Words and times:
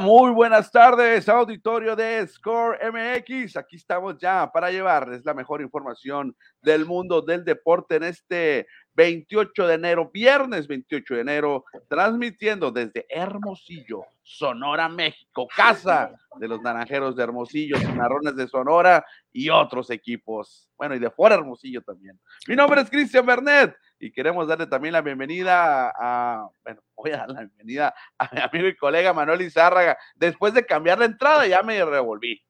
Muy 0.00 0.30
buenas 0.32 0.70
tardes, 0.70 1.28
auditorio 1.28 1.96
de 1.96 2.26
Score 2.26 2.78
MX. 2.92 3.56
Aquí 3.56 3.76
estamos 3.76 4.18
ya 4.18 4.50
para 4.52 4.70
llevarles 4.70 5.24
la 5.24 5.32
mejor 5.32 5.62
información 5.62 6.36
del 6.60 6.84
mundo 6.84 7.22
del 7.22 7.44
deporte 7.44 7.96
en 7.96 8.02
este 8.02 8.66
28 8.94 9.66
de 9.66 9.74
enero, 9.74 10.10
viernes 10.12 10.66
28 10.66 11.14
de 11.14 11.20
enero, 11.20 11.64
transmitiendo 11.88 12.70
desde 12.70 13.06
Hermosillo, 13.08 14.02
Sonora, 14.22 14.88
México, 14.88 15.46
casa 15.54 16.12
de 16.38 16.48
los 16.48 16.60
Naranjeros 16.60 17.16
de 17.16 17.22
Hermosillo, 17.22 17.76
Narrones 17.94 18.36
de 18.36 18.48
Sonora 18.48 19.04
y 19.32 19.48
otros 19.48 19.90
equipos. 19.90 20.68
Bueno, 20.76 20.94
y 20.94 20.98
de 20.98 21.10
fuera 21.10 21.36
Hermosillo 21.36 21.80
también. 21.82 22.20
Mi 22.48 22.56
nombre 22.56 22.82
es 22.82 22.90
Cristian 22.90 23.24
Bernet 23.24 23.74
y 23.98 24.12
queremos 24.12 24.46
darle 24.46 24.66
también 24.66 24.92
la 24.92 25.02
bienvenida 25.02 25.92
a, 25.96 26.48
bueno, 26.64 26.80
voy 26.96 27.10
a 27.12 27.18
dar 27.18 27.30
la 27.30 27.40
bienvenida 27.40 27.94
a 28.18 28.30
mi 28.32 28.40
amigo 28.40 28.68
y 28.68 28.76
colega 28.76 29.12
Manuel 29.12 29.42
Izárraga. 29.42 29.96
Después 30.14 30.54
de 30.54 30.66
cambiar 30.66 30.98
la 30.98 31.06
entrada 31.06 31.46
ya 31.46 31.62
me 31.62 31.84
revolví. 31.84 32.42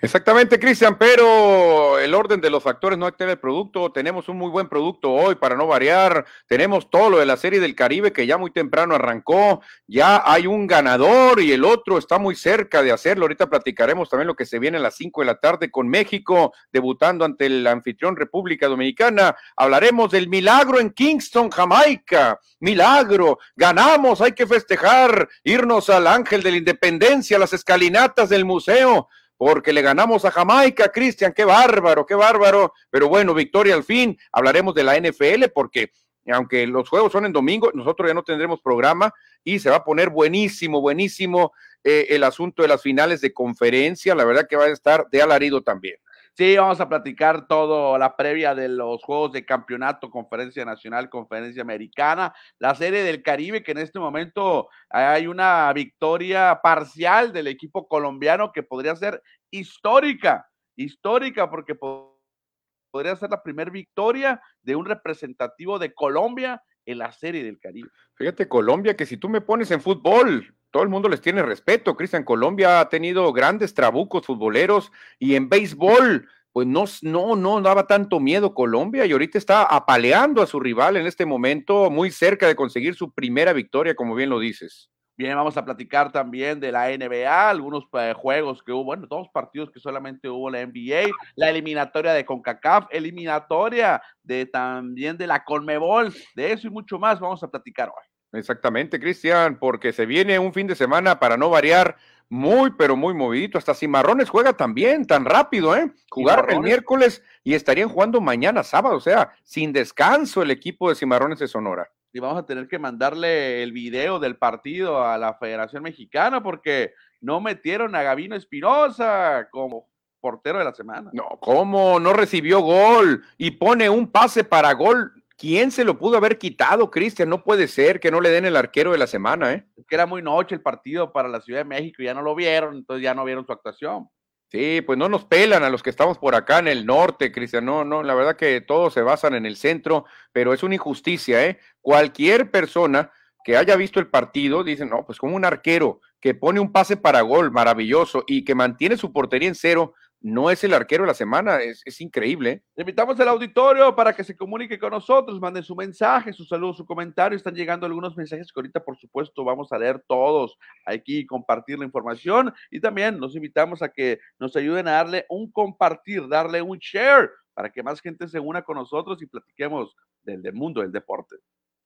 Exactamente, 0.00 0.60
Cristian, 0.60 0.96
pero 0.98 1.98
el 1.98 2.14
orden 2.14 2.40
de 2.40 2.50
los 2.50 2.62
factores 2.62 2.98
no 2.98 3.06
altera 3.06 3.32
el 3.32 3.38
producto. 3.38 3.90
Tenemos 3.90 4.28
un 4.28 4.36
muy 4.36 4.50
buen 4.50 4.68
producto 4.68 5.10
hoy 5.10 5.34
para 5.34 5.56
no 5.56 5.66
variar. 5.66 6.24
Tenemos 6.46 6.90
todo 6.90 7.10
lo 7.10 7.18
de 7.18 7.26
la 7.26 7.36
Serie 7.36 7.60
del 7.60 7.74
Caribe 7.74 8.12
que 8.12 8.26
ya 8.26 8.36
muy 8.36 8.50
temprano 8.50 8.94
arrancó. 8.94 9.62
Ya 9.86 10.22
hay 10.24 10.46
un 10.46 10.66
ganador 10.66 11.40
y 11.40 11.50
el 11.52 11.64
otro 11.64 11.98
está 11.98 12.18
muy 12.18 12.36
cerca 12.36 12.82
de 12.82 12.92
hacerlo. 12.92 13.24
Ahorita 13.24 13.48
platicaremos 13.48 14.08
también 14.08 14.28
lo 14.28 14.36
que 14.36 14.46
se 14.46 14.58
viene 14.58 14.76
a 14.76 14.80
las 14.80 14.96
5 14.96 15.22
de 15.22 15.26
la 15.26 15.40
tarde 15.40 15.70
con 15.70 15.88
México, 15.88 16.52
debutando 16.70 17.24
ante 17.24 17.46
el 17.46 17.66
anfitrión 17.66 18.16
República 18.16 18.68
Dominicana. 18.68 19.34
Hablaremos 19.56 20.12
del 20.12 20.28
milagro 20.28 20.78
en 20.78 20.90
Kingston, 20.90 21.50
Jamaica. 21.50 22.38
Milagro, 22.60 23.38
ganamos, 23.56 24.20
hay 24.20 24.32
que 24.32 24.46
festejar, 24.46 25.28
irnos 25.42 25.90
al 25.90 26.06
Ángel 26.06 26.42
de 26.42 26.50
la 26.50 26.56
Independencia, 26.58 27.38
las 27.38 27.52
escalinatas 27.54 28.28
del 28.28 28.44
museo 28.44 29.08
porque 29.36 29.72
le 29.72 29.82
ganamos 29.82 30.24
a 30.24 30.30
Jamaica, 30.30 30.90
Cristian, 30.90 31.32
qué 31.32 31.44
bárbaro, 31.44 32.06
qué 32.06 32.14
bárbaro. 32.14 32.72
Pero 32.90 33.08
bueno, 33.08 33.34
victoria 33.34 33.74
al 33.74 33.84
fin. 33.84 34.18
Hablaremos 34.32 34.74
de 34.74 34.84
la 34.84 34.98
NFL 34.98 35.50
porque 35.54 35.90
aunque 36.32 36.66
los 36.66 36.88
juegos 36.88 37.12
son 37.12 37.26
en 37.26 37.32
domingo, 37.32 37.70
nosotros 37.74 38.08
ya 38.08 38.14
no 38.14 38.24
tendremos 38.24 38.60
programa 38.60 39.12
y 39.44 39.58
se 39.58 39.70
va 39.70 39.76
a 39.76 39.84
poner 39.84 40.10
buenísimo, 40.10 40.80
buenísimo 40.80 41.52
eh, 41.84 42.06
el 42.10 42.24
asunto 42.24 42.62
de 42.62 42.68
las 42.68 42.82
finales 42.82 43.20
de 43.20 43.32
conferencia. 43.32 44.14
La 44.14 44.24
verdad 44.24 44.46
que 44.48 44.56
va 44.56 44.64
a 44.64 44.68
estar 44.68 45.06
de 45.10 45.22
alarido 45.22 45.62
también. 45.62 45.96
Sí, 46.36 46.54
vamos 46.54 46.78
a 46.82 46.88
platicar 46.90 47.46
todo 47.46 47.96
la 47.96 48.14
previa 48.14 48.54
de 48.54 48.68
los 48.68 49.02
Juegos 49.02 49.32
de 49.32 49.46
Campeonato, 49.46 50.10
Conferencia 50.10 50.66
Nacional, 50.66 51.08
Conferencia 51.08 51.62
Americana, 51.62 52.34
la 52.58 52.74
Serie 52.74 53.02
del 53.04 53.22
Caribe, 53.22 53.62
que 53.62 53.72
en 53.72 53.78
este 53.78 53.98
momento 53.98 54.68
hay 54.90 55.28
una 55.28 55.72
victoria 55.72 56.60
parcial 56.62 57.32
del 57.32 57.46
equipo 57.46 57.88
colombiano 57.88 58.52
que 58.52 58.62
podría 58.62 58.94
ser 58.96 59.22
histórica, 59.50 60.46
histórica, 60.76 61.48
porque 61.48 61.74
podría 61.74 63.16
ser 63.16 63.30
la 63.30 63.42
primera 63.42 63.70
victoria 63.70 64.38
de 64.60 64.76
un 64.76 64.84
representativo 64.84 65.78
de 65.78 65.94
Colombia 65.94 66.62
en 66.84 66.98
la 66.98 67.12
Serie 67.12 67.44
del 67.44 67.58
Caribe. 67.58 67.88
Fíjate, 68.14 68.46
Colombia, 68.46 68.94
que 68.94 69.06
si 69.06 69.16
tú 69.16 69.30
me 69.30 69.40
pones 69.40 69.70
en 69.70 69.80
fútbol, 69.80 70.54
todo 70.70 70.82
el 70.82 70.88
mundo 70.88 71.08
les 71.08 71.20
tiene 71.20 71.42
respeto. 71.42 71.96
Cristian 71.96 72.24
Colombia 72.24 72.80
ha 72.80 72.88
tenido 72.88 73.32
grandes 73.32 73.74
trabucos 73.74 74.26
futboleros 74.26 74.92
y 75.18 75.34
en 75.34 75.48
béisbol, 75.48 76.28
pues 76.52 76.66
no, 76.66 76.84
no, 77.02 77.36
no 77.36 77.60
daba 77.60 77.86
tanto 77.86 78.20
miedo 78.20 78.54
Colombia 78.54 79.06
y 79.06 79.12
ahorita 79.12 79.38
está 79.38 79.62
apaleando 79.62 80.42
a 80.42 80.46
su 80.46 80.60
rival 80.60 80.96
en 80.96 81.06
este 81.06 81.26
momento, 81.26 81.90
muy 81.90 82.10
cerca 82.10 82.46
de 82.46 82.56
conseguir 82.56 82.94
su 82.94 83.12
primera 83.12 83.52
victoria, 83.52 83.94
como 83.94 84.14
bien 84.14 84.30
lo 84.30 84.38
dices. 84.38 84.90
Bien, 85.18 85.34
vamos 85.34 85.56
a 85.56 85.64
platicar 85.64 86.12
también 86.12 86.60
de 86.60 86.70
la 86.70 86.90
NBA, 86.90 87.48
algunos 87.48 87.84
eh, 87.94 88.12
juegos 88.14 88.62
que 88.62 88.70
hubo, 88.70 88.84
bueno, 88.84 89.06
dos 89.06 89.28
partidos 89.30 89.70
que 89.70 89.80
solamente 89.80 90.28
hubo 90.28 90.50
la 90.50 90.64
NBA, 90.66 91.10
la 91.36 91.48
eliminatoria 91.48 92.12
de 92.12 92.26
CONCACAF, 92.26 92.88
eliminatoria 92.90 94.02
de 94.22 94.44
también 94.44 95.16
de 95.16 95.26
la 95.26 95.42
CONMEBOL, 95.42 96.12
de 96.34 96.52
eso 96.52 96.66
y 96.66 96.70
mucho 96.70 96.98
más 96.98 97.18
vamos 97.18 97.42
a 97.42 97.48
platicar 97.48 97.88
hoy. 97.88 98.15
Exactamente, 98.36 99.00
Cristian, 99.00 99.58
porque 99.58 99.92
se 99.92 100.06
viene 100.06 100.38
un 100.38 100.52
fin 100.52 100.66
de 100.66 100.74
semana 100.74 101.18
para 101.18 101.36
no 101.36 101.50
variar 101.50 101.96
muy, 102.28 102.72
pero 102.72 102.96
muy 102.96 103.14
movidito. 103.14 103.58
Hasta 103.58 103.74
Cimarrones 103.74 104.28
juega 104.28 104.52
también, 104.52 105.06
tan 105.06 105.24
rápido, 105.24 105.76
¿eh? 105.76 105.92
Jugar 106.10 106.46
el 106.50 106.60
miércoles 106.60 107.22
y 107.44 107.54
estarían 107.54 107.88
jugando 107.88 108.20
mañana 108.20 108.62
sábado, 108.62 108.96
o 108.96 109.00
sea, 109.00 109.32
sin 109.44 109.72
descanso 109.72 110.42
el 110.42 110.50
equipo 110.50 110.88
de 110.88 110.96
Cimarrones 110.96 111.38
de 111.38 111.48
Sonora. 111.48 111.90
Y 112.12 112.18
vamos 112.18 112.38
a 112.38 112.46
tener 112.46 112.66
que 112.66 112.78
mandarle 112.78 113.62
el 113.62 113.72
video 113.72 114.18
del 114.18 114.36
partido 114.36 115.04
a 115.04 115.18
la 115.18 115.34
Federación 115.34 115.82
Mexicana 115.82 116.42
porque 116.42 116.94
no 117.20 117.40
metieron 117.40 117.94
a 117.94 118.02
Gavino 118.02 118.34
Espinosa 118.34 119.48
como 119.50 119.88
portero 120.20 120.58
de 120.58 120.64
la 120.64 120.74
semana. 120.74 121.10
No, 121.12 121.38
¿cómo? 121.40 122.00
No 122.00 122.12
recibió 122.12 122.60
gol 122.60 123.22
y 123.36 123.52
pone 123.52 123.88
un 123.90 124.10
pase 124.10 124.44
para 124.44 124.72
gol 124.72 125.12
¿Quién 125.38 125.70
se 125.70 125.84
lo 125.84 125.98
pudo 125.98 126.16
haber 126.16 126.38
quitado, 126.38 126.90
Cristian? 126.90 127.28
No 127.28 127.44
puede 127.44 127.68
ser 127.68 128.00
que 128.00 128.10
no 128.10 128.22
le 128.22 128.30
den 128.30 128.46
el 128.46 128.56
arquero 128.56 128.92
de 128.92 128.98
la 128.98 129.06
semana, 129.06 129.52
¿eh? 129.52 129.66
Es 129.76 129.84
que 129.86 129.94
era 129.94 130.06
muy 130.06 130.22
noche 130.22 130.54
el 130.54 130.62
partido 130.62 131.12
para 131.12 131.28
la 131.28 131.42
Ciudad 131.42 131.60
de 131.60 131.64
México, 131.64 132.00
y 132.00 132.06
ya 132.06 132.14
no 132.14 132.22
lo 132.22 132.34
vieron, 132.34 132.74
entonces 132.74 133.02
ya 133.02 133.14
no 133.14 133.24
vieron 133.24 133.44
su 133.44 133.52
actuación. 133.52 134.08
Sí, 134.50 134.80
pues 134.80 134.96
no 134.96 135.08
nos 135.08 135.24
pelan 135.24 135.62
a 135.64 135.70
los 135.70 135.82
que 135.82 135.90
estamos 135.90 136.18
por 136.18 136.34
acá 136.34 136.60
en 136.60 136.68
el 136.68 136.86
norte, 136.86 137.32
Cristian. 137.32 137.64
No, 137.66 137.84
no, 137.84 138.02
la 138.02 138.14
verdad 138.14 138.36
que 138.36 138.60
todos 138.60 138.94
se 138.94 139.02
basan 139.02 139.34
en 139.34 139.44
el 139.44 139.56
centro, 139.56 140.06
pero 140.32 140.54
es 140.54 140.62
una 140.62 140.76
injusticia, 140.76 141.44
¿eh? 141.44 141.58
Cualquier 141.82 142.50
persona 142.50 143.10
que 143.44 143.56
haya 143.56 143.76
visto 143.76 144.00
el 144.00 144.08
partido 144.08 144.64
dice, 144.64 144.86
no, 144.86 145.04
pues 145.04 145.18
como 145.18 145.36
un 145.36 145.44
arquero 145.44 146.00
que 146.20 146.34
pone 146.34 146.60
un 146.60 146.72
pase 146.72 146.96
para 146.96 147.20
gol 147.20 147.50
maravilloso 147.52 148.24
y 148.26 148.44
que 148.44 148.54
mantiene 148.54 148.96
su 148.96 149.12
portería 149.12 149.48
en 149.48 149.54
cero, 149.54 149.94
no 150.20 150.50
es 150.50 150.64
el 150.64 150.74
arquero 150.74 151.04
de 151.04 151.08
la 151.08 151.14
semana, 151.14 151.58
es, 151.60 152.00
increíble. 152.00 152.62
invitamos 152.76 153.18
al 153.20 153.28
auditorio 153.28 153.94
para 153.94 154.14
que 154.14 154.24
se 154.24 154.36
comunique 154.36 154.78
con 154.78 154.90
nosotros, 154.90 155.40
manden 155.40 155.62
su 155.62 155.76
mensaje, 155.76 156.32
su 156.32 156.44
saludo, 156.44 156.74
su 156.74 156.86
comentario. 156.86 157.36
Están 157.36 157.54
llegando 157.54 157.86
algunos 157.86 158.16
mensajes 158.16 158.52
que 158.52 158.58
ahorita, 158.58 158.82
por 158.82 158.96
supuesto, 158.96 159.44
vamos 159.44 159.72
a 159.72 159.78
leer 159.78 160.02
todos 160.08 160.58
aquí 160.84 161.18
y 161.18 161.26
compartir 161.26 161.78
la 161.78 161.84
información. 161.84 162.52
Y 162.70 162.80
también 162.80 163.18
nos 163.18 163.36
invitamos 163.36 163.82
a 163.82 163.88
que 163.88 164.18
nos 164.38 164.56
ayuden 164.56 164.88
a 164.88 164.92
darle 164.92 165.26
un 165.28 165.50
compartir, 165.50 166.26
darle 166.28 166.62
un 166.62 166.78
share 166.78 167.30
para 167.54 167.70
que 167.70 167.82
más 167.82 168.00
gente 168.00 168.28
se 168.28 168.40
una 168.40 168.62
con 168.62 168.76
nosotros 168.76 169.22
y 169.22 169.26
platiquemos 169.26 169.94
del 170.24 170.52
mundo 170.54 170.80
del 170.80 170.92
deporte. 170.92 171.36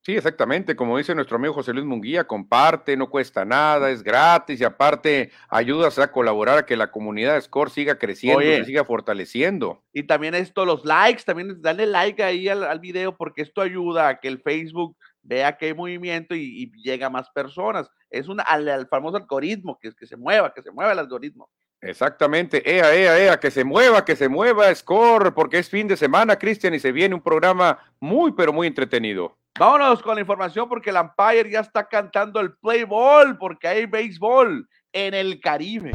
Sí, 0.02 0.16
exactamente. 0.16 0.74
Como 0.76 0.96
dice 0.96 1.14
nuestro 1.14 1.36
amigo 1.36 1.52
José 1.52 1.74
Luis 1.74 1.84
Munguía, 1.84 2.26
comparte, 2.26 2.96
no 2.96 3.10
cuesta 3.10 3.44
nada, 3.44 3.90
es 3.90 4.02
gratis 4.02 4.60
y 4.60 4.64
aparte 4.64 5.30
ayudas 5.48 5.98
a 5.98 6.10
colaborar 6.10 6.58
a 6.58 6.66
que 6.66 6.76
la 6.76 6.90
comunidad 6.90 7.34
de 7.34 7.42
Score 7.42 7.70
siga 7.70 7.98
creciendo, 7.98 8.42
y 8.42 8.64
siga 8.64 8.84
fortaleciendo. 8.84 9.82
Y 9.92 10.04
también 10.04 10.34
esto, 10.34 10.64
los 10.64 10.86
likes, 10.86 11.22
también 11.24 11.60
dale 11.60 11.86
like 11.86 12.22
ahí 12.22 12.48
al, 12.48 12.80
video 12.80 13.14
porque 13.14 13.42
esto 13.42 13.60
ayuda 13.60 14.08
a 14.08 14.20
que 14.20 14.28
el 14.28 14.40
Facebook 14.40 14.96
vea 15.22 15.58
que 15.58 15.66
hay 15.66 15.74
movimiento 15.74 16.34
y, 16.34 16.72
llega 16.82 17.08
a 17.08 17.10
más 17.10 17.28
personas. 17.30 17.90
Es 18.08 18.26
un 18.26 18.40
al, 18.40 18.88
famoso 18.88 19.18
algoritmo, 19.18 19.78
que 19.78 19.92
que 19.92 20.06
se 20.06 20.16
mueva, 20.16 20.54
que 20.54 20.62
se 20.62 20.70
mueva 20.70 20.92
el 20.92 20.98
algoritmo. 20.98 21.50
Exactamente, 21.82 22.62
ea, 22.70 22.94
ea, 22.94 23.18
ea, 23.18 23.40
que 23.40 23.50
se 23.50 23.64
mueva, 23.64 24.04
que 24.04 24.14
se 24.14 24.28
mueva, 24.28 24.74
Score, 24.74 25.32
porque 25.32 25.58
es 25.58 25.70
fin 25.70 25.88
de 25.88 25.96
semana, 25.96 26.38
Cristian, 26.38 26.74
y 26.74 26.78
se 26.78 26.92
viene 26.92 27.14
un 27.14 27.22
programa 27.22 27.78
muy, 27.98 28.32
pero 28.32 28.52
muy 28.52 28.66
entretenido. 28.66 29.38
Vámonos 29.58 30.02
con 30.02 30.14
la 30.14 30.20
información 30.20 30.68
porque 30.68 30.90
el 30.90 30.96
Empire 30.96 31.50
ya 31.50 31.60
está 31.60 31.86
cantando 31.86 32.40
el 32.40 32.54
play 32.54 32.84
ball 32.84 33.36
porque 33.36 33.68
hay 33.68 33.86
béisbol 33.86 34.68
en 34.92 35.14
el 35.14 35.40
Caribe. 35.40 35.92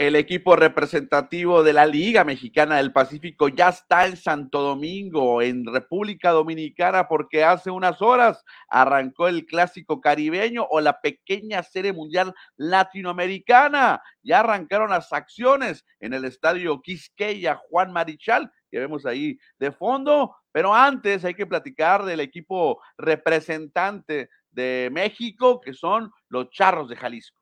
El 0.00 0.16
equipo 0.16 0.56
representativo 0.56 1.62
de 1.62 1.74
la 1.74 1.84
Liga 1.84 2.24
Mexicana 2.24 2.78
del 2.78 2.90
Pacífico 2.90 3.48
ya 3.48 3.68
está 3.68 4.06
en 4.06 4.16
Santo 4.16 4.62
Domingo, 4.62 5.42
en 5.42 5.66
República 5.66 6.30
Dominicana, 6.30 7.06
porque 7.06 7.44
hace 7.44 7.70
unas 7.70 8.00
horas 8.00 8.42
arrancó 8.70 9.28
el 9.28 9.44
clásico 9.44 10.00
caribeño 10.00 10.66
o 10.70 10.80
la 10.80 11.02
pequeña 11.02 11.62
serie 11.62 11.92
mundial 11.92 12.32
latinoamericana. 12.56 14.00
Ya 14.22 14.40
arrancaron 14.40 14.88
las 14.88 15.12
acciones 15.12 15.84
en 16.00 16.14
el 16.14 16.24
estadio 16.24 16.80
Quisqueya 16.80 17.60
Juan 17.68 17.92
Marichal, 17.92 18.50
que 18.70 18.78
vemos 18.78 19.04
ahí 19.04 19.38
de 19.58 19.70
fondo. 19.70 20.34
Pero 20.50 20.74
antes 20.74 21.26
hay 21.26 21.34
que 21.34 21.46
platicar 21.46 22.06
del 22.06 22.20
equipo 22.20 22.80
representante 22.96 24.30
de 24.50 24.88
México, 24.90 25.60
que 25.60 25.74
son 25.74 26.10
los 26.30 26.48
Charros 26.48 26.88
de 26.88 26.96
Jalisco 26.96 27.39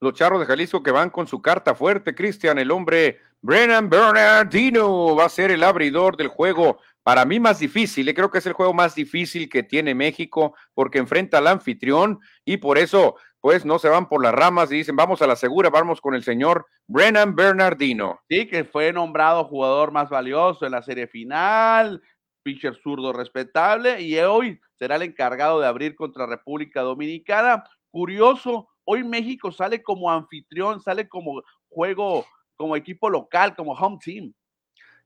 los 0.00 0.14
charros 0.14 0.40
de 0.40 0.46
Jalisco 0.46 0.82
que 0.82 0.90
van 0.90 1.10
con 1.10 1.26
su 1.26 1.42
carta 1.42 1.74
fuerte, 1.74 2.14
Cristian, 2.14 2.58
el 2.58 2.70
hombre 2.70 3.20
Brennan 3.40 3.88
Bernardino 3.88 5.14
va 5.14 5.26
a 5.26 5.28
ser 5.28 5.50
el 5.50 5.62
abridor 5.62 6.16
del 6.16 6.28
juego. 6.28 6.78
Para 7.02 7.24
mí 7.24 7.40
más 7.40 7.58
difícil, 7.58 8.08
eh, 8.08 8.14
creo 8.14 8.30
que 8.30 8.38
es 8.38 8.46
el 8.46 8.52
juego 8.52 8.74
más 8.74 8.94
difícil 8.94 9.48
que 9.48 9.62
tiene 9.62 9.94
México 9.94 10.54
porque 10.74 10.98
enfrenta 10.98 11.38
al 11.38 11.46
anfitrión 11.46 12.20
y 12.44 12.58
por 12.58 12.78
eso 12.78 13.16
pues 13.40 13.64
no 13.64 13.78
se 13.78 13.88
van 13.88 14.08
por 14.08 14.22
las 14.22 14.34
ramas 14.34 14.70
y 14.72 14.76
dicen, 14.76 14.96
vamos 14.96 15.22
a 15.22 15.26
la 15.26 15.36
segura, 15.36 15.70
vamos 15.70 16.00
con 16.00 16.14
el 16.14 16.24
señor 16.24 16.66
Brennan 16.88 17.36
Bernardino. 17.36 18.20
Sí, 18.28 18.48
que 18.48 18.64
fue 18.64 18.92
nombrado 18.92 19.44
jugador 19.44 19.92
más 19.92 20.10
valioso 20.10 20.66
en 20.66 20.72
la 20.72 20.82
serie 20.82 21.06
final, 21.06 22.02
pitcher 22.42 22.74
zurdo 22.82 23.12
respetable, 23.12 24.00
y 24.00 24.18
hoy 24.18 24.60
será 24.74 24.96
el 24.96 25.02
encargado 25.02 25.60
de 25.60 25.68
abrir 25.68 25.94
contra 25.94 26.26
República 26.26 26.80
Dominicana. 26.80 27.64
Curioso, 27.90 28.68
hoy 28.90 29.04
México 29.04 29.52
sale 29.52 29.82
como 29.82 30.10
anfitrión, 30.10 30.80
sale 30.80 31.06
como 31.08 31.42
juego, 31.68 32.24
como 32.56 32.74
equipo 32.74 33.10
local, 33.10 33.54
como 33.54 33.72
home 33.72 33.98
team. 34.02 34.32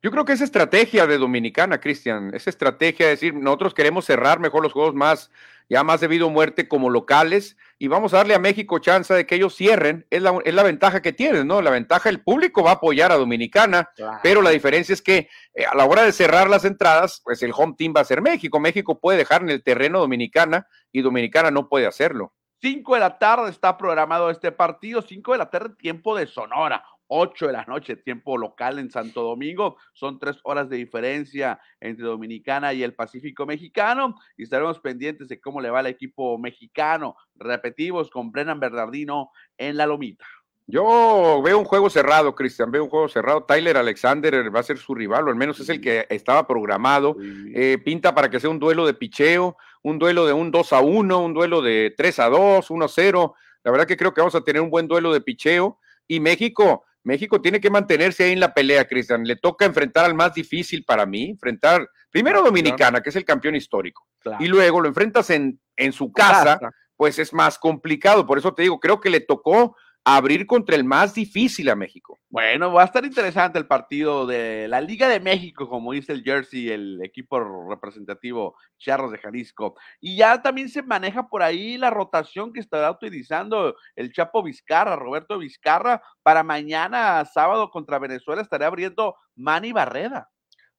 Yo 0.01 0.11
creo 0.13 0.25
que 0.25 0.33
esa 0.33 0.45
estrategia 0.45 1.07
de 1.07 1.19
Dominicana, 1.19 1.81
Cristian, 1.81 2.33
esa 2.33 2.51
estrategia 2.51 3.07
de 3.07 3.13
decir, 3.13 3.35
nosotros 3.35 3.75
queremos 3.75 4.05
cerrar 4.05 4.39
mejor 4.39 4.63
los 4.63 4.73
juegos 4.73 4.95
más, 4.95 5.33
ya 5.69 5.83
más 5.83 6.01
debido 6.01 6.29
a 6.29 6.31
muerte 6.31 6.69
como 6.69 6.91
locales, 6.91 7.57
y 7.77 7.89
vamos 7.89 8.15
a 8.15 8.19
darle 8.19 8.35
a 8.35 8.39
México 8.39 8.79
chance 8.79 9.13
de 9.13 9.27
que 9.27 9.35
ellos 9.35 9.57
cierren, 9.57 10.07
es 10.11 10.23
la, 10.23 10.39
es 10.45 10.55
la 10.55 10.63
ventaja 10.63 11.03
que 11.03 11.13
tienen, 11.13 11.49
¿no? 11.49 11.61
La 11.61 11.71
ventaja, 11.71 12.09
el 12.09 12.21
público 12.21 12.63
va 12.63 12.71
a 12.71 12.75
apoyar 12.75 13.11
a 13.11 13.17
Dominicana, 13.17 13.91
pero 14.23 14.43
la 14.43 14.51
diferencia 14.51 14.93
es 14.93 15.03
que 15.03 15.29
eh, 15.55 15.65
a 15.65 15.75
la 15.75 15.87
hora 15.87 16.03
de 16.05 16.13
cerrar 16.13 16.49
las 16.49 16.65
entradas, 16.65 17.21
pues 17.25 17.43
el 17.43 17.53
home 17.53 17.75
team 17.77 17.95
va 17.97 18.03
a 18.03 18.05
ser 18.05 18.23
México. 18.23 18.61
México 18.61 19.01
puede 19.01 19.19
dejar 19.19 19.43
en 19.43 19.51
el 19.51 19.65
terreno 19.65 19.99
Dominicana 19.99 20.69
y 20.93 21.03
Dominicana 21.03 21.51
no 21.51 21.69
puede 21.69 21.87
hacerlo. 21.87 22.33
5 22.63 22.95
de 22.95 23.01
la 23.01 23.19
tarde 23.19 23.51
está 23.51 23.77
programado 23.77 24.31
este 24.31 24.53
partido, 24.53 25.03
5 25.03 25.33
de 25.33 25.39
la 25.39 25.51
tarde, 25.51 25.75
tiempo 25.77 26.17
de 26.17 26.29
Sonora. 26.29 26.85
8 27.09 27.49
de 27.49 27.53
la 27.53 27.65
noche, 27.65 27.97
tiempo 27.97 28.39
local 28.39 28.79
en 28.79 28.89
Santo 28.89 29.23
Domingo. 29.23 29.77
Son 29.93 30.19
tres 30.19 30.39
horas 30.45 30.71
de 30.71 30.77
diferencia 30.77 31.61
entre 31.81 32.07
Dominicana 32.07 32.73
y 32.73 32.85
el 32.85 32.95
Pacífico 32.95 33.45
mexicano. 33.45 34.15
Y 34.37 34.45
estaremos 34.45 34.79
pendientes 34.79 35.29
de 35.29 35.41
cómo 35.41 35.61
le 35.61 35.71
va 35.71 35.81
al 35.81 35.89
equipo 35.89 36.39
mexicano. 36.39 37.17
Repetimos 37.35 38.09
con 38.09 38.31
Brennan 38.31 38.61
Bernardino 38.61 39.33
en 39.59 39.77
la 39.77 39.85
lomita. 39.85 40.25
Yo 40.67 41.43
veo 41.45 41.59
un 41.59 41.65
juego 41.65 41.91
cerrado, 41.91 42.35
Cristian, 42.35 42.71
veo 42.71 42.85
un 42.85 42.91
juego 42.91 43.09
cerrado. 43.09 43.43
Tyler 43.43 43.77
Alexander 43.77 44.55
va 44.55 44.61
a 44.61 44.63
ser 44.63 44.79
su 44.79 44.95
rival, 44.95 45.27
o 45.27 45.31
al 45.31 45.37
menos 45.37 45.59
es 45.61 45.69
el 45.69 45.81
que 45.81 46.07
estaba 46.09 46.47
programado. 46.47 47.17
Eh, 47.53 47.79
pinta 47.85 48.15
para 48.15 48.31
que 48.31 48.39
sea 48.39 48.49
un 48.49 48.61
duelo 48.61 48.87
de 48.87 48.95
picheo, 48.95 49.57
un 49.83 49.99
duelo 49.99 50.27
de 50.27 50.33
un 50.33 50.51
2 50.51 50.73
a 50.73 50.81
1, 50.81 51.19
un 51.19 51.35
duelo 51.35 51.61
de 51.61 51.95
3 51.97 52.19
a 52.21 52.29
2, 52.29 52.71
1 52.71 52.85
a 52.85 52.89
0. 52.89 53.35
La 53.65 53.71
verdad 53.71 53.87
que 53.87 53.97
creo 53.97 54.15
que 54.15 54.21
vamos 54.21 54.35
a 54.35 54.43
tener 54.43 54.63
un 54.63 54.71
buen 54.71 54.89
duelo 54.89 55.13
de 55.13 55.21
picheo. 55.21 55.79
Y 56.07 56.21
México, 56.21 56.85
México 57.05 57.41
tiene 57.41 57.61
que 57.61 57.71
mantenerse 57.71 58.25
ahí 58.25 58.33
en 58.33 58.41
la 58.41 58.55
pelea, 58.55 58.87
Cristian. 58.87 59.25
Le 59.25 59.37
toca 59.37 59.65
enfrentar 59.65 60.05
al 60.05 60.15
más 60.15 60.35
difícil 60.35 60.85
para 60.85 61.07
mí, 61.07 61.31
enfrentar 61.31 61.89
primero 62.11 62.41
a 62.41 62.43
Dominicana, 62.43 63.01
que 63.01 63.11
es 63.11 63.17
el 63.17 63.25
campeón 63.25 63.57
histórico, 63.57 64.07
y 64.39 64.47
luego 64.47 64.81
lo 64.81 64.89
enfrentas 64.89 65.31
en, 65.31 65.59
en 65.77 65.93
su 65.93 66.13
casa, 66.13 66.61
pues 66.97 67.19
es 67.19 67.33
más 67.33 67.59
complicado. 67.59 68.27
Por 68.27 68.39
eso 68.39 68.53
te 68.55 68.63
digo, 68.63 68.79
creo 68.79 69.01
que 69.01 69.11
le 69.11 69.21
tocó 69.21 69.77
abrir 70.05 70.47
contra 70.47 70.75
el 70.75 70.85
más 70.85 71.15
difícil 71.15 71.69
a 71.69 71.77
México. 71.77 72.19
Bueno, 72.29 72.73
va 72.73 72.83
a 72.83 72.87
estar 72.87 73.05
interesante 73.05 73.59
el 73.59 73.67
partido 73.67 74.27
de 74.27 74.67
la 74.67 74.81
Liga 74.81 75.09
de 75.09 75.21
México, 75.21 75.69
como 75.69 75.93
dice 75.93 76.13
el 76.13 76.25
Jersey, 76.25 76.71
el 76.71 77.01
equipo 77.05 77.39
representativo 77.69 78.57
Charros 78.79 79.13
de 79.13 79.19
Jalisco. 79.19 79.77
Y 80.01 80.17
ya 80.17 80.43
también 80.43 80.69
se 80.69 80.83
maneja 80.83 81.29
por 81.29 81.43
ahí 81.43 81.79
la 81.79 81.91
rotación 81.91 82.53
que 82.53 82.61
estará 82.61 82.91
utilizando 82.91 83.77
el 83.95 84.13
Chapo 84.13 84.43
Vizcarra, 84.43 84.97
Roberto 84.97 85.39
Vizcarra, 85.39 86.03
para 86.23 86.43
mañana 86.43 87.25
sábado 87.25 87.71
contra 87.71 87.99
Venezuela 87.99 88.43
estará 88.43 88.67
abriendo 88.67 89.15
Manny 89.37 89.73
Barreda. 89.73 90.32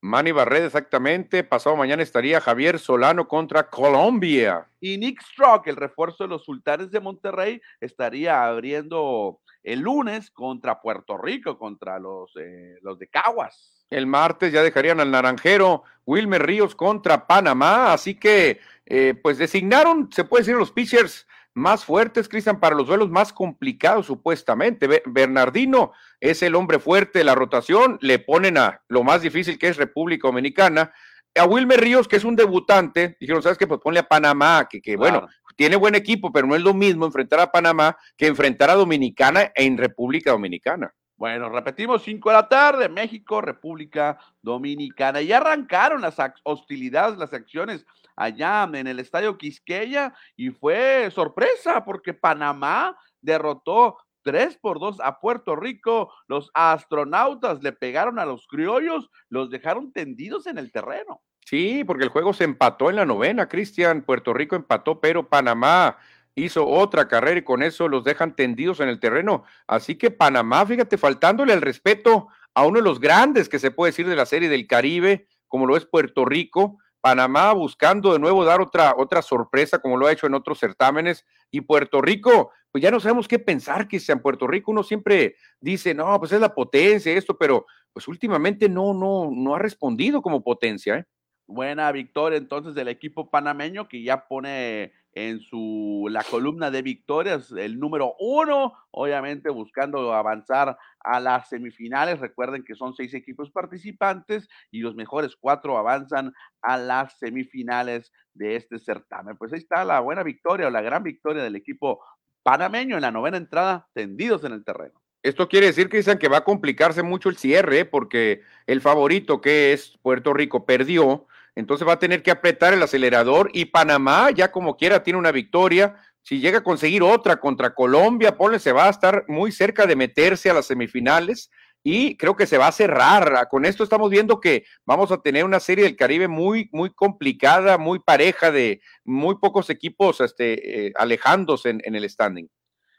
Manny 0.03 0.33
Barreda, 0.33 0.65
exactamente. 0.65 1.45
Pasado 1.45 1.77
mañana 1.77 2.03
estaría 2.03 2.41
Javier 2.41 2.77
Solano 2.77 3.25
contra 3.25 3.69
Colombia. 3.69 4.67
Y 4.81 4.97
Nick 4.97 5.21
Strock, 5.21 5.67
el 5.67 5.77
refuerzo 5.77 6.25
de 6.25 6.27
los 6.27 6.43
Sultanes 6.43 6.91
de 6.91 6.99
Monterrey, 6.99 7.61
estaría 7.79 8.43
abriendo 8.43 9.39
el 9.63 9.79
lunes 9.79 10.29
contra 10.29 10.81
Puerto 10.81 11.17
Rico, 11.17 11.57
contra 11.57 11.99
los, 11.99 12.33
eh, 12.35 12.75
los 12.81 12.99
de 12.99 13.07
Caguas. 13.07 13.85
El 13.89 14.05
martes 14.05 14.51
ya 14.51 14.61
dejarían 14.61 14.99
al 14.99 15.09
naranjero 15.09 15.83
Wilmer 16.05 16.45
Ríos 16.45 16.75
contra 16.75 17.25
Panamá. 17.25 17.93
Así 17.93 18.15
que, 18.15 18.59
eh, 18.85 19.17
pues 19.23 19.37
designaron, 19.37 20.09
se 20.11 20.25
puede 20.25 20.41
decir, 20.41 20.57
los 20.57 20.71
pitchers 20.71 21.25
más 21.53 21.85
fuertes, 21.85 22.27
Cristian, 22.27 22.59
para 22.59 22.75
los 22.75 22.87
duelos 22.87 23.09
más 23.09 23.31
complicados, 23.31 24.05
supuestamente. 24.05 25.03
Bernardino 25.05 25.91
es 26.19 26.41
el 26.41 26.55
hombre 26.55 26.79
fuerte 26.79 27.19
de 27.19 27.25
la 27.25 27.35
rotación, 27.35 27.97
le 28.01 28.19
ponen 28.19 28.57
a 28.57 28.81
lo 28.87 29.03
más 29.03 29.21
difícil 29.21 29.57
que 29.57 29.67
es 29.67 29.77
República 29.77 30.27
Dominicana. 30.27 30.93
A 31.35 31.45
Wilmer 31.45 31.79
Ríos, 31.79 32.07
que 32.07 32.15
es 32.15 32.23
un 32.23 32.35
debutante, 32.35 33.17
dijeron, 33.19 33.41
¿sabes 33.41 33.57
qué? 33.57 33.65
Pues 33.65 33.81
ponle 33.81 33.99
a 33.99 34.07
Panamá, 34.07 34.67
que, 34.69 34.81
que 34.81 34.95
bueno, 34.95 35.27
tiene 35.55 35.75
buen 35.75 35.95
equipo, 35.95 36.31
pero 36.31 36.47
no 36.47 36.55
es 36.55 36.61
lo 36.61 36.73
mismo 36.73 37.05
enfrentar 37.05 37.39
a 37.39 37.51
Panamá 37.51 37.97
que 38.17 38.27
enfrentar 38.27 38.69
a 38.69 38.75
Dominicana 38.75 39.51
en 39.55 39.77
República 39.77 40.31
Dominicana. 40.31 40.93
Bueno, 41.15 41.49
repetimos, 41.49 42.03
5 42.03 42.29
de 42.29 42.35
la 42.35 42.49
tarde, 42.49 42.89
México, 42.89 43.39
República 43.39 44.17
Dominicana. 44.41 45.21
Ya 45.21 45.37
arrancaron 45.37 46.01
las 46.01 46.17
hostilidades, 46.43 47.17
las 47.17 47.33
acciones 47.33 47.85
allá 48.15 48.69
en 48.73 48.87
el 48.87 48.99
estadio 48.99 49.37
Quisqueya 49.37 50.13
y 50.35 50.49
fue 50.49 51.09
sorpresa 51.11 51.83
porque 51.85 52.13
Panamá 52.13 52.97
derrotó 53.21 53.97
3 54.23 54.57
por 54.57 54.79
2 54.79 54.99
a 55.01 55.19
Puerto 55.19 55.55
Rico. 55.55 56.11
Los 56.27 56.49
astronautas 56.53 57.61
le 57.61 57.71
pegaron 57.71 58.19
a 58.19 58.25
los 58.25 58.47
criollos, 58.47 59.09
los 59.29 59.49
dejaron 59.49 59.91
tendidos 59.91 60.47
en 60.47 60.57
el 60.57 60.71
terreno. 60.71 61.21
Sí, 61.45 61.83
porque 61.83 62.05
el 62.05 62.09
juego 62.09 62.33
se 62.33 62.45
empató 62.45 62.89
en 62.89 62.95
la 62.95 63.05
novena, 63.05 63.49
Cristian. 63.49 64.03
Puerto 64.03 64.33
Rico 64.33 64.55
empató, 64.55 64.99
pero 64.99 65.27
Panamá 65.27 65.97
hizo 66.35 66.67
otra 66.67 67.07
carrera 67.07 67.39
y 67.39 67.43
con 67.43 67.61
eso 67.61 67.87
los 67.87 68.03
dejan 68.03 68.35
tendidos 68.35 68.79
en 68.79 68.89
el 68.89 68.99
terreno. 68.99 69.43
Así 69.67 69.95
que 69.95 70.09
Panamá, 70.09 70.65
fíjate, 70.65 70.97
faltándole 70.97 71.53
el 71.53 71.61
respeto 71.61 72.29
a 72.53 72.65
uno 72.65 72.79
de 72.79 72.83
los 72.83 72.99
grandes 72.99 73.49
que 73.49 73.59
se 73.59 73.71
puede 73.71 73.91
decir 73.91 74.07
de 74.07 74.15
la 74.15 74.25
serie 74.25 74.49
del 74.49 74.67
Caribe, 74.67 75.27
como 75.47 75.67
lo 75.67 75.75
es 75.77 75.85
Puerto 75.85 76.25
Rico, 76.25 76.79
Panamá 77.03 77.51
buscando 77.51 78.13
de 78.13 78.19
nuevo 78.19 78.45
dar 78.45 78.61
otra, 78.61 78.95
otra 78.97 79.21
sorpresa, 79.21 79.79
como 79.79 79.97
lo 79.97 80.07
ha 80.07 80.13
hecho 80.13 80.25
en 80.25 80.35
otros 80.35 80.57
certámenes, 80.57 81.25
y 81.51 81.59
Puerto 81.59 82.01
Rico, 82.01 82.51
pues 82.71 82.81
ya 82.81 82.91
no 82.91 83.01
sabemos 83.01 83.27
qué 83.27 83.39
pensar, 83.39 83.89
que 83.89 83.99
sea 83.99 84.15
en 84.15 84.21
Puerto 84.21 84.47
Rico 84.47 84.71
uno 84.71 84.83
siempre 84.83 85.35
dice, 85.59 85.93
no, 85.93 86.17
pues 86.17 86.31
es 86.31 86.39
la 86.39 86.55
potencia, 86.55 87.11
esto, 87.11 87.37
pero 87.37 87.65
pues 87.91 88.07
últimamente 88.07 88.69
no, 88.69 88.93
no, 88.93 89.29
no 89.33 89.53
ha 89.53 89.59
respondido 89.59 90.21
como 90.21 90.41
potencia. 90.41 90.95
¿eh? 90.95 91.05
Buena 91.45 91.91
victoria 91.91 92.37
entonces 92.37 92.73
del 92.73 92.87
equipo 92.87 93.29
panameño 93.29 93.89
que 93.89 94.01
ya 94.01 94.25
pone 94.25 94.93
en 95.15 95.39
su 95.39 96.07
la 96.09 96.23
columna 96.23 96.71
de 96.71 96.81
victorias 96.81 97.51
el 97.51 97.79
número 97.79 98.15
uno, 98.19 98.73
obviamente 98.91 99.49
buscando 99.49 100.13
avanzar 100.13 100.77
a 100.99 101.19
las 101.19 101.49
semifinales. 101.49 102.19
Recuerden 102.19 102.63
que 102.63 102.75
son 102.75 102.95
seis 102.95 103.13
equipos 103.13 103.51
participantes 103.51 104.47
y 104.71 104.79
los 104.79 104.95
mejores 104.95 105.35
cuatro 105.39 105.77
avanzan 105.77 106.33
a 106.61 106.77
las 106.77 107.17
semifinales 107.19 108.11
de 108.33 108.55
este 108.55 108.79
certamen. 108.79 109.37
Pues 109.37 109.53
ahí 109.53 109.59
está 109.59 109.85
la 109.85 109.99
buena 109.99 110.23
victoria 110.23 110.67
o 110.67 110.71
la 110.71 110.81
gran 110.81 111.03
victoria 111.03 111.43
del 111.43 111.55
equipo 111.55 112.03
panameño 112.43 112.95
en 112.95 113.01
la 113.01 113.11
novena 113.11 113.37
entrada, 113.37 113.87
tendidos 113.93 114.43
en 114.43 114.53
el 114.53 114.63
terreno. 114.63 115.01
Esto 115.23 115.47
quiere 115.47 115.67
decir, 115.67 115.89
Cristian, 115.89 116.17
que 116.17 116.27
va 116.27 116.39
a 116.39 116.43
complicarse 116.43 117.01
mucho 117.01 117.29
el 117.29 117.37
cierre 117.37 117.85
porque 117.85 118.41
el 118.67 118.81
favorito 118.81 119.39
que 119.39 119.71
es 119.71 119.97
Puerto 120.01 120.33
Rico 120.33 120.65
perdió 120.65 121.27
entonces 121.55 121.87
va 121.87 121.93
a 121.93 121.99
tener 121.99 122.23
que 122.23 122.31
apretar 122.31 122.73
el 122.73 122.81
acelerador 122.81 123.49
y 123.53 123.65
Panamá 123.65 124.31
ya 124.31 124.51
como 124.51 124.75
quiera 124.75 125.03
tiene 125.03 125.19
una 125.19 125.31
victoria. 125.31 125.95
Si 126.21 126.39
llega 126.39 126.59
a 126.59 126.63
conseguir 126.63 127.03
otra 127.03 127.39
contra 127.39 127.73
Colombia, 127.73 128.37
ponle, 128.37 128.59
se 128.59 128.71
va 128.71 128.87
a 128.87 128.89
estar 128.89 129.25
muy 129.27 129.51
cerca 129.51 129.85
de 129.85 129.95
meterse 129.95 130.49
a 130.49 130.53
las 130.53 130.67
semifinales 130.67 131.51
y 131.83 132.15
creo 132.15 132.35
que 132.35 132.47
se 132.47 132.57
va 132.57 132.67
a 132.67 132.71
cerrar. 132.71 133.47
Con 133.49 133.65
esto 133.65 133.83
estamos 133.83 134.09
viendo 134.09 134.39
que 134.39 134.65
vamos 134.85 135.11
a 135.11 135.21
tener 135.21 135.43
una 135.43 135.59
serie 135.59 135.83
del 135.83 135.97
Caribe 135.97 136.27
muy, 136.27 136.69
muy 136.71 136.93
complicada, 136.93 137.77
muy 137.77 137.99
pareja 137.99 138.51
de 138.51 138.81
muy 139.03 139.35
pocos 139.35 139.69
equipos 139.69 140.21
este, 140.21 140.87
eh, 140.87 140.93
alejándose 140.95 141.69
en 141.69 141.95
el 141.95 142.09
standing. 142.09 142.47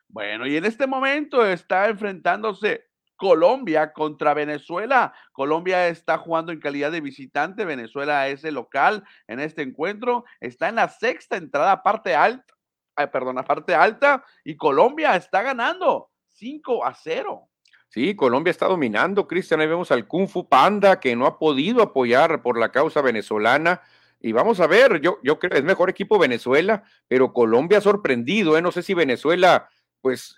Bueno, 0.09 0.47
y 0.47 0.57
en 0.57 0.65
este 0.65 0.87
momento 0.87 1.45
está 1.45 1.89
enfrentándose 1.89 2.85
Colombia 3.17 3.93
contra 3.93 4.35
Venezuela. 4.35 5.13
Colombia 5.33 5.89
está 5.89 6.19
jugando 6.19 6.53
en 6.53 6.61
calidad 6.61 6.93
de 6.93 7.01
visitante, 7.01 7.65
Venezuela 7.65 8.29
es 8.29 8.45
el 8.45 8.55
local 8.55 9.05
en 9.27 9.41
este 9.41 9.63
encuentro, 9.63 10.25
está 10.41 10.69
en 10.69 10.77
la 10.77 10.89
sexta 10.89 11.37
entrada, 11.37 11.83
parte 11.83 12.15
alta, 12.15 12.55
perdón, 13.13 13.37
parte 13.47 13.75
alta, 13.75 14.25
y 14.45 14.57
Colombia 14.57 15.17
está 15.17 15.43
ganando 15.43 16.11
5 16.35 16.85
a 16.85 16.95
0. 16.95 17.49
Sí, 17.89 18.17
Colombia 18.17 18.51
está 18.51 18.67
dominando, 18.67 19.29
Cristian. 19.29 19.61
Ahí 19.61 19.69
vemos 19.69 19.93
al 19.93 20.09
Kung 20.09 20.27
Fu 20.27 20.49
Panda 20.49 20.99
que 20.99 21.15
no 21.15 21.27
ha 21.27 21.39
podido 21.39 21.81
apoyar 21.81 22.43
por 22.43 22.59
la 22.59 22.73
causa 22.73 23.01
venezolana. 23.03 23.83
Y 24.19 24.33
vamos 24.33 24.59
a 24.59 24.67
ver, 24.67 25.01
yo, 25.01 25.19
yo 25.23 25.39
creo 25.39 25.53
que 25.53 25.59
es 25.59 25.65
mejor 25.65 25.91
equipo 25.91 26.19
Venezuela, 26.19 26.83
pero 27.07 27.33
Colombia 27.33 27.79
ha 27.79 27.83
sorprendido, 27.83 28.59
¿eh? 28.59 28.63
No 28.63 28.73
sé 28.73 28.83
si 28.83 28.95
Venezuela, 28.95 29.69
pues, 30.01 30.37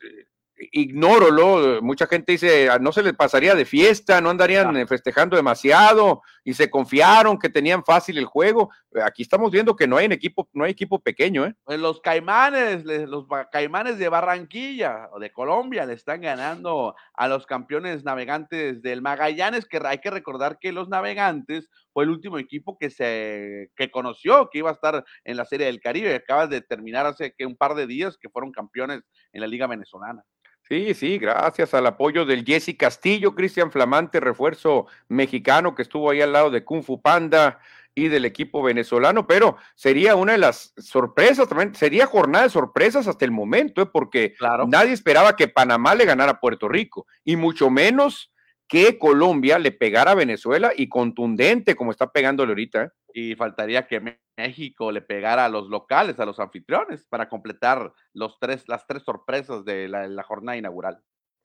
ignórolo. 0.73 1.83
Mucha 1.83 2.07
gente 2.07 2.33
dice, 2.33 2.69
ah, 2.71 2.79
no 2.79 2.93
se 2.93 3.03
les 3.03 3.15
pasaría 3.15 3.55
de 3.55 3.65
fiesta, 3.65 4.21
no 4.21 4.31
andarían 4.31 4.87
festejando 4.89 5.37
demasiado 5.37 6.23
y 6.45 6.55
se 6.55 6.71
confiaron 6.71 7.39
que 7.39 7.49
tenían 7.49 7.85
fácil 7.85 8.19
el 8.19 8.25
juego. 8.25 8.71
Aquí 9.05 9.23
estamos 9.23 9.51
viendo 9.51 9.77
que 9.77 9.87
no 9.87 9.97
hay 9.97 10.07
equipo, 10.07 10.49
no 10.53 10.65
hay 10.65 10.73
equipo 10.73 11.01
pequeño, 11.01 11.45
¿eh? 11.45 11.55
Pues 11.65 11.79
los 11.79 12.01
Caimanes, 12.01 12.85
los 12.85 13.27
Caimanes 13.51 13.99
de 13.99 14.09
Barranquilla 14.09 15.09
o 15.13 15.19
de 15.19 15.31
Colombia 15.33 15.85
le 15.85 15.95
están 15.95 16.21
ganando 16.21 16.95
a 17.15 17.29
los 17.29 17.47
campeones 17.47 18.05
navegantes 18.05 18.81
del 18.83 19.03
Magallanes, 19.03 19.67
que 19.67 19.81
hay 19.85 19.99
que 19.99 20.11
recordar 20.11 20.59
que 20.59 20.73
los 20.73 20.89
navegantes 20.89 21.69
fue 21.93 22.05
el 22.05 22.11
último 22.11 22.39
equipo 22.39 22.79
que 22.79 22.91
se 22.91 23.71
que 23.77 23.91
conoció 23.91 24.49
que 24.51 24.59
iba 24.59 24.71
a 24.71 24.75
estar 24.75 25.05
en 25.25 25.37
la 25.37 25.45
Serie 25.45 25.67
del 25.67 25.81
Caribe. 25.81 26.15
Acaba 26.15 26.47
de 26.47 26.61
terminar 26.61 27.07
hace 27.07 27.35
que 27.37 27.47
un 27.47 27.57
par 27.57 27.75
de 27.75 27.87
días 27.87 28.17
que 28.17 28.31
fueron 28.31 28.53
campeones 28.53 29.03
en 29.33 29.41
la 29.41 29.47
Liga 29.47 29.67
Venezolana. 29.67 30.23
Sí, 30.69 30.95
sí, 30.95 31.19
gracias 31.19 31.75
al 31.75 31.87
apoyo 31.87 32.25
del 32.25 32.45
Jesse 32.45 32.77
Castillo, 32.77 33.37
Cristian 33.37 33.71
Flamante, 33.71 34.19
refuerzo 34.19 34.87
mexicano 35.09 35.77
que 35.77 35.83
estuvo 35.83 36.11
ahí 36.11 36.21
al 36.21 36.33
lado 36.33 36.51
de 36.51 36.65
Kung 36.65 36.83
Fu 36.83 37.01
Panda 37.01 37.61
y 37.95 38.09
del 38.09 38.25
equipo 38.25 38.65
venezolano, 38.65 39.29
pero 39.29 39.57
sería 39.77 40.17
una 40.17 40.33
de 40.33 40.39
las 40.39 40.75
sorpresas 40.77 41.49
también, 41.49 41.73
sería 41.77 42.07
jornada 42.07 42.45
de 42.45 42.51
sorpresas 42.51 43.07
hasta 43.07 43.25
el 43.25 43.31
momento, 43.31 43.81
¿eh? 43.81 43.87
porque 43.87 44.35
nadie 44.67 44.93
esperaba 44.93 45.37
que 45.37 45.47
Panamá 45.47 45.95
le 45.95 46.05
ganara 46.05 46.33
a 46.33 46.41
Puerto 46.41 46.69
Rico, 46.69 47.07
y 47.25 47.37
mucho 47.37 47.71
menos 47.71 48.33
que 48.69 48.99
Colombia 48.99 49.59
le 49.59 49.73
pegara 49.73 50.13
a 50.13 50.17
Venezuela 50.17 50.73
y 50.77 50.89
contundente 50.89 51.77
como 51.77 51.91
está 51.91 52.11
pegándole 52.11 52.51
ahorita. 52.51 52.83
¿eh? 52.83 52.91
Y 53.15 53.35
faltaría 53.35 53.87
que 53.87 54.19
México 54.37 54.93
le 54.93 55.03
pegara 55.03 55.45
a 55.45 55.49
los 55.49 55.69
locales, 55.69 56.19
a 56.19 56.27
los 56.27 56.41
anfitriones, 56.41 57.07
para 57.07 57.29
completar 57.29 57.93
los 58.13 58.39
tres, 58.39 58.65
las 58.67 58.87
tres 58.87 59.03
sorpresas 59.03 59.65
de 59.65 59.89
la, 59.89 60.23
jornada 60.23 60.59
inaugural. 60.59 61.01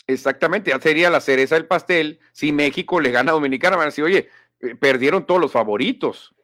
Exactamente, 0.08 0.72
ya 0.72 0.80
sería 0.80 1.10
la 1.10 1.22
cereza 1.22 1.56
del 1.56 1.68
pastel 1.68 2.20
si 2.34 2.52
México 2.52 3.00
le 3.00 3.12
gana 3.12 3.32
a 3.32 3.36
Dominicana. 3.36 3.78
Van 3.78 3.84
a 3.84 3.86
decir, 3.86 4.04
oye, 4.04 4.30
eh, 4.60 4.76
perdieron 4.76 5.26
todos 5.26 5.40
los 5.40 5.52
favoritos. 5.52 6.36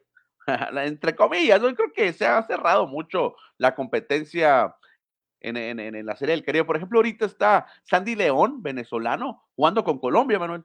Entre 0.76 1.14
comillas, 1.14 1.60
yo 1.60 1.74
creo 1.74 1.92
que 1.92 2.12
se 2.12 2.24
ha 2.24 2.42
cerrado 2.44 2.86
mucho 2.86 3.34
la 3.58 3.74
competencia 3.74 4.74
en, 5.40 5.56
en, 5.56 6.06
la 6.06 6.16
Serie 6.16 6.34
del 6.34 6.44
Caribe. 6.44 6.64
Por 6.64 6.76
ejemplo, 6.76 6.98
ahorita 6.98 7.26
está 7.26 7.66
Sandy 7.84 8.14
León, 8.14 8.62
venezolano, 8.62 9.44
jugando 9.54 9.84
con 9.84 9.98
Colombia, 9.98 10.38
Manuel. 10.38 10.64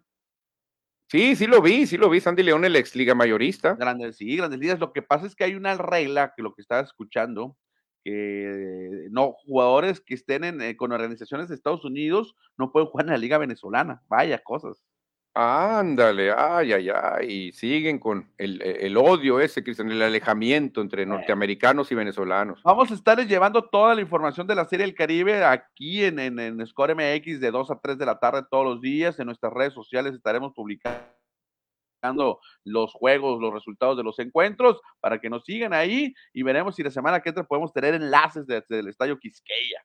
Sí, 1.08 1.36
sí 1.36 1.46
lo 1.46 1.62
vi, 1.62 1.86
sí 1.86 1.98
lo 1.98 2.10
vi, 2.10 2.20
Sandy 2.20 2.44
León, 2.44 2.65
el 2.65 2.75
ex 2.75 2.96
liga 2.96 3.13
mayorista. 3.13 3.75
Grandes, 3.75 4.18
sí, 4.18 4.36
grandes 4.36 4.60
ligas. 4.60 4.80
Lo 4.80 4.94
que 4.94 5.01
pasa 5.01 5.27
es 5.27 5.36
que 5.36 5.44
hay 5.44 5.56
una 5.56 5.77
regla, 5.77 6.34
que 6.36 6.42
lo 6.42 6.56
que 6.56 6.62
estaba 6.62 6.82
escuchando, 6.82 7.56
que 8.03 9.08
no, 9.12 9.34
jugadores 9.46 10.01
que 10.01 10.15
estén 10.15 10.44
en, 10.44 10.62
eh, 10.62 10.75
con 10.75 10.92
organizaciones 10.92 11.50
de 11.50 11.56
Estados 11.56 11.86
Unidos 11.86 12.36
no 12.58 12.72
pueden 12.72 12.89
jugar 12.89 13.06
en 13.06 13.12
la 13.12 13.18
liga 13.18 13.38
venezolana. 13.38 14.01
Vaya 14.08 14.39
cosas. 14.39 14.84
Ándale, 15.36 16.32
ay, 16.32 16.74
ay, 16.74 16.90
ay, 16.90 17.32
y 17.32 17.52
siguen 17.54 17.98
con 17.98 18.32
el, 18.38 18.62
el 18.62 18.96
odio 18.98 19.40
ese, 19.40 19.63
Cristian, 19.63 19.90
el 19.90 20.04
alejamiento 20.04 20.80
entre 20.80 21.08
norteamericanos 21.08 21.92
y 21.92 21.96
venezolanos. 21.96 22.62
Vamos 22.62 22.92
a 22.92 22.94
estarles 22.94 23.28
llevando 23.28 23.63
toda 23.63 23.96
la 23.96 24.02
información 24.02 24.46
de 24.46 24.54
la 24.54 24.66
Serie 24.66 24.86
del 24.86 24.94
Caribe 24.94 25.44
aquí 25.44 26.06
en, 26.06 26.20
en, 26.20 26.38
en 26.38 26.68
Score 26.68 26.94
MX 26.94 27.40
de 27.40 27.50
2 27.50 27.72
a 27.72 27.80
3 27.80 27.98
de 27.98 28.06
la 28.06 28.20
tarde 28.20 28.44
todos 28.48 28.63
los 28.63 28.80
días. 28.80 29.18
En 29.18 29.25
nuestras 29.25 29.52
redes 29.52 29.74
sociales 29.74 30.13
estaremos 30.13 30.54
publicando 30.54 31.02
los 32.63 32.94
juegos, 32.94 33.42
los 33.42 33.54
resultados 33.54 33.98
de 33.98 34.04
los 34.04 34.20
encuentros, 34.20 34.82
para 35.00 35.20
que 35.20 35.32
nos 35.32 35.46
sigan 35.46 35.74
ahí 35.74 36.13
y 36.34 36.44
veremos 36.44 36.75
si 36.75 36.84
la 36.84 36.92
semana 36.92 37.22
que 37.22 37.30
entra 37.30 37.44
podemos 37.44 37.74
tener 37.74 37.96
enlaces 37.96 38.46
desde 38.46 38.80
el 38.80 38.88
Estadio 38.88 39.18
Quisqueya. 39.18 39.84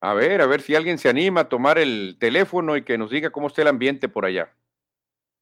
A 0.00 0.14
ver, 0.14 0.40
a 0.40 0.46
ver 0.46 0.60
si 0.60 0.76
alguien 0.76 0.98
se 0.98 1.08
anima 1.08 1.40
a 1.40 1.48
tomar 1.48 1.78
el 1.78 2.16
teléfono 2.20 2.76
y 2.76 2.82
que 2.82 2.96
nos 2.96 3.10
diga 3.10 3.30
cómo 3.30 3.48
está 3.48 3.62
el 3.62 3.68
ambiente 3.68 4.08
por 4.08 4.24
allá. 4.24 4.54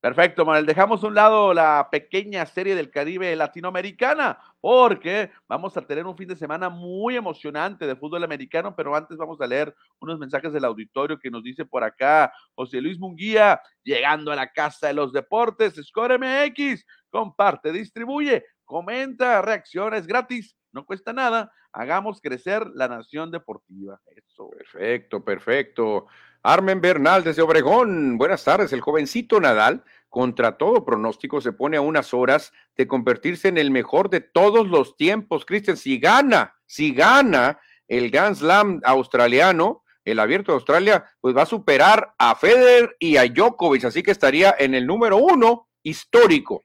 Perfecto, 0.00 0.44
Manuel. 0.44 0.66
Dejamos 0.66 1.02
a 1.02 1.06
un 1.06 1.14
lado 1.14 1.54
la 1.54 1.88
pequeña 1.90 2.44
serie 2.46 2.74
del 2.74 2.90
Caribe 2.90 3.34
latinoamericana, 3.34 4.38
porque 4.60 5.30
vamos 5.48 5.76
a 5.76 5.82
tener 5.82 6.06
un 6.06 6.16
fin 6.16 6.28
de 6.28 6.36
semana 6.36 6.68
muy 6.68 7.16
emocionante 7.16 7.86
de 7.86 7.96
fútbol 7.96 8.22
americano, 8.22 8.76
pero 8.76 8.94
antes 8.94 9.16
vamos 9.16 9.40
a 9.40 9.46
leer 9.46 9.74
unos 9.98 10.18
mensajes 10.18 10.52
del 10.52 10.66
auditorio 10.66 11.18
que 11.18 11.30
nos 11.30 11.42
dice 11.42 11.64
por 11.64 11.82
acá 11.82 12.32
José 12.54 12.80
Luis 12.80 12.98
Munguía, 12.98 13.60
llegando 13.82 14.30
a 14.30 14.36
la 14.36 14.52
casa 14.52 14.88
de 14.88 14.94
los 14.94 15.12
deportes, 15.12 15.74
Score 15.82 16.18
MX, 16.18 16.84
comparte, 17.10 17.72
distribuye, 17.72 18.44
comenta, 18.64 19.40
reacciones 19.40 20.06
gratis, 20.06 20.56
no 20.72 20.84
cuesta 20.84 21.12
nada, 21.14 21.50
hagamos 21.76 22.22
crecer 22.22 22.66
la 22.74 22.88
nación 22.88 23.30
deportiva. 23.30 24.00
Eso. 24.16 24.48
Perfecto, 24.48 25.22
perfecto. 25.22 26.06
Armen 26.42 26.80
Bernal 26.80 27.22
desde 27.22 27.42
Obregón. 27.42 28.16
Buenas 28.16 28.44
tardes. 28.44 28.72
El 28.72 28.80
jovencito 28.80 29.40
Nadal, 29.40 29.84
contra 30.08 30.56
todo 30.56 30.86
pronóstico, 30.86 31.40
se 31.42 31.52
pone 31.52 31.76
a 31.76 31.82
unas 31.82 32.14
horas 32.14 32.52
de 32.76 32.86
convertirse 32.86 33.48
en 33.48 33.58
el 33.58 33.70
mejor 33.70 34.08
de 34.08 34.20
todos 34.20 34.66
los 34.66 34.96
tiempos. 34.96 35.44
Cristian, 35.44 35.76
si 35.76 35.98
gana, 35.98 36.54
si 36.64 36.94
gana 36.94 37.60
el 37.88 38.10
Grand 38.10 38.36
Slam 38.36 38.80
australiano, 38.82 39.82
el 40.04 40.18
abierto 40.18 40.52
de 40.52 40.56
Australia, 40.56 41.04
pues 41.20 41.36
va 41.36 41.42
a 41.42 41.46
superar 41.46 42.14
a 42.16 42.36
Federer 42.36 42.96
y 42.98 43.18
a 43.18 43.26
Djokovic, 43.26 43.84
así 43.84 44.02
que 44.02 44.12
estaría 44.12 44.54
en 44.58 44.74
el 44.74 44.86
número 44.86 45.18
uno 45.18 45.68
histórico. 45.82 46.64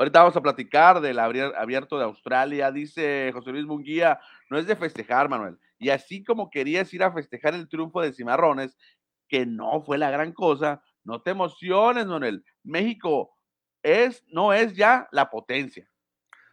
Ahorita 0.00 0.20
vamos 0.20 0.36
a 0.36 0.40
platicar 0.40 0.98
del 1.02 1.18
abierto 1.18 1.98
de 1.98 2.04
Australia. 2.04 2.72
Dice 2.72 3.30
José 3.34 3.50
Luis 3.50 3.66
Munguía, 3.66 4.18
no 4.48 4.56
es 4.56 4.66
de 4.66 4.74
festejar, 4.74 5.28
Manuel. 5.28 5.58
Y 5.78 5.90
así 5.90 6.24
como 6.24 6.48
querías 6.48 6.94
ir 6.94 7.02
a 7.02 7.12
festejar 7.12 7.52
el 7.52 7.68
triunfo 7.68 8.00
de 8.00 8.14
Cimarrones, 8.14 8.78
que 9.28 9.44
no 9.44 9.82
fue 9.82 9.98
la 9.98 10.10
gran 10.10 10.32
cosa. 10.32 10.82
No 11.04 11.20
te 11.20 11.32
emociones, 11.32 12.06
Manuel. 12.06 12.42
México 12.62 13.36
es, 13.82 14.24
no 14.28 14.54
es 14.54 14.74
ya 14.74 15.06
la 15.12 15.28
potencia. 15.28 15.86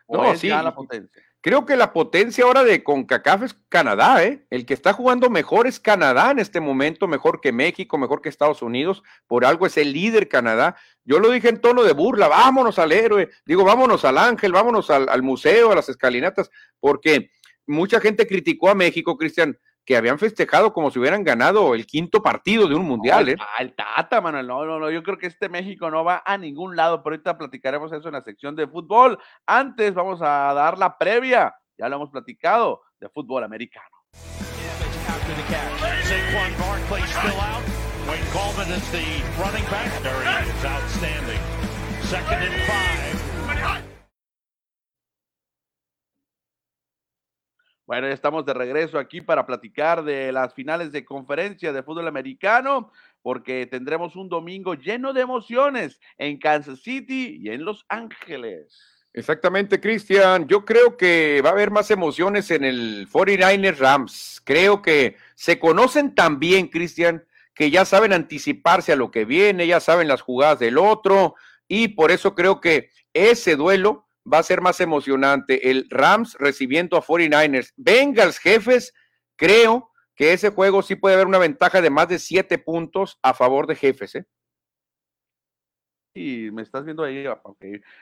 No, 0.09 0.25
es 0.25 0.41
sí. 0.41 0.49
ya 0.49 0.61
la 0.61 0.75
potencia. 0.75 1.23
Creo 1.39 1.65
que 1.65 1.77
la 1.77 1.93
potencia 1.93 2.43
ahora 2.43 2.65
de 2.65 2.83
CONCACAF 2.83 3.43
es 3.43 3.53
Canadá, 3.69 4.25
¿eh? 4.25 4.45
El 4.49 4.65
que 4.65 4.73
está 4.73 4.91
jugando 4.91 5.29
mejor 5.29 5.67
es 5.67 5.79
Canadá 5.79 6.31
en 6.31 6.39
este 6.39 6.59
momento, 6.59 7.07
mejor 7.07 7.39
que 7.39 7.53
México, 7.53 7.97
mejor 7.97 8.21
que 8.21 8.27
Estados 8.27 8.61
Unidos. 8.61 9.01
Por 9.27 9.45
algo 9.45 9.65
es 9.65 9.77
el 9.77 9.93
líder 9.93 10.27
Canadá. 10.27 10.75
Yo 11.07 11.19
lo 11.19 11.31
dije 11.31 11.47
en 11.47 11.61
tono 11.61 11.83
de 11.83 11.93
burla, 11.93 12.27
vámonos 12.27 12.77
al 12.79 12.91
héroe, 12.91 13.29
digo, 13.45 13.63
vámonos 13.63 14.03
al 14.03 14.17
ángel, 14.17 14.51
vámonos 14.51 14.89
al, 14.89 15.07
al 15.07 15.23
museo, 15.23 15.71
a 15.71 15.75
las 15.75 15.87
escalinatas, 15.87 16.51
porque 16.81 17.31
mucha 17.65 18.01
gente 18.01 18.27
criticó 18.27 18.69
a 18.69 18.75
México, 18.75 19.17
Cristian, 19.17 19.57
que 19.85 19.95
habían 19.95 20.19
festejado 20.19 20.73
como 20.73 20.91
si 20.91 20.99
hubieran 20.99 21.23
ganado 21.23 21.73
el 21.73 21.87
quinto 21.87 22.21
partido 22.21 22.67
de 22.67 22.75
un 22.75 22.83
mundial. 22.83 23.29
¿eh? 23.29 23.37
el 23.59 23.73
Tata, 23.73 24.19
Manuel, 24.19 24.45
no, 24.45 24.65
no, 24.65 24.79
no, 24.79 24.91
yo 24.91 25.01
creo 25.01 25.17
que 25.17 25.27
este 25.27 25.47
México 25.47 25.89
no 25.89 26.03
va 26.03 26.23
a 26.25 26.37
ningún 26.37 26.75
lado, 26.75 27.01
pero 27.01 27.13
ahorita 27.13 27.37
platicaremos 27.37 27.93
eso 27.93 28.09
en 28.09 28.15
la 28.15 28.21
sección 28.21 28.57
de 28.57 28.67
fútbol. 28.67 29.17
Antes 29.45 29.93
vamos 29.93 30.21
a 30.21 30.53
dar 30.53 30.77
la 30.77 30.97
previa, 30.97 31.55
ya 31.77 31.87
lo 31.87 31.95
hemos 31.95 32.09
platicado, 32.09 32.81
de 32.99 33.07
fútbol 33.07 33.45
americano. 33.45 33.95
Second 42.03 42.41
and 42.41 42.55
five. 42.65 43.07
Bueno, 47.85 48.07
ya 48.07 48.13
estamos 48.13 48.45
de 48.45 48.53
regreso 48.53 48.97
aquí 48.97 49.19
para 49.19 49.45
platicar 49.45 50.05
de 50.05 50.31
las 50.31 50.53
finales 50.53 50.93
de 50.93 51.03
conferencia 51.03 51.73
de 51.73 51.83
fútbol 51.83 52.07
americano, 52.07 52.91
porque 53.21 53.65
tendremos 53.65 54.15
un 54.15 54.29
domingo 54.29 54.75
lleno 54.75 55.11
de 55.11 55.21
emociones 55.21 55.99
en 56.17 56.37
Kansas 56.37 56.79
City 56.79 57.39
y 57.41 57.49
en 57.49 57.65
Los 57.65 57.85
Ángeles. 57.89 58.77
Exactamente, 59.13 59.81
Cristian. 59.81 60.47
Yo 60.47 60.63
creo 60.63 60.95
que 60.95 61.41
va 61.43 61.49
a 61.49 61.53
haber 61.53 61.71
más 61.71 61.91
emociones 61.91 62.51
en 62.51 62.63
el 62.63 63.09
49ers 63.09 63.77
Rams. 63.77 64.41
Creo 64.45 64.81
que 64.81 65.17
se 65.35 65.59
conocen 65.59 66.15
tan 66.15 66.39
bien, 66.39 66.67
Cristian, 66.67 67.25
que 67.57 67.71
ya 67.71 67.85
saben 67.85 68.13
anticiparse 68.13 68.93
a 68.93 68.95
lo 68.95 69.09
que 69.09 69.25
viene, 69.25 69.65
ya 69.65 69.79
saben 69.79 70.07
las 70.07 70.21
jugadas 70.21 70.59
del 70.59 70.77
otro, 70.77 71.35
y 71.67 71.89
por 71.89 72.11
eso 72.11 72.35
creo 72.35 72.61
que 72.61 72.91
ese 73.13 73.55
duelo 73.55 74.07
va 74.31 74.37
a 74.39 74.43
ser 74.43 74.61
más 74.61 74.79
emocionante. 74.79 75.71
El 75.71 75.87
Rams 75.89 76.35
recibiendo 76.39 76.97
a 76.97 77.01
49ers. 77.01 77.73
Bengals, 77.75 78.37
jefes, 78.37 78.93
creo 79.35 79.89
que 80.15 80.33
ese 80.33 80.49
juego 80.49 80.83
sí 80.83 80.95
puede 80.95 81.15
haber 81.15 81.27
una 81.27 81.39
ventaja 81.39 81.81
de 81.81 81.89
más 81.89 82.07
de 82.09 82.19
siete 82.19 82.59
puntos 82.59 83.17
a 83.23 83.33
favor 83.33 83.65
de 83.65 83.75
jefes. 83.75 84.15
¿eh? 84.15 84.25
Y 86.13 86.51
me 86.51 86.61
estás 86.61 86.85
viendo 86.85 87.03
ahí. 87.03 87.25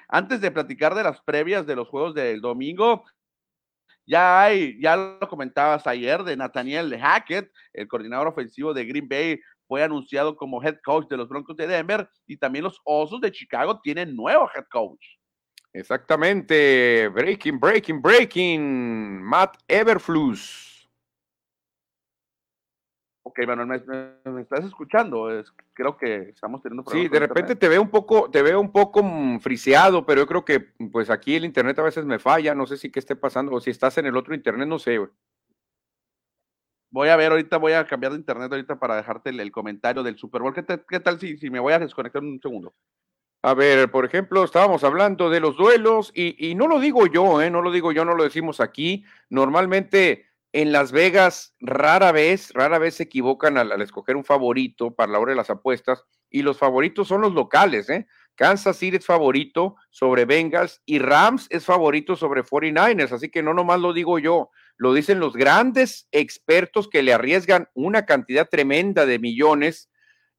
Antes 0.09 0.41
de 0.41 0.51
platicar 0.51 0.95
de 0.95 1.03
las 1.03 1.21
previas 1.21 1.65
de 1.65 1.75
los 1.77 1.87
juegos 1.87 2.13
del 2.13 2.41
domingo, 2.41 3.05
ya 4.05 4.43
hay, 4.43 4.79
ya 4.79 4.95
lo 4.95 5.27
comentabas 5.27 5.85
ayer, 5.87 6.23
de 6.23 6.37
Nathaniel 6.37 6.97
Hackett, 6.99 7.51
el 7.73 7.87
coordinador 7.87 8.27
ofensivo 8.27 8.73
de 8.73 8.85
Green 8.85 9.07
Bay, 9.07 9.39
fue 9.67 9.83
anunciado 9.83 10.35
como 10.35 10.61
head 10.63 10.77
coach 10.83 11.07
de 11.09 11.17
los 11.17 11.27
Broncos 11.27 11.55
de 11.57 11.67
Denver 11.67 12.07
y 12.27 12.37
también 12.37 12.63
los 12.63 12.79
Osos 12.83 13.19
de 13.21 13.31
Chicago 13.31 13.79
tienen 13.81 14.15
nuevo 14.15 14.49
head 14.55 14.65
coach. 14.69 15.03
Exactamente. 15.73 17.09
Breaking, 17.09 17.59
breaking, 17.59 18.01
breaking. 18.01 19.21
Matt 19.21 19.57
Everflus. 19.67 20.74
Ok, 23.27 23.39
bueno, 23.47 23.65
me, 23.65 23.77
estás 24.39 24.65
escuchando. 24.65 25.27
creo 25.73 25.97
que 25.97 26.29
estamos 26.29 26.61
teniendo 26.61 26.83
problemas. 26.83 27.07
Sí, 27.07 27.11
de 27.11 27.19
repente 27.19 27.55
te 27.55 27.67
veo 27.67 27.81
un 27.81 27.89
poco, 27.89 28.29
te 28.29 28.43
veo 28.43 28.61
un 28.61 28.71
poco 28.71 29.03
friseado, 29.39 30.05
pero 30.05 30.21
yo 30.21 30.27
creo 30.27 30.45
que 30.45 30.59
pues 30.91 31.09
aquí 31.09 31.35
el 31.35 31.43
internet 31.43 31.79
a 31.79 31.83
veces 31.83 32.05
me 32.05 32.19
falla. 32.19 32.53
No 32.53 32.67
sé 32.67 32.77
si 32.77 32.91
qué 32.91 32.99
esté 32.99 33.15
pasando 33.15 33.51
o 33.53 33.59
si 33.59 33.71
estás 33.71 33.97
en 33.97 34.05
el 34.05 34.15
otro 34.15 34.35
internet, 34.35 34.67
no 34.67 34.77
sé. 34.77 34.99
Voy 36.91 37.09
a 37.09 37.15
ver, 37.15 37.31
ahorita 37.31 37.57
voy 37.57 37.73
a 37.73 37.87
cambiar 37.87 38.11
de 38.11 38.19
internet 38.19 38.51
ahorita 38.51 38.77
para 38.77 38.95
dejarte 38.95 39.31
el, 39.31 39.51
comentario 39.51 40.03
del 40.03 40.17
Super 40.17 40.43
Bowl. 40.43 40.53
¿Qué, 40.53 40.99
tal 40.99 41.19
si, 41.19 41.35
si 41.37 41.49
me 41.49 41.59
voy 41.59 41.73
a 41.73 41.79
desconectar 41.79 42.21
un 42.21 42.39
segundo? 42.39 42.75
A 43.41 43.55
ver, 43.55 43.89
por 43.89 44.05
ejemplo, 44.05 44.43
estábamos 44.43 44.83
hablando 44.83 45.31
de 45.31 45.39
los 45.39 45.57
duelos 45.57 46.11
y, 46.13 46.51
y 46.51 46.53
no 46.53 46.67
lo 46.67 46.79
digo 46.79 47.07
yo, 47.07 47.41
¿eh? 47.41 47.49
no 47.49 47.63
lo 47.63 47.71
digo 47.71 47.91
yo, 47.91 48.05
no 48.05 48.13
lo 48.13 48.23
decimos 48.23 48.59
aquí. 48.59 49.03
Normalmente 49.31 50.27
en 50.55 50.71
Las 50.71 50.93
Vegas 50.93 51.53
rara 51.59 52.13
vez, 52.13 52.53
rara 52.53 52.79
vez 52.79 52.95
se 52.95 53.03
equivocan 53.03 53.57
al, 53.57 53.81
escoger 53.81 54.15
un 54.15 54.23
favorito 54.23 54.95
para 54.95 55.11
la 55.11 55.19
hora 55.19 55.33
de 55.33 55.35
las 55.35 55.49
apuestas 55.49 56.05
y 56.29 56.43
los 56.43 56.57
favoritos 56.57 57.09
son 57.09 57.19
los 57.19 57.33
locales, 57.33 57.89
¿eh? 57.89 58.07
Kansas 58.35 58.77
City 58.77 58.95
es 58.95 59.05
favorito 59.05 59.75
sobre 59.89 60.23
Bengals 60.23 60.81
y 60.85 60.99
Rams 60.99 61.47
es 61.49 61.65
favorito 61.65 62.15
sobre 62.15 62.41
49ers, 62.41 63.11
así 63.11 63.29
que 63.29 63.43
no 63.43 63.53
nomás 63.53 63.81
lo 63.81 63.91
digo 63.91 64.17
yo, 64.17 64.49
lo 64.77 64.93
dicen 64.93 65.19
los 65.19 65.33
grandes 65.33 66.07
expertos 66.13 66.87
que 66.87 67.03
le 67.03 67.11
arriesgan 67.11 67.67
una 67.73 68.05
cantidad 68.05 68.47
tremenda 68.47 69.05
de 69.05 69.19
millones 69.19 69.89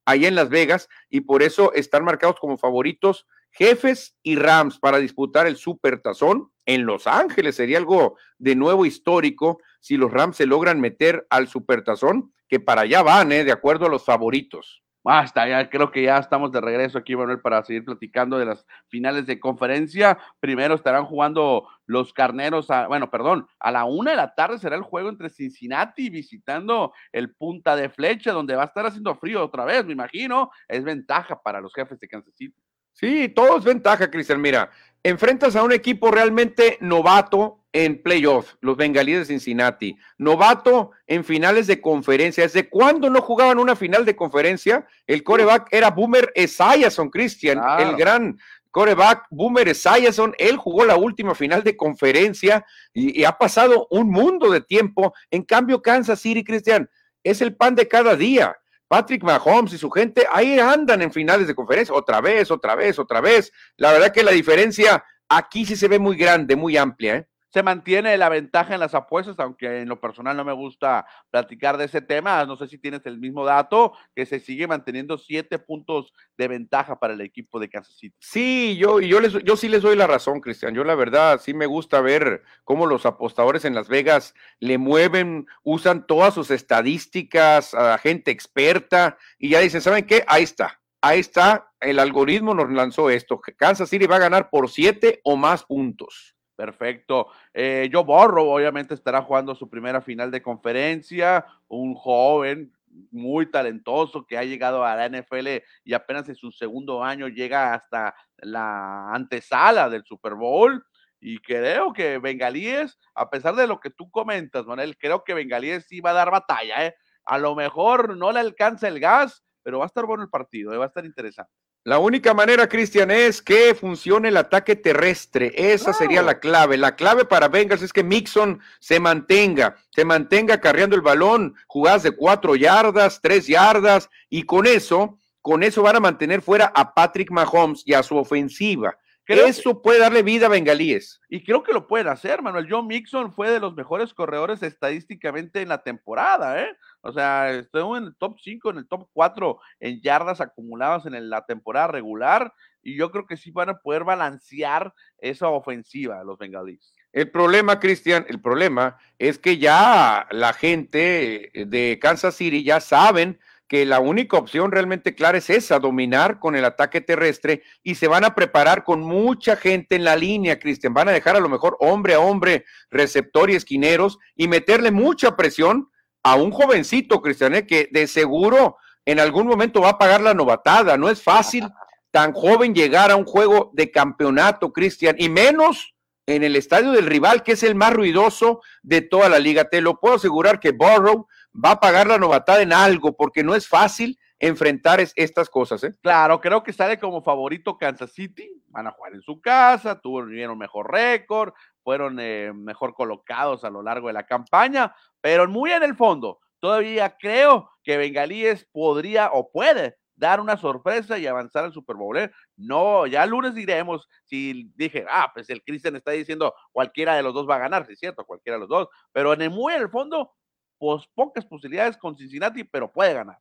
ahí 0.07 0.25
en 0.25 0.35
Las 0.35 0.49
Vegas 0.49 0.89
y 1.11 1.21
por 1.21 1.43
eso 1.43 1.75
están 1.75 2.05
marcados 2.07 2.41
como 2.41 2.57
favoritos 2.57 3.27
Jefes 3.57 4.17
y 4.23 4.37
Rams 4.37 4.79
para 4.79 4.99
disputar 4.99 5.47
el 5.47 5.57
Super 5.57 6.01
Tazón 6.01 6.51
en 6.67 6.85
Los 6.85 7.07
Ángeles. 7.07 7.57
Sería 7.57 7.79
algo 7.79 8.17
de 8.39 8.55
nuevo 8.55 8.85
histórico 8.85 9.61
si 9.81 9.97
los 9.97 10.13
Rams 10.13 10.37
se 10.37 10.47
logran 10.47 10.81
meter 10.81 11.27
al 11.31 11.49
Super 11.49 11.83
Tazón, 11.83 12.33
que 12.49 12.61
para 12.61 12.83
allá 12.83 13.03
van, 13.03 13.33
¿eh? 13.33 13.45
de 13.45 13.53
acuerdo 13.53 13.87
a 13.87 13.89
los 13.89 14.05
favoritos. 14.05 14.83
Basta, 15.07 15.47
ya 15.47 15.71
creo 15.71 15.93
que 15.93 16.03
ya 16.03 16.19
estamos 16.19 16.51
de 16.51 16.61
regreso 16.61 16.99
aquí, 16.99 17.15
Manuel, 17.15 17.41
para 17.41 17.63
seguir 17.63 17.85
platicando 17.85 18.39
de 18.39 18.45
las 18.45 18.67
finales 18.89 19.25
de 19.25 19.39
conferencia. 19.39 20.19
Primero 20.41 20.75
estarán 20.75 21.05
jugando 21.05 21.69
los 21.87 22.13
carneros, 22.13 22.73
a, 22.73 22.89
bueno, 22.89 23.09
perdón, 23.09 23.47
a 23.61 23.71
la 23.71 23.85
una 23.85 24.11
de 24.11 24.17
la 24.17 24.35
tarde 24.35 24.59
será 24.59 24.75
el 24.75 24.83
juego 24.83 25.09
entre 25.09 25.31
Cincinnati 25.31 26.11
visitando 26.11 26.93
el 27.13 27.33
Punta 27.33 27.77
de 27.77 27.89
Flecha, 27.89 28.33
donde 28.33 28.57
va 28.57 28.65
a 28.65 28.67
estar 28.67 28.85
haciendo 28.85 29.15
frío 29.15 29.45
otra 29.45 29.65
vez, 29.65 29.87
me 29.87 29.93
imagino. 29.93 30.51
Es 30.67 30.83
ventaja 30.83 31.41
para 31.41 31.61
los 31.61 31.73
jefes 31.73 32.01
de 32.01 32.09
Kansas 32.09 32.35
City. 32.35 32.61
Sí, 32.99 33.29
todo 33.29 33.59
es 33.59 33.65
ventaja, 33.65 34.11
Cristian. 34.11 34.41
Mira, 34.41 34.71
enfrentas 35.03 35.55
a 35.55 35.63
un 35.63 35.71
equipo 35.71 36.11
realmente 36.11 36.79
novato 36.81 37.61
en 37.71 38.03
playoff, 38.03 38.55
los 38.63 38.79
bengalíes 38.79 39.19
de 39.19 39.25
Cincinnati. 39.27 39.99
Novato 40.17 40.93
en 41.07 41.23
finales 41.23 41.67
de 41.67 41.79
conferencia. 41.83 42.45
¿Desde 42.45 42.71
cuándo 42.71 43.11
no 43.11 43.21
jugaban 43.21 43.59
una 43.59 43.77
final 43.77 44.07
de 44.07 44.17
conferencia? 44.17 44.87
El 45.07 45.23
coreback 45.23 45.69
era 45.73 45.91
Boomer 45.91 46.33
Esiason, 46.35 47.11
Cristian, 47.11 47.61
el 47.79 47.97
gran 47.97 48.39
coreback 48.71 49.27
Boomer 49.29 49.69
Esiason. 49.69 50.35
Él 50.39 50.57
jugó 50.57 50.87
la 50.87 50.97
última 50.97 51.35
final 51.35 51.63
de 51.65 51.77
conferencia 51.77 52.65
y, 52.95 53.21
y 53.21 53.25
ha 53.25 53.33
pasado 53.33 53.89
un 53.91 54.09
mundo 54.09 54.51
de 54.51 54.63
tiempo. 54.63 55.13
En 55.31 55.43
cambio, 55.43 55.83
Kansas 55.83 56.19
City, 56.19 56.43
Cristian, 56.43 56.89
es 57.23 57.43
el 57.43 57.55
pan 57.55 57.75
de 57.75 57.89
cada 57.89 58.17
día 58.17 58.57
Patrick 58.89 59.23
Mahomes 59.23 59.73
y 59.73 59.79
su 59.79 59.91
gente 59.91 60.27
ahí 60.33 60.59
andan 60.59 61.03
en 61.03 61.13
finales 61.13 61.47
de 61.47 61.55
conferencia, 61.55 61.95
otra 61.95 62.21
vez, 62.21 62.51
otra 62.51 62.75
vez, 62.75 62.99
otra 62.99 63.21
vez. 63.21 63.53
La 63.77 63.93
verdad 63.93 64.13
que 64.13 64.23
la 64.23 64.33
diferencia 64.33 65.05
aquí 65.29 65.65
sí 65.65 65.77
se 65.77 65.89
ve 65.89 65.99
muy 65.99 66.17
grande, 66.17 66.57
muy 66.57 66.77
amplia. 66.77 67.17
¿eh? 67.17 67.29
Se 67.57 67.63
mantiene 67.63 68.19
la 68.19 68.29
ventaja 68.29 68.75
en 68.75 68.81
las 68.81 68.95
apuestas, 68.95 69.39
aunque 69.39 69.81
en 69.81 69.89
lo 69.89 69.99
personal 69.99 70.37
no 70.37 70.45
me 70.45 70.53
gusta 70.53 71.07
platicar 71.31 71.79
de 71.79 71.87
ese 71.87 72.03
tema. 72.03 72.45
No 72.45 72.59
sé 72.59 72.67
si 72.67 72.77
tienes 72.77 73.07
el 73.07 73.19
mismo 73.19 73.47
dato, 73.47 73.95
que 74.15 74.27
se 74.27 74.41
sigue 74.41 74.67
manteniendo 74.67 75.17
siete 75.17 75.59
puntos 75.59 76.13
de 76.37 76.49
ventaja 76.49 76.99
para 76.99 77.15
el 77.15 77.23
equipo 77.23 77.59
de 77.59 77.71
Kansas 77.71 77.97
City. 77.97 78.15
Sí, 78.21 78.77
yo, 78.77 79.01
yo, 79.01 79.21
les, 79.21 79.33
yo 79.43 79.57
sí 79.57 79.71
les 79.71 79.81
doy 79.81 79.97
la 79.97 80.07
razón, 80.07 80.43
Cristian. 80.43 80.75
Yo 80.75 80.85
la 80.85 80.95
verdad 80.95 81.41
sí 81.43 81.55
me 81.55 81.65
gusta 81.65 82.03
ver 82.03 82.43
cómo 82.63 82.85
los 82.85 83.07
apostadores 83.07 83.65
en 83.65 83.75
Las 83.75 83.89
Vegas 83.89 84.35
le 84.61 84.77
mueven, 84.77 85.47
usan 85.63 86.07
todas 86.07 86.35
sus 86.35 86.51
estadísticas 86.51 87.73
a 87.73 87.97
gente 87.97 88.33
experta 88.33 89.17
y 89.39 89.49
ya 89.49 89.61
dicen, 89.61 89.81
¿saben 89.81 90.05
qué? 90.05 90.25
Ahí 90.29 90.43
está. 90.43 90.79
Ahí 91.01 91.21
está, 91.21 91.73
el 91.81 92.01
algoritmo 92.01 92.53
nos 92.53 92.71
lanzó 92.71 93.09
esto, 93.09 93.41
que 93.41 93.55
Kansas 93.55 93.89
City 93.89 94.07
va 94.07 94.17
a 94.17 94.19
ganar 94.19 94.51
por 94.51 94.69
siete 94.69 95.21
o 95.25 95.37
más 95.37 95.65
puntos. 95.65 96.36
Perfecto. 96.57 97.29
Eh, 97.53 97.91
Borro 97.93 98.51
obviamente 98.51 98.95
estará 98.95 99.21
jugando 99.21 99.55
su 99.55 99.69
primera 99.69 100.01
final 100.01 100.31
de 100.31 100.43
conferencia, 100.43 101.45
un 101.69 101.95
joven 101.95 102.73
muy 103.11 103.51
talentoso 103.51 104.27
que 104.27 104.39
ha 104.39 104.45
llegado 104.45 104.83
a 104.83 104.97
la 104.97 105.07
NFL 105.07 105.63
y 105.85 105.93
apenas 105.93 106.29
en 106.31 106.35
su 106.35 106.51
segundo 106.51 107.05
año 107.05 107.29
llega 107.29 107.75
hasta 107.75 108.15
la 108.39 109.13
antesala 109.13 109.91
del 109.91 110.05
Super 110.05 110.35
Bowl. 110.35 110.85
Y 111.21 111.39
creo 111.39 111.93
que 111.93 112.19
Bengalíes, 112.19 112.99
a 113.15 113.29
pesar 113.29 113.55
de 113.55 113.67
lo 113.67 113.81
que 113.81 113.91
tú 113.91 114.11
comentas, 114.11 114.67
Manuel, 114.67 114.97
creo 114.97 115.25
que 115.25 115.35
Bengalíes 115.35 115.87
sí 115.87 116.01
va 116.01 116.11
a 116.11 116.15
dar 116.15 116.31
batalla. 116.31 116.87
¿eh? 116.87 116.95
A 117.25 117.39
lo 117.39 117.55
mejor 117.55 118.17
no 118.17 118.33
le 118.33 118.41
alcanza 118.41 118.89
el 118.89 119.01
gas, 119.01 119.45
pero 119.67 119.81
va 119.81 119.87
a 119.87 119.89
estar 119.89 120.07
bueno 120.07 120.23
el 120.23 120.29
partido, 120.29 120.73
¿eh? 120.73 120.77
va 120.77 120.85
a 120.85 120.87
estar 120.87 121.05
interesante. 121.05 121.51
La 121.83 121.99
única 121.99 122.33
manera, 122.33 122.69
Cristian, 122.69 123.11
es 123.11 123.43
que 123.43 123.75
funcione 123.75 124.29
el 124.29 124.37
ataque 124.37 124.77
terrestre. 124.77 125.53
Esa 125.57 125.93
sería 125.93 126.23
la 126.23 126.39
clave. 126.39 126.77
La 126.77 126.95
clave 126.95 127.25
para 127.25 127.49
Bengals 127.49 127.83
es 127.83 127.93
que 127.93 128.05
Mixon 128.05 128.61
se 128.79 129.01
mantenga, 129.01 129.75
se 129.91 130.05
mantenga 130.05 130.61
carreando 130.61 130.95
el 130.95 131.03
balón, 131.03 131.57
jugadas 131.67 132.05
de 132.05 132.13
cuatro 132.13 132.55
yardas, 132.55 133.21
tres 133.21 133.49
yardas, 133.49 134.09
y 134.31 134.45
con 134.45 134.69
eso, 134.69 135.19
con 135.43 135.65
eso 135.65 135.83
van 135.83 135.97
a 135.97 136.01
mantener 136.01 136.43
fuera 136.43 136.71
a 136.73 136.95
Patrick 136.95 137.33
Mahomes 137.33 137.83
y 137.85 137.95
a 137.95 138.05
su 138.05 138.17
ofensiva. 138.17 138.97
Eso 139.27 139.83
puede 139.83 139.99
darle 139.99 140.23
vida 140.23 140.47
a 140.47 140.51
Bengalíes. 140.51 141.21
Y 141.29 141.43
creo 141.43 141.65
que 141.65 141.73
lo 141.73 141.89
pueden 141.89 142.07
hacer, 142.07 142.43
Manuel. 142.43 142.69
John 142.71 142.87
Mixon 142.87 143.33
fue 143.33 143.51
de 143.51 143.59
los 143.59 143.75
mejores 143.75 144.15
corredores 144.15 144.63
estadísticamente 144.63 145.61
en 145.61 145.69
la 145.69 145.83
temporada, 145.83 146.63
¿eh? 146.63 146.77
O 147.07 147.13
sea, 147.13 147.51
estuvo 147.51 147.97
en 147.97 148.05
el 148.05 148.17
top 148.17 148.37
5, 148.41 148.71
en 148.71 148.79
el 148.79 148.89
top 148.89 149.09
4 149.13 149.59
en 149.81 150.01
yardas 150.01 150.41
acumuladas 150.41 151.07
en 151.07 151.31
la 151.31 151.45
temporada 151.45 151.87
regular. 151.89 152.53
Y 152.83 152.97
yo 152.97 153.11
creo 153.11 153.27
que 153.27 153.37
sí 153.37 153.51
van 153.51 153.69
a 153.69 153.79
poder 153.79 154.05
balancear 154.05 154.93
esa 155.19 155.49
ofensiva 155.49 156.23
los 156.25 156.39
bengalíes. 156.39 156.95
El 157.13 157.31
problema, 157.31 157.81
Cristian, 157.81 158.27
el 158.29 158.41
problema 158.41 158.99
es 159.19 159.39
que 159.39 159.59
ya 159.59 160.27
la 160.31 160.53
gente 160.53 161.51
de 161.55 161.99
Kansas 162.01 162.35
City 162.35 162.63
ya 162.63 162.81
saben 162.81 163.39
que 163.69 163.85
la 163.85 164.01
única 164.01 164.37
opción 164.37 164.71
realmente 164.71 165.15
clara 165.15 165.39
es 165.39 165.51
esa, 165.51 165.79
dominar 165.79 166.39
con 166.39 166.55
el 166.55 166.65
ataque 166.65 167.01
terrestre 167.01 167.63
y 167.83 167.97
se 167.97 168.07
van 168.07 168.25
a 168.25 168.35
preparar 168.35 168.85
con 168.85 169.01
mucha 169.01 169.57
gente 169.57 169.97
en 169.97 170.05
la 170.05 170.15
línea, 170.15 170.59
Cristian. 170.59 170.95
Van 170.95 171.09
a 171.09 171.13
dejar 171.13 171.37
a 171.37 171.41
lo 171.41 171.49
mejor 171.49 171.77
hombre 171.81 172.15
a 172.15 172.21
hombre, 172.21 172.65
receptor 172.91 173.51
y 173.51 173.55
esquineros 173.55 174.19
y 174.37 174.47
meterle 174.49 174.91
mucha 174.91 175.37
presión 175.37 175.91
a 176.27 176.35
un 176.35 176.51
jovencito, 176.51 177.23
Cristian, 177.23 177.55
¿eh? 177.55 177.67
que 177.69 177.89
de 177.93 178.09
seguro 178.09 178.79
en 179.05 179.21
algún 179.21 179.47
momento 179.47 179.81
va 179.81 179.91
a 179.91 179.99
pagar 179.99 180.21
la 180.21 180.35
novatada. 180.35 180.97
No 180.97 181.09
es 181.09 181.23
fácil 181.23 181.69
tan 182.11 182.33
joven 182.33 182.75
llegar 182.75 183.13
a 183.13 183.17
un 183.17 183.25
juego 183.25 183.71
de 183.75 183.93
campeonato, 183.93 184.73
Cristian, 184.73 185.15
y 185.21 185.29
menos 185.29 185.95
en 186.27 186.43
el 186.43 186.57
estadio 186.57 186.91
del 186.91 187.07
rival, 187.07 187.45
que 187.45 187.53
es 187.53 187.63
el 187.63 187.77
más 187.77 187.93
ruidoso 187.93 188.61
de 188.83 189.03
toda 189.03 189.29
la 189.29 189.39
liga. 189.39 189.69
Te 189.71 189.81
lo 189.81 190.01
puedo 190.01 190.17
asegurar 190.17 190.59
que 190.59 190.73
Burrow 190.73 191.29
va 191.55 191.71
a 191.71 191.81
pagar 191.81 192.09
la 192.09 192.19
novatada 192.19 192.61
en 192.61 192.73
algo, 192.73 193.17
porque 193.17 193.45
no 193.45 193.55
es 193.55 193.69
fácil 193.69 194.19
enfrentar 194.41 194.99
estas 195.15 195.49
cosas. 195.49 195.85
¿eh? 195.85 195.95
Claro, 196.03 196.41
creo 196.41 196.65
que 196.65 196.73
sale 196.73 196.99
como 196.99 197.23
favorito 197.23 197.79
Kansas 197.79 198.11
City. 198.13 198.51
Van 198.71 198.89
a 198.89 198.91
jugar 198.91 199.15
en 199.15 199.23
su 199.23 199.41
casa, 199.41 200.01
tuvieron 200.01 200.59
mejor 200.59 200.91
récord, 200.91 201.55
fueron 201.87 202.19
eh, 202.19 202.53
mejor 202.53 202.95
colocados 202.95 203.63
a 203.63 203.71
lo 203.71 203.81
largo 203.81 204.09
de 204.09 204.13
la 204.13 204.27
campaña, 204.27 204.93
pero 205.21 205.47
muy 205.47 205.71
en 205.71 205.85
el 205.85 205.95
fondo, 205.95 206.41
todavía 206.59 207.17
creo 207.17 207.71
que 207.85 207.97
Bengalíes 207.97 208.67
podría 208.73 209.31
o 209.33 209.53
puede 209.53 209.97
dar 210.17 210.41
una 210.41 210.57
sorpresa 210.57 211.17
y 211.17 211.29
avanzar 211.29 211.63
al 211.63 211.73
Super 211.73 211.95
Bowl. 211.95 212.19
¿eh? 212.19 212.33
No, 212.57 213.07
ya 213.07 213.23
el 213.23 213.31
lunes 213.31 213.55
diremos 213.55 214.09
si 214.25 214.69
dije, 214.75 215.07
ah, 215.09 215.31
pues 215.33 215.49
el 215.49 215.63
Cristian 215.63 215.95
está 215.95 216.11
diciendo 216.11 216.53
cualquiera 216.73 217.15
de 217.15 217.23
los 217.23 217.33
dos 217.33 217.49
va 217.49 217.55
a 217.55 217.61
ganar, 217.61 217.87
sí 217.87 217.93
es 217.93 218.01
cierto, 218.01 218.25
cualquiera 218.25 218.57
de 218.57 218.63
los 218.63 218.69
dos, 218.69 218.89
pero 219.13 219.33
en 219.33 219.43
el, 219.43 219.51
muy 219.51 219.73
en 219.73 219.83
el 219.83 219.89
fondo 219.89 220.33
pues 220.79 221.05
pocas 221.15 221.47
posibilidades 221.47 221.97
con 221.97 222.17
Cincinnati, 222.17 222.65
pero 222.65 222.91
puede 222.91 223.15
ganar. 223.15 223.39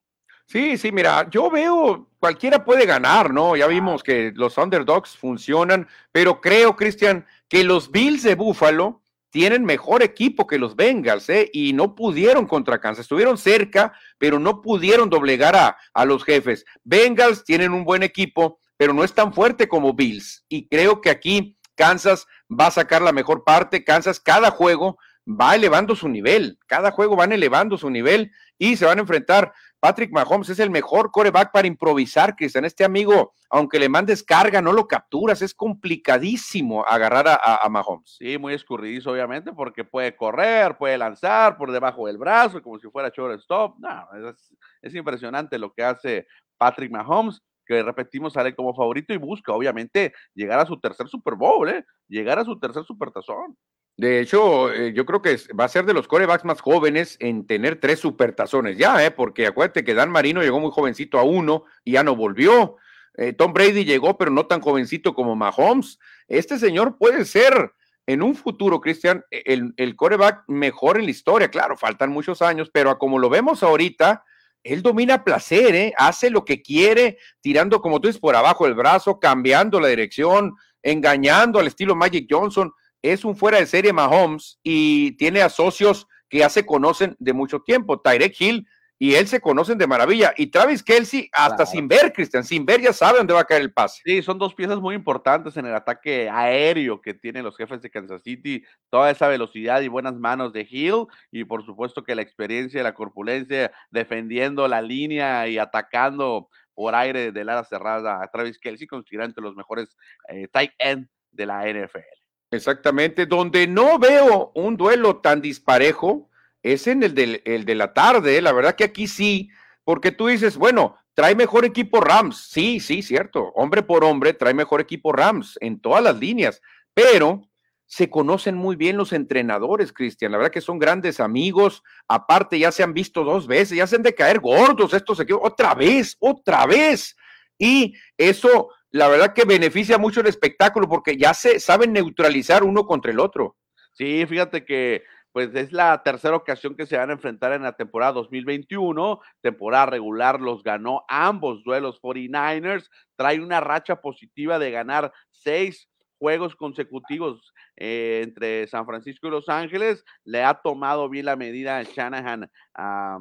Sí, 0.48 0.78
sí, 0.78 0.92
mira, 0.92 1.28
yo 1.32 1.50
veo, 1.50 2.08
cualquiera 2.20 2.64
puede 2.64 2.86
ganar, 2.86 3.34
¿no? 3.34 3.56
Ya 3.56 3.66
vimos 3.66 4.04
que 4.04 4.32
los 4.36 4.56
underdogs 4.60 5.18
funcionan, 5.18 5.88
pero 6.12 6.40
creo, 6.40 6.76
Cristian, 6.76 7.26
que 7.50 7.64
los 7.64 7.92
Bills 7.92 8.24
de 8.24 8.36
Buffalo 8.36 9.02
tienen 9.30 9.66
mejor 9.66 10.02
equipo 10.02 10.48
que 10.48 10.58
los 10.58 10.76
Bengals, 10.76 11.30
¿eh? 11.30 11.50
Y 11.52 11.74
no 11.74 11.94
pudieron 11.94 12.48
contra 12.48 12.80
Kansas, 12.80 13.04
estuvieron 13.04 13.38
cerca, 13.38 13.94
pero 14.18 14.40
no 14.40 14.62
pudieron 14.62 15.10
doblegar 15.10 15.56
a, 15.56 15.78
a 15.94 16.06
los 16.06 16.24
jefes. 16.24 16.64
Bengals 16.84 17.44
tienen 17.44 17.74
un 17.74 17.84
buen 17.84 18.02
equipo, 18.02 18.60
pero 18.78 18.94
no 18.94 19.04
es 19.04 19.14
tan 19.14 19.34
fuerte 19.34 19.68
como 19.68 19.94
Bills. 19.94 20.46
Y 20.48 20.68
creo 20.70 21.02
que 21.02 21.10
aquí 21.10 21.58
Kansas 21.76 22.28
va 22.50 22.68
a 22.68 22.72
sacar 22.72 23.02
la 23.02 23.12
mejor 23.12 23.44
parte. 23.44 23.84
Kansas 23.84 24.20
cada 24.20 24.52
juego 24.52 24.98
va 25.28 25.56
elevando 25.56 25.96
su 25.96 26.08
nivel, 26.08 26.60
cada 26.68 26.92
juego 26.92 27.16
van 27.16 27.32
elevando 27.32 27.78
su 27.78 27.90
nivel 27.90 28.32
y 28.58 28.78
se 28.78 28.86
van 28.86 29.00
a 29.00 29.02
enfrentar. 29.02 29.54
Patrick 29.80 30.12
Mahomes 30.12 30.50
es 30.50 30.60
el 30.60 30.70
mejor 30.70 31.12
coreback 31.12 31.52
para 31.52 31.68
improvisar, 31.68 32.36
Cristian. 32.36 32.66
Este 32.66 32.84
amigo, 32.84 33.34
aunque 33.50 33.80
le 33.80 33.90
mandes 33.90 34.24
carga, 34.24 34.62
no 34.62 34.72
lo 34.72 34.88
capturas. 34.88 35.42
Es 35.42 35.54
complicadísimo 35.54 36.86
agarrar 36.86 37.40
a, 37.42 37.70
Mahomes. 37.70 38.16
Sí, 38.18 38.38
muy 38.38 38.54
escurridizo, 38.54 39.12
obviamente, 39.12 39.54
porque 39.54 39.84
puede 39.84 40.16
correr, 40.16 40.78
puede 40.78 40.98
lanzar 40.98 41.58
por 41.58 41.72
debajo 41.72 42.08
del 42.08 42.18
brazo, 42.18 42.62
como 42.62 42.80
si 42.80 42.90
fuera 42.90 43.12
shortstop. 43.16 43.78
No, 43.80 44.30
es, 44.30 44.54
es 44.82 44.96
impresionante 44.96 45.60
lo 45.60 45.72
que 45.72 45.84
hace 45.84 46.28
Patrick 46.58 46.92
Mahomes 46.92 47.42
que 47.66 47.84
repetimos 47.84 48.34
sale 48.34 48.56
como 48.56 48.76
favorito 48.76 49.14
y 49.14 49.18
busca, 49.18 49.54
obviamente, 49.54 50.14
llegar 50.34 50.60
a 50.60 50.66
su 50.66 50.80
tercer 50.80 51.08
Super 51.08 51.36
Bowl, 51.36 51.68
¿eh? 51.68 51.84
llegar 52.08 52.40
a 52.40 52.46
su 52.46 52.60
tercer 52.60 52.84
Supertazón. 52.84 53.58
De 53.98 54.20
hecho, 54.20 54.74
eh, 54.74 54.92
yo 54.94 55.06
creo 55.06 55.22
que 55.22 55.38
va 55.58 55.66
a 55.66 55.70
ser 55.70 55.86
de 55.86 55.94
los 55.94 56.08
corebacks 56.08 56.44
más 56.44 56.60
jóvenes 56.60 57.16
en 57.22 57.48
tener 57.48 57.80
tres 57.80 58.00
supertazones 58.00 58.78
ya, 58.78 59.06
¿eh? 59.06 59.12
porque 59.12 59.48
acuérdate 59.48 59.86
que 59.86 59.94
Dan 59.94 60.10
Marino 60.10 60.42
llegó 60.42 60.60
muy 60.60 60.72
jovencito 60.72 61.18
a 61.18 61.24
uno 61.24 61.64
y 61.86 61.94
ya 61.94 62.04
no 62.04 62.16
volvió. 62.16 62.76
Eh, 63.18 63.32
Tom 63.32 63.54
Brady 63.54 63.86
llegó, 63.86 64.18
pero 64.18 64.32
no 64.32 64.48
tan 64.48 64.60
jovencito 64.60 65.14
como 65.14 65.38
Mahomes. 65.38 65.98
Este 66.28 66.60
señor 66.60 66.98
puede 66.98 67.24
ser 67.24 67.72
en 68.06 68.22
un 68.22 68.36
futuro, 68.36 68.82
Cristian, 68.82 69.24
el, 69.32 69.74
el 69.78 69.96
coreback 69.96 70.44
mejor 70.48 71.00
en 71.00 71.06
la 71.06 71.12
historia. 71.12 71.50
Claro, 71.50 71.78
faltan 71.78 72.12
muchos 72.12 72.42
años, 72.42 72.70
pero 72.74 72.98
como 72.98 73.18
lo 73.18 73.30
vemos 73.30 73.64
ahorita, 73.64 74.26
él 74.66 74.82
domina 74.82 75.24
placer, 75.24 75.74
¿eh? 75.74 75.94
hace 75.96 76.30
lo 76.30 76.44
que 76.44 76.62
quiere, 76.62 77.18
tirando, 77.40 77.82
como 77.82 78.02
tú 78.02 78.10
dices, 78.10 78.20
por 78.20 78.36
abajo 78.36 78.68
el 78.68 78.74
brazo, 78.74 79.20
cambiando 79.20 79.80
la 79.80 79.88
dirección, 79.88 80.54
engañando 80.84 81.60
al 81.60 81.68
estilo 81.68 81.96
Magic 81.96 82.28
Johnson 82.30 82.74
es 83.12 83.26
un 83.26 83.36
fuera 83.36 83.60
de 83.60 83.66
serie 83.66 83.94
Mahomes 83.94 84.60
y 84.64 85.12
tiene 85.18 85.42
a 85.42 85.50
socios 85.50 86.08
que 86.30 86.40
ya 86.40 86.50
se 86.50 86.66
conocen 86.66 87.16
de 87.20 87.34
mucho 87.34 87.62
tiempo. 87.62 88.00
Tyrek 88.00 88.40
Hill 88.40 88.68
y 88.98 89.16
él 89.16 89.28
se 89.28 89.42
conocen 89.42 89.78
de 89.78 89.88
maravilla. 89.88 90.34
Y 90.38 90.48
Travis 90.48 90.82
Kelsey, 90.82 91.30
hasta 91.34 91.66
sin 91.66 91.88
ver, 91.88 92.14
Cristian, 92.14 92.44
sin 92.44 92.66
ver 92.66 92.82
ya 92.82 92.94
sabe 92.94 93.18
dónde 93.18 93.34
va 93.34 93.42
a 93.42 93.46
caer 93.46 93.62
el 93.62 93.74
pase. 93.74 94.02
Sí, 94.06 94.22
son 94.22 94.40
dos 94.40 94.56
piezas 94.56 94.80
muy 94.80 94.96
importantes 94.96 95.58
en 95.58 95.66
el 95.66 95.76
ataque 95.76 96.30
aéreo 96.30 97.02
que 97.02 97.14
tienen 97.14 97.44
los 97.44 97.58
jefes 97.58 97.82
de 97.82 97.90
Kansas 97.90 98.24
City. 98.24 98.64
Toda 98.90 99.12
esa 99.12 99.28
velocidad 99.28 99.82
y 99.82 99.88
buenas 99.88 100.16
manos 100.16 100.54
de 100.54 100.66
Hill. 100.70 101.08
Y 101.32 101.44
por 101.44 101.66
supuesto 101.66 102.04
que 102.04 102.16
la 102.16 102.22
experiencia 102.22 102.80
y 102.80 102.84
la 102.84 102.94
corpulencia 102.94 103.72
defendiendo 103.92 104.68
la 104.68 104.82
línea 104.82 105.48
y 105.48 105.58
atacando 105.58 106.50
por 106.74 106.96
aire 106.96 107.32
de 107.32 107.44
la 107.46 107.64
cerrada 107.64 108.22
a 108.22 108.28
Travis 108.28 108.60
Kelsey, 108.60 108.88
considerado 108.88 109.30
entre 109.30 109.44
los 109.44 109.56
mejores 109.56 109.96
eh, 110.30 110.48
tight 110.52 110.72
end 110.80 111.08
de 111.32 111.46
la 111.46 111.66
NFL. 111.66 112.25
Exactamente, 112.56 113.26
donde 113.26 113.68
no 113.68 114.00
veo 114.00 114.52
un 114.56 114.78
duelo 114.78 115.18
tan 115.18 115.42
disparejo 115.42 116.30
es 116.64 116.88
en 116.88 117.04
el, 117.04 117.14
de 117.14 117.76
la 117.76 117.94
tarde, 117.94 118.42
la 118.42 118.52
verdad 118.52 118.76
que 118.76 118.86
aquí 118.86 119.08
sí, 119.08 119.50
porque 119.84 120.12
tú 120.12 120.28
dices, 120.28 120.58
bueno, 120.58 120.98
trae 121.14 121.36
mejor 121.36 121.64
equipo 121.64 122.02
Rams, 122.02 122.48
sí, 122.50 122.80
sí, 122.80 123.04
cierto, 123.04 123.52
hombre 123.56 123.84
por 123.84 124.04
hombre, 124.04 124.34
trae 124.34 124.56
mejor 124.56 124.82
equipo 124.82 125.12
Rams 125.12 125.60
en 125.62 125.80
todas 125.80 126.04
las 126.04 126.18
líneas, 126.18 126.62
pero 126.96 127.48
se 127.86 128.10
conocen 128.10 128.56
muy 128.56 128.76
bien 128.76 128.98
los 128.98 129.14
entrenadores, 129.14 129.94
Cristian, 129.94 130.32
la 130.32 130.40
verdad 130.40 130.52
que 130.52 130.62
son 130.62 130.80
grandes 130.80 131.20
amigos, 131.20 131.84
aparte 132.08 132.58
ya 132.58 132.72
se 132.72 132.82
han 132.82 132.96
visto 132.96 133.24
dos 133.24 133.46
veces, 133.46 133.78
ya 133.78 133.86
se 133.86 133.98
han 133.98 134.04
de 134.04 134.16
caer 134.16 134.40
gordos 134.40 134.94
estos 134.96 135.20
equipos, 135.20 135.42
otra 135.44 135.76
vez, 135.76 136.18
otra 136.20 136.66
vez, 136.66 137.16
y 137.60 137.94
eso 138.18 138.70
la 138.96 139.10
verdad 139.10 139.34
que 139.34 139.44
beneficia 139.44 139.98
mucho 139.98 140.22
el 140.22 140.28
espectáculo 140.28 140.88
porque 140.88 141.18
ya 141.18 141.34
se 141.34 141.60
saben 141.60 141.92
neutralizar 141.92 142.64
uno 142.64 142.86
contra 142.86 143.12
el 143.12 143.20
otro. 143.20 143.58
Sí, 143.92 144.26
fíjate 144.26 144.64
que 144.64 145.04
pues 145.34 145.54
es 145.54 145.74
la 145.74 146.02
tercera 146.02 146.38
ocasión 146.38 146.78
que 146.78 146.86
se 146.86 146.96
van 146.96 147.10
a 147.10 147.14
enfrentar 147.14 147.52
en 147.52 147.64
la 147.64 147.74
temporada 147.74 148.14
2021. 148.14 149.20
Temporada 149.42 149.88
regular 149.88 150.40
los 150.40 150.64
ganó 150.64 151.04
ambos 151.10 151.62
duelos 151.66 152.02
49ers. 152.02 152.90
Trae 153.18 153.42
una 153.42 153.60
racha 153.60 154.00
positiva 154.00 154.60
de 154.60 154.72
ganar 154.72 155.12
seis 155.30 155.90
juegos 156.18 156.56
consecutivos 156.56 157.54
eh, 157.76 158.22
entre 158.24 158.66
San 158.68 158.86
Francisco 158.86 159.28
y 159.28 159.32
Los 159.32 159.50
Ángeles. 159.50 160.06
Le 160.24 160.42
ha 160.42 160.54
tomado 160.54 161.10
bien 161.10 161.26
la 161.26 161.36
medida 161.36 161.84
Shanahan 161.84 162.50
a 162.74 163.18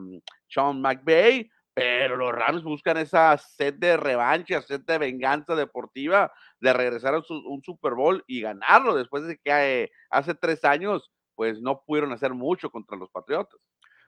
Sean 0.47 0.81
McVay 0.81 1.51
pero 1.75 2.17
los 2.17 2.33
Rams 2.33 2.63
buscan 2.63 2.97
esa 2.97 3.37
sed 3.37 3.75
de 3.75 3.97
revancha, 3.97 4.63
sed 4.63 4.83
de 4.83 4.97
venganza 4.97 5.57
deportiva, 5.57 6.33
de 6.61 6.73
regresar 6.73 7.15
a 7.15 7.23
un 7.29 7.63
Super 7.63 7.95
Bowl 7.95 8.23
y 8.29 8.41
ganarlo 8.41 8.95
después 8.95 9.27
de 9.27 9.37
que 9.39 9.51
eh, 9.83 9.91
hace 10.09 10.35
tres 10.35 10.65
años, 10.65 11.11
pues 11.35 11.61
no 11.61 11.83
pudieron 11.85 12.13
hacer 12.13 12.33
mucho 12.33 12.71
contra 12.71 12.97
los 12.97 13.11
Patriotas. 13.11 13.61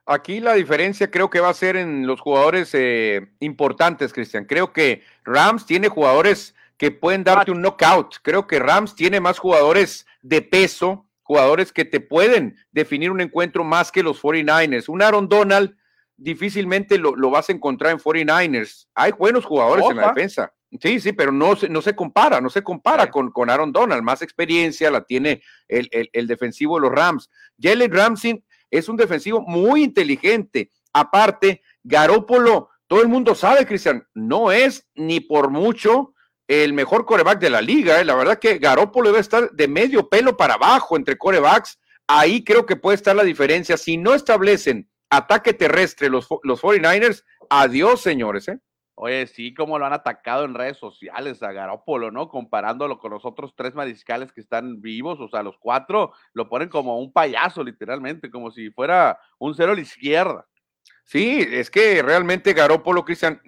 Aquí 0.07 0.38
la 0.38 0.52
diferencia 0.55 1.11
creo 1.11 1.29
que 1.29 1.40
va 1.40 1.48
a 1.48 1.55
ser 1.55 1.76
en 1.76 2.07
los 2.07 2.20
jugadores 2.20 2.70
eh, 2.74 3.33
importantes, 3.40 4.12
Cristian. 4.12 4.44
Creo 4.44 4.72
que 4.72 5.02
Rams 5.24 5.66
tiene 5.66 5.88
jugadores 5.88 6.55
que 6.76 6.92
pueden 6.92 7.24
darte 7.24 7.50
un 7.50 7.61
knockout. 7.61 8.18
Creo 8.22 8.46
que 8.46 8.61
Rams 8.61 8.94
tiene 8.94 9.18
más 9.18 9.40
jugadores 9.40 10.07
de 10.22 10.42
peso, 10.42 11.09
jugadores 11.24 11.72
que 11.72 11.85
te 11.85 11.98
pueden 11.98 12.57
definir 12.70 13.11
un 13.11 13.20
encuentro 13.20 13.64
más 13.64 13.90
que 13.90 14.05
los 14.05 14.22
49ers. 14.22 14.88
Un 14.88 15.02
Aaron 15.02 15.29
Donald 15.29 15.76
difícilmente 16.16 16.98
lo, 16.98 17.31
vas 17.31 17.48
a 17.48 17.52
encontrar 17.52 17.92
en 17.92 17.98
49ers. 17.98 18.87
Hay 18.94 19.12
buenos 19.12 19.44
jugadores 19.44 19.85
en 19.90 19.96
la 19.96 20.09
defensa. 20.09 20.52
Sí, 20.81 21.00
sí, 21.00 21.12
pero 21.12 21.33
no, 21.33 21.55
no 21.70 21.83
se 21.83 21.94
compara, 21.94 22.40
no 22.40 22.50
se 22.50 22.62
compara 22.62 23.11
con, 23.11 23.31
con 23.31 23.50
Aaron 23.50 23.72
Donald. 23.72 24.02
Más 24.02 24.22
experiencia 24.22 24.90
la 24.90 25.02
tiene 25.02 25.42
el, 25.68 26.26
defensivo 26.26 26.76
de 26.76 26.83
los 26.83 26.92
Rams. 26.92 27.31
Jalen 27.59 27.92
Ramsey 27.92 28.44
es 28.70 28.88
un 28.88 28.96
defensivo 28.96 29.40
muy 29.40 29.85
inteligente. 29.85 30.70
Aparte, 30.92 31.62
Garópolo, 31.83 32.70
todo 32.87 33.02
el 33.02 33.09
mundo 33.09 33.35
sabe, 33.35 33.66
Cristian, 33.66 34.07
no 34.14 34.50
es 34.50 34.87
ni 34.94 35.20
por 35.20 35.50
mucho 35.50 36.14
el 36.48 36.72
mejor 36.72 37.07
coreback 37.07 37.38
de 37.38 37.50
la 37.50 37.61
liga. 37.61 38.00
¿eh? 38.00 38.05
La 38.05 38.14
verdad 38.14 38.38
que 38.38 38.59
Garópolo 38.59 39.11
debe 39.11 39.20
estar 39.20 39.50
de 39.50 39.68
medio 39.68 40.09
pelo 40.09 40.37
para 40.37 40.55
abajo 40.55 40.96
entre 40.96 41.16
corebacks. 41.16 41.79
Ahí 42.09 42.44
creo 42.44 42.66
que 42.66 42.76
puede 42.76 42.96
estar 42.96 43.16
la 43.16 43.24
diferencia. 43.24 43.76
Si 43.76 43.96
no 43.96 44.14
establecen 44.14 44.88
ataque 45.10 45.54
terrestre 45.54 46.08
los, 46.08 46.28
los 46.42 46.62
49ers, 46.62 47.24
adiós, 47.50 48.00
señores, 48.00 48.48
¿eh? 48.48 48.58
Oye, 48.98 49.26
sí, 49.26 49.52
como 49.52 49.78
lo 49.78 49.84
han 49.84 49.92
atacado 49.92 50.46
en 50.46 50.54
redes 50.54 50.78
sociales 50.78 51.42
a 51.42 51.52
Garópolo, 51.52 52.10
¿no? 52.10 52.28
Comparándolo 52.28 52.98
con 52.98 53.10
los 53.10 53.26
otros 53.26 53.54
tres 53.54 53.74
mariscales 53.74 54.32
que 54.32 54.40
están 54.40 54.80
vivos, 54.80 55.20
o 55.20 55.28
sea, 55.28 55.42
los 55.42 55.58
cuatro 55.58 56.12
lo 56.32 56.48
ponen 56.48 56.70
como 56.70 56.98
un 56.98 57.12
payaso, 57.12 57.62
literalmente, 57.62 58.30
como 58.30 58.50
si 58.50 58.70
fuera 58.70 59.18
un 59.38 59.54
cero 59.54 59.72
a 59.72 59.74
la 59.74 59.82
izquierda. 59.82 60.46
Sí, 61.04 61.46
es 61.46 61.70
que 61.70 62.02
realmente 62.02 62.54
Garópolo, 62.54 63.04
Cristian, 63.04 63.40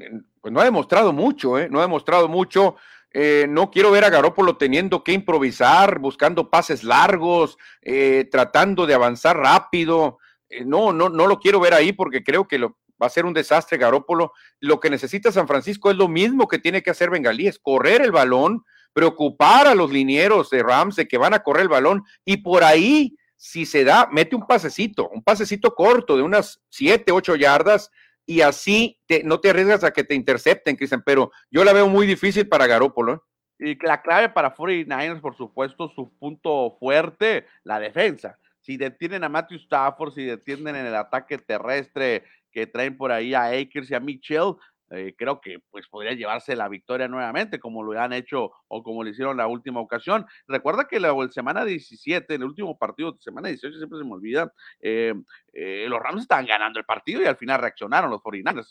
pues 0.43 0.53
no 0.53 0.61
ha 0.61 0.65
demostrado 0.65 1.15
mucho, 1.15 1.59
¿eh? 1.59 1.69
No 1.71 1.79
ha 1.79 1.83
demostrado 1.83 2.29
mucho. 2.29 2.77
Eh, 3.11 3.47
no 3.49 3.71
quiero 3.71 3.91
ver 3.91 4.05
a 4.05 4.11
Garópolo 4.11 4.59
teniendo 4.59 5.03
que 5.03 5.13
improvisar, 5.13 5.99
buscando 5.99 6.51
pases 6.51 6.85
largos, 6.85 7.57
eh, 7.81 8.29
tratando 8.31 8.87
de 8.87 8.95
avanzar 8.95 9.39
rápido. 9.39 10.19
Eh, 10.49 10.65
no, 10.65 10.93
no, 10.93 11.09
no 11.09 11.27
lo 11.27 11.39
quiero 11.39 11.61
ver 11.61 11.75
ahí 11.75 11.93
porque 11.93 12.23
creo 12.25 12.49
que 12.49 12.59
lo, 12.59 12.79
va 13.01 13.07
a 13.07 13.11
ser 13.11 13.25
un 13.25 13.35
desastre 13.35 13.79
Garópolo. 13.79 14.33
Lo 14.61 14.81
que 14.81 14.91
necesita 14.91 15.33
San 15.33 15.49
Francisco 15.49 15.91
es 15.91 15.97
lo 15.97 16.09
mismo 16.09 16.49
que 16.49 16.59
tiene 16.59 16.83
que 16.83 16.91
hacer 16.91 17.11
Bengalíes, 17.11 17.59
correr 17.59 18.03
el 18.03 18.13
balón, 18.13 18.65
preocupar 18.93 19.67
a 19.67 19.75
los 19.75 19.93
linieros 19.93 20.51
de 20.51 20.63
Rams 20.63 20.97
de 20.97 21.07
que 21.07 21.19
van 21.19 21.35
a 21.35 21.43
correr 21.43 21.63
el 21.63 21.69
balón 21.69 22.05
y 22.25 22.39
por 22.39 22.65
ahí, 22.65 23.17
si 23.37 23.67
se 23.67 23.85
da, 23.85 24.09
mete 24.11 24.35
un 24.35 24.47
pasecito, 24.47 25.09
un 25.11 25.23
pasecito 25.23 25.75
corto 25.75 26.17
de 26.17 26.23
unas 26.23 26.61
7, 26.71 27.13
8 27.13 27.37
yardas 27.37 27.91
y 28.27 28.41
así 28.41 29.01
no 29.25 29.41
te 29.41 29.51
arriesgas 29.51 29.85
a 29.85 29.93
que 29.93 30.05
te 30.05 30.15
intercepten, 30.15 30.77
Cristian, 30.77 31.03
pero 31.05 31.31
yo 31.51 31.65
la 31.65 31.73
veo 31.73 31.89
muy 31.89 32.07
difícil 32.07 32.49
para 32.49 32.67
Garópolo. 32.67 33.15
¿eh? 33.15 33.71
Y 33.71 33.87
la 33.87 34.03
clave 34.03 34.29
para 34.29 34.55
49ers, 34.55 35.21
por 35.21 35.37
supuesto, 35.37 35.89
su 35.95 36.11
punto 36.19 36.77
fuerte, 36.79 37.47
la 37.65 37.79
defensa 37.79 38.39
si 38.69 38.77
detienen 38.77 39.25
a 39.25 39.31
Matthew 39.31 39.61
Stafford, 39.61 40.13
si 40.13 40.25
detienen 40.25 40.77
en 40.77 40.85
el 40.85 40.95
ataque 40.95 41.39
terrestre 41.39 42.25
que 42.53 42.67
traen 42.67 42.99
por 42.99 43.11
ahí 43.11 43.33
a 43.33 43.45
Akers 43.45 43.91
y 43.91 43.95
a 43.95 44.01
Mitchell, 44.01 44.57
eh, 44.91 45.15
creo 45.17 45.41
que 45.41 45.61
pues 45.71 45.89
podría 45.89 46.13
llevarse 46.13 46.55
la 46.55 46.69
victoria 46.69 47.09
nuevamente, 47.09 47.59
como 47.59 47.83
lo 47.83 47.99
han 47.99 48.13
hecho 48.13 48.53
o 48.69 48.83
como 48.83 49.03
lo 49.03 49.09
hicieron 49.09 49.39
la 49.39 49.47
última 49.47 49.81
ocasión. 49.81 50.27
Recuerda 50.47 50.87
que 50.87 51.01
la, 51.01 51.15
semana 51.31 51.65
17, 51.65 52.35
en 52.35 52.43
el 52.43 52.49
último 52.49 52.77
partido, 52.77 53.17
semana 53.21 53.49
18, 53.49 53.79
siempre 53.79 54.01
se 54.01 54.05
me 54.05 54.13
olvida, 54.13 54.53
eh, 54.81 55.15
eh, 55.55 55.87
los 55.89 55.99
Rams 55.99 56.21
estaban 56.21 56.45
ganando 56.45 56.79
el 56.79 56.85
partido 56.85 57.23
y 57.23 57.25
al 57.25 57.39
final 57.39 57.63
reaccionaron 57.63 58.11
los 58.11 58.21
49 58.21 58.69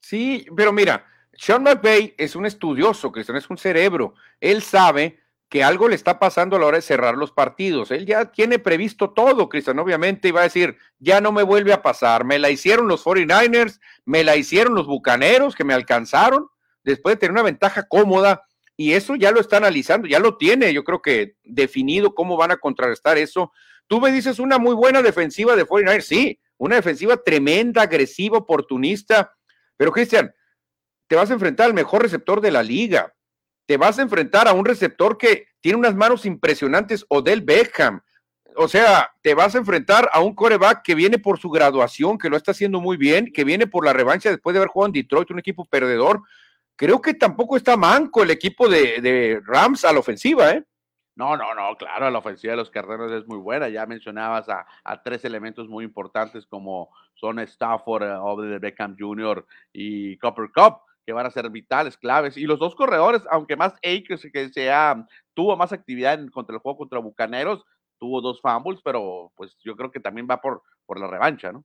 Sí, 0.00 0.46
pero 0.56 0.72
mira, 0.72 1.06
Sean 1.34 1.62
McVay 1.62 2.14
es 2.16 2.34
un 2.34 2.46
estudioso, 2.46 3.12
Cristian, 3.12 3.36
es 3.36 3.50
un 3.50 3.58
cerebro. 3.58 4.14
Él 4.40 4.62
sabe 4.62 5.23
que 5.54 5.62
algo 5.62 5.88
le 5.88 5.94
está 5.94 6.18
pasando 6.18 6.56
a 6.56 6.58
la 6.58 6.66
hora 6.66 6.78
de 6.78 6.82
cerrar 6.82 7.14
los 7.14 7.30
partidos. 7.30 7.92
Él 7.92 8.06
ya 8.06 8.32
tiene 8.32 8.58
previsto 8.58 9.10
todo, 9.10 9.48
Cristian, 9.48 9.78
obviamente, 9.78 10.26
y 10.26 10.30
va 10.32 10.40
a 10.40 10.50
decir, 10.50 10.76
ya 10.98 11.20
no 11.20 11.30
me 11.30 11.44
vuelve 11.44 11.72
a 11.72 11.80
pasar. 11.80 12.24
Me 12.24 12.40
la 12.40 12.50
hicieron 12.50 12.88
los 12.88 13.04
49ers, 13.04 13.78
me 14.04 14.24
la 14.24 14.34
hicieron 14.34 14.74
los 14.74 14.88
Bucaneros, 14.88 15.54
que 15.54 15.62
me 15.62 15.72
alcanzaron, 15.72 16.48
después 16.82 17.14
de 17.14 17.20
tener 17.20 17.30
una 17.30 17.44
ventaja 17.44 17.84
cómoda, 17.84 18.42
y 18.76 18.94
eso 18.94 19.14
ya 19.14 19.30
lo 19.30 19.38
está 19.38 19.58
analizando, 19.58 20.08
ya 20.08 20.18
lo 20.18 20.36
tiene, 20.38 20.74
yo 20.74 20.82
creo 20.82 21.00
que 21.00 21.36
definido 21.44 22.16
cómo 22.16 22.36
van 22.36 22.50
a 22.50 22.56
contrarrestar 22.56 23.16
eso. 23.16 23.52
Tú 23.86 24.00
me 24.00 24.10
dices 24.10 24.40
una 24.40 24.58
muy 24.58 24.74
buena 24.74 25.02
defensiva 25.02 25.54
de 25.54 25.64
49 25.64 26.02
sí, 26.02 26.40
una 26.56 26.74
defensiva 26.74 27.16
tremenda, 27.16 27.82
agresiva, 27.82 28.38
oportunista. 28.38 29.32
Pero, 29.76 29.92
Cristian, 29.92 30.34
te 31.06 31.14
vas 31.14 31.30
a 31.30 31.34
enfrentar 31.34 31.66
al 31.66 31.74
mejor 31.74 32.02
receptor 32.02 32.40
de 32.40 32.50
la 32.50 32.64
liga. 32.64 33.13
Te 33.66 33.76
vas 33.76 33.98
a 33.98 34.02
enfrentar 34.02 34.48
a 34.48 34.52
un 34.52 34.64
receptor 34.64 35.16
que 35.16 35.46
tiene 35.60 35.78
unas 35.78 35.94
manos 35.94 36.26
impresionantes, 36.26 37.06
Odell 37.08 37.40
Beckham. 37.40 38.02
O 38.56 38.68
sea, 38.68 39.10
te 39.22 39.34
vas 39.34 39.54
a 39.54 39.58
enfrentar 39.58 40.08
a 40.12 40.20
un 40.20 40.34
coreback 40.34 40.82
que 40.82 40.94
viene 40.94 41.18
por 41.18 41.38
su 41.38 41.50
graduación, 41.50 42.18
que 42.18 42.28
lo 42.28 42.36
está 42.36 42.52
haciendo 42.52 42.80
muy 42.80 42.96
bien, 42.96 43.32
que 43.32 43.44
viene 43.44 43.66
por 43.66 43.84
la 43.84 43.92
revancha 43.92 44.30
después 44.30 44.54
de 44.54 44.58
haber 44.58 44.68
jugado 44.68 44.88
en 44.88 44.92
Detroit, 44.92 45.30
un 45.30 45.38
equipo 45.38 45.64
perdedor. 45.64 46.22
Creo 46.76 47.00
que 47.00 47.14
tampoco 47.14 47.56
está 47.56 47.76
manco 47.76 48.22
el 48.22 48.30
equipo 48.30 48.68
de, 48.68 49.40
Rams 49.44 49.84
a 49.84 49.92
la 49.92 49.98
ofensiva, 50.00 50.50
¿eh? 50.50 50.64
No, 51.16 51.36
no, 51.36 51.54
no, 51.54 51.76
claro, 51.76 52.10
la 52.10 52.18
ofensiva 52.18 52.52
de 52.52 52.56
los 52.56 52.70
Carneros 52.70 53.12
es 53.12 53.26
muy 53.26 53.38
buena. 53.38 53.68
Ya 53.68 53.86
mencionabas 53.86 54.48
a, 54.48 55.02
tres 55.02 55.24
elementos 55.24 55.68
muy 55.68 55.84
importantes 55.84 56.44
como 56.46 56.90
son 57.14 57.38
Stafford, 57.38 58.02
uh, 58.20 58.60
Beckham 58.60 58.96
Jr. 58.98 59.46
y 59.72 60.16
Copper 60.18 60.50
Cup, 60.52 60.80
que 61.04 61.12
van 61.12 61.26
a 61.26 61.30
ser 61.30 61.50
vitales, 61.50 61.96
claves. 61.96 62.36
Y 62.36 62.44
los 62.44 62.58
dos 62.58 62.74
corredores, 62.74 63.22
aunque 63.30 63.56
más 63.56 63.74
Akers, 63.76 64.26
que 64.32 64.48
sea, 64.50 65.06
tuvo 65.34 65.56
más 65.56 65.72
actividad 65.72 66.14
en, 66.14 66.28
contra 66.30 66.54
el 66.54 66.60
juego 66.60 66.78
contra 66.78 66.98
Bucaneros, 66.98 67.64
tuvo 67.98 68.20
dos 68.20 68.40
fumbles, 68.40 68.80
pero 68.82 69.32
pues 69.36 69.56
yo 69.64 69.76
creo 69.76 69.90
que 69.90 70.00
también 70.00 70.26
va 70.30 70.40
por, 70.40 70.62
por 70.86 70.98
la 70.98 71.06
revancha, 71.06 71.52
¿no? 71.52 71.64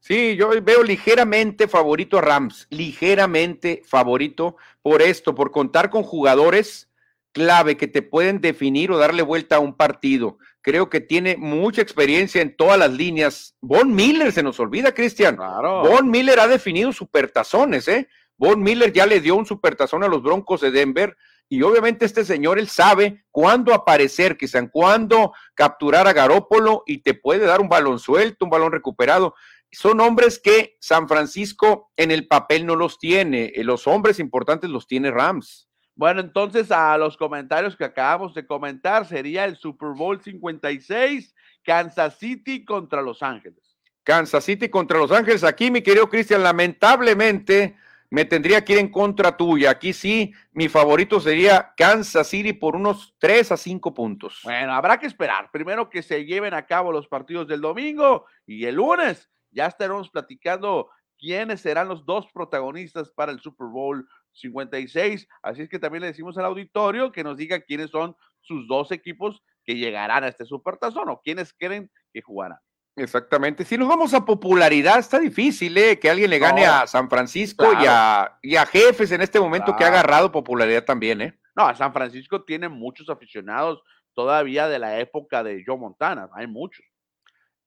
Sí, 0.00 0.34
yo 0.36 0.50
veo 0.62 0.82
ligeramente 0.82 1.68
favorito 1.68 2.18
a 2.18 2.22
Rams, 2.22 2.66
ligeramente 2.70 3.82
favorito 3.86 4.56
por 4.82 5.00
esto, 5.00 5.34
por 5.34 5.52
contar 5.52 5.90
con 5.90 6.02
jugadores 6.02 6.92
clave 7.32 7.76
que 7.76 7.88
te 7.88 8.02
pueden 8.02 8.40
definir 8.40 8.90
o 8.90 8.98
darle 8.98 9.22
vuelta 9.22 9.56
a 9.56 9.60
un 9.60 9.74
partido. 9.74 10.38
Creo 10.60 10.88
que 10.90 11.00
tiene 11.00 11.36
mucha 11.36 11.82
experiencia 11.82 12.42
en 12.42 12.56
todas 12.56 12.78
las 12.78 12.92
líneas. 12.92 13.56
Von 13.60 13.94
Miller 13.94 14.32
se 14.32 14.42
nos 14.42 14.60
olvida, 14.60 14.92
Cristian. 14.92 15.36
Claro. 15.36 15.82
Von 15.82 16.10
Miller 16.10 16.38
ha 16.40 16.46
definido 16.46 16.92
supertazones, 16.92 17.88
¿eh? 17.88 18.08
Von 18.36 18.62
Miller 18.62 18.92
ya 18.92 19.06
le 19.06 19.20
dio 19.20 19.36
un 19.36 19.46
supertazón 19.46 20.02
a 20.04 20.08
los 20.08 20.22
Broncos 20.22 20.60
de 20.60 20.70
Denver. 20.70 21.16
Y 21.48 21.62
obviamente 21.62 22.06
este 22.06 22.24
señor, 22.24 22.58
él 22.58 22.68
sabe 22.68 23.24
cuándo 23.30 23.74
aparecer, 23.74 24.38
quizá 24.38 24.66
cuándo 24.70 25.32
capturar 25.54 26.08
a 26.08 26.12
Garópolo 26.12 26.82
y 26.86 26.98
te 27.02 27.14
puede 27.14 27.46
dar 27.46 27.60
un 27.60 27.68
balón 27.68 27.98
suelto, 27.98 28.46
un 28.46 28.50
balón 28.50 28.72
recuperado. 28.72 29.34
Son 29.70 30.00
hombres 30.00 30.40
que 30.42 30.76
San 30.80 31.08
Francisco 31.08 31.92
en 31.96 32.10
el 32.10 32.26
papel 32.26 32.64
no 32.64 32.76
los 32.76 32.98
tiene. 32.98 33.52
Los 33.56 33.86
hombres 33.86 34.18
importantes 34.18 34.70
los 34.70 34.86
tiene 34.86 35.10
Rams. 35.10 35.68
Bueno, 35.94 36.20
entonces 36.20 36.70
a 36.70 36.96
los 36.96 37.16
comentarios 37.16 37.76
que 37.76 37.84
acabamos 37.84 38.34
de 38.34 38.46
comentar 38.46 39.06
sería 39.06 39.44
el 39.44 39.56
Super 39.56 39.90
Bowl 39.90 40.22
56, 40.22 41.34
Kansas 41.62 42.18
City 42.18 42.64
contra 42.64 43.02
Los 43.02 43.22
Ángeles. 43.22 43.76
Kansas 44.02 44.44
City 44.44 44.68
contra 44.68 44.98
Los 44.98 45.12
Ángeles. 45.12 45.44
Aquí, 45.44 45.70
mi 45.70 45.82
querido 45.82 46.08
Cristian, 46.08 46.42
lamentablemente 46.42 47.76
me 48.12 48.26
tendría 48.26 48.62
que 48.62 48.74
ir 48.74 48.78
en 48.78 48.90
contra 48.90 49.38
tuya. 49.38 49.70
Aquí 49.70 49.94
sí, 49.94 50.34
mi 50.52 50.68
favorito 50.68 51.18
sería 51.18 51.72
Kansas 51.74 52.26
City 52.26 52.52
por 52.52 52.76
unos 52.76 53.14
3 53.18 53.52
a 53.52 53.56
5 53.56 53.94
puntos. 53.94 54.40
Bueno, 54.44 54.74
habrá 54.74 54.98
que 54.98 55.06
esperar. 55.06 55.50
Primero 55.50 55.88
que 55.88 56.02
se 56.02 56.26
lleven 56.26 56.52
a 56.52 56.66
cabo 56.66 56.92
los 56.92 57.08
partidos 57.08 57.48
del 57.48 57.62
domingo 57.62 58.26
y 58.44 58.66
el 58.66 58.74
lunes 58.74 59.30
ya 59.50 59.64
estaremos 59.64 60.10
platicando 60.10 60.90
quiénes 61.16 61.62
serán 61.62 61.88
los 61.88 62.04
dos 62.04 62.26
protagonistas 62.34 63.10
para 63.12 63.32
el 63.32 63.40
Super 63.40 63.68
Bowl 63.68 64.06
56. 64.32 65.26
Así 65.42 65.62
es 65.62 65.70
que 65.70 65.78
también 65.78 66.02
le 66.02 66.08
decimos 66.08 66.36
al 66.36 66.44
auditorio 66.44 67.12
que 67.12 67.24
nos 67.24 67.38
diga 67.38 67.60
quiénes 67.60 67.88
son 67.88 68.14
sus 68.42 68.68
dos 68.68 68.92
equipos 68.92 69.42
que 69.64 69.76
llegarán 69.76 70.22
a 70.22 70.28
este 70.28 70.44
supertazón 70.44 71.08
o 71.08 71.22
quiénes 71.22 71.54
creen 71.54 71.90
que 72.12 72.20
jugarán. 72.20 72.58
Exactamente. 72.94 73.64
Si 73.64 73.78
nos 73.78 73.88
vamos 73.88 74.12
a 74.12 74.24
popularidad, 74.24 74.98
está 74.98 75.18
difícil 75.18 75.76
¿eh? 75.78 75.98
que 75.98 76.10
alguien 76.10 76.28
le 76.28 76.38
gane 76.38 76.66
a 76.66 76.86
San 76.86 77.08
Francisco 77.08 77.64
y, 77.80 77.86
a, 77.88 78.38
y, 78.42 78.56
a, 78.56 78.66
Jefes 78.66 79.12
en 79.12 79.22
este 79.22 79.40
momento 79.40 79.74
que 79.74 79.84
ha 79.84 79.88
agarrado 79.88 80.30
popularidad 80.30 80.84
también. 80.84 81.22
¿eh? 81.22 81.38
No, 81.56 81.74
San 81.74 81.92
Francisco 81.92 82.44
tiene 82.44 82.68
muchos 82.68 83.08
aficionados 83.08 83.82
todavía 84.14 84.68
de 84.68 84.78
la 84.78 84.98
época 84.98 85.42
de 85.42 85.62
Joe 85.66 85.78
Montana. 85.78 86.28
Hay 86.34 86.46
muchos. 86.46 86.84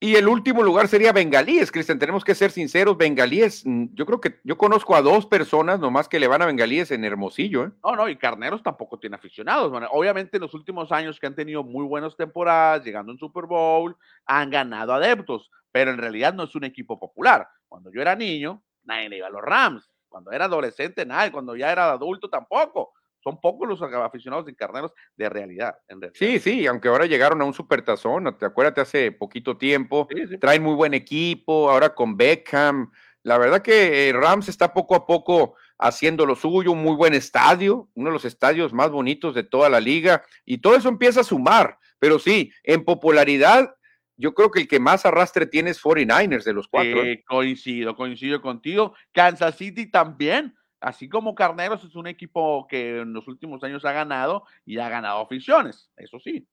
Y 0.06 0.18
el 0.18 0.28
último 0.28 0.62
lugar 0.62 0.88
sería 0.88 1.12
Bengalíes, 1.12 1.72
Cristian. 1.72 1.98
Tenemos 1.98 2.24
que 2.24 2.36
ser 2.36 2.52
sinceros, 2.52 2.96
Bengalíes. 2.96 3.66
Mm, 3.66 3.86
yo 3.96 4.06
creo 4.06 4.22
que 4.22 4.40
yo 4.44 4.56
conozco 4.56 4.96
a 4.96 5.02
dos 5.02 5.26
personas 5.26 5.80
nomás 5.80 6.08
que 6.08 6.20
le 6.20 6.28
van 6.28 6.44
a 6.44 6.46
Bengalíes 6.46 6.92
en 6.92 7.04
Hermosillo. 7.04 7.64
¿eh? 7.64 7.72
No, 7.84 7.96
no, 7.96 8.08
y 8.08 8.16
Carneros 8.16 8.62
tampoco 8.62 9.00
tiene 9.00 9.16
aficionados. 9.16 9.74
obviamente 9.90 10.38
en 10.38 10.42
los 10.42 10.54
últimos 10.54 10.92
años 10.92 11.20
que 11.20 11.26
han 11.26 11.34
tenido 11.34 11.64
muy 11.64 11.88
buenas 11.88 12.16
temporadas, 12.16 12.86
llegando 12.86 13.14
en 13.14 13.18
Super 13.18 13.46
Bowl, 13.48 13.98
han 14.28 14.52
ganado 14.52 14.94
adeptos, 14.94 15.50
pero 15.72 15.90
en 15.90 15.98
realidad 15.98 16.36
no 16.36 16.44
es 16.44 16.54
un 16.54 16.66
equipo 16.66 17.00
popular. 17.00 17.48
Cuando 17.68 17.92
yo 17.92 18.00
era 18.00 18.16
niño, 18.16 18.62
nadie 18.84 19.10
le 19.10 19.18
iba 19.18 19.26
a 19.26 19.32
los 19.32 19.42
Rams. 19.42 19.90
Cuando 20.08 20.32
era 20.32 20.46
adolescente, 20.46 21.04
nadie. 21.04 21.32
Cuando 21.32 21.56
ya 21.56 21.72
era 21.72 21.90
adulto, 21.90 22.30
tampoco 22.30 22.94
son 23.26 23.42
pocos 23.42 23.68
los 23.68 23.82
aficionados 23.82 24.46
de 24.46 24.56
carneros 24.56 24.94
de 25.18 25.28
realidad, 25.30 25.76
Sí, 26.14 26.38
sí, 26.38 26.68
aunque 26.68 26.90
ahora 26.90 27.08
llegaron 27.08 27.42
a 27.42 27.46
un 27.46 27.56
supertazón, 27.56 28.38
te 28.38 28.46
acuérdate 28.46 28.82
hace 28.82 29.12
poquito 29.12 29.58
tiempo, 29.58 30.08
traen 30.40 30.62
muy 30.62 30.76
buen 30.76 30.94
equipo, 30.94 31.72
ahora 31.72 31.96
con 31.96 32.16
Beckham. 32.16 32.92
La 33.24 33.40
verdad 33.40 33.64
que 33.64 34.10
eh, 34.10 34.14
Rams 34.14 34.48
está 34.48 34.72
poco 34.72 34.94
a 34.94 35.08
poco 35.08 35.56
haciendo 35.80 36.28
lo 36.28 36.36
suyo, 36.36 36.72
un 36.72 36.84
muy 36.84 36.96
buen 36.96 37.16
estadio, 37.16 37.90
uno 37.96 38.10
de 38.10 38.14
los 38.14 38.26
estadios 38.26 38.74
más 38.74 38.92
bonitos 38.92 39.34
de 39.34 39.42
toda 39.42 39.70
la 39.70 39.80
liga, 39.80 40.24
y 40.46 40.60
todo 40.60 40.76
eso 40.76 40.88
empieza 40.88 41.22
a 41.22 41.24
sumar. 41.24 41.80
Pero 41.98 42.20
sí, 42.20 42.52
en 42.62 42.86
popularidad, 42.86 43.76
yo 44.18 44.36
creo 44.36 44.52
que 44.52 44.62
el 44.62 44.68
que 44.68 44.80
más 44.80 45.04
arrastre 45.04 45.48
tiene 45.48 45.72
es 45.72 45.82
49ers 45.82 46.44
de 46.44 46.54
los 46.54 46.68
cuatro. 46.68 47.04
¿eh? 47.04 47.24
coincido, 47.28 47.96
coincido 47.96 48.40
contigo. 48.40 48.94
Kansas 49.12 49.58
City 49.58 49.90
también 49.90 50.54
así 50.80 51.10
como 51.10 51.36
Carneros 51.36 51.84
es 51.84 51.96
un 51.96 52.08
equipo 52.08 52.68
que 52.68 53.00
en 53.02 53.14
los 53.14 53.28
últimos 53.28 53.64
años 53.64 53.86
ha 53.86 53.92
ganado 53.92 54.46
y 54.66 54.78
ha 54.78 54.90
ganado 54.90 55.22
aficiones, 55.22 55.90
eso 55.98 56.20
sí. 56.20 56.48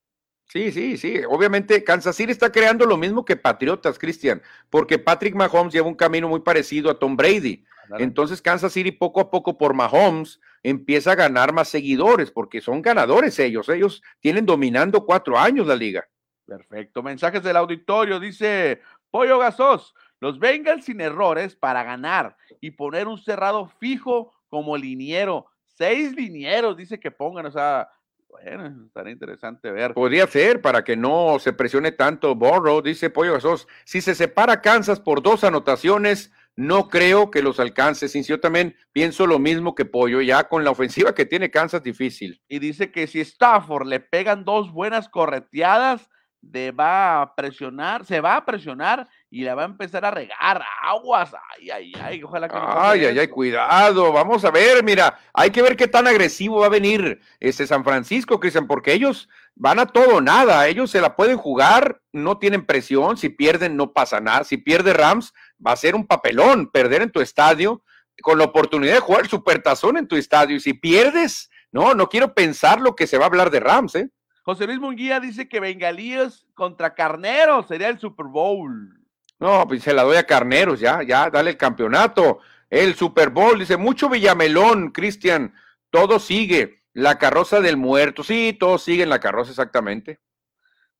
Sí, 0.48 0.70
sí, 0.70 0.98
sí. 0.98 1.22
Obviamente 1.28 1.82
Kansas 1.82 2.14
City 2.14 2.32
está 2.32 2.52
creando 2.52 2.84
lo 2.84 2.98
mismo 2.98 3.24
que 3.24 3.36
Patriotas, 3.36 3.98
Cristian, 3.98 4.42
porque 4.68 4.98
Patrick 4.98 5.34
Mahomes 5.34 5.72
lleva 5.72 5.88
un 5.88 5.94
camino 5.94 6.28
muy 6.28 6.40
parecido 6.40 6.90
a 6.90 6.98
Tom 6.98 7.16
Brady. 7.16 7.64
Entonces 7.98 8.40
Kansas 8.40 8.72
City 8.72 8.92
poco 8.92 9.20
a 9.20 9.30
poco 9.30 9.56
por 9.58 9.74
Mahomes 9.74 10.40
empieza 10.62 11.12
a 11.12 11.16
ganar 11.16 11.52
más 11.52 11.68
seguidores, 11.68 12.30
porque 12.30 12.60
son 12.60 12.82
ganadores 12.82 13.38
ellos. 13.38 13.68
Ellos 13.68 14.02
tienen 14.20 14.46
dominando 14.46 15.04
cuatro 15.04 15.38
años 15.38 15.66
la 15.66 15.76
liga. 15.76 16.06
Perfecto. 16.46 17.02
Mensajes 17.02 17.42
del 17.42 17.56
auditorio. 17.56 18.20
Dice 18.20 18.80
Pollo 19.10 19.38
Gasos. 19.38 19.94
Los 20.22 20.38
Bengals 20.38 20.84
sin 20.84 21.00
errores 21.00 21.56
para 21.56 21.82
ganar 21.82 22.36
y 22.60 22.70
poner 22.70 23.08
un 23.08 23.18
cerrado 23.18 23.66
fijo 23.80 24.32
como 24.48 24.76
liniero. 24.76 25.46
Seis 25.66 26.14
linieros, 26.14 26.76
dice 26.76 27.00
que 27.00 27.10
pongan, 27.10 27.46
o 27.46 27.50
sea, 27.50 27.88
bueno, 28.28 28.84
estaría 28.86 29.14
interesante 29.14 29.72
ver. 29.72 29.94
Podría 29.94 30.28
ser 30.28 30.62
para 30.62 30.84
que 30.84 30.96
no 30.96 31.40
se 31.40 31.52
presione 31.52 31.90
tanto 31.90 32.36
Borrow, 32.36 32.80
dice 32.82 33.10
Pollo 33.10 33.32
Gasos. 33.32 33.66
Si 33.84 34.00
se 34.00 34.14
separa 34.14 34.60
Kansas 34.60 35.00
por 35.00 35.24
dos 35.24 35.42
anotaciones, 35.42 36.30
no 36.54 36.88
creo 36.88 37.32
que 37.32 37.42
los 37.42 37.58
alcance. 37.58 38.06
Sin 38.06 38.22
yo 38.22 38.38
también 38.38 38.76
pienso 38.92 39.26
lo 39.26 39.40
mismo 39.40 39.74
que 39.74 39.86
Pollo, 39.86 40.20
ya 40.20 40.48
con 40.48 40.62
la 40.62 40.70
ofensiva 40.70 41.16
que 41.16 41.26
tiene 41.26 41.50
Kansas 41.50 41.82
difícil. 41.82 42.40
Y 42.46 42.60
dice 42.60 42.92
que 42.92 43.08
si 43.08 43.18
Stafford 43.18 43.88
le 43.88 43.98
pegan 43.98 44.44
dos 44.44 44.70
buenas 44.70 45.08
correteadas, 45.08 46.08
de 46.42 46.72
va 46.72 47.22
a 47.22 47.34
presionar, 47.34 48.04
se 48.04 48.20
va 48.20 48.36
a 48.36 48.44
presionar 48.44 49.08
y 49.32 49.44
la 49.44 49.54
va 49.54 49.62
a 49.62 49.64
empezar 49.64 50.04
a 50.04 50.10
regar 50.10 50.62
aguas. 50.82 51.32
Ay, 51.56 51.70
ay, 51.70 51.92
ay, 52.02 52.22
ojalá 52.22 52.50
que 52.50 52.54
no 52.54 52.66
Ay, 52.66 53.06
ay, 53.06 53.18
ay, 53.18 53.28
cuidado. 53.28 54.12
Vamos 54.12 54.44
a 54.44 54.50
ver, 54.50 54.84
mira, 54.84 55.18
hay 55.32 55.50
que 55.50 55.62
ver 55.62 55.74
qué 55.74 55.88
tan 55.88 56.06
agresivo 56.06 56.60
va 56.60 56.66
a 56.66 56.68
venir 56.68 57.18
este 57.40 57.66
San 57.66 57.82
Francisco, 57.82 58.38
Cristian, 58.38 58.66
porque 58.66 58.92
ellos 58.92 59.30
van 59.54 59.78
a 59.78 59.86
todo 59.86 60.20
nada. 60.20 60.68
Ellos 60.68 60.90
se 60.90 61.00
la 61.00 61.16
pueden 61.16 61.38
jugar, 61.38 62.02
no 62.12 62.36
tienen 62.36 62.66
presión. 62.66 63.16
Si 63.16 63.30
pierden, 63.30 63.74
no 63.74 63.94
pasa 63.94 64.20
nada. 64.20 64.44
Si 64.44 64.58
pierde 64.58 64.92
Rams, 64.92 65.32
va 65.66 65.72
a 65.72 65.76
ser 65.76 65.94
un 65.94 66.06
papelón 66.06 66.70
perder 66.70 67.00
en 67.00 67.10
tu 67.10 67.22
estadio 67.22 67.82
con 68.20 68.36
la 68.36 68.44
oportunidad 68.44 68.96
de 68.96 69.00
jugar 69.00 69.22
el 69.22 69.30
supertazón 69.30 69.96
en 69.96 70.08
tu 70.08 70.16
estadio. 70.16 70.56
Y 70.56 70.60
si 70.60 70.74
pierdes, 70.74 71.48
no, 71.70 71.94
no 71.94 72.10
quiero 72.10 72.34
pensar 72.34 72.82
lo 72.82 72.94
que 72.94 73.06
se 73.06 73.16
va 73.16 73.24
a 73.24 73.28
hablar 73.28 73.50
de 73.50 73.60
Rams, 73.60 73.94
¿eh? 73.94 74.10
José 74.42 74.66
Luis 74.66 74.80
Munguía 74.80 75.20
dice 75.20 75.48
que 75.48 75.58
Bengalíes 75.58 76.46
contra 76.52 76.94
Carneros 76.94 77.68
sería 77.68 77.88
el 77.88 77.98
Super 77.98 78.26
Bowl. 78.26 79.01
No, 79.42 79.66
pues 79.66 79.82
se 79.82 79.92
la 79.92 80.04
doy 80.04 80.16
a 80.16 80.24
Carneros, 80.24 80.78
ya, 80.78 81.02
ya, 81.02 81.28
dale 81.28 81.50
el 81.50 81.56
campeonato. 81.56 82.38
El 82.70 82.94
Super 82.94 83.30
Bowl, 83.30 83.58
dice, 83.58 83.76
mucho 83.76 84.08
Villamelón, 84.08 84.92
Cristian, 84.92 85.52
todo 85.90 86.20
sigue. 86.20 86.84
La 86.92 87.18
carroza 87.18 87.60
del 87.60 87.76
muerto, 87.76 88.22
sí, 88.22 88.56
todo 88.58 88.78
sigue 88.78 89.02
en 89.02 89.08
la 89.08 89.18
carroza 89.18 89.50
exactamente. 89.50 90.20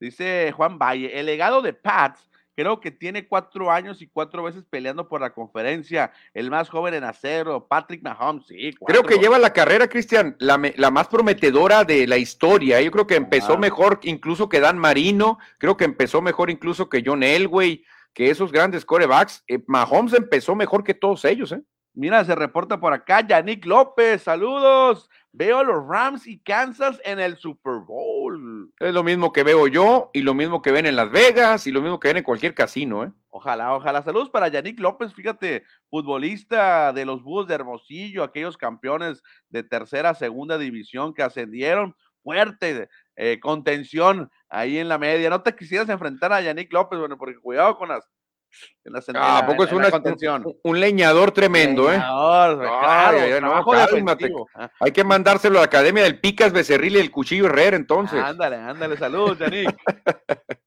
Dice 0.01 0.53
Juan 0.57 0.77
Valle, 0.77 1.21
el 1.21 1.27
legado 1.27 1.63
de 1.63 1.73
Pats 1.73 2.29
creo 2.57 2.81
que 2.81 2.91
tiene 2.91 3.29
cuatro 3.29 3.71
años 3.71 4.03
y 4.03 4.09
cuatro 4.09 4.43
veces 4.43 4.65
peleando 4.69 5.09
por 5.09 5.21
la 5.21 5.33
conferencia, 5.33 6.13
el 6.35 6.51
más 6.51 6.69
joven 6.69 6.95
en 6.95 7.05
hacerlo, 7.05 7.67
Patrick 7.67 8.03
Mahomes, 8.03 8.47
sí. 8.47 8.73
Creo 8.85 9.03
que 9.05 9.19
lleva 9.19 9.39
la 9.39 9.53
carrera, 9.53 9.89
Cristian, 9.89 10.37
la, 10.39 10.59
más 10.91 11.09
prometedora 11.09 11.85
de 11.85 12.07
la 12.07 12.17
historia. 12.17 12.81
Yo 12.81 12.91
creo 12.91 13.07
que 13.07 13.17
empezó 13.17 13.57
mejor 13.57 14.01
incluso 14.03 14.49
que 14.49 14.61
Dan 14.61 14.79
Marino, 14.79 15.39
creo 15.59 15.77
que 15.77 15.85
empezó 15.85 16.21
mejor 16.21 16.51
incluso 16.51 16.89
que 16.89 17.03
John 17.05 17.23
Elway, 17.23 17.85
que 18.15 18.31
esos 18.31 18.53
grandes 18.53 18.85
corebacks. 18.85 19.43
Eh, 19.49 19.63
Mahomes 19.67 20.15
empezó 20.15 20.55
mejor 20.55 20.85
que 20.85 20.95
todos 20.95 21.25
ellos, 21.25 21.53
¿eh? 21.53 21.63
Mira, 21.95 22.25
se 22.25 22.35
reporta 22.35 22.81
por 22.81 22.95
acá 22.95 23.21
Yannick 23.27 23.67
López, 23.67 24.23
saludos. 24.23 25.11
Veo 25.31 25.59
a 25.59 25.65
los 25.65 25.87
Rams 25.87 26.27
y 26.27 26.39
Kansas 26.39 26.99
en 27.05 27.21
el 27.21 27.37
Super 27.37 27.81
Bowl. 27.87 28.73
Es 28.79 28.95
lo 28.95 29.03
mismo 29.03 29.31
que 29.31 29.43
veo 29.43 29.67
yo 29.67 30.11
y 30.15 30.23
lo 30.23 30.33
mismo 30.33 30.63
que 30.63 30.73
ven 30.73 30.87
en 30.87 30.97
Las 30.97 31.11
Vegas 31.11 31.67
y 31.67 31.71
lo 31.71 31.83
mismo 31.83 32.01
que 32.01 32.09
ven 32.09 32.19
en 32.19 32.23
cualquier 32.23 32.55
casino, 32.55 33.05
¿eh? 33.05 33.13
Ojalá, 33.29 33.75
ojalá. 33.75 34.03
Saludos 34.03 34.31
para 34.31 34.49
Yannick 34.49 34.81
López, 34.81 35.13
fíjate, 35.13 35.65
futbolista 35.91 36.95
de 36.95 37.05
los 37.05 37.23
Búhos 37.23 37.47
de 37.47 37.55
Hermosillo, 37.55 38.25
aquellos 38.25 38.57
campeones 38.57 39.23
de 39.51 39.63
tercera, 39.63 40.15
segunda 40.15 40.57
división 40.57 41.13
que 41.13 41.23
ascendieron. 41.23 41.95
Fuerte, 42.23 42.89
eh, 43.17 43.39
contención 43.41 44.31
ahí 44.49 44.79
en 44.79 44.89
la 44.89 44.99
media. 44.99 45.31
No 45.31 45.43
te 45.43 45.55
quisieras 45.55 45.89
enfrentar 45.89 46.33
a 46.33 46.41
Yannick 46.41 46.73
López, 46.73 46.99
bueno, 46.99 47.17
porque 47.19 47.39
cuidado 47.39 47.77
con 47.77 47.89
las 47.89 48.09
ah, 49.15 49.39
¿A 49.39 49.47
poco 49.47 49.65
es 49.65 49.73
una, 49.73 49.91
contención? 49.91 50.45
Un, 50.63 50.81
leñador 50.81 51.33
tremendo, 51.33 51.93
¿eh? 51.93 51.99
Hay 54.81 54.93
que 54.93 55.05
mandárselo 55.05 55.59
a 55.59 55.63
la 55.63 55.67
Academia 55.67 56.03
del 56.03 56.21
Picas 56.21 56.53
Becerril 56.53 56.97
y 56.97 57.01
el 57.01 57.11
Cuchillo 57.11 57.47
Herrera, 57.47 57.77
entonces. 57.77 58.23
Ándale, 58.23 58.57
ándale, 58.57 58.97
saludos, 58.97 59.39
Yannick. 59.39 59.75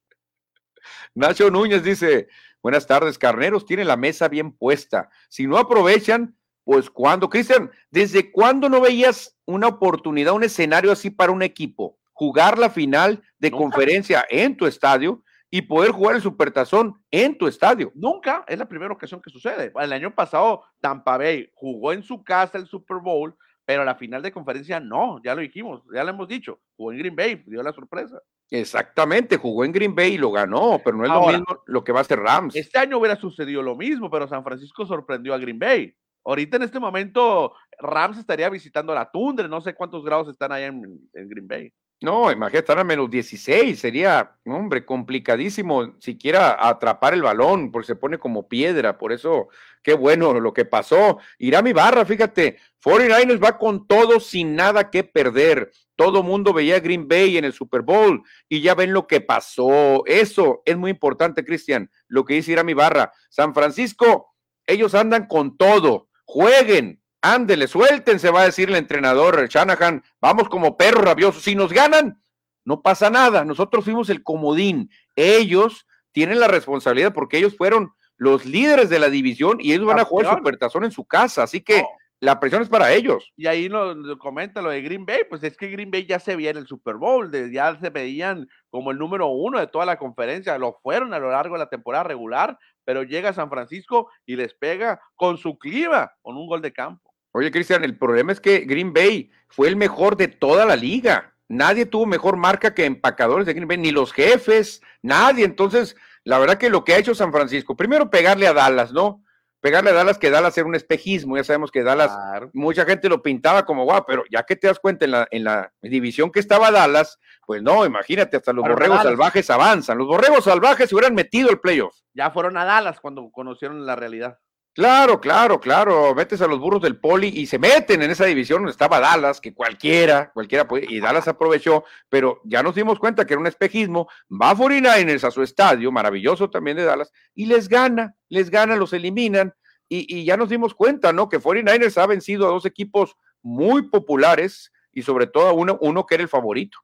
Nacho 1.15 1.49
Núñez 1.49 1.83
dice, 1.83 2.27
buenas 2.61 2.87
tardes, 2.87 3.17
carneros, 3.17 3.65
tienen 3.65 3.87
la 3.87 3.95
mesa 3.95 4.27
bien 4.27 4.51
puesta. 4.51 5.09
Si 5.29 5.47
no 5.47 5.57
aprovechan, 5.57 6.35
pues 6.63 6.89
cuando, 6.89 7.29
Cristian, 7.29 7.71
¿desde 7.89 8.31
cuándo 8.31 8.69
no 8.69 8.81
veías 8.81 9.37
una 9.45 9.67
oportunidad, 9.67 10.33
un 10.33 10.43
escenario 10.43 10.91
así 10.91 11.09
para 11.09 11.31
un 11.31 11.43
equipo? 11.43 11.97
Jugar 12.17 12.57
la 12.57 12.69
final 12.69 13.21
de 13.37 13.51
conferencia 13.51 14.25
en 14.29 14.55
tu 14.55 14.65
estadio 14.65 15.21
y 15.49 15.61
poder 15.61 15.91
jugar 15.91 16.15
el 16.15 16.21
Supertazón 16.21 17.01
en 17.11 17.37
tu 17.37 17.47
estadio. 17.47 17.91
Nunca, 17.93 18.43
es 18.47 18.57
la 18.57 18.67
primera 18.67 18.93
ocasión 18.93 19.21
que 19.21 19.29
sucede. 19.29 19.71
El 19.79 19.93
año 19.93 20.13
pasado 20.13 20.63
Tampa 20.79 21.17
Bay 21.17 21.49
jugó 21.53 21.93
en 21.93 22.03
su 22.03 22.23
casa 22.23 22.57
el 22.57 22.67
Super 22.67 22.97
Bowl, 22.97 23.35
pero 23.65 23.83
la 23.83 23.95
final 23.95 24.21
de 24.21 24.31
conferencia 24.31 24.79
no, 24.79 25.21
ya 25.23 25.35
lo 25.35 25.41
dijimos, 25.41 25.81
ya 25.93 26.03
lo 26.03 26.11
hemos 26.11 26.27
dicho, 26.27 26.59
jugó 26.75 26.91
en 26.91 26.99
Green 26.99 27.15
Bay, 27.15 27.43
dio 27.45 27.63
la 27.63 27.73
sorpresa. 27.73 28.21
Exactamente, 28.49 29.37
jugó 29.37 29.65
en 29.65 29.71
Green 29.71 29.95
Bay 29.95 30.13
y 30.13 30.17
lo 30.17 30.31
ganó, 30.31 30.79
pero 30.83 30.97
no 30.97 31.03
es 31.03 31.09
lo 31.09 31.27
mismo 31.27 31.63
lo 31.65 31.83
que 31.83 31.91
va 31.91 31.99
a 31.99 32.01
hacer 32.01 32.19
Rams. 32.19 32.55
Este 32.55 32.77
año 32.77 32.97
hubiera 32.97 33.15
sucedido 33.15 33.61
lo 33.61 33.75
mismo, 33.75 34.09
pero 34.09 34.27
San 34.27 34.43
Francisco 34.43 34.85
sorprendió 34.85 35.33
a 35.33 35.37
Green 35.37 35.59
Bay. 35.59 35.93
Ahorita 36.25 36.57
en 36.57 36.63
este 36.63 36.79
momento 36.79 37.53
Rams 37.79 38.17
estaría 38.17 38.49
visitando 38.49 38.93
la 38.93 39.09
tundra, 39.09 39.47
no 39.47 39.61
sé 39.61 39.73
cuántos 39.73 40.03
grados 40.03 40.27
están 40.27 40.51
ahí 40.51 40.63
en 40.63 40.99
Green 41.13 41.47
Bay. 41.47 41.73
No, 42.01 42.29
imagínate 42.29 42.59
estar 42.59 42.77
a 42.77 42.83
menos 42.83 43.09
16, 43.09 43.79
sería, 43.79 44.35
hombre, 44.45 44.85
complicadísimo 44.85 45.95
siquiera 45.99 46.67
atrapar 46.67 47.13
el 47.13 47.21
balón, 47.21 47.71
porque 47.71 47.87
se 47.87 47.95
pone 47.95 48.19
como 48.19 48.49
piedra, 48.49 48.97
por 48.97 49.13
eso, 49.13 49.47
qué 49.81 49.93
bueno 49.93 50.39
lo 50.41 50.53
que 50.53 50.65
pasó. 50.65 51.19
Irá 51.39 51.61
mi 51.61 51.71
barra, 51.71 52.05
fíjate, 52.05 52.57
49ers 52.83 53.41
va 53.41 53.57
con 53.57 53.87
todo 53.87 54.19
sin 54.19 54.55
nada 54.55 54.91
que 54.91 55.05
perder. 55.05 55.71
Todo 55.95 56.21
mundo 56.21 56.51
veía 56.51 56.81
Green 56.81 57.07
Bay 57.07 57.37
en 57.37 57.45
el 57.45 57.53
Super 57.53 57.81
Bowl 57.81 58.21
y 58.49 58.61
ya 58.61 58.75
ven 58.75 58.91
lo 58.91 59.07
que 59.07 59.21
pasó. 59.21 60.03
Eso 60.05 60.61
es 60.65 60.75
muy 60.77 60.91
importante, 60.91 61.45
Cristian, 61.45 61.89
lo 62.07 62.25
que 62.25 62.33
dice 62.33 62.51
Irá 62.51 62.63
mi 62.63 62.73
barra. 62.73 63.13
San 63.29 63.53
Francisco, 63.53 64.35
ellos 64.67 64.93
andan 64.95 65.27
con 65.27 65.55
todo, 65.55 66.09
jueguen, 66.25 67.01
Ándele, 67.21 67.67
suéltense, 67.67 68.29
va 68.29 68.41
a 68.41 68.45
decir 68.45 68.69
el 68.69 68.75
entrenador 68.75 69.47
Shanahan. 69.47 70.03
Vamos 70.21 70.47
como 70.49 70.77
perros 70.77 71.03
rabiosos. 71.03 71.43
Si 71.43 71.55
nos 71.55 71.73
ganan, 71.73 72.21
no 72.63 72.81
pasa 72.81 73.09
nada. 73.09 73.43
Nosotros 73.43 73.83
fuimos 73.83 74.09
el 74.09 74.23
comodín. 74.23 74.89
Ellos 75.15 75.87
tienen 76.11 76.39
la 76.39 76.47
responsabilidad 76.47 77.13
porque 77.13 77.37
ellos 77.37 77.55
fueron 77.57 77.93
los 78.17 78.45
líderes 78.45 78.89
de 78.89 78.99
la 78.99 79.09
división 79.09 79.57
y 79.59 79.73
ellos 79.73 79.85
van 79.85 79.99
a 79.99 80.05
jugar 80.05 80.37
supertazón 80.37 80.83
en 80.83 80.91
su 80.91 81.05
casa. 81.05 81.43
Así 81.43 81.61
que 81.61 81.83
la 82.19 82.39
presión 82.39 82.61
es 82.61 82.69
para 82.69 82.91
ellos. 82.93 83.31
Y 83.35 83.47
ahí 83.47 83.69
lo, 83.69 84.17
comenta 84.17 84.61
lo 84.61 84.69
de 84.69 84.81
Green 84.81 85.05
Bay, 85.05 85.21
pues 85.29 85.43
es 85.43 85.57
que 85.57 85.67
Green 85.67 85.91
Bay 85.91 86.05
ya 86.05 86.19
se 86.19 86.35
veía 86.35 86.51
en 86.51 86.57
el 86.57 86.67
Super 86.67 86.95
Bowl, 86.95 87.31
ya 87.51 87.77
se 87.79 87.89
veían 87.89 88.47
como 88.69 88.91
el 88.91 88.97
número 88.97 89.27
uno 89.27 89.59
de 89.59 89.67
toda 89.67 89.85
la 89.85 89.97
conferencia, 89.97 90.57
lo 90.57 90.79
fueron 90.81 91.13
a 91.13 91.19
lo 91.19 91.31
largo 91.31 91.55
de 91.55 91.59
la 91.59 91.69
temporada 91.69 92.05
regular, 92.05 92.57
pero 92.83 93.03
llega 93.03 93.29
a 93.29 93.33
San 93.33 93.49
Francisco 93.49 94.09
y 94.25 94.35
les 94.35 94.53
pega 94.53 95.01
con 95.15 95.37
su 95.37 95.57
clima, 95.57 96.11
con 96.21 96.37
un 96.37 96.47
gol 96.47 96.61
de 96.61 96.73
campo. 96.73 97.04
Oye, 97.37 97.51
Cristian, 97.51 97.83
el 97.83 97.97
problema 97.97 98.31
es 98.31 98.39
que 98.39 98.59
Green 98.59 98.93
Bay 98.93 99.29
fue 99.49 99.67
el 99.67 99.75
mejor 99.75 100.15
de 100.15 100.29
toda 100.29 100.63
la 100.63 100.77
liga. 100.77 101.33
Nadie 101.49 101.85
tuvo 101.85 102.05
mejor 102.05 102.37
marca 102.37 102.73
que 102.73 102.85
empacadores 102.85 103.45
de 103.45 103.53
Green 103.53 103.67
Bay, 103.67 103.77
ni 103.77 103.91
los 103.91 104.13
jefes, 104.13 104.81
nadie. 105.01 105.43
Entonces, 105.43 105.97
la 106.23 106.39
verdad 106.39 106.57
que 106.57 106.69
lo 106.69 106.85
que 106.85 106.93
ha 106.93 106.97
hecho 106.97 107.13
San 107.13 107.33
Francisco, 107.33 107.75
primero 107.75 108.09
pegarle 108.09 108.47
a 108.47 108.53
Dallas, 108.53 108.93
¿no? 108.93 109.21
Pegarle 109.59 109.89
a 109.89 109.93
Dallas, 109.93 110.17
que 110.17 110.29
Dallas 110.29 110.57
era 110.57 110.65
un 110.65 110.75
espejismo, 110.75 111.35
ya 111.35 111.43
sabemos 111.43 111.71
que 111.71 111.83
Dallas, 111.83 112.17
mucha 112.53 112.85
gente 112.85 113.09
lo 113.09 113.21
pintaba 113.21 113.65
como 113.65 113.83
guau, 113.83 114.05
pero 114.07 114.23
ya 114.31 114.43
que 114.43 114.55
te 114.55 114.67
das 114.67 114.79
cuenta 114.79 115.03
en 115.03 115.11
la, 115.11 115.27
en 115.29 115.43
la 115.43 115.73
división 115.81 116.31
que 116.31 116.39
estaba 116.39 116.71
Dallas, 116.71 117.19
pues 117.45 117.61
no, 117.61 117.85
imagínate, 117.85 118.37
hasta 118.37 118.53
los 118.53 118.65
borregos 118.65 119.03
salvajes 119.03 119.49
avanzan. 119.49 119.97
Los 119.97 120.07
borregos 120.07 120.45
salvajes 120.45 120.87
se 120.87 120.95
hubieran 120.95 121.13
metido 121.13 121.49
el 121.49 121.59
playoff. 121.59 121.97
Ya 122.13 122.31
fueron 122.31 122.55
a 122.55 122.63
Dallas 122.63 123.01
cuando 123.01 123.29
conocieron 123.29 123.85
la 123.85 123.97
realidad. 123.97 124.39
Claro, 124.75 125.21
claro, 125.21 125.61
claro. 125.61 126.13
Metes 126.13 126.41
a 126.41 126.47
los 126.47 126.59
burros 126.59 126.81
del 126.81 126.99
poli 126.99 127.29
y 127.29 127.45
se 127.45 127.57
meten 127.57 128.01
en 128.01 128.11
esa 128.11 128.25
división 128.25 128.57
donde 128.57 128.71
estaba 128.71 128.99
Dallas, 128.99 129.39
que 129.39 129.53
cualquiera, 129.53 130.31
cualquiera 130.33 130.67
puede, 130.67 130.85
y 130.89 130.99
Dallas 130.99 131.29
aprovechó, 131.29 131.85
pero 132.09 132.41
ya 132.43 132.61
nos 132.61 132.75
dimos 132.75 132.99
cuenta 132.99 133.25
que 133.25 133.35
era 133.35 133.39
un 133.39 133.47
espejismo. 133.47 134.09
Va 134.29 134.53
49ers 134.53 135.23
a 135.23 135.31
su 135.31 135.43
estadio, 135.43 135.93
maravilloso 135.93 136.49
también 136.49 136.75
de 136.75 136.83
Dallas, 136.83 137.13
y 137.33 137.45
les 137.45 137.69
gana, 137.69 138.15
les 138.27 138.49
gana, 138.49 138.75
los 138.75 138.91
eliminan, 138.91 139.53
y, 139.87 140.25
ya 140.25 140.35
nos 140.35 140.49
dimos 140.49 140.75
cuenta, 140.75 141.13
¿no? 141.13 141.29
Que 141.29 141.39
49ers 141.39 141.97
ha 141.97 142.05
vencido 142.05 142.45
a 142.45 142.51
dos 142.51 142.65
equipos 142.65 143.15
muy 143.41 143.83
populares 143.83 144.73
y 144.91 145.03
sobre 145.03 145.27
todo 145.27 145.47
a 145.47 145.53
uno, 145.53 145.77
uno 145.79 146.05
que 146.05 146.15
era 146.15 146.23
el 146.23 146.29
favorito. 146.29 146.79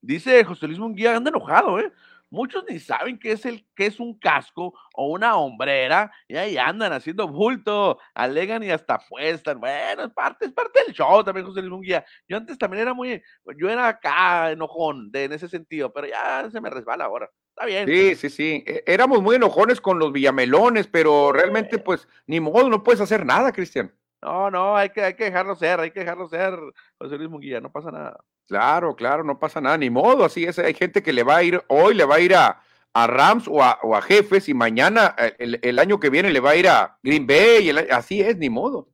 Dice 0.00 0.44
José 0.44 0.68
Luis 0.68 0.78
Munguía, 0.78 1.16
anda 1.16 1.30
enojado, 1.30 1.80
¿eh? 1.80 1.92
Muchos 2.32 2.64
ni 2.66 2.80
saben 2.80 3.18
qué 3.18 3.32
es, 3.32 3.44
el, 3.44 3.68
qué 3.76 3.84
es 3.84 4.00
un 4.00 4.18
casco 4.18 4.72
o 4.94 5.08
una 5.08 5.36
hombrera 5.36 6.10
y 6.26 6.36
ahí 6.36 6.56
andan 6.56 6.94
haciendo 6.94 7.28
bulto, 7.28 7.98
alegan 8.14 8.62
y 8.62 8.70
hasta 8.70 8.94
apuestan. 8.94 9.60
Bueno, 9.60 10.04
es 10.04 10.12
parte, 10.14 10.46
es 10.46 10.52
parte 10.52 10.82
del 10.82 10.94
show 10.94 11.22
también, 11.22 11.46
José 11.46 11.60
Luis 11.60 11.72
Munguía. 11.72 12.02
Yo 12.26 12.38
antes 12.38 12.56
también 12.56 12.80
era 12.84 12.94
muy, 12.94 13.22
yo 13.58 13.68
era 13.68 13.86
acá 13.86 14.50
enojón 14.50 15.12
de, 15.12 15.24
en 15.24 15.34
ese 15.34 15.46
sentido, 15.46 15.92
pero 15.92 16.06
ya 16.06 16.48
se 16.50 16.58
me 16.62 16.70
resbala 16.70 17.04
ahora. 17.04 17.30
Está 17.50 17.66
bien. 17.66 17.86
Sí, 17.86 18.14
sí, 18.14 18.30
sí. 18.30 18.64
E, 18.66 18.82
éramos 18.86 19.20
muy 19.20 19.36
enojones 19.36 19.82
con 19.82 19.98
los 19.98 20.10
villamelones, 20.10 20.86
pero 20.86 21.32
realmente, 21.32 21.76
pues, 21.76 22.08
ni 22.26 22.40
modo, 22.40 22.70
no 22.70 22.82
puedes 22.82 23.02
hacer 23.02 23.26
nada, 23.26 23.52
Cristian. 23.52 23.92
No, 24.22 24.50
no, 24.50 24.76
hay 24.76 24.90
que, 24.90 25.02
hay 25.02 25.14
que 25.14 25.24
dejarlo 25.24 25.56
ser, 25.56 25.80
hay 25.80 25.90
que 25.90 26.00
dejarlo 26.00 26.28
ser, 26.28 26.56
José 26.98 27.16
Luis 27.18 27.28
Munguía, 27.28 27.60
no 27.60 27.72
pasa 27.72 27.90
nada. 27.90 28.24
Claro, 28.46 28.94
claro, 28.94 29.24
no 29.24 29.38
pasa 29.38 29.60
nada, 29.60 29.76
ni 29.76 29.90
modo, 29.90 30.24
así 30.24 30.44
es. 30.44 30.58
Hay 30.60 30.74
gente 30.74 31.02
que 31.02 31.12
le 31.12 31.24
va 31.24 31.36
a 31.36 31.42
ir, 31.42 31.60
hoy 31.68 31.94
le 31.94 32.04
va 32.04 32.16
a 32.16 32.20
ir 32.20 32.34
a, 32.36 32.62
Rams 32.94 33.48
o 33.48 33.62
a, 33.62 34.02
Jefes 34.02 34.48
y 34.48 34.54
mañana, 34.54 35.16
eh, 35.18 35.58
el, 35.62 35.78
año 35.78 35.98
que 35.98 36.10
viene, 36.10 36.30
le 36.30 36.40
va 36.40 36.50
a 36.50 36.56
ir 36.56 36.68
a 36.68 36.98
Green 37.02 37.26
Bay, 37.26 37.70
así 37.90 38.20
es, 38.20 38.36
ni 38.36 38.48
modo. 38.48 38.88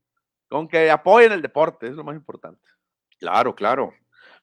Con 0.49 0.67
que 0.67 0.91
apoyen 0.91 1.33
el 1.33 1.43
deporte, 1.43 1.89
es 1.89 1.95
lo 1.95 2.05
más 2.05 2.17
importante. 2.17 2.63
Claro, 3.19 3.55
claro. 3.55 3.93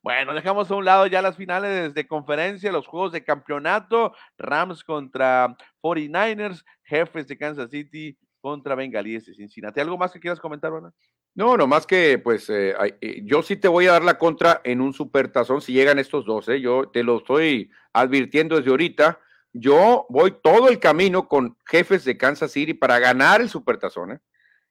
Bueno, 0.04 0.36
dejamos 0.36 0.70
a 0.70 0.76
un 0.76 0.86
lado 0.86 1.08
ya 1.08 1.24
las 1.24 1.36
finales 1.36 1.96
de 1.96 2.08
conferencia, 2.08 2.72
los 2.72 2.86
juegos 2.86 3.12
de 3.12 3.24
campeonato, 3.24 4.14
Rams 4.38 4.84
contra 4.84 5.56
49ers, 5.82 6.64
Jefes 6.84 7.28
de 7.28 7.38
Kansas 7.40 7.72
City 7.72 8.16
contra 8.46 8.76
Bengalíes 8.76 9.26
de 9.26 9.34
Cincinnati. 9.34 9.80
¿Algo 9.80 9.98
más 9.98 10.12
que 10.12 10.20
quieras 10.20 10.40
comentar, 10.40 10.72
Ana? 10.72 10.94
No, 11.34 11.58
no 11.58 11.66
más 11.66 11.88
que, 11.88 12.20
pues, 12.20 12.48
eh, 12.52 12.76
eh, 13.02 13.22
yo 13.24 13.42
sí 13.42 13.56
te 13.56 13.68
voy 13.68 13.88
a 13.88 13.94
dar 13.94 14.04
la 14.04 14.20
contra 14.20 14.62
en 14.64 14.82
un 14.82 14.94
supertazón 14.94 15.62
si 15.62 15.74
llegan 15.74 15.98
estos 15.98 16.28
dos, 16.28 16.48
¿eh? 16.50 16.62
Yo 16.62 16.90
te 16.90 17.02
lo 17.02 17.18
estoy 17.18 17.72
advirtiendo 17.92 18.56
desde 18.56 18.70
ahorita. 18.70 19.20
Yo 19.52 20.06
voy 20.10 20.36
todo 20.44 20.70
el 20.70 20.78
camino 20.78 21.28
con 21.28 21.58
jefes 21.66 22.06
de 22.06 22.20
Kansas 22.20 22.52
City 22.52 22.76
para 22.76 23.00
ganar 23.00 23.42
el 23.42 23.50
supertazón, 23.50 24.12
¿eh? 24.12 24.20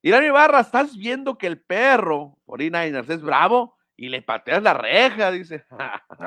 Irán 0.03 0.25
Ibarra, 0.25 0.61
estás 0.61 0.97
viendo 0.97 1.37
que 1.37 1.49
el 1.49 1.61
perro, 1.61 2.39
49ers, 2.47 3.11
es 3.11 3.23
bravo 3.23 3.77
y 3.97 4.09
le 4.09 4.23
pateas 4.23 4.63
la 4.63 4.75
reja, 4.75 5.33
dice. 5.33 5.65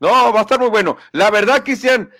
no, 0.00 0.32
va 0.32 0.38
a 0.38 0.42
estar 0.42 0.58
muy 0.58 0.68
bueno. 0.68 0.96
La 1.12 1.30
verdad, 1.30 1.62
Cristian, 1.62 2.10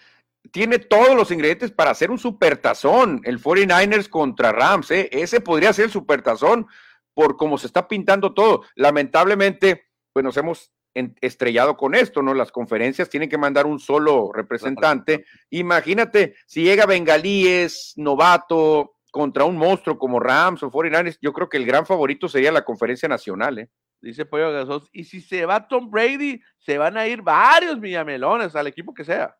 tiene 0.52 0.78
todos 0.78 1.14
los 1.14 1.30
ingredientes 1.30 1.70
para 1.70 1.90
hacer 1.90 2.10
un 2.10 2.18
supertazón, 2.18 3.20
el 3.24 3.40
49ers 3.40 4.08
contra 4.08 4.52
Rams, 4.52 4.90
¿eh? 4.90 5.08
ese 5.12 5.40
podría 5.40 5.72
ser 5.72 5.86
el 5.86 5.90
supertazón 5.90 6.66
por 7.14 7.36
cómo 7.36 7.58
se 7.58 7.66
está 7.66 7.88
pintando 7.88 8.34
todo. 8.34 8.62
Lamentablemente, 8.74 9.86
pues 10.12 10.24
nos 10.24 10.36
hemos 10.36 10.72
estrellado 11.20 11.76
con 11.76 11.94
esto, 11.94 12.22
¿no? 12.22 12.32
Las 12.32 12.50
conferencias 12.50 13.10
tienen 13.10 13.28
que 13.28 13.36
mandar 13.36 13.66
un 13.66 13.78
solo 13.78 14.30
representante. 14.32 15.26
Imagínate 15.50 16.36
si 16.46 16.62
llega 16.62 16.86
Bengalíes, 16.86 17.92
novato, 17.96 18.96
contra 19.10 19.44
un 19.44 19.56
monstruo 19.56 19.98
como 19.98 20.20
Rams 20.20 20.62
o 20.62 20.70
49 20.70 21.18
yo 21.22 21.32
creo 21.32 21.48
que 21.48 21.56
el 21.56 21.64
gran 21.64 21.86
favorito 21.86 22.28
sería 22.28 22.52
la 22.52 22.66
conferencia 22.66 23.08
nacional, 23.08 23.58
¿eh? 23.58 23.70
Dice 24.02 24.26
Pollo 24.26 24.52
Gasos, 24.52 24.90
y 24.92 25.04
si 25.04 25.22
se 25.22 25.46
va 25.46 25.66
Tom 25.66 25.90
Brady, 25.90 26.42
se 26.58 26.76
van 26.76 26.98
a 26.98 27.06
ir 27.06 27.22
varios 27.22 27.80
Villamelones 27.80 28.54
al 28.54 28.66
equipo 28.66 28.92
que 28.92 29.04
sea. 29.04 29.34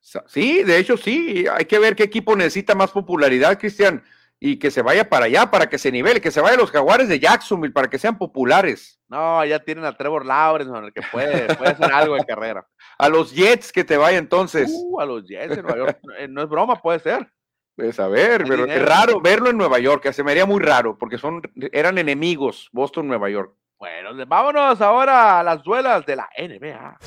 Sí, 0.00 0.62
de 0.62 0.78
hecho 0.78 0.96
sí, 0.96 1.46
hay 1.52 1.66
que 1.66 1.78
ver 1.78 1.94
qué 1.94 2.04
equipo 2.04 2.34
necesita 2.34 2.74
más 2.74 2.90
popularidad, 2.90 3.58
Cristian, 3.58 4.02
y 4.40 4.58
que 4.58 4.70
se 4.70 4.82
vaya 4.82 5.08
para 5.08 5.26
allá, 5.26 5.50
para 5.50 5.68
que 5.68 5.78
se 5.78 5.90
nivele, 5.90 6.20
que 6.20 6.30
se 6.30 6.40
vayan 6.40 6.60
los 6.60 6.70
jaguares 6.70 7.08
de 7.08 7.18
Jacksonville, 7.18 7.72
para 7.72 7.90
que 7.90 7.98
sean 7.98 8.16
populares. 8.16 9.00
No, 9.08 9.44
ya 9.44 9.58
tienen 9.58 9.84
a 9.84 9.96
Trevor 9.96 10.24
Lawrence, 10.24 10.72
el 10.78 10.92
que 10.92 11.02
puede, 11.10 11.54
puede 11.56 11.72
hacer 11.72 11.92
algo 11.92 12.14
de 12.14 12.24
carrera. 12.24 12.66
A 12.98 13.08
los 13.08 13.32
Jets 13.32 13.70
que 13.70 13.84
te 13.84 13.96
vaya 13.96 14.18
entonces. 14.18 14.72
Uh, 14.74 15.00
a 15.00 15.06
los 15.06 15.24
Jets 15.24 15.56
en 15.56 15.62
Nueva 15.62 15.78
York, 15.78 16.00
eh, 16.18 16.26
no 16.26 16.42
es 16.42 16.48
broma, 16.48 16.82
puede 16.82 16.98
ser. 16.98 17.32
Pues 17.76 18.00
a 18.00 18.08
ver, 18.08 18.42
pero 18.42 18.64
es 18.64 18.84
raro 18.84 19.20
verlo 19.20 19.50
en 19.50 19.56
Nueva 19.56 19.78
York, 19.78 20.10
se 20.10 20.24
me 20.24 20.32
haría 20.32 20.46
muy 20.46 20.58
raro, 20.58 20.98
porque 20.98 21.16
son, 21.16 21.42
eran 21.70 21.96
enemigos, 21.96 22.68
Boston, 22.72 23.06
Nueva 23.06 23.30
York. 23.30 23.54
Bueno, 23.78 24.10
vámonos 24.26 24.80
ahora 24.80 25.38
a 25.38 25.44
las 25.44 25.62
duelas 25.62 26.04
de 26.04 26.16
la 26.16 26.28
NBA. 26.36 26.98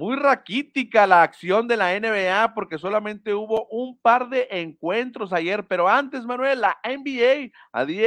Muy 0.00 0.16
raquítica 0.16 1.06
la 1.06 1.22
acción 1.22 1.68
de 1.68 1.76
la 1.76 1.92
NBA 2.00 2.54
porque 2.54 2.78
solamente 2.78 3.34
hubo 3.34 3.66
un 3.66 3.98
par 3.98 4.30
de 4.30 4.48
encuentros 4.50 5.30
ayer, 5.30 5.66
pero 5.66 5.90
antes, 5.90 6.24
Manuel, 6.24 6.62
la 6.62 6.78
NBA 6.82 7.50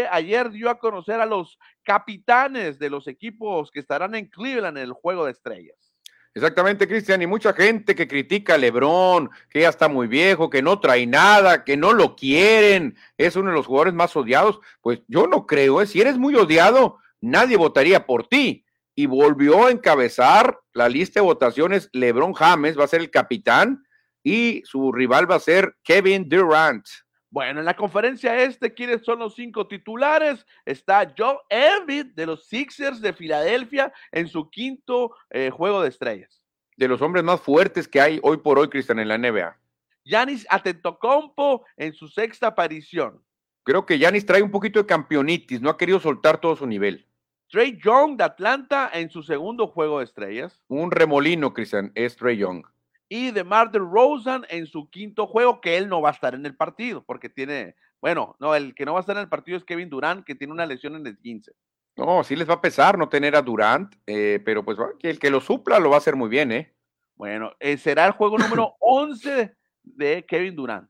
ayer 0.09 0.49
dio 0.49 0.71
a 0.71 0.79
conocer 0.79 1.21
a 1.21 1.27
los 1.27 1.59
capitanes 1.83 2.79
de 2.79 2.89
los 2.89 3.07
equipos 3.07 3.69
que 3.69 3.79
estarán 3.79 4.15
en 4.15 4.25
Cleveland 4.25 4.79
en 4.79 4.85
el 4.85 4.93
Juego 4.93 5.25
de 5.25 5.33
Estrellas. 5.33 5.93
Exactamente, 6.33 6.87
Cristian, 6.87 7.21
y 7.21 7.27
mucha 7.27 7.53
gente 7.53 7.93
que 7.93 8.07
critica 8.07 8.55
a 8.55 8.57
Lebron, 8.57 9.29
que 9.47 9.61
ya 9.61 9.69
está 9.69 9.87
muy 9.87 10.07
viejo, 10.07 10.49
que 10.49 10.63
no 10.63 10.79
trae 10.79 11.05
nada, 11.05 11.63
que 11.63 11.77
no 11.77 11.93
lo 11.93 12.15
quieren, 12.15 12.95
es 13.19 13.35
uno 13.35 13.51
de 13.51 13.55
los 13.55 13.67
jugadores 13.67 13.93
más 13.93 14.15
odiados. 14.15 14.59
Pues 14.81 15.03
yo 15.07 15.27
no 15.27 15.45
creo, 15.45 15.79
¿eh? 15.79 15.85
si 15.85 16.01
eres 16.01 16.17
muy 16.17 16.33
odiado, 16.33 16.97
nadie 17.21 17.55
votaría 17.55 18.07
por 18.07 18.27
ti. 18.27 18.65
Y 18.95 19.05
volvió 19.05 19.65
a 19.65 19.71
encabezar 19.71 20.59
la 20.73 20.89
lista 20.89 21.19
de 21.19 21.25
votaciones. 21.25 21.89
Lebron 21.93 22.33
James 22.33 22.77
va 22.77 22.83
a 22.83 22.87
ser 22.87 23.01
el 23.01 23.09
capitán 23.09 23.83
y 24.23 24.61
su 24.65 24.91
rival 24.91 25.29
va 25.29 25.35
a 25.35 25.39
ser 25.39 25.75
Kevin 25.83 26.29
Durant. 26.29 26.85
Bueno, 27.33 27.61
en 27.61 27.65
la 27.65 27.75
conferencia 27.75 28.37
este, 28.43 28.75
¿quiénes 28.75 29.03
son 29.03 29.17
los 29.17 29.33
cinco 29.33 29.67
titulares? 29.67 30.45
Está 30.65 31.11
Joe 31.17 31.39
Embiid 31.49 32.13
de 32.13 32.27
los 32.27 32.47
Sixers 32.47 33.01
de 33.01 33.11
Filadelfia 33.11 33.91
en 34.11 34.27
su 34.27 34.51
quinto 34.51 35.15
eh, 35.31 35.49
juego 35.49 35.81
de 35.81 35.89
estrellas. 35.89 36.43
De 36.77 36.87
los 36.87 37.01
hombres 37.01 37.23
más 37.23 37.41
fuertes 37.41 37.87
que 37.87 37.99
hay 37.99 38.19
hoy 38.21 38.37
por 38.37 38.59
hoy, 38.59 38.69
Cristian, 38.69 38.99
en 38.99 39.07
la 39.07 39.17
NBA. 39.17 39.57
Yanis 40.05 40.45
Atentocompo 40.49 41.65
en 41.75 41.93
su 41.93 42.07
sexta 42.07 42.47
aparición. 42.47 43.23
Creo 43.63 43.85
que 43.85 43.97
Yanis 43.97 44.25
trae 44.25 44.43
un 44.43 44.51
poquito 44.51 44.79
de 44.79 44.85
campeonitis, 44.85 45.61
no 45.61 45.69
ha 45.69 45.77
querido 45.77 45.99
soltar 45.99 46.39
todo 46.39 46.55
su 46.55 46.67
nivel. 46.67 47.07
Trey 47.53 47.77
Young 47.77 48.17
de 48.17 48.23
Atlanta 48.23 48.89
en 48.91 49.11
su 49.11 49.21
segundo 49.21 49.67
juego 49.67 49.99
de 49.99 50.05
estrellas. 50.05 50.63
Un 50.69 50.89
remolino, 50.89 51.53
Cristian, 51.53 51.91
es 51.93 52.15
Trey 52.15 52.37
Young 52.37 52.65
y 53.09 53.29
de 53.29 53.43
Martin 53.43 53.91
Rosen 53.91 54.43
en 54.49 54.65
su 54.65 54.89
quinto 54.89 55.27
juego, 55.27 55.61
que 55.61 55.77
él 55.77 55.87
no 55.87 56.01
va 56.01 56.09
a 56.09 56.13
estar 56.13 56.33
en 56.33 56.47
el 56.47 56.55
partido, 56.55 57.03
porque 57.03 57.29
tiene, 57.29 57.75
bueno, 58.01 58.35
no, 58.39 58.55
el 58.55 58.73
que 58.73 58.85
no 58.85 58.93
va 58.93 58.99
a 58.99 59.01
estar 59.01 59.15
en 59.15 59.21
el 59.21 59.29
partido 59.29 59.55
es 59.55 59.63
Kevin 59.63 59.87
Durant, 59.87 60.25
que 60.25 60.33
tiene 60.33 60.51
una 60.51 60.65
lesión 60.65 60.95
en 60.95 61.05
el 61.05 61.19
15. 61.19 61.51
No, 61.95 62.23
sí 62.23 62.35
les 62.35 62.49
va 62.49 62.55
a 62.55 62.61
pesar 62.61 62.97
no 62.97 63.09
tener 63.09 63.35
a 63.35 63.43
Durant, 63.43 63.93
eh, 64.07 64.41
pero 64.43 64.65
pues 64.65 64.79
el 65.03 65.19
que 65.19 65.29
lo 65.29 65.41
supla 65.41 65.77
lo 65.77 65.91
va 65.91 65.97
a 65.97 65.99
hacer 65.99 66.15
muy 66.15 66.27
bien, 66.27 66.51
¿eh? 66.51 66.73
Bueno, 67.13 67.51
eh, 67.59 67.77
será 67.77 68.07
el 68.07 68.13
juego 68.13 68.39
número 68.39 68.73
11 68.79 69.55
de 69.83 70.25
Kevin 70.25 70.55
Durant. 70.55 70.89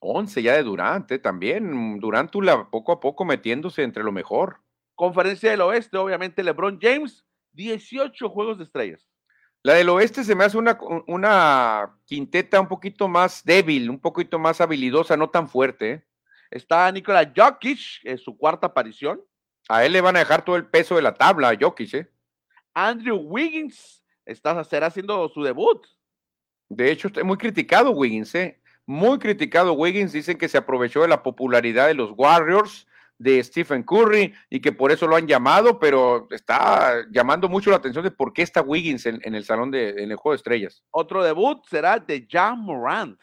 11 0.00 0.42
ya 0.42 0.54
de 0.54 0.64
Durant, 0.64 1.08
¿eh? 1.12 1.20
también. 1.20 2.00
Durant 2.00 2.32
poco 2.68 2.90
a 2.90 2.98
poco 2.98 3.24
metiéndose 3.24 3.84
entre 3.84 4.02
lo 4.02 4.10
mejor. 4.10 4.63
Conferencia 4.94 5.50
del 5.50 5.60
Oeste, 5.62 5.96
obviamente 5.96 6.42
LeBron 6.42 6.78
James, 6.80 7.24
18 7.52 8.28
juegos 8.28 8.58
de 8.58 8.64
estrellas. 8.64 9.06
La 9.64 9.74
del 9.74 9.88
oeste 9.88 10.24
se 10.24 10.34
me 10.34 10.44
hace 10.44 10.58
una, 10.58 10.78
una 11.06 11.96
quinteta 12.04 12.60
un 12.60 12.68
poquito 12.68 13.08
más 13.08 13.42
débil, 13.44 13.88
un 13.88 13.98
poquito 13.98 14.38
más 14.38 14.60
habilidosa, 14.60 15.16
no 15.16 15.30
tan 15.30 15.48
fuerte. 15.48 15.90
¿eh? 15.90 16.04
Está 16.50 16.92
Nikola 16.92 17.32
Jokic, 17.34 18.04
en 18.04 18.18
su 18.18 18.36
cuarta 18.36 18.66
aparición. 18.66 19.22
A 19.70 19.86
él 19.86 19.94
le 19.94 20.02
van 20.02 20.16
a 20.16 20.18
dejar 20.18 20.44
todo 20.44 20.56
el 20.56 20.66
peso 20.66 20.96
de 20.96 21.02
la 21.02 21.14
tabla 21.14 21.48
a 21.48 21.56
Jokic, 21.58 21.94
¿eh? 21.94 22.10
Andrew 22.74 23.16
Wiggins 23.16 24.04
está 24.26 24.62
será 24.64 24.88
haciendo 24.88 25.26
su 25.30 25.42
debut. 25.42 25.86
De 26.68 26.90
hecho, 26.90 27.08
está 27.08 27.24
muy 27.24 27.38
criticado 27.38 27.90
Wiggins, 27.92 28.34
¿eh? 28.34 28.60
Muy 28.84 29.18
criticado 29.18 29.72
Wiggins. 29.72 30.12
Dicen 30.12 30.36
que 30.36 30.48
se 30.48 30.58
aprovechó 30.58 31.00
de 31.00 31.08
la 31.08 31.22
popularidad 31.22 31.86
de 31.86 31.94
los 31.94 32.12
Warriors 32.14 32.86
de 33.24 33.42
Stephen 33.42 33.82
Curry 33.82 34.34
y 34.50 34.60
que 34.60 34.70
por 34.70 34.92
eso 34.92 35.06
lo 35.06 35.16
han 35.16 35.26
llamado, 35.26 35.78
pero 35.78 36.28
está 36.30 37.06
llamando 37.10 37.48
mucho 37.48 37.70
la 37.70 37.76
atención 37.76 38.04
de 38.04 38.10
por 38.10 38.34
qué 38.34 38.42
está 38.42 38.60
Wiggins 38.60 39.06
en, 39.06 39.34
el 39.34 39.44
salón 39.46 39.70
de 39.70 40.02
en 40.02 40.10
el 40.10 40.16
juego 40.18 40.34
de 40.34 40.36
estrellas. 40.36 40.84
Otro 40.90 41.24
debut 41.24 41.64
será 41.66 41.98
de 41.98 42.28
Jan 42.30 42.60
Morant. 42.60 43.18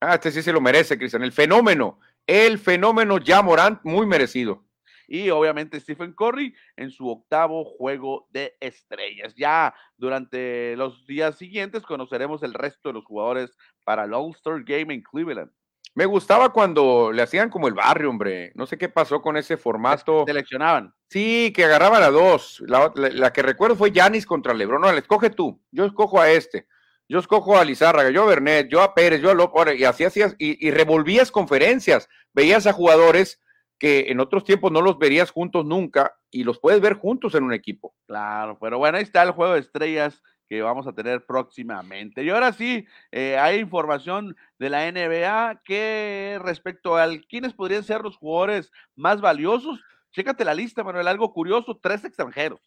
Ah, 0.00 0.16
este 0.16 0.32
sí 0.32 0.42
se 0.42 0.52
lo 0.52 0.60
merece, 0.60 0.98
Cristian. 0.98 1.22
El 1.22 1.30
fenómeno, 1.30 2.00
el 2.26 2.58
fenómeno 2.58 3.18
Jan 3.24 3.44
Morant, 3.44 3.78
muy 3.84 4.06
merecido. 4.06 4.64
Y 5.06 5.30
obviamente 5.30 5.78
Stephen 5.78 6.14
Curry 6.14 6.52
en 6.76 6.90
su 6.90 7.08
octavo 7.08 7.64
juego 7.64 8.26
de 8.32 8.56
estrellas. 8.58 9.36
Ya 9.36 9.72
durante 9.96 10.74
los 10.76 11.06
días 11.06 11.38
siguientes 11.38 11.84
conoceremos 11.84 12.42
el 12.42 12.54
resto 12.54 12.88
de 12.88 12.94
los 12.94 13.04
jugadores 13.04 13.56
para 13.84 14.02
el 14.02 14.14
All-Star 14.14 14.64
Game 14.64 14.92
en 14.92 15.02
Cleveland. 15.02 15.52
Me 15.94 16.06
gustaba 16.06 16.52
cuando 16.52 17.10
le 17.12 17.22
hacían 17.22 17.50
como 17.50 17.68
el 17.68 17.74
barrio, 17.74 18.10
hombre. 18.10 18.52
No 18.54 18.66
sé 18.66 18.78
qué 18.78 18.88
pasó 18.88 19.20
con 19.20 19.36
ese 19.36 19.56
formato. 19.56 20.24
Seleccionaban. 20.26 20.94
Sí, 21.08 21.52
que 21.54 21.64
agarraban 21.64 22.02
a 22.02 22.10
dos. 22.10 22.62
La, 22.66 23.32
que 23.32 23.42
recuerdo 23.42 23.76
fue 23.76 23.90
Yanis 23.90 24.26
contra 24.26 24.54
Lebron. 24.54 24.80
No, 24.80 24.92
le 24.92 24.98
escoge 24.98 25.30
tú. 25.30 25.60
Yo 25.70 25.84
escojo 25.84 26.20
a 26.20 26.30
este. 26.30 26.66
Yo 27.08 27.18
escojo 27.18 27.56
a 27.56 27.64
Lizárraga, 27.64 28.10
yo 28.10 28.24
a 28.24 28.26
Bernet, 28.26 28.68
yo 28.68 28.82
a 28.82 28.94
Pérez, 28.94 29.22
yo 29.22 29.30
a 29.30 29.34
López. 29.34 29.78
Y 29.80 29.84
así 29.84 30.04
hacías. 30.04 30.34
Y, 30.38 30.70
revolvías 30.70 31.30
conferencias. 31.30 32.08
Veías 32.34 32.66
a 32.66 32.72
jugadores 32.72 33.40
que 33.78 34.06
en 34.08 34.20
otros 34.20 34.44
tiempos 34.44 34.70
no 34.72 34.82
los 34.82 34.98
verías 34.98 35.30
juntos 35.30 35.64
nunca 35.64 36.16
y 36.30 36.44
los 36.44 36.58
puedes 36.58 36.80
ver 36.80 36.94
juntos 36.94 37.34
en 37.34 37.44
un 37.44 37.52
equipo. 37.52 37.94
Claro, 38.06 38.58
pero 38.60 38.78
bueno, 38.78 38.98
ahí 38.98 39.04
está 39.04 39.22
el 39.22 39.30
juego 39.30 39.54
de 39.54 39.60
estrellas 39.60 40.22
que 40.48 40.62
vamos 40.62 40.86
a 40.86 40.92
tener 40.92 41.26
próximamente. 41.26 42.24
Y 42.24 42.30
ahora 42.30 42.52
sí, 42.52 42.86
eh, 43.12 43.36
hay 43.38 43.58
información 43.58 44.36
de 44.58 44.70
la 44.70 44.90
NBA 44.90 45.60
que 45.64 46.38
respecto 46.42 46.96
al 46.96 47.26
quiénes 47.26 47.52
podrían 47.52 47.84
ser 47.84 48.02
los 48.02 48.16
jugadores 48.16 48.72
más 48.96 49.20
valiosos. 49.20 49.80
Chécate 50.12 50.44
la 50.44 50.54
lista, 50.54 50.82
Manuel, 50.82 51.06
algo 51.06 51.32
curioso, 51.32 51.78
tres 51.80 52.04
extranjeros. 52.04 52.60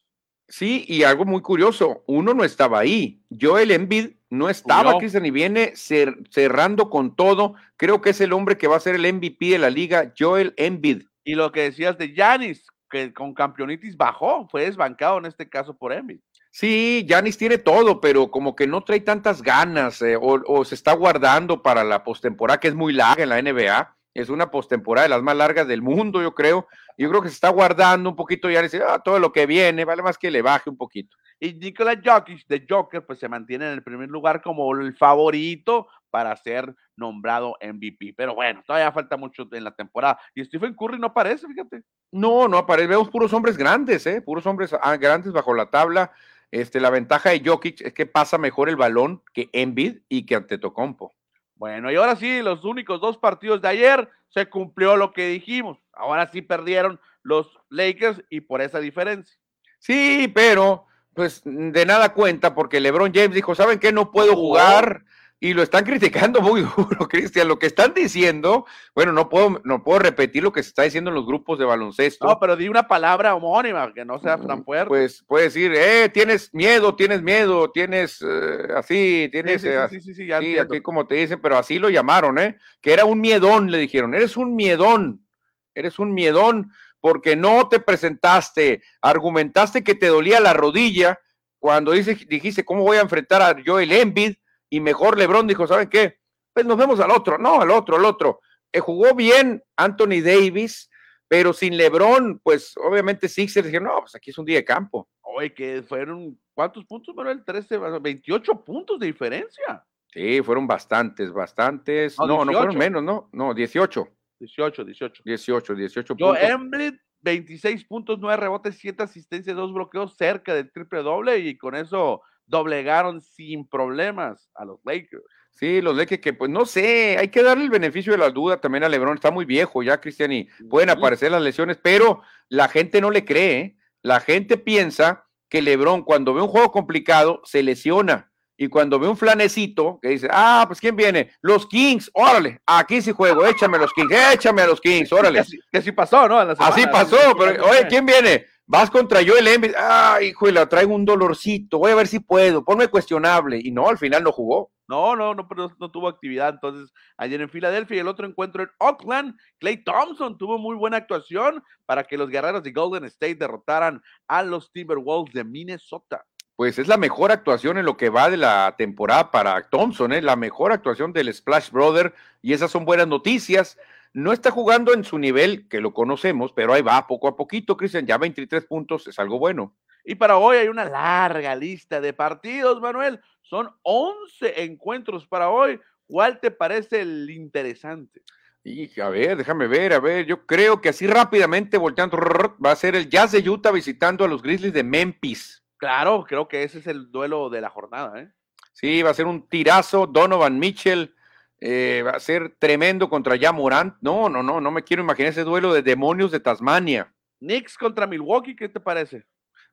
Sí, 0.48 0.84
y 0.88 1.04
algo 1.04 1.24
muy 1.24 1.42
curioso, 1.42 2.04
uno 2.08 2.34
no 2.34 2.44
estaba 2.44 2.80
ahí. 2.80 3.22
Joel 3.40 3.72
Embiid 3.72 4.12
no 4.30 4.50
estaba, 4.50 4.98
Cristian, 4.98 5.26
y 5.26 5.32
viene 5.32 5.74
cerrando 5.76 6.90
con 6.90 7.16
todo. 7.16 7.56
Creo 7.78 8.02
que 8.02 8.10
es 8.10 8.20
el 8.22 8.34
hombre 8.34 8.58
que 8.58 8.68
va 8.68 8.76
a 8.76 8.82
ser 8.82 8.96
el 8.96 9.14
MVP 9.14 9.46
de 9.46 9.60
la 9.60 9.70
liga, 9.70 10.12
Joel 10.18 10.54
Embiid. 10.58 11.04
Y 11.24 11.36
lo 11.36 11.52
que 11.52 11.62
decías 11.62 11.98
de 11.98 12.14
Yanis, 12.14 12.68
que 12.90 13.14
con 13.14 13.34
campeonitis 13.34 13.96
bajó, 13.96 14.48
fue 14.50 14.66
desbancado 14.66 15.18
en 15.20 15.26
este 15.26 15.48
caso 15.48 15.74
por 15.74 15.94
Embiid. 15.94 16.20
Sí, 16.54 17.06
Yanis 17.08 17.38
tiene 17.38 17.58
todo, 17.58 18.02
pero 18.02 18.30
como 18.30 18.58
que 18.58 18.68
no 18.68 18.84
trae 18.84 19.00
tantas 19.00 19.42
ganas 19.42 20.02
eh, 20.02 20.18
o, 20.20 20.66
se 20.66 20.76
está 20.76 20.92
guardando 20.94 21.62
para 21.64 21.86
la 21.86 22.04
postemporada, 22.04 22.60
que 22.60 22.68
es 22.68 22.76
muy 22.76 22.92
larga 22.92 23.24
en 23.24 23.30
la 23.30 23.42
NBA. 23.42 23.96
Es 24.14 24.28
una 24.28 24.52
postemporada 24.52 25.04
de 25.04 25.10
las 25.10 25.24
más 25.24 25.38
largas 25.38 25.66
del 25.66 25.82
mundo, 25.82 26.22
yo 26.22 26.36
creo. 26.36 26.68
Yo 26.98 27.10
creo 27.10 27.22
que 27.22 27.30
se 27.30 27.36
está 27.36 27.48
guardando 27.48 28.10
un 28.10 28.18
poquito 28.18 28.50
ya 28.50 28.62
dice, 28.62 28.82
ah, 28.86 29.00
todo 29.00 29.18
lo 29.18 29.32
que 29.32 29.46
viene, 29.46 29.86
vale 29.86 30.04
más 30.04 30.18
que 30.18 30.30
le 30.30 30.42
baje 30.42 30.70
un 30.70 30.76
poquito. 30.76 31.16
Y 31.40 31.54
Nikola 31.54 32.00
Jokic 32.04 32.46
de 32.48 32.66
Joker, 32.70 33.06
pues 33.06 33.20
se 33.20 33.30
mantiene 33.30 33.68
en 33.68 33.72
el 33.72 33.82
primer 33.82 34.10
lugar 34.10 34.42
como 34.42 34.76
el 34.76 34.94
favorito 34.94 35.88
para 36.10 36.36
ser 36.36 36.76
nombrado 36.98 37.56
MVP. 37.62 38.14
Pero 38.16 38.36
bueno, 38.36 38.62
todavía 38.68 38.92
falta 38.92 39.16
mucho 39.16 39.48
en 39.52 39.64
la 39.64 39.72
temporada. 39.72 40.20
Y 40.36 40.44
Stephen 40.44 40.76
Curry 40.76 41.00
no 41.00 41.08
aparece, 41.08 41.48
fíjate. 41.48 41.82
No, 42.12 42.50
no 42.50 42.58
aparece. 42.58 42.90
Vemos 42.90 43.10
puros 43.10 43.32
hombres 43.34 43.58
grandes, 43.58 44.06
¿eh? 44.06 44.22
Puros 44.22 44.46
hombres 44.46 44.76
ah, 44.80 44.98
grandes 44.98 45.32
bajo 45.32 45.54
la 45.54 45.68
tabla. 45.68 46.12
Este, 46.52 46.82
la 46.82 46.90
ventaja 46.90 47.30
de 47.30 47.42
Jokic 47.44 47.82
es 47.82 47.94
que 47.94 48.06
pasa 48.06 48.38
mejor 48.38 48.68
el 48.70 48.76
balón 48.76 49.24
que 49.34 49.50
Embiid 49.54 50.00
y 50.10 50.26
que 50.26 50.36
Antetokounmpo. 50.36 51.14
Bueno, 51.56 51.92
y 51.92 51.96
ahora 51.96 52.16
sí, 52.16 52.42
los 52.42 52.66
únicos 52.66 53.00
dos 53.00 53.18
partidos 53.18 53.62
de 53.62 53.70
ayer 53.70 54.10
se 54.30 54.50
cumplió 54.50 54.98
lo 54.98 55.14
que 55.14 55.28
dijimos. 55.28 55.78
Ahora 55.94 56.28
sí 56.28 56.42
perdieron 56.42 57.00
los 57.24 57.48
Lakers 57.70 58.24
y 58.30 58.42
por 58.42 58.62
esa 58.62 58.80
diferencia. 58.80 59.38
Sí, 59.80 60.30
pero 60.34 60.86
pues 61.14 61.42
de 61.46 61.86
nada 61.86 62.14
cuenta 62.14 62.56
porque 62.56 62.80
LeBron 62.80 63.14
James 63.14 63.36
dijo, 63.36 63.56
¿saben 63.56 63.80
qué? 63.80 63.92
No 63.92 64.12
puedo 64.12 64.36
jugar, 64.36 65.04
y 65.44 65.56
lo 65.56 65.64
están 65.64 65.84
criticando 65.84 66.40
muy 66.40 66.62
duro, 66.78 67.08
Cristian. 67.08 67.48
Lo 67.48 67.58
que 67.58 67.66
están 67.66 67.96
diciendo, 67.96 68.66
bueno, 68.94 69.12
no 69.12 69.28
puedo, 69.28 69.60
no 69.64 69.84
puedo 69.84 69.98
repetir 69.98 70.44
lo 70.44 70.52
que 70.54 70.62
se 70.62 70.70
está 70.70 70.84
diciendo 70.84 71.10
en 71.10 71.16
los 71.16 71.26
grupos 71.26 71.58
de 71.58 71.66
baloncesto. 71.66 72.28
No, 72.28 72.40
pero 72.40 72.56
di 72.56 72.70
una 72.70 72.88
palabra 72.88 73.34
homónima 73.34 73.92
que 73.92 74.06
no 74.06 74.20
sea 74.20 74.38
tan 74.38 74.60
Mm, 74.60 74.64
fuerte. 74.64 74.88
Pues 74.88 75.24
puede 75.28 75.46
decir, 75.46 75.74
eh, 75.76 76.10
tienes 76.14 76.54
miedo, 76.54 76.96
tienes 76.96 77.24
miedo, 77.24 77.72
tienes 77.72 78.22
eh, 78.22 78.68
así, 78.78 79.24
Sí, 79.24 79.30
tienes 79.32 79.62
sí, 79.64 79.68
eh, 79.68 79.88
sí, 79.90 80.00
sí, 80.00 80.14
sí, 80.14 80.28
ya 80.28 80.40
sí, 80.40 80.46
entiendo. 80.46 80.74
aquí 80.76 80.82
como 80.84 81.08
te 81.08 81.16
dicen, 81.16 81.42
pero 81.42 81.58
así 81.58 81.80
lo 81.80 81.90
llamaron, 81.90 82.38
¿eh? 82.38 82.58
Que 82.80 82.94
era 82.94 83.06
un 83.06 83.20
miedón, 83.20 83.72
le 83.72 83.80
dijeron, 83.80 84.14
eres 84.14 84.38
un 84.38 84.56
miedón, 84.56 85.26
eres 85.74 85.98
un 85.98 86.14
miedón 86.14 86.72
porque 87.00 87.36
no 87.36 87.68
te 87.68 87.80
presentaste, 87.80 88.84
argumentaste 89.02 89.84
que 89.84 89.96
te 89.96 90.06
dolía 90.08 90.40
la 90.40 90.54
rodilla 90.54 91.20
cuando 91.58 91.94
dice, 91.94 92.16
dijiste, 92.30 92.64
¿cómo 92.64 92.84
voy 92.84 92.98
a 92.98 93.02
enfrentar 93.02 93.42
a 93.42 93.56
Joel 93.66 93.92
Embiid? 93.92 94.36
Y 94.74 94.80
mejor 94.80 95.18
LeBron 95.18 95.46
dijo, 95.48 95.68
¿saben 95.68 95.90
qué? 95.90 96.18
Pues 96.54 96.66
nos 96.66 96.78
vemos 96.78 97.00
al 97.02 97.12
otro, 97.12 97.38
no, 97.38 97.62
al 97.62 97.70
otro, 97.72 97.98
al 97.98 98.06
otro. 98.06 98.40
Eh, 98.72 98.80
jugó 98.80 99.14
bien 99.14 99.62
Anthony 99.76 100.22
Davis, 100.24 100.90
pero 101.28 101.52
sin 101.52 101.76
LeBron, 101.76 102.40
pues 102.40 102.74
obviamente 102.78 103.28
Sixers 103.28 103.66
dijeron, 103.66 103.90
no, 103.90 104.00
pues 104.00 104.16
aquí 104.16 104.32
es 104.32 104.38
un 104.38 104.46
día 104.46 104.58
de 104.58 104.66
campo. 104.66 105.10
Oye, 105.20 105.54
que 105.54 105.84
fueron, 105.84 106.40
¿cuántos 106.54 106.86
puntos, 106.86 107.14
Manuel? 107.14 107.44
13, 107.44 107.78
28 108.02 108.64
puntos 108.64 108.98
de 108.98 109.08
diferencia. 109.08 109.86
Sí, 110.08 110.42
fueron 110.42 110.66
bastantes, 110.68 111.32
bastantes. 111.34 112.18
No, 112.18 112.28
No, 112.28 112.46
no, 112.46 112.52
fueron 112.54 112.76
18. 112.76 112.80
menos, 112.80 113.04
no, 113.04 113.30
no, 113.34 113.54
18, 113.54 114.08
18, 114.40 114.86
18. 114.86 115.24
18, 115.26 115.76
18 115.76 116.16
Yo, 116.16 116.28
puntos. 116.28 116.44
Embiid, 116.50 116.94
26 117.22 117.86
puntos, 117.86 118.20
9 118.20 118.38
rebotes, 118.38 118.78
7 118.78 119.04
asistencias, 119.04 119.56
2 119.56 119.74
bloqueos, 119.74 120.16
cerca 120.18 120.56
del 120.56 120.72
triple 120.72 121.04
doble 121.04 121.40
y 121.40 121.58
con 121.58 121.76
eso 121.76 122.22
doblegaron 122.46 123.22
sin 123.22 123.68
problemas 123.68 124.50
a 124.56 124.66
los 124.66 124.80
Lakers. 124.84 125.24
Sí, 125.52 125.82
los 125.82 125.96
Lakers 125.96 126.22
que, 126.22 126.34
pues 126.34 126.50
no 126.50 126.66
sé, 126.66 127.18
hay 127.20 127.28
que 127.28 127.44
darle 127.44 127.66
el 127.66 127.70
beneficio 127.70 128.14
de 128.14 128.18
la 128.18 128.30
duda 128.30 128.60
también 128.60 128.84
a 128.84 128.90
LeBron, 128.90 129.16
está 129.16 129.32
muy 129.32 129.46
viejo 129.46 129.84
ya, 129.84 130.00
Cristian, 130.00 130.32
y 130.32 130.48
pueden 130.70 130.90
Sí. 130.90 130.96
aparecer 130.98 131.32
las 131.32 131.42
lesiones, 131.42 131.78
pero 131.82 132.22
la 132.50 132.68
gente 132.68 133.02
no 133.02 133.12
le 133.12 133.26
cree, 133.26 133.60
¿eh? 133.60 133.78
la 134.02 134.20
gente 134.22 134.58
piensa 134.58 135.26
que 135.50 135.62
LeBron 135.62 136.04
cuando 136.04 136.34
ve 136.34 136.42
un 136.42 136.48
juego 136.48 136.72
complicado 136.72 137.42
se 137.44 137.62
lesiona. 137.64 138.30
Y 138.58 138.68
cuando 138.68 139.00
ve 139.00 139.08
un 139.08 139.18
flanecito 139.18 139.98
que 140.02 140.10
dice, 140.10 140.28
ah, 140.32 140.66
pues 140.68 140.80
¿quién 140.80 140.96
viene? 140.96 141.32
Los 141.42 141.66
Kings, 141.68 142.12
órale, 142.14 142.62
aquí 142.68 143.02
sí 143.02 143.12
juego, 143.12 143.44
échame 143.46 143.78
a 143.78 143.82
los 143.82 143.92
Kings, 143.92 144.12
échame 144.34 144.62
a 144.62 144.68
los 144.68 144.80
Kings, 144.80 145.12
órale. 145.12 145.40
Que 145.40 145.40
así, 145.42 145.60
que 145.72 145.78
así 145.80 145.92
pasó, 145.92 146.28
¿no? 146.28 146.38
Así 146.40 146.86
pasó, 146.88 147.18
pero 147.38 147.66
oye, 147.66 147.88
¿quién 147.90 148.06
viene? 148.06 148.46
Vas 148.72 148.90
contra 148.90 149.20
Joel 149.22 149.50
Embiid, 149.50 149.74
ah, 149.78 150.20
hijo, 150.22 150.50
la 150.50 150.66
traigo 150.70 150.96
un 150.96 151.04
dolorcito, 151.04 151.78
voy 151.78 151.92
a 151.92 151.96
ver 151.96 152.08
si 152.08 152.22
puedo, 152.22 152.64
ponme 152.64 152.88
cuestionable. 152.88 153.60
Y 153.62 153.70
no, 153.70 153.90
al 153.90 153.98
final 153.98 154.24
no 154.24 154.32
jugó. 154.32 154.72
No, 154.88 155.14
no, 155.14 155.36
no, 155.36 155.46
pero 155.46 155.76
no 155.78 155.92
tuvo 155.92 156.08
actividad. 156.08 156.54
Entonces, 156.54 156.94
ayer 157.18 157.42
en 157.42 157.50
Filadelfia 157.50 157.98
y 157.98 158.00
el 158.00 158.08
otro 158.08 158.26
encuentro 158.26 158.64
en 158.64 158.70
Oakland, 158.78 159.36
Clay 159.60 159.84
Thompson 159.84 160.38
tuvo 160.38 160.58
muy 160.58 160.78
buena 160.78 160.96
actuación 160.96 161.62
para 161.86 162.06
que 162.06 162.16
los 162.16 162.30
guerreros 162.30 162.64
de 162.64 162.72
Golden 162.72 163.04
State 163.04 163.36
derrotaran 163.36 164.02
a 164.30 164.42
los 164.42 164.72
Timberwolves 164.72 165.34
de 165.34 165.44
Minnesota. 165.44 166.24
Pues 166.56 166.80
es 166.80 166.88
la 166.88 166.96
mejor 166.96 167.34
actuación 167.34 167.78
en 167.78 167.84
lo 167.84 167.98
que 167.98 168.10
va 168.10 168.30
de 168.30 168.38
la 168.38 168.76
temporada 168.78 169.32
para 169.32 169.62
Thompson, 169.68 170.14
¿eh? 170.14 170.22
la 170.22 170.38
mejor 170.38 170.72
actuación 170.72 171.12
del 171.12 171.34
Splash 171.34 171.72
Brother, 171.72 172.14
y 172.42 172.54
esas 172.54 172.72
son 172.72 172.86
buenas 172.86 173.08
noticias. 173.10 173.78
No 174.14 174.34
está 174.34 174.52
jugando 174.52 174.94
en 174.94 175.04
su 175.04 175.18
nivel, 175.18 175.68
que 175.70 175.80
lo 175.80 175.94
conocemos, 175.94 176.52
pero 176.54 176.74
ahí 176.74 176.82
va 176.82 177.08
poco 177.08 177.28
a 177.28 177.36
poquito, 177.38 177.78
Cristian, 177.78 178.06
ya 178.06 178.18
23 178.18 178.66
puntos 178.66 179.08
es 179.08 179.18
algo 179.20 179.40
bueno. 179.40 179.76
Y 180.04 180.16
para 180.16 180.38
hoy 180.38 180.58
hay 180.58 180.68
una 180.68 180.86
larga 180.86 181.56
lista 181.56 182.02
de 182.02 182.12
partidos, 182.12 182.82
Manuel. 182.82 183.22
Son 183.42 183.70
11 183.84 184.64
encuentros 184.64 185.28
para 185.28 185.50
hoy. 185.50 185.80
¿Cuál 186.08 186.40
te 186.40 186.52
parece 186.52 187.02
el 187.02 187.30
interesante? 187.30 188.22
Y 188.64 189.00
a 189.00 189.10
ver, 189.10 189.38
déjame 189.38 189.68
ver, 189.68 189.94
a 189.94 190.00
ver, 190.00 190.26
yo 190.26 190.46
creo 190.46 190.82
que 190.82 190.90
así 190.90 191.08
rápidamente 191.08 191.78
volteando, 191.78 192.18
va 192.64 192.72
a 192.72 192.76
ser 192.76 192.96
el 192.96 193.10
Jazz 193.10 193.32
de 193.32 193.50
Utah 193.50 193.72
visitando 193.72 194.24
a 194.24 194.28
los 194.28 194.44
Grizzlies 194.44 194.74
de 194.74 194.84
Memphis. 194.84 195.64
Claro, 195.78 196.26
creo 196.28 196.48
que 196.48 196.64
ese 196.64 196.78
es 196.78 196.88
el 196.88 197.12
duelo 197.12 197.50
de 197.50 197.62
la 197.62 197.70
jornada. 197.70 198.22
¿eh? 198.22 198.30
Sí, 198.74 199.02
va 199.02 199.10
a 199.10 199.16
ser 199.16 199.26
un 199.26 199.48
tirazo, 199.48 200.06
Donovan 200.06 200.60
Mitchell, 200.60 201.16
eh, 201.62 202.02
va 202.06 202.12
a 202.12 202.20
ser 202.20 202.56
tremendo 202.60 203.10
contra 203.10 203.36
ya 203.36 203.52
Morant. 203.52 203.96
No, 204.02 204.28
no, 204.30 204.42
no, 204.44 204.60
no 204.60 204.72
me 204.72 204.84
quiero 204.84 205.04
imaginar 205.04 205.30
ese 205.32 205.44
duelo 205.44 205.74
de 205.74 205.82
demonios 205.84 206.32
de 206.32 206.40
Tasmania. 206.40 207.14
Knicks 207.40 207.78
contra 207.78 208.06
Milwaukee, 208.08 208.56
¿qué 208.56 208.68
te 208.68 208.80
parece? 208.80 209.26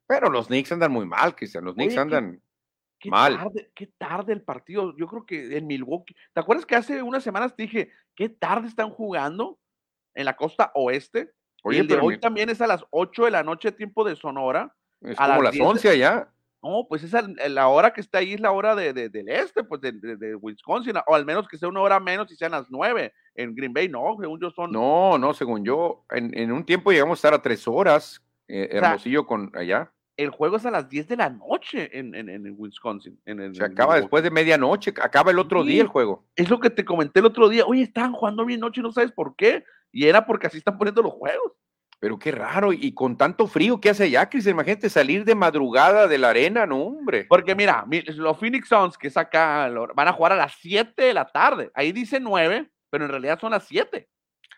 Pero 0.07 0.31
los 0.31 0.47
Knicks 0.47 0.71
andan 0.73 0.93
muy 0.93 1.07
mal, 1.07 1.35
Cristian, 1.35 1.65
los 1.65 1.75
Knicks 1.75 1.95
Oye, 1.95 1.97
¿qué- 1.97 2.01
andan... 2.17 2.43
Qué 3.01 3.11
Mal. 3.11 3.37
tarde, 3.39 3.71
qué 3.77 3.87
tarde 3.97 4.33
el 4.33 4.43
partido. 4.43 4.93
Yo 4.97 5.07
creo 5.07 5.25
que 5.25 5.57
en 5.57 5.69
Milwaukee. 5.69 6.17
¿Te 6.35 6.41
acuerdas 6.41 6.67
que 6.67 6.75
hace 6.75 7.01
unas 7.01 7.23
semanas 7.23 7.55
te 7.55 7.63
dije 7.63 7.93
qué 8.17 8.29
tarde 8.29 8.67
están 8.67 8.91
jugando 8.91 9.57
en 10.17 10.25
la 10.25 10.35
costa 10.35 10.73
oeste? 10.75 11.31
y 11.59 11.61
Oye, 11.63 11.79
el 11.79 11.87
de 11.87 11.95
hoy 11.97 12.15
mi- 12.15 12.21
también 12.21 12.51
es 12.51 12.61
a 12.61 12.67
las 12.67 12.85
8 12.91 13.27
de 13.27 13.31
la 13.31 13.45
noche, 13.45 13.71
tiempo 13.71 14.03
de 14.03 14.17
Sonora. 14.17 14.75
es 15.01 15.13
a 15.17 15.27
como 15.27 15.35
las 15.35 15.43
las 15.45 15.53
10 15.53 15.63
de- 15.65 15.71
11 15.71 15.89
allá. 15.91 16.29
No, 16.63 16.87
pues 16.89 17.05
esa, 17.05 17.23
la 17.49 17.69
hora 17.69 17.93
que 17.93 18.01
está 18.01 18.19
ahí 18.19 18.33
es 18.35 18.41
la 18.41 18.51
hora 18.51 18.75
de, 18.75 18.93
de- 18.93 19.09
del 19.09 19.29
este, 19.29 19.63
pues 19.63 19.81
de, 19.81 19.93
de- 19.93 20.35
Wisconsin, 20.35 20.95
o 21.07 21.15
al 21.15 21.25
menos 21.25 21.47
que 21.47 21.57
sea 21.57 21.69
una 21.69 21.81
hora 21.81 22.01
menos 22.01 22.31
y 22.33 22.37
sean 22.37 22.51
las 22.53 22.67
9 22.71 23.13
en 23.37 23.55
Green 23.55 23.73
Bay, 23.73 23.89
no, 23.89 24.17
según 24.21 24.41
yo 24.41 24.51
son. 24.51 24.73
No, 24.73 25.19
no, 25.19 25.33
según 25.35 25.65
yo, 25.65 26.05
en, 26.11 26.37
en 26.37 26.51
un 26.51 26.65
tiempo 26.65 26.91
llegamos 26.91 27.19
a 27.19 27.21
estar 27.29 27.35
a 27.35 27.43
tres 27.43 27.69
horas, 27.69 28.21
eh, 28.49 28.67
O 28.69 28.79
sea, 28.79 28.89
Hermosillo 28.89 29.27
con 29.27 29.53
allá. 29.55 29.93
El 30.17 30.31
juego 30.31 30.57
es 30.57 30.67
a 30.67 30.73
las 30.73 30.89
10 30.89 31.07
de 31.07 31.17
la 31.17 31.31
noche 31.31 31.97
en, 31.97 32.13
en, 32.17 32.29
en 32.29 32.53
Wisconsin. 32.59 33.21
En, 33.25 33.55
Se 33.55 33.63
acaba 33.65 33.95
después 33.95 34.25
de 34.25 34.33
medianoche, 34.33 34.93
acaba 35.01 35.31
el 35.31 35.39
otro 35.39 35.63
Sí. 35.63 35.69
día 35.69 35.83
el 35.83 35.87
juego. 35.87 36.25
Es 36.35 36.51
lo 36.51 36.59
que 36.59 36.71
te 36.71 36.85
comenté 36.85 37.21
el 37.21 37.27
otro 37.27 37.49
día. 37.49 37.65
Oye, 37.65 37.83
estaban 37.83 38.13
jugando 38.15 38.45
bien 38.45 38.59
noche 38.59 38.81
y 38.81 38.83
no 38.83 38.91
sabes 38.91 39.13
por 39.13 39.37
qué. 39.37 39.63
Y 39.93 40.07
era 40.09 40.27
porque 40.27 40.49
así 40.49 40.59
están 40.59 40.77
poniendo 40.77 41.03
los 41.03 41.13
juegos. 41.13 41.53
Pero 42.01 42.19
qué 42.19 42.31
raro, 42.31 42.73
y, 42.73 42.93
con 42.95 43.17
tanto 43.17 43.47
frío 43.49 43.81
que 43.81 43.91
hace 43.91 44.05
allá, 44.05 44.29
Cristian, 44.29 44.55
imagínate 44.55 44.89
salir 44.89 45.25
de 45.25 45.35
madrugada 45.35 46.07
de 46.07 46.17
la 46.19 46.31
arena, 46.31 46.65
no, 46.65 46.81
hombre. 46.83 47.25
Porque 47.29 47.57
mira, 47.57 47.85
mi- 47.87 48.03
los 48.03 48.39
Phoenix 48.39 48.69
Suns 48.69 48.97
que 48.97 49.09
es 49.09 49.17
acá 49.17 49.69
lo- 49.69 49.89
van 49.95 50.07
a 50.07 50.13
jugar 50.13 50.33
a 50.33 50.37
las 50.37 50.55
7 50.61 51.03
de 51.03 51.15
la 51.15 51.27
tarde. 51.27 51.71
Ahí 51.75 51.91
dice 51.91 52.21
9, 52.21 52.71
pero 52.91 53.05
en 53.05 53.11
realidad 53.11 53.41
son 53.41 53.51
las 53.51 53.65
7. 53.67 54.09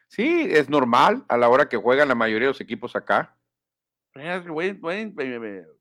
Sí, 0.09 0.49
es 0.51 0.68
normal 0.68 1.24
a 1.28 1.36
la 1.38 1.49
hora 1.49 1.68
que 1.68 1.76
juegan 1.78 2.09
la 2.09 2.14
mayoría 2.14 2.49
de 2.49 2.53
los 2.53 2.61
equipos 2.61 2.95
acá. 2.95 3.36
Voy, 4.14 4.72
voy- 4.72 5.05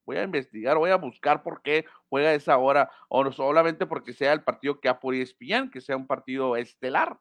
voy- 0.06 0.18
a 0.18 0.24
investigar, 0.24 0.78
voy 0.78 0.92
a 0.92 0.96
buscar 0.98 1.42
por 1.44 1.62
qué 1.62 1.86
juega 2.10 2.30
a 2.30 2.34
esa 2.36 2.58
hora, 2.58 2.90
o 3.10 3.24
no 3.24 3.32
solamente 3.32 3.86
porque 3.88 4.14
sea 4.14 4.34
el 4.34 4.44
partido 4.44 4.80
que 4.80 4.88
ha 4.88 5.00
por 5.00 5.14
ESPN, 5.16 5.70
que 5.72 5.82
sea 5.82 5.98
un 5.98 6.08
partido 6.08 6.56
estelar. 6.56 7.18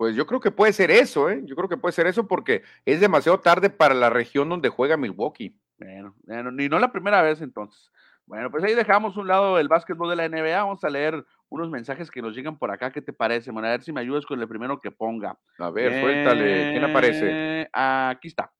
Pues 0.00 0.16
yo 0.16 0.26
creo 0.26 0.40
que 0.40 0.50
puede 0.50 0.72
ser 0.72 0.90
eso, 0.90 1.28
¿eh? 1.28 1.42
Yo 1.44 1.54
creo 1.54 1.68
que 1.68 1.76
puede 1.76 1.92
ser 1.92 2.06
eso 2.06 2.26
porque 2.26 2.62
es 2.86 3.00
demasiado 3.00 3.38
tarde 3.40 3.68
para 3.68 3.92
la 3.92 4.08
región 4.08 4.48
donde 4.48 4.70
juega 4.70 4.96
Milwaukee. 4.96 5.54
Bueno, 5.76 6.14
bueno, 6.22 6.50
ni 6.50 6.70
no 6.70 6.78
la 6.78 6.90
primera 6.90 7.20
vez 7.20 7.42
entonces. 7.42 7.92
Bueno, 8.24 8.50
pues 8.50 8.64
ahí 8.64 8.74
dejamos 8.74 9.18
un 9.18 9.28
lado 9.28 9.58
el 9.58 9.68
básquetbol 9.68 10.08
de 10.08 10.16
la 10.16 10.26
NBA. 10.26 10.56
Vamos 10.56 10.82
a 10.84 10.88
leer 10.88 11.22
unos 11.50 11.68
mensajes 11.68 12.10
que 12.10 12.22
nos 12.22 12.34
llegan 12.34 12.58
por 12.58 12.70
acá. 12.70 12.90
¿Qué 12.90 13.02
te 13.02 13.12
parece, 13.12 13.52
man? 13.52 13.66
A 13.66 13.72
ver 13.72 13.82
si 13.82 13.92
me 13.92 14.00
ayudas 14.00 14.24
con 14.24 14.40
el 14.40 14.48
primero 14.48 14.80
que 14.80 14.90
ponga. 14.90 15.38
A 15.58 15.68
ver, 15.68 16.00
suéltale. 16.00 16.70
¿Quién 16.70 16.84
aparece? 16.84 17.60
Eh, 17.60 17.68
Aquí 17.70 18.28
está. 18.28 18.50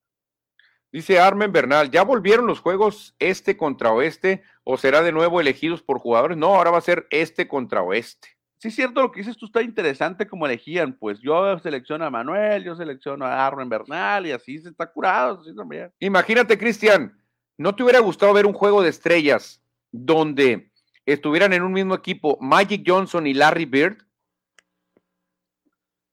Dice 0.92 1.20
Armen 1.20 1.52
Bernal, 1.52 1.90
¿ya 1.90 2.02
volvieron 2.02 2.46
los 2.46 2.60
juegos 2.60 3.16
este 3.18 3.56
contra 3.56 3.92
oeste 3.92 4.42
o 4.62 4.76
será 4.76 5.00
de 5.00 5.12
nuevo 5.12 5.40
elegidos 5.40 5.82
por 5.82 6.00
jugadores? 6.00 6.36
No, 6.36 6.54
ahora 6.56 6.70
va 6.70 6.76
a 6.76 6.82
ser 6.82 7.06
este 7.08 7.48
contra 7.48 7.80
oeste. 7.80 8.39
Sí, 8.60 8.68
es 8.68 8.74
cierto 8.74 9.00
lo 9.00 9.10
que 9.10 9.20
dices 9.20 9.38
tú, 9.38 9.46
está 9.46 9.62
interesante 9.62 10.28
como 10.28 10.44
elegían. 10.44 10.92
Pues 10.92 11.18
yo 11.20 11.58
selecciono 11.60 12.04
a 12.04 12.10
Manuel, 12.10 12.62
yo 12.62 12.76
selecciono 12.76 13.24
a 13.24 13.46
Armen 13.46 13.70
Bernal 13.70 14.26
y 14.26 14.32
así 14.32 14.58
se 14.58 14.68
está 14.68 14.86
curado, 14.86 15.40
así 15.40 15.56
también. 15.56 15.90
Imagínate, 15.98 16.58
Cristian, 16.58 17.18
¿no 17.56 17.74
te 17.74 17.82
hubiera 17.82 18.00
gustado 18.00 18.34
ver 18.34 18.44
un 18.44 18.52
juego 18.52 18.82
de 18.82 18.90
estrellas 18.90 19.62
donde 19.90 20.70
estuvieran 21.06 21.54
en 21.54 21.62
un 21.62 21.72
mismo 21.72 21.94
equipo 21.94 22.36
Magic 22.38 22.82
Johnson 22.86 23.26
y 23.26 23.32
Larry 23.32 23.64
Bird? 23.64 23.96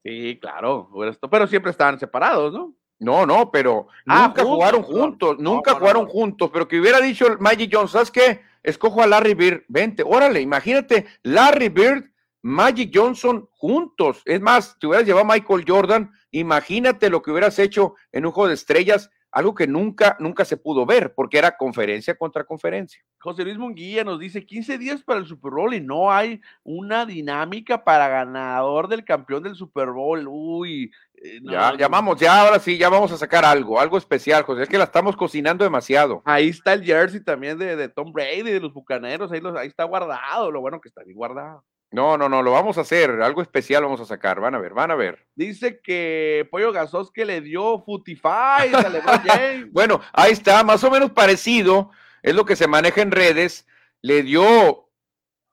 Sí, 0.03 0.39
claro, 0.41 0.89
pero 1.29 1.47
siempre 1.47 1.71
estaban 1.71 1.99
separados, 1.99 2.53
¿no? 2.53 2.73
No, 2.99 3.25
no, 3.25 3.51
pero 3.51 3.87
Ah, 4.07 4.27
nunca 4.27 4.41
juntos, 4.43 4.45
jugaron 4.45 4.83
juntos, 4.83 5.37
No, 5.37 5.53
nunca 5.55 5.73
no, 5.73 5.79
jugaron 5.79 6.03
no. 6.05 6.09
juntos, 6.09 6.49
pero 6.51 6.65
que 6.67 6.79
hubiera 6.79 7.01
dicho 7.01 7.25
Magic 7.41 7.69
Johnson, 7.73 7.89
¿sabes 8.05 8.11
qué? 8.11 8.41
Escojo 8.63 9.03
a 9.03 9.07
Larry 9.07 9.33
Bird, 9.33 9.63
vente, 9.67 10.01
órale, 10.05 10.39
imagínate, 10.41 11.05
Larry 11.23 11.67
Bird, 11.69 12.09
Magic 12.41 12.91
Johnson 12.93 13.47
juntos. 13.51 14.21
Es 14.25 14.41
más, 14.41 14.77
te 14.79 14.87
hubieras 14.87 15.05
llevado 15.05 15.29
a 15.29 15.33
Michael 15.33 15.65
Jordan, 15.67 16.11
imagínate 16.31 17.09
lo 17.09 17.21
que 17.21 17.31
hubieras 17.31 17.59
hecho 17.59 17.95
en 18.11 18.25
un 18.25 18.31
juego 18.31 18.47
de 18.49 18.53
estrellas, 18.53 19.09
algo 19.31 19.53
que 19.53 19.67
nunca, 19.67 20.15
nunca 20.19 20.45
se 20.45 20.57
pudo 20.57 20.85
ver, 20.85 21.13
porque 21.13 21.37
era 21.37 21.57
conferencia 21.57 22.17
contra 22.17 22.45
conferencia. 22.45 23.01
José 23.19 23.43
Luis 23.43 23.57
Munguía 23.57 24.03
nos 24.03 24.19
dice 24.19 24.45
15 24.45 24.77
días 24.77 25.03
para 25.03 25.19
el 25.19 25.25
Super 25.25 25.51
Bowl 25.51 25.73
y 25.73 25.81
no 25.81 26.11
hay 26.11 26.41
una 26.63 27.05
dinámica 27.05 27.83
para 27.83 28.07
ganador 28.07 28.87
del 28.87 29.03
campeón 29.03 29.43
del 29.43 29.55
Super 29.55 29.89
Bowl. 29.91 30.25
Uy, 30.27 30.91
eh, 31.15 31.39
no, 31.41 31.51
ya, 31.51 31.89
no, 31.89 32.15
ya 32.15 32.41
ahora 32.41 32.59
sí, 32.59 32.77
ya 32.77 32.89
vamos 32.89 33.11
a 33.11 33.17
sacar 33.17 33.43
algo, 33.43 33.79
algo 33.79 33.97
especial, 33.97 34.43
José, 34.43 34.63
es 34.63 34.69
que 34.69 34.77
la 34.77 34.85
estamos 34.85 35.15
cocinando 35.15 35.63
demasiado. 35.63 36.21
Ahí 36.25 36.49
está 36.49 36.73
el 36.73 36.83
jersey 36.83 37.23
también 37.23 37.57
de, 37.57 37.75
de 37.75 37.89
Tom 37.89 38.13
Brady, 38.13 38.43
de 38.43 38.59
los 38.59 38.73
bucaneros, 38.73 39.31
ahí, 39.31 39.41
los, 39.41 39.55
ahí 39.57 39.67
está 39.67 39.83
guardado, 39.83 40.51
lo 40.51 40.61
bueno 40.61 40.79
que 40.79 40.89
está 40.89 41.03
bien 41.03 41.17
guardado. 41.17 41.63
No, 41.89 42.17
no, 42.17 42.27
no, 42.27 42.43
lo 42.43 42.51
vamos 42.51 42.77
a 42.77 42.81
hacer, 42.81 43.21
algo 43.21 43.41
especial 43.41 43.83
vamos 43.83 44.01
a 44.01 44.05
sacar, 44.05 44.41
van 44.41 44.55
a 44.55 44.59
ver, 44.59 44.73
van 44.73 44.91
a 44.91 44.95
ver. 44.95 45.25
Dice 45.35 45.79
que 45.81 46.45
Pollo 46.51 46.73
Gasos 46.73 47.11
que 47.11 47.23
le 47.23 47.39
dio 47.39 47.79
Futify 47.79 48.73
a 48.73 48.89
LeBron 48.89 49.19
James. 49.25 49.71
bueno, 49.71 50.01
ahí 50.11 50.33
está, 50.33 50.63
más 50.65 50.83
o 50.83 50.91
menos 50.91 51.11
parecido, 51.11 51.91
es 52.21 52.35
lo 52.35 52.45
que 52.45 52.57
se 52.57 52.67
maneja 52.67 53.01
en 53.01 53.11
redes, 53.11 53.65
le 54.01 54.21
dio, 54.21 54.89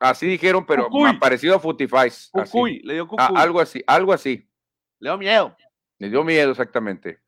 así 0.01 0.27
dijeron, 0.27 0.67
pero 0.67 0.89
parecido 1.21 1.55
a 1.55 1.61
Futify. 1.61 2.11
Cucuy, 2.33 2.81
le 2.81 2.95
dio 2.95 3.05
ah, 3.17 3.29
cucuy. 3.29 3.41
algo 3.41 3.61
así, 3.61 3.85
algo 3.87 4.13
así. 4.13 4.49
Le 4.99 5.11
dio 5.11 5.19
miedo. 5.19 5.57
Le 5.99 6.11
dio 6.11 6.25
miedo, 6.25 6.51
exactamente. 6.51 7.21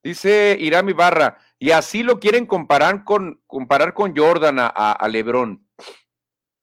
Dice 0.00 0.56
Irami 0.58 0.92
Barra, 0.92 1.38
y 1.58 1.72
así 1.72 2.04
lo 2.04 2.20
quieren 2.20 2.46
comparar 2.46 3.02
con, 3.02 3.42
comparar 3.48 3.94
con 3.94 4.16
Jordan 4.16 4.60
a, 4.60 4.68
a 4.68 5.08
Lebron. 5.08 5.66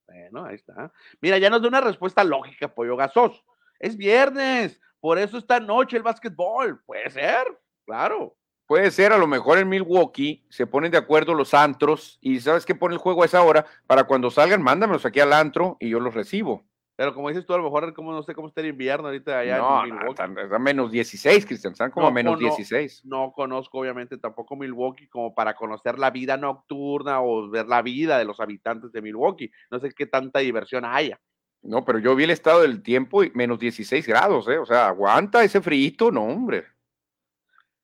Bueno, 0.08 0.45
ahí 0.45 0.55
está. 0.55 0.91
Mira, 1.22 1.38
ya 1.38 1.49
nos 1.49 1.62
da 1.62 1.68
una 1.68 1.82
respuesta 1.82 2.24
lógica, 2.24 2.74
Pollo 2.74 2.95
Gasos. 2.95 3.43
Es 3.80 3.97
viernes, 3.97 4.80
por 4.99 5.18
eso 5.18 5.38
esta 5.38 5.60
noche 5.60 5.97
el 5.97 6.03
básquetbol. 6.03 6.82
Puede 6.86 7.10
ser, 7.10 7.45
claro. 7.86 8.36
Puede 8.66 8.91
ser, 8.91 9.14
a 9.14 9.18
lo 9.18 9.28
mejor 9.28 9.60
en 9.60 9.70
Milwaukee 9.70 10.45
se 10.49 10.68
ponen 10.68 10.91
de 10.91 10.97
acuerdo 10.97 11.34
los 11.34 11.53
antros 11.53 12.18
y 12.22 12.39
¿sabes 12.41 12.66
qué 12.66 12.76
pone 12.76 12.95
el 12.95 12.99
juego 12.99 13.24
a 13.24 13.26
esa 13.26 13.41
hora? 13.41 13.66
Para 13.86 14.05
cuando 14.05 14.30
salgan, 14.30 14.62
mándamelos 14.62 15.05
aquí 15.05 15.22
al 15.22 15.32
antro 15.32 15.78
y 15.80 15.89
yo 15.89 15.99
los 15.99 16.14
recibo. 16.14 16.66
Pero 16.98 17.14
como 17.14 17.30
dices 17.30 17.45
tú, 17.45 17.54
a 17.54 17.58
lo 17.58 17.64
mejor 17.64 17.93
como 17.93 18.12
no 18.12 18.24
sé 18.24 18.34
cómo 18.34 18.48
está 18.48 18.62
el 18.62 18.68
invierno 18.68 19.10
ahorita 19.10 19.38
allá 19.38 19.60
no, 19.60 19.84
en 19.84 19.84
Milwaukee. 19.84 20.04
No, 20.04 20.10
están, 20.10 20.54
a 20.54 20.60
menos 20.60 20.91
16, 20.91 21.45
Cristian, 21.45 21.74
están 21.74 21.91
como 21.91 22.08
a 22.08 22.12
menos 22.12 22.39
16. 22.39 23.06
No 23.06 23.32
conozco 23.34 23.78
obviamente 23.78 24.18
tampoco 24.18 24.56
Milwaukee 24.56 25.08
como 25.08 25.36
para 25.36 25.56
conocer 25.56 26.00
la 26.00 26.10
vida 26.10 26.38
nocturna 26.38 27.22
o 27.22 27.52
ver 27.52 27.68
la 27.68 27.84
vida 27.84 28.18
de 28.18 28.26
los 28.26 28.39
habitantes 28.39 28.91
de 28.91 29.04
Milwaukee. 29.04 29.52
No 29.70 29.80
sé 29.80 29.91
qué 29.91 30.08
tanta 30.08 30.39
diversión 30.39 30.86
haya. 30.86 31.20
No, 31.62 31.86
pero 31.86 32.00
yo 32.00 32.16
vi 32.16 32.24
el 32.24 32.32
estado 32.32 32.64
del 32.64 32.82
tiempo 32.82 33.24
y 33.24 33.32
menos 33.36 33.60
16 33.60 34.08
grados, 34.08 34.48
¿eh? 34.48 34.58
O 34.58 34.66
sea, 34.66 34.88
aguanta 34.88 35.43
ese 35.43 35.62
frío, 35.62 36.10
no, 36.12 36.24
hombre. 36.24 36.66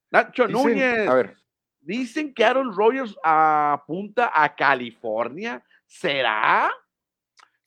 Nacho 0.09 0.47
Núñez. 0.47 1.07
A 1.07 1.13
ver. 1.13 1.37
Dicen 1.81 2.33
que 2.33 2.43
Aaron 2.43 2.75
Rodgers 2.75 3.15
apunta 3.23 4.31
a 4.33 4.55
California. 4.55 5.63
¿Será? 5.85 6.71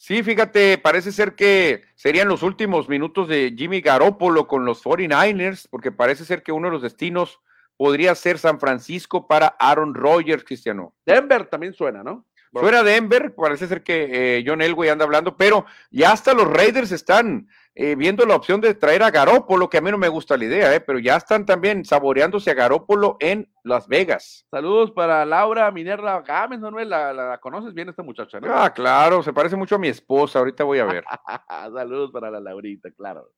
Sí, 0.06 0.22
fíjate, 0.22 0.78
parece 0.78 1.10
ser 1.10 1.34
que 1.34 1.82
serían 1.96 2.28
los 2.28 2.44
últimos 2.44 2.88
minutos 2.88 3.26
de 3.26 3.52
Jimmy 3.58 3.80
Garoppolo 3.80 4.46
con 4.46 4.64
los 4.64 4.80
49ers, 4.84 5.66
porque 5.68 5.90
parece 5.90 6.24
ser 6.24 6.44
que 6.44 6.52
uno 6.52 6.68
de 6.68 6.74
los 6.74 6.82
destinos 6.82 7.40
podría 7.76 8.14
ser 8.14 8.38
San 8.38 8.60
Francisco 8.60 9.26
para 9.26 9.56
Aaron 9.58 9.94
Rodgers, 9.94 10.44
Cristiano. 10.44 10.94
Denver 11.04 11.46
también 11.46 11.74
suena, 11.74 12.04
¿no? 12.04 12.24
Fuera 12.52 12.84
Denver, 12.84 13.34
parece 13.34 13.66
ser 13.66 13.82
que 13.82 14.38
eh, 14.38 14.44
John 14.46 14.62
Elway 14.62 14.90
anda 14.90 15.04
hablando, 15.04 15.36
pero 15.36 15.66
ya 15.90 16.12
hasta 16.12 16.34
los 16.34 16.46
Raiders 16.46 16.92
están 16.92 17.48
eh, 17.78 17.94
viendo 17.94 18.24
la 18.24 18.34
opción 18.34 18.62
de 18.62 18.72
traer 18.72 19.02
a 19.02 19.10
Garópolo, 19.10 19.68
que 19.68 19.76
a 19.76 19.80
mí 19.82 19.90
no 19.90 19.98
me 19.98 20.08
gusta 20.08 20.38
la 20.38 20.46
idea, 20.46 20.74
eh, 20.74 20.80
pero 20.80 20.98
ya 20.98 21.16
están 21.16 21.44
también 21.44 21.84
saboreándose 21.84 22.50
a 22.50 22.54
Garópolo 22.54 23.18
en 23.20 23.52
Las 23.64 23.86
Vegas. 23.86 24.46
Saludos 24.50 24.92
para 24.92 25.26
Laura 25.26 25.70
Minerva 25.70 26.22
Gámez, 26.22 26.58
¿no? 26.58 26.70
La, 26.70 27.12
la, 27.12 27.36
conoces 27.36 27.74
bien 27.74 27.90
esta 27.90 28.02
muchacha, 28.02 28.40
¿no? 28.40 28.48
Ah, 28.50 28.72
claro, 28.72 29.22
se 29.22 29.34
parece 29.34 29.56
mucho 29.56 29.74
a 29.74 29.78
mi 29.78 29.88
esposa, 29.88 30.38
ahorita 30.38 30.64
voy 30.64 30.78
a 30.78 30.86
ver. 30.86 31.04
Saludos 31.74 32.10
para 32.12 32.30
la 32.30 32.40
Laurita, 32.40 32.90
claro. 32.92 33.30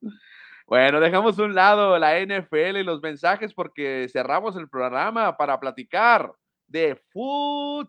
Bueno, 0.68 1.00
dejamos 1.00 1.36
un 1.40 1.56
lado 1.56 1.98
la 1.98 2.20
NFL 2.20 2.76
y 2.76 2.84
los 2.84 3.02
mensajes 3.02 3.52
porque 3.52 4.06
cerramos 4.12 4.54
el 4.54 4.68
programa 4.68 5.36
para 5.36 5.58
platicar 5.58 6.32
de 6.68 6.94
fútbol 7.10 7.88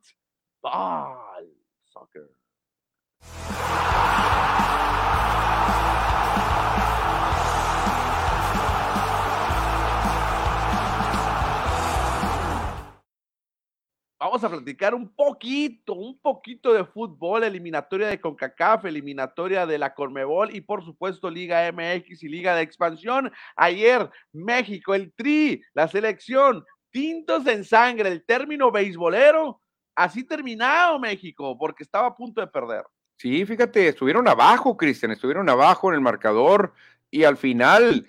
soccer. 1.83 2.27
Vamos 14.21 14.43
a 14.43 14.49
platicar 14.49 14.93
un 14.93 15.07
poquito, 15.15 15.93
un 15.93 16.19
poquito 16.19 16.73
de 16.73 16.83
fútbol, 16.83 17.45
eliminatoria 17.45 18.09
de 18.09 18.19
CONCACAF, 18.19 18.83
eliminatoria 18.83 19.65
de 19.65 19.77
la 19.77 19.93
Cormebol 19.93 20.53
y 20.53 20.59
por 20.59 20.83
supuesto 20.83 21.29
Liga 21.29 21.71
MX 21.71 22.21
y 22.23 22.27
Liga 22.27 22.53
de 22.53 22.61
Expansión. 22.61 23.31
Ayer 23.55 24.09
México, 24.33 24.93
el 24.93 25.13
Tri, 25.13 25.61
la 25.73 25.87
selección, 25.87 26.65
tintos 26.91 27.47
en 27.47 27.63
sangre, 27.63 28.09
el 28.09 28.25
término 28.25 28.71
beisbolero, 28.71 29.61
así 29.95 30.25
terminado 30.25 30.99
México, 30.99 31.57
porque 31.57 31.83
estaba 31.83 32.07
a 32.07 32.15
punto 32.17 32.41
de 32.41 32.47
perder. 32.47 32.83
Sí, 33.15 33.45
fíjate, 33.45 33.87
estuvieron 33.87 34.27
abajo, 34.27 34.75
Cristian, 34.75 35.13
estuvieron 35.13 35.47
abajo 35.47 35.87
en 35.87 35.95
el 35.95 36.01
marcador 36.01 36.73
y 37.09 37.23
al 37.23 37.37
final 37.37 38.05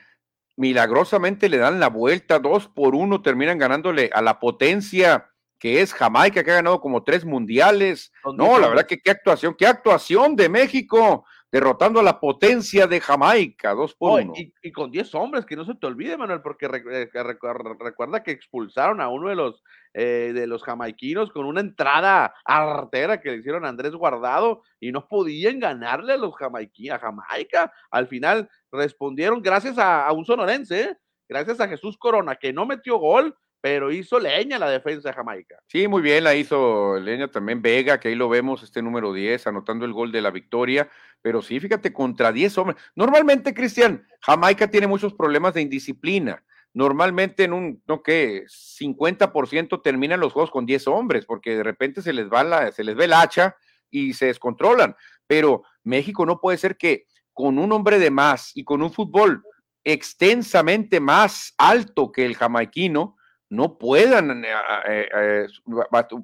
milagrosamente 0.56 1.48
le 1.48 1.58
dan 1.58 1.78
la 1.78 1.88
vuelta, 1.88 2.40
dos 2.40 2.66
por 2.66 2.96
uno, 2.96 3.22
terminan 3.22 3.58
ganándole 3.58 4.10
a 4.12 4.20
la 4.22 4.40
potencia 4.40 5.29
que 5.60 5.82
es 5.82 5.92
Jamaica, 5.92 6.42
que 6.42 6.50
ha 6.50 6.54
ganado 6.54 6.80
como 6.80 7.04
tres 7.04 7.24
mundiales. 7.24 8.10
No, 8.34 8.58
la 8.58 8.68
verdad 8.68 8.86
que 8.86 8.98
qué 8.98 9.10
actuación, 9.10 9.54
qué 9.56 9.66
actuación 9.66 10.34
de 10.34 10.48
México, 10.48 11.26
derrotando 11.52 12.00
a 12.00 12.02
la 12.02 12.18
potencia 12.18 12.86
de 12.86 12.98
Jamaica, 12.98 13.74
dos 13.74 13.94
por 13.94 14.22
uno. 14.22 14.32
Y, 14.34 14.72
con 14.72 14.90
diez 14.90 15.14
hombres, 15.14 15.44
que 15.44 15.56
no 15.56 15.66
se 15.66 15.74
te 15.74 15.86
olvide, 15.86 16.16
Manuel, 16.16 16.40
porque 16.40 16.64
eh, 16.64 17.10
recuerda 17.12 18.22
que 18.22 18.30
expulsaron 18.30 19.02
a 19.02 19.08
uno 19.08 19.28
de 19.28 19.36
los, 19.36 19.62
eh, 19.92 20.32
de 20.34 20.46
los 20.46 20.62
jamaiquinos 20.62 21.30
con 21.30 21.44
una 21.44 21.60
entrada 21.60 22.34
artera 22.42 23.20
que 23.20 23.30
le 23.30 23.36
hicieron 23.36 23.66
a 23.66 23.68
Andrés 23.68 23.92
Guardado 23.92 24.62
y 24.80 24.92
no 24.92 25.08
podían 25.08 25.58
ganarle 25.58 26.14
a 26.14 26.18
los 26.18 26.34
jamaiquinos, 26.36 26.96
a 26.96 27.00
Jamaica. 27.00 27.70
Al 27.90 28.08
final 28.08 28.48
respondieron 28.72 29.42
gracias 29.42 29.76
a, 29.76 30.06
a 30.06 30.12
un 30.12 30.24
sonorense, 30.24 30.80
¿eh? 30.80 30.96
gracias 31.28 31.60
a 31.60 31.68
Jesús 31.68 31.98
Corona, 31.98 32.36
que 32.36 32.52
no 32.54 32.64
metió 32.64 32.96
gol, 32.96 33.36
pero 33.60 33.92
hizo 33.92 34.18
leña 34.18 34.58
la 34.58 34.70
defensa 34.70 35.10
de 35.10 35.14
Jamaica. 35.14 35.56
Sí, 35.66 35.86
muy 35.86 36.02
bien, 36.02 36.24
la 36.24 36.34
hizo 36.34 36.98
leña 36.98 37.28
también 37.28 37.60
Vega, 37.60 38.00
que 38.00 38.08
ahí 38.08 38.14
lo 38.14 38.28
vemos, 38.28 38.62
este 38.62 38.82
número 38.82 39.12
10, 39.12 39.46
anotando 39.46 39.84
el 39.84 39.92
gol 39.92 40.12
de 40.12 40.22
la 40.22 40.30
victoria, 40.30 40.88
pero 41.20 41.42
sí, 41.42 41.60
fíjate, 41.60 41.92
contra 41.92 42.32
10 42.32 42.56
hombres. 42.58 42.80
Normalmente, 42.94 43.52
Cristian, 43.52 44.06
Jamaica 44.22 44.68
tiene 44.70 44.86
muchos 44.86 45.12
problemas 45.12 45.54
de 45.54 45.62
indisciplina. 45.62 46.42
Normalmente 46.72 47.44
en 47.44 47.52
un, 47.52 47.82
no 47.86 48.02
qué, 48.02 48.44
50% 48.46 49.82
terminan 49.82 50.20
los 50.20 50.32
juegos 50.32 50.50
con 50.50 50.64
10 50.64 50.86
hombres, 50.86 51.26
porque 51.26 51.56
de 51.56 51.62
repente 51.62 52.00
se 52.00 52.12
les 52.12 52.30
va 52.30 52.44
la, 52.44 52.72
se 52.72 52.84
les 52.84 52.94
ve 52.94 53.06
el 53.06 53.12
hacha 53.12 53.56
y 53.90 54.14
se 54.14 54.26
descontrolan. 54.26 54.96
Pero 55.26 55.64
México 55.82 56.24
no 56.24 56.40
puede 56.40 56.58
ser 56.58 56.76
que 56.76 57.06
con 57.32 57.58
un 57.58 57.72
hombre 57.72 57.98
de 57.98 58.10
más 58.10 58.52
y 58.54 58.64
con 58.64 58.82
un 58.82 58.92
fútbol 58.92 59.42
extensamente 59.84 61.00
más 61.00 61.54
alto 61.58 62.12
que 62.12 62.24
el 62.24 62.36
jamaiquino, 62.36 63.16
no 63.50 63.76
puedan 63.76 64.44
eh, 64.44 64.48
eh, 64.88 65.08
eh, 65.12 65.46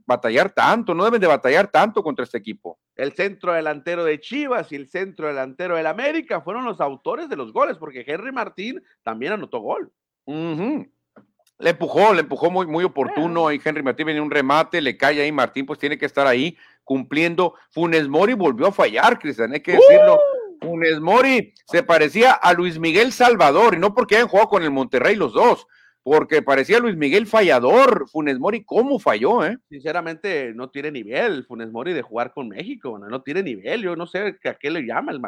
batallar 0.07 0.51
tanto, 0.51 0.95
no 0.95 1.05
deben 1.05 1.21
de 1.21 1.27
batallar 1.27 1.69
tanto 1.69 2.03
contra 2.03 2.25
este 2.25 2.39
equipo. 2.39 2.79
El 2.95 3.13
centro 3.15 3.53
delantero 3.53 4.05
de 4.05 4.21
Chivas 4.21 4.71
y 4.71 4.77
el 4.77 4.89
centro 4.89 5.27
delantero 5.27 5.77
del 5.77 5.89
América 5.89 6.41
fueron 6.41 6.65
los 6.65 6.81
autores 6.81 7.29
de 7.29 7.37
los 7.37 7.53
goles, 7.53 7.79
porque 7.79 8.05
Henry 8.07 8.31
Martín 8.31 8.81
también 9.03 9.33
anotó 9.33 9.59
gol. 9.59 9.93
Le 11.59 11.71
empujó, 11.71 12.15
le 12.15 12.21
empujó 12.21 12.49
muy, 12.51 12.67
muy 12.67 12.85
oportuno 12.85 13.51
y 13.51 13.61
Henry 13.63 13.83
Martín 13.83 14.07
viene 14.07 14.21
un 14.21 14.31
remate, 14.31 14.81
le 14.81 14.97
cae 14.97 15.21
ahí 15.21 15.33
Martín, 15.33 15.67
pues 15.67 15.81
tiene 15.81 15.99
que 15.99 16.07
estar 16.07 16.29
ahí 16.29 16.57
cumpliendo. 16.85 17.55
Funes 17.71 18.07
Mori 18.09 18.35
volvió 18.35 18.69
a 18.69 18.73
fallar, 18.73 19.19
Cristian, 19.19 19.53
hay 19.53 19.61
que 19.61 19.73
decirlo. 19.73 20.15
¡Uh! 20.15 20.37
Funes 20.61 21.01
Mori 21.01 21.53
se 21.67 21.83
parecía 21.83 22.33
a 22.33 22.53
Luis 22.53 22.79
Miguel 22.79 23.13
Salvador, 23.13 23.75
y 23.75 23.79
no 23.79 23.95
porque 23.95 24.17
hayan 24.17 24.29
jugado 24.29 24.49
con 24.49 24.63
el 24.63 24.71
Monterrey 24.71 25.17
los 25.17 25.33
dos, 25.33 25.67
porque 26.07 26.41
parecía 26.41 26.79
Luis 26.79 26.97
Miguel 26.97 27.27
fallador. 27.27 28.09
Funes 28.09 28.39
Mori, 28.39 28.63
¿cómo 28.63 29.01
falló? 29.01 29.45
Eh? 29.45 29.59
Sinceramente, 29.69 30.53
no 30.55 30.71
tiene 30.71 30.93
nivel 30.93 31.45
Funes 31.45 31.73
Mori 31.73 31.93
de 31.95 32.03
jugar 32.03 32.33
con 32.33 32.49
México, 32.49 32.97
no, 32.97 33.23
tiene 33.23 33.43
nivel. 33.43 33.83
Yo 33.83 33.97
no 33.97 34.07
sé 34.07 34.37
a 34.45 34.55
qué 34.55 34.71
le 34.71 34.87
llama 34.87 35.11
el, 35.11 35.21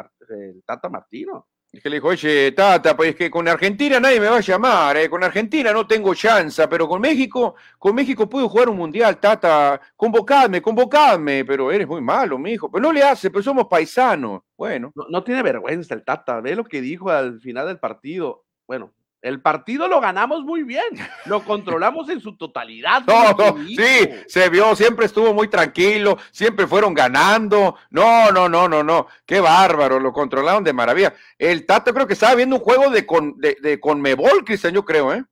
Tata 0.65 0.87
Martino. 0.87 1.47
Es 1.69 1.83
que 1.83 1.89
le 1.89 1.97
dijo, 1.97 2.07
oye, 2.07 2.53
Tata, 2.53 2.95
pues 2.95 3.13
que 3.13 3.29
con 3.29 3.49
Argentina 3.49 3.99
nadie 3.99 4.21
me 4.21 4.29
va 4.29 4.37
a 4.37 4.39
llamar, 4.39 4.95
eh. 4.95 5.09
con 5.09 5.21
Argentina 5.21 5.73
no 5.73 5.85
tengo 5.85 6.15
chance, 6.15 6.65
pero 6.69 6.87
con 6.87 7.01
México, 7.01 7.55
con 7.77 7.93
México 7.93 8.29
puedo 8.29 8.47
jugar 8.47 8.69
un 8.69 8.77
mundial, 8.77 9.19
Tata, 9.19 9.81
convocadme, 9.97 10.61
convocadme, 10.61 11.43
pero 11.43 11.73
eres 11.73 11.89
muy 11.89 11.99
malo, 11.99 12.37
mijo, 12.37 12.71
pero 12.71 12.83
no 12.83 12.93
le 12.93 13.03
hace, 13.03 13.29
pero 13.29 13.43
somos 13.43 13.65
paisanos. 13.65 14.43
Bueno. 14.55 14.93
No, 14.95 15.07
no 15.09 15.25
tiene 15.25 15.43
vergüenza 15.43 15.93
el 15.93 16.05
Tata, 16.05 16.39
ve 16.39 16.55
lo 16.55 16.63
que 16.63 16.79
dijo 16.79 17.09
al 17.09 17.41
final 17.41 17.67
del 17.67 17.79
partido. 17.79 18.45
Bueno, 18.65 18.93
el 19.21 19.41
partido 19.41 19.87
lo 19.87 19.99
ganamos 19.99 20.43
muy 20.43 20.63
bien, 20.63 20.83
lo 21.25 21.43
controlamos 21.45 22.09
en 22.09 22.21
su 22.21 22.37
totalidad. 22.37 23.03
No, 23.05 23.57
sí, 23.65 24.09
se 24.27 24.49
vio, 24.49 24.75
siempre 24.75 25.05
estuvo 25.05 25.33
muy 25.33 25.47
tranquilo, 25.47 26.17
siempre 26.31 26.67
fueron 26.67 26.93
ganando. 26.93 27.75
No, 27.89 28.31
no, 28.31 28.47
no, 28.47 28.67
no, 28.67 28.83
no, 28.83 29.07
qué 29.25 29.39
bárbaro, 29.39 29.99
lo 29.99 30.13
controlaron 30.13 30.63
de 30.63 30.73
maravilla. 30.73 31.13
El 31.37 31.65
Tato 31.65 31.93
creo 31.93 32.07
que 32.07 32.13
estaba 32.13 32.35
viendo 32.35 32.55
un 32.55 32.61
juego 32.61 32.89
de, 32.89 33.05
con, 33.05 33.35
de, 33.37 33.79
Conmebol, 33.79 34.43
Cristian, 34.45 34.73
yo 34.73 34.85
creo, 34.85 35.13
¿eh? 35.13 35.23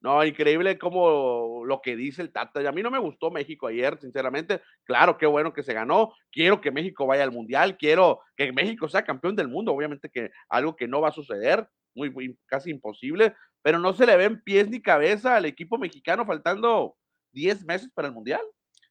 No, 0.00 0.24
increíble 0.24 0.78
como 0.78 1.64
lo 1.64 1.80
que 1.80 1.96
dice 1.96 2.22
el 2.22 2.30
Tata. 2.30 2.66
A 2.68 2.72
mí 2.72 2.82
no 2.82 2.90
me 2.90 3.00
gustó 3.00 3.32
México 3.32 3.66
ayer, 3.66 3.98
sinceramente. 4.00 4.60
Claro, 4.84 5.18
qué 5.18 5.26
bueno 5.26 5.52
que 5.52 5.64
se 5.64 5.74
ganó. 5.74 6.14
Quiero 6.30 6.60
que 6.60 6.70
México 6.70 7.04
vaya 7.04 7.24
al 7.24 7.32
Mundial. 7.32 7.76
Quiero 7.76 8.20
que 8.36 8.52
México 8.52 8.88
sea 8.88 9.02
campeón 9.02 9.34
del 9.34 9.48
mundo. 9.48 9.72
Obviamente 9.72 10.08
que 10.08 10.30
algo 10.48 10.76
que 10.76 10.86
no 10.86 11.00
va 11.00 11.08
a 11.08 11.12
suceder, 11.12 11.68
muy, 12.06 12.38
casi 12.46 12.70
imposible, 12.70 13.34
pero 13.62 13.78
no 13.78 13.92
se 13.92 14.06
le 14.06 14.16
ven 14.16 14.40
pies 14.42 14.68
ni 14.68 14.80
cabeza 14.80 15.36
al 15.36 15.44
equipo 15.44 15.78
mexicano 15.78 16.24
faltando 16.24 16.96
10 17.32 17.64
meses 17.64 17.90
para 17.92 18.08
el 18.08 18.14
Mundial. 18.14 18.40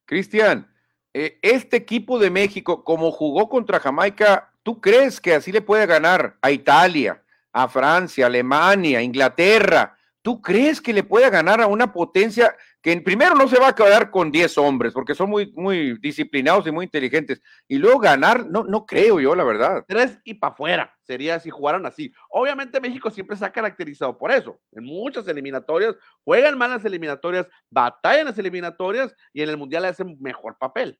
Cristian, 0.04 0.70
eh, 1.14 1.38
este 1.42 1.76
equipo 1.76 2.18
de 2.18 2.30
México, 2.30 2.84
como 2.84 3.10
jugó 3.10 3.48
contra 3.48 3.80
Jamaica, 3.80 4.52
¿tú 4.62 4.80
crees 4.80 5.20
que 5.20 5.34
así 5.34 5.52
le 5.52 5.62
puede 5.62 5.86
ganar 5.86 6.36
a 6.42 6.50
Italia, 6.50 7.22
a 7.52 7.68
Francia, 7.68 8.26
Alemania, 8.26 9.02
Inglaterra? 9.02 9.96
¿Tú 10.22 10.42
crees 10.42 10.80
que 10.80 10.92
le 10.92 11.02
puede 11.02 11.30
ganar 11.30 11.60
a 11.60 11.66
una 11.66 11.92
potencia 11.92 12.54
que 12.82 12.92
en 12.92 13.02
primero 13.02 13.34
no 13.34 13.48
se 13.48 13.58
va 13.58 13.68
a 13.68 13.74
quedar 13.74 14.10
con 14.10 14.30
10 14.30 14.56
hombres 14.58 14.92
porque 14.92 15.14
son 15.14 15.30
muy, 15.30 15.52
muy 15.54 15.98
disciplinados 15.98 16.66
y 16.66 16.70
muy 16.70 16.84
inteligentes? 16.84 17.40
Y 17.66 17.78
luego 17.78 17.98
ganar, 17.98 18.46
no, 18.46 18.64
no 18.64 18.86
creo 18.86 19.20
yo, 19.20 19.34
la 19.34 19.44
verdad. 19.44 19.84
Tres 19.86 20.18
y 20.24 20.34
para 20.34 20.52
afuera 20.52 20.94
sería 21.02 21.40
si 21.40 21.50
jugaran 21.50 21.86
así. 21.86 22.12
Obviamente 22.30 22.80
México 22.80 23.10
siempre 23.10 23.36
se 23.36 23.44
ha 23.44 23.52
caracterizado 23.52 24.16
por 24.16 24.30
eso. 24.30 24.60
En 24.72 24.84
muchas 24.84 25.26
eliminatorias 25.28 25.96
juegan 26.24 26.56
mal 26.56 26.70
las 26.70 26.84
eliminatorias, 26.84 27.46
batallan 27.70 28.26
las 28.26 28.38
eliminatorias 28.38 29.14
y 29.32 29.42
en 29.42 29.50
el 29.50 29.56
Mundial 29.56 29.84
hacen 29.84 30.16
mejor 30.20 30.56
papel. 30.58 30.98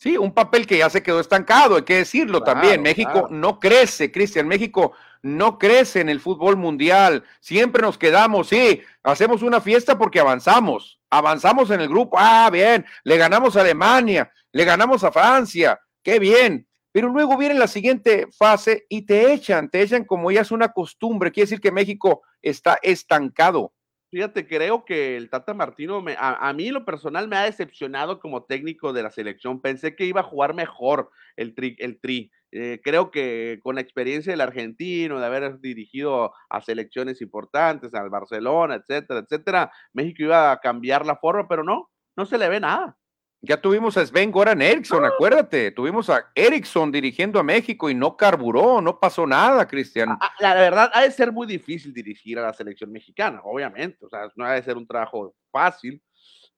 Sí, 0.00 0.16
un 0.16 0.32
papel 0.32 0.66
que 0.66 0.78
ya 0.78 0.88
se 0.88 1.02
quedó 1.02 1.20
estancado, 1.20 1.76
hay 1.76 1.82
que 1.82 1.96
decirlo 1.96 2.42
también. 2.42 2.80
México 2.80 3.28
no 3.30 3.60
crece, 3.60 4.10
Cristian. 4.10 4.48
México 4.48 4.92
no 5.20 5.58
crece 5.58 6.00
en 6.00 6.08
el 6.08 6.20
fútbol 6.20 6.56
mundial. 6.56 7.22
Siempre 7.40 7.82
nos 7.82 7.98
quedamos, 7.98 8.48
sí, 8.48 8.80
hacemos 9.02 9.42
una 9.42 9.60
fiesta 9.60 9.98
porque 9.98 10.18
avanzamos. 10.18 10.98
Avanzamos 11.10 11.70
en 11.70 11.82
el 11.82 11.88
grupo. 11.90 12.16
Ah, 12.18 12.48
bien, 12.50 12.86
le 13.04 13.18
ganamos 13.18 13.58
a 13.58 13.60
Alemania, 13.60 14.32
le 14.52 14.64
ganamos 14.64 15.04
a 15.04 15.12
Francia. 15.12 15.78
Qué 16.02 16.18
bien. 16.18 16.66
Pero 16.92 17.10
luego 17.10 17.36
viene 17.36 17.56
la 17.56 17.68
siguiente 17.68 18.26
fase 18.32 18.86
y 18.88 19.02
te 19.02 19.34
echan, 19.34 19.68
te 19.68 19.82
echan 19.82 20.06
como 20.06 20.30
ya 20.30 20.40
es 20.40 20.50
una 20.50 20.70
costumbre. 20.70 21.30
Quiere 21.30 21.44
decir 21.44 21.60
que 21.60 21.72
México 21.72 22.22
está 22.40 22.78
estancado. 22.80 23.74
Fíjate, 24.10 24.48
creo 24.48 24.84
que 24.84 25.16
el 25.16 25.30
Tata 25.30 25.54
Martino, 25.54 26.02
me, 26.02 26.16
a, 26.18 26.52
mí 26.52 26.70
lo 26.70 26.84
personal 26.84 27.28
me 27.28 27.36
ha 27.36 27.44
decepcionado 27.44 28.18
como 28.18 28.42
técnico 28.44 28.92
de 28.92 29.04
la 29.04 29.10
selección. 29.10 29.60
Pensé 29.60 29.94
que 29.94 30.04
iba 30.04 30.20
a 30.20 30.24
jugar 30.24 30.52
mejor 30.52 31.10
el 31.36 31.54
Tri. 31.54 31.76
El 31.78 32.00
tri. 32.00 32.32
Eh, 32.50 32.80
creo 32.82 33.12
que 33.12 33.60
con 33.62 33.76
la 33.76 33.80
experiencia 33.80 34.32
del 34.32 34.40
argentino, 34.40 35.20
de 35.20 35.26
haber 35.26 35.60
dirigido 35.60 36.32
a 36.48 36.60
selecciones 36.60 37.20
importantes, 37.22 37.94
al 37.94 38.10
Barcelona, 38.10 38.74
etcétera, 38.74 39.20
etcétera, 39.20 39.70
México 39.92 40.24
iba 40.24 40.50
a 40.50 40.58
cambiar 40.60 41.06
la 41.06 41.14
forma, 41.14 41.46
pero 41.46 41.62
no, 41.62 41.88
no 42.16 42.26
se 42.26 42.38
le 42.38 42.48
ve 42.48 42.58
nada. 42.58 42.98
Ya 43.42 43.58
tuvimos 43.58 43.96
a 43.96 44.04
Sven 44.04 44.30
Goran 44.30 44.60
Eriksson, 44.60 45.02
acuérdate, 45.04 45.70
tuvimos 45.70 46.10
a 46.10 46.30
Eriksson 46.34 46.92
dirigiendo 46.92 47.40
a 47.40 47.42
México 47.42 47.88
y 47.88 47.94
no 47.94 48.14
carburó, 48.14 48.82
no 48.82 49.00
pasó 49.00 49.26
nada, 49.26 49.66
Cristian. 49.66 50.18
La, 50.40 50.54
verdad, 50.54 50.90
ha 50.92 51.02
de 51.02 51.10
ser 51.10 51.32
muy 51.32 51.46
difícil 51.46 51.94
dirigir 51.94 52.38
a 52.38 52.42
la 52.42 52.52
selección 52.52 52.92
mexicana, 52.92 53.40
obviamente, 53.42 54.04
o 54.04 54.10
sea, 54.10 54.28
no 54.36 54.44
ha 54.44 54.52
de 54.52 54.62
ser 54.62 54.76
un 54.76 54.86
trabajo 54.86 55.34
fácil, 55.50 56.02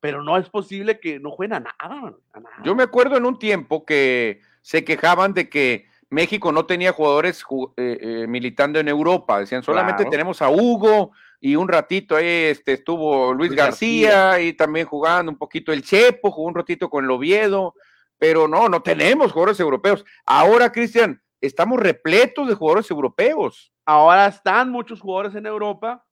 pero 0.00 0.24
no 0.24 0.36
es 0.36 0.50
posible 0.50 0.98
que 0.98 1.20
no 1.20 1.30
jueguen 1.30 1.54
a 1.54 1.60
nada, 1.60 2.16
Yo 2.64 2.74
me 2.74 2.82
acuerdo 2.82 3.16
en 3.16 3.26
un 3.26 3.38
tiempo 3.38 3.84
que 3.86 4.40
se 4.60 4.84
quejaban 4.84 5.34
de 5.34 5.48
que 5.48 5.86
México 6.12 6.52
no 6.52 6.66
tenía 6.66 6.92
jugadores 6.92 7.42
eh, 7.76 7.98
eh, 8.00 8.26
militando 8.28 8.78
en 8.78 8.86
Europa, 8.86 9.40
decían 9.40 9.62
solamente 9.62 10.04
tenemos 10.04 10.42
a 10.42 10.50
Hugo, 10.50 11.12
y 11.40 11.56
un 11.56 11.66
ratito 11.66 12.14
ahí 12.14 12.26
este, 12.26 12.74
estuvo 12.74 13.32
Luis, 13.32 13.52
García, 13.52 14.38
y 14.38 14.52
también 14.52 14.86
jugando 14.86 15.32
un 15.32 15.38
poquito 15.38 15.72
el 15.72 15.82
Chepo, 15.82 16.30
jugó 16.30 16.48
un 16.48 16.54
ratito 16.54 16.90
con 16.90 17.04
el 17.04 17.10
Oviedo, 17.10 17.74
pero 18.18 18.46
no, 18.46 18.68
no 18.68 18.82
tenemos 18.82 19.32
jugadores 19.32 19.58
europeos. 19.58 20.04
Ahora, 20.26 20.70
Cristian, 20.70 21.20
estamos 21.40 21.80
repletos 21.80 22.46
de 22.46 22.54
jugadores 22.54 22.90
europeos. 22.90 23.72
Ahora 23.86 24.26
están 24.26 24.70
muchos 24.70 25.00
jugadores 25.00 25.34
en 25.34 25.46
Europa 25.46 26.06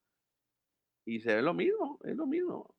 y 1.05 1.21
se 1.21 1.35
ve 1.35 1.43
lo 1.43 1.53
mismo, 1.53 1.99
es 2.05 2.17
lo 2.17 2.27
mismo. 2.27 2.75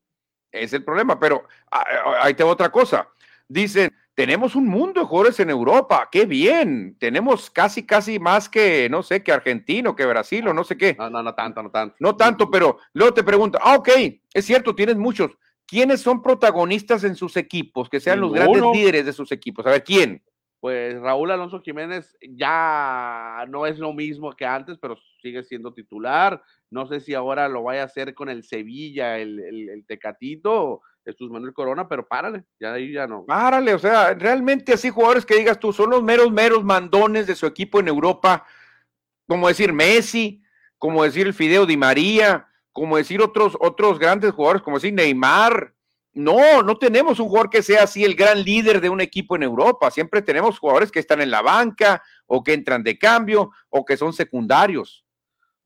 Es 0.52 0.74
el 0.74 0.84
problema, 0.84 1.20
pero 1.20 1.44
ah, 1.72 1.86
ah, 1.88 2.16
ahí 2.24 2.34
te 2.34 2.44
otra 2.44 2.72
cosa. 2.72 3.08
Dicen, 3.48 3.92
tenemos 4.14 4.56
un 4.56 4.68
mundo 4.68 5.02
de 5.02 5.08
jugadores 5.08 5.40
en 5.40 5.50
Europa, 5.50 6.10
qué 6.12 6.26
bien, 6.26 6.96
tenemos 7.00 7.50
casi, 7.50 7.86
casi 7.86 8.20
más 8.20 8.50
que, 8.50 8.90
no 8.90 9.04
sé, 9.04 9.24
que 9.24 9.32
argentino, 9.32 9.96
que 9.96 10.06
Brasil 10.06 10.48
o 10.48 10.54
no 10.54 10.64
sé 10.64 10.78
qué. 10.78 10.96
No, 11.00 11.10
no, 11.10 11.24
no 11.24 11.34
tanto, 11.34 11.64
no 11.64 11.72
tanto. 11.72 11.96
No 12.00 12.16
tanto, 12.16 12.50
pero 12.52 12.78
luego 12.94 13.14
te 13.14 13.24
pregunto, 13.24 13.58
ah, 13.62 13.76
ok, 13.78 13.90
es 14.34 14.46
cierto, 14.46 14.76
tienes 14.76 14.98
muchos. 14.98 15.32
¿Quiénes 15.66 16.02
son 16.02 16.22
protagonistas 16.22 17.06
en 17.06 17.16
sus 17.16 17.38
equipos, 17.38 17.90
que 17.90 18.02
sean 18.02 18.20
los 18.20 18.34
grandes 18.34 18.62
líderes 18.74 19.06
de 19.06 19.14
sus 19.14 19.32
equipos? 19.32 19.66
A 19.66 19.72
ver, 19.72 19.84
¿quién? 19.84 20.22
Pues 20.60 21.00
Raúl 21.00 21.32
Alonso 21.32 21.62
Jiménez 21.62 22.16
ya 22.22 23.46
no 23.50 23.66
es 23.66 23.80
lo 23.80 23.94
mismo 23.94 24.34
que 24.34 24.46
antes, 24.46 24.78
pero 24.78 24.98
sigue 25.22 25.44
siendo 25.44 25.74
titular. 25.74 26.44
No 26.70 26.86
sé 26.88 27.00
si 27.00 27.16
ahora 27.16 27.48
lo 27.48 27.64
vaya 27.64 27.82
a 27.84 27.86
hacer 27.86 28.14
con 28.14 28.30
el 28.30 28.44
Sevilla, 28.44 29.18
el, 29.18 29.40
el, 29.40 29.70
el 29.70 29.86
Tecatito, 29.86 30.82
Jesús 31.04 31.32
Manuel 31.32 31.54
Corona, 31.54 31.88
pero 31.88 32.08
párale, 32.08 32.44
ya 32.60 32.74
ahí 32.74 32.94
ya 32.94 33.08
no. 33.08 33.26
Párale, 33.26 33.74
o 33.74 33.80
sea, 33.80 34.14
realmente 34.14 34.74
así 34.74 34.90
jugadores 34.90 35.26
que 35.26 35.36
digas 35.36 35.60
tú, 35.60 35.74
son 35.74 35.90
los 35.90 36.04
meros, 36.04 36.32
meros 36.32 36.64
mandones 36.64 37.28
de 37.28 37.36
su 37.36 37.46
equipo 37.46 37.80
en 37.80 37.88
Europa, 37.88 38.46
como 39.28 39.48
decir 39.48 39.74
Messi, 39.74 40.44
como 40.78 41.04
decir 41.04 41.28
el 41.28 41.34
Fideo 41.34 41.66
Di 41.66 41.78
María, 41.78 42.48
como 42.72 42.98
decir 42.98 43.22
otros, 43.22 43.58
otros 43.60 44.00
grandes 44.00 44.32
jugadores, 44.32 44.62
como 44.62 44.78
decir 44.78 44.94
Neymar. 44.94 45.74
No, 46.14 46.62
no 46.62 46.78
tenemos 46.78 47.20
un 47.20 47.30
jugador 47.30 47.50
que 47.50 47.64
sea 47.64 47.84
así 47.84 48.04
el 48.04 48.16
gran 48.16 48.44
líder 48.44 48.82
de 48.82 48.90
un 48.90 49.00
equipo 49.00 49.36
en 49.36 49.44
Europa. 49.44 49.90
Siempre 49.92 50.22
tenemos 50.22 50.60
jugadores 50.60 50.92
que 50.92 51.00
están 51.00 51.22
en 51.22 51.32
la 51.32 51.42
banca 51.42 52.04
o 52.26 52.44
que 52.44 52.54
entran 52.54 52.84
de 52.84 52.98
cambio 52.98 53.52
o 53.70 53.86
que 53.86 53.96
son 53.96 54.12
secundarios. 54.12 55.06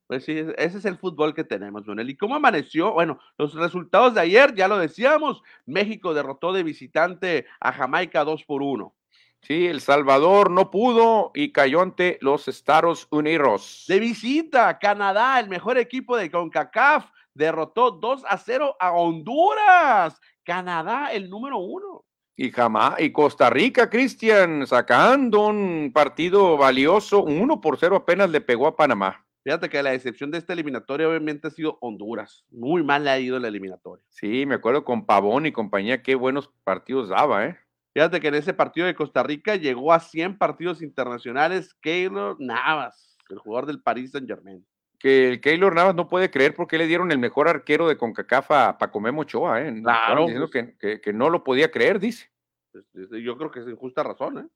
Pues 0.07 0.23
sí, 0.23 0.37
ese 0.57 0.77
es 0.77 0.85
el 0.85 0.97
fútbol 0.97 1.33
que 1.33 1.43
tenemos, 1.43 1.87
Manuel. 1.87 2.11
¿Y 2.11 2.17
cómo 2.17 2.35
amaneció? 2.35 2.93
Bueno, 2.93 3.19
los 3.37 3.55
resultados 3.55 4.13
de 4.13 4.21
ayer, 4.21 4.53
ya 4.53 4.67
lo 4.67 4.77
decíamos, 4.77 5.41
México 5.65 6.13
derrotó 6.13 6.53
de 6.53 6.61
visitante 6.61 7.47
a 7.59 7.73
Jamaica 7.73 8.23
2 8.23 8.43
por 8.43 8.61
1. 8.61 8.93
Sí, 9.41 9.65
El 9.65 9.81
Salvador 9.81 10.51
no 10.51 10.69
pudo 10.69 11.31
y 11.33 11.51
cayó 11.51 11.81
ante 11.81 12.17
los 12.21 12.47
Estados 12.47 13.07
Unidos. 13.09 13.85
De 13.87 13.99
visita, 13.99 14.77
Canadá, 14.79 15.39
el 15.39 15.49
mejor 15.49 15.77
equipo 15.77 16.17
de 16.17 16.29
CONCACAF, 16.29 17.09
derrotó 17.33 17.91
2 17.91 18.23
a 18.27 18.37
0 18.37 18.75
a 18.79 18.91
Honduras. 18.91 20.19
Canadá, 20.43 21.11
el 21.13 21.29
número 21.29 21.57
uno. 21.57 22.05
Y 22.35 22.51
jamás, 22.51 22.99
y 22.99 23.11
Costa 23.11 23.49
Rica, 23.49 23.89
Cristian, 23.89 24.67
sacando 24.67 25.47
un 25.47 25.91
partido 25.93 26.57
valioso, 26.57 27.23
1 27.23 27.61
por 27.61 27.77
0 27.77 27.95
apenas 27.95 28.29
le 28.29 28.41
pegó 28.41 28.67
a 28.67 28.75
Panamá. 28.75 29.24
Fíjate 29.45 29.69
que 29.69 29.83
la 29.83 29.93
excepción 29.93 30.31
de 30.31 30.39
esta 30.39 30.53
eliminatoria 30.53 31.07
obviamente 31.07 31.47
ha 31.47 31.51
sido 31.51 31.77
Honduras. 31.79 32.43
Muy 32.49 32.83
mal 32.83 33.07
ha 33.07 33.19
ido 33.19 33.37
la 33.37 33.47
eliminatoria. 33.47 34.03
Sí, 34.09 34.43
me 34.47 34.55
acuerdo 34.55 34.83
con 34.83 35.05
Pavón 35.05 35.45
y 35.45 35.51
compañía, 35.51 36.01
qué 36.01 36.15
buenos 36.15 36.51
partidos 36.63 37.09
daba, 37.09 37.45
¿eh? 37.45 37.57
Fíjate 37.93 38.19
que 38.19 38.29
en 38.29 38.35
ese 38.35 38.55
partido 38.55 38.87
de 38.87 38.95
Costa 38.95 39.21
Rica 39.21 39.55
llegó 39.55 39.93
a 39.93 39.99
100 39.99 40.39
partidos 40.39 40.81
internacionales 40.81 41.75
Keylor 41.75 42.37
Navas, 42.39 43.19
el 43.29 43.37
jugador 43.37 43.67
del 43.67 43.83
Paris 43.83 44.13
Saint 44.13 44.27
Germain. 44.27 44.65
Que 44.97 45.29
el 45.29 45.41
Keylor 45.41 45.75
Navas 45.75 45.93
no 45.93 46.09
puede 46.09 46.31
creer 46.31 46.55
porque 46.55 46.79
le 46.79 46.87
dieron 46.87 47.11
el 47.11 47.19
mejor 47.19 47.47
arquero 47.47 47.87
de 47.87 47.97
CONCACAF 47.97 48.49
a 48.49 48.77
Paco 48.79 48.99
Ochoa, 48.99 49.61
¿eh? 49.61 49.79
Claro. 49.83 50.21
Diciendo 50.21 50.49
pues 50.51 50.73
que, 50.79 50.99
que, 50.99 51.13
no 51.13 51.29
lo 51.29 51.43
podía 51.43 51.69
creer, 51.69 51.99
dice. 51.99 52.31
Pues, 52.71 52.83
yo 53.23 53.37
creo 53.37 53.51
que 53.51 53.59
es 53.59 53.67
injusta 53.67 54.01
razón, 54.01 54.39
¿eh? 54.39 54.47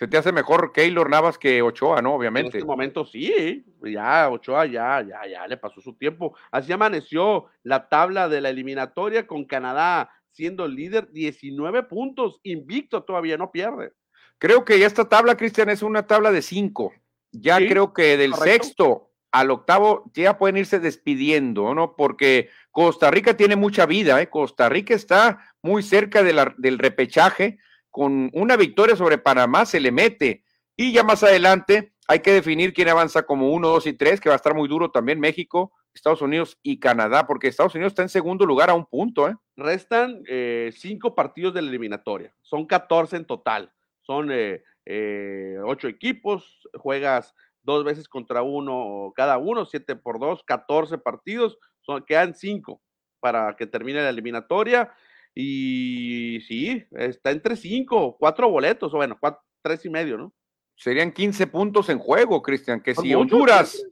Se 0.00 0.08
te 0.08 0.16
hace 0.16 0.32
mejor 0.32 0.72
Keylor 0.72 1.10
Navas 1.10 1.36
que 1.36 1.60
Ochoa, 1.60 2.00
¿no? 2.00 2.14
Obviamente. 2.14 2.56
En 2.56 2.62
este 2.62 2.66
momento 2.66 3.04
sí, 3.04 3.66
ya 3.82 4.30
Ochoa 4.30 4.64
ya, 4.64 5.02
ya, 5.02 5.26
ya 5.30 5.46
le 5.46 5.58
pasó 5.58 5.82
su 5.82 5.92
tiempo. 5.92 6.34
Así 6.50 6.72
amaneció 6.72 7.48
la 7.64 7.86
tabla 7.86 8.30
de 8.30 8.40
la 8.40 8.48
eliminatoria 8.48 9.26
con 9.26 9.44
Canadá 9.44 10.10
siendo 10.30 10.66
líder 10.66 11.10
19 11.10 11.82
puntos, 11.82 12.40
invicto 12.44 13.02
todavía, 13.02 13.36
no 13.36 13.50
pierde. 13.50 13.92
Creo 14.38 14.64
que 14.64 14.82
esta 14.82 15.06
tabla, 15.06 15.36
Cristian, 15.36 15.68
es 15.68 15.82
una 15.82 16.06
tabla 16.06 16.32
de 16.32 16.40
cinco. 16.40 16.94
Ya 17.30 17.58
creo 17.58 17.92
que 17.92 18.16
del 18.16 18.32
sexto 18.32 19.10
al 19.30 19.50
octavo 19.50 20.10
ya 20.14 20.38
pueden 20.38 20.56
irse 20.56 20.80
despidiendo, 20.80 21.74
¿no? 21.74 21.94
Porque 21.94 22.48
Costa 22.70 23.10
Rica 23.10 23.36
tiene 23.36 23.54
mucha 23.54 23.84
vida, 23.84 24.22
¿eh? 24.22 24.30
Costa 24.30 24.70
Rica 24.70 24.94
está 24.94 25.52
muy 25.60 25.82
cerca 25.82 26.22
del 26.22 26.78
repechaje 26.78 27.58
con 27.90 28.30
una 28.32 28.56
victoria 28.56 28.96
sobre 28.96 29.18
Panamá 29.18 29.66
se 29.66 29.80
le 29.80 29.92
mete. 29.92 30.44
Y 30.76 30.92
ya 30.92 31.02
más 31.02 31.22
adelante 31.22 31.92
hay 32.08 32.20
que 32.20 32.32
definir 32.32 32.72
quién 32.72 32.88
avanza 32.88 33.22
como 33.22 33.50
uno, 33.50 33.68
dos 33.68 33.86
y 33.86 33.92
tres, 33.92 34.20
que 34.20 34.28
va 34.28 34.34
a 34.34 34.36
estar 34.36 34.54
muy 34.54 34.68
duro 34.68 34.90
también 34.90 35.20
México, 35.20 35.72
Estados 35.94 36.22
Unidos 36.22 36.58
y 36.62 36.80
Canadá, 36.80 37.26
porque 37.26 37.48
Estados 37.48 37.74
Unidos 37.74 37.92
está 37.92 38.02
en 38.02 38.08
segundo 38.08 38.46
lugar 38.46 38.70
a 38.70 38.74
un 38.74 38.86
punto. 38.86 39.28
¿eh? 39.28 39.36
Restan 39.56 40.22
eh, 40.26 40.72
cinco 40.74 41.14
partidos 41.14 41.54
de 41.54 41.62
la 41.62 41.68
eliminatoria, 41.68 42.34
son 42.40 42.66
14 42.66 43.16
en 43.16 43.26
total, 43.26 43.72
son 44.00 44.30
eh, 44.32 45.58
ocho 45.64 45.86
equipos, 45.86 46.68
juegas 46.74 47.34
dos 47.62 47.84
veces 47.84 48.08
contra 48.08 48.42
uno 48.42 49.12
cada 49.14 49.38
uno, 49.38 49.66
siete 49.66 49.96
por 49.96 50.18
dos, 50.18 50.42
14 50.44 50.98
partidos, 50.98 51.58
son, 51.80 52.04
quedan 52.04 52.34
cinco 52.34 52.80
para 53.20 53.54
que 53.54 53.66
termine 53.66 54.02
la 54.02 54.08
eliminatoria. 54.08 54.92
Y 55.34 56.40
sí, 56.46 56.84
está 56.92 57.30
entre 57.30 57.56
cinco, 57.56 58.16
cuatro 58.18 58.50
boletos, 58.50 58.92
o 58.92 58.96
bueno, 58.96 59.16
cuatro, 59.18 59.42
tres 59.62 59.84
y 59.84 59.90
medio, 59.90 60.18
¿no? 60.18 60.32
Serían 60.76 61.12
15 61.12 61.46
puntos 61.46 61.88
en 61.88 61.98
juego, 61.98 62.40
Cristian, 62.42 62.80
que 62.80 62.94
si 62.94 63.14
Honduras 63.14 63.82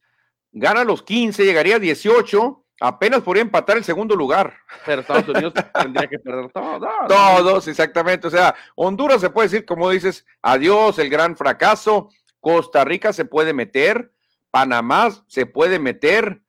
gana 0.53 0.85
los 0.85 1.03
15, 1.03 1.45
llegaría 1.45 1.77
a 1.77 1.79
18, 1.79 2.65
apenas 2.81 3.23
podría 3.23 3.43
empatar 3.43 3.77
el 3.77 3.85
segundo 3.85 4.17
lugar. 4.17 4.55
Pero 4.87 5.03
Estados 5.03 5.29
Unidos 5.29 5.53
tendría 5.75 6.09
que 6.09 6.19
perder 6.19 6.51
todo. 6.51 6.89
Todos, 7.07 7.69
exactamente. 7.69 8.27
O 8.27 8.31
sea, 8.31 8.55
Honduras 8.75 9.21
se 9.21 9.31
puede 9.31 9.49
decir, 9.49 9.67
como 9.67 9.91
dices, 9.91 10.27
adiós, 10.41 10.99
el 10.99 11.11
gran 11.11 11.37
fracaso. 11.37 12.09
Costa 12.41 12.85
Rica 12.85 13.13
se 13.13 13.25
puede 13.25 13.53
meter, 13.53 14.13
Panamá 14.51 15.11
se 15.27 15.45
puede 15.45 15.79
meter, 15.79 16.41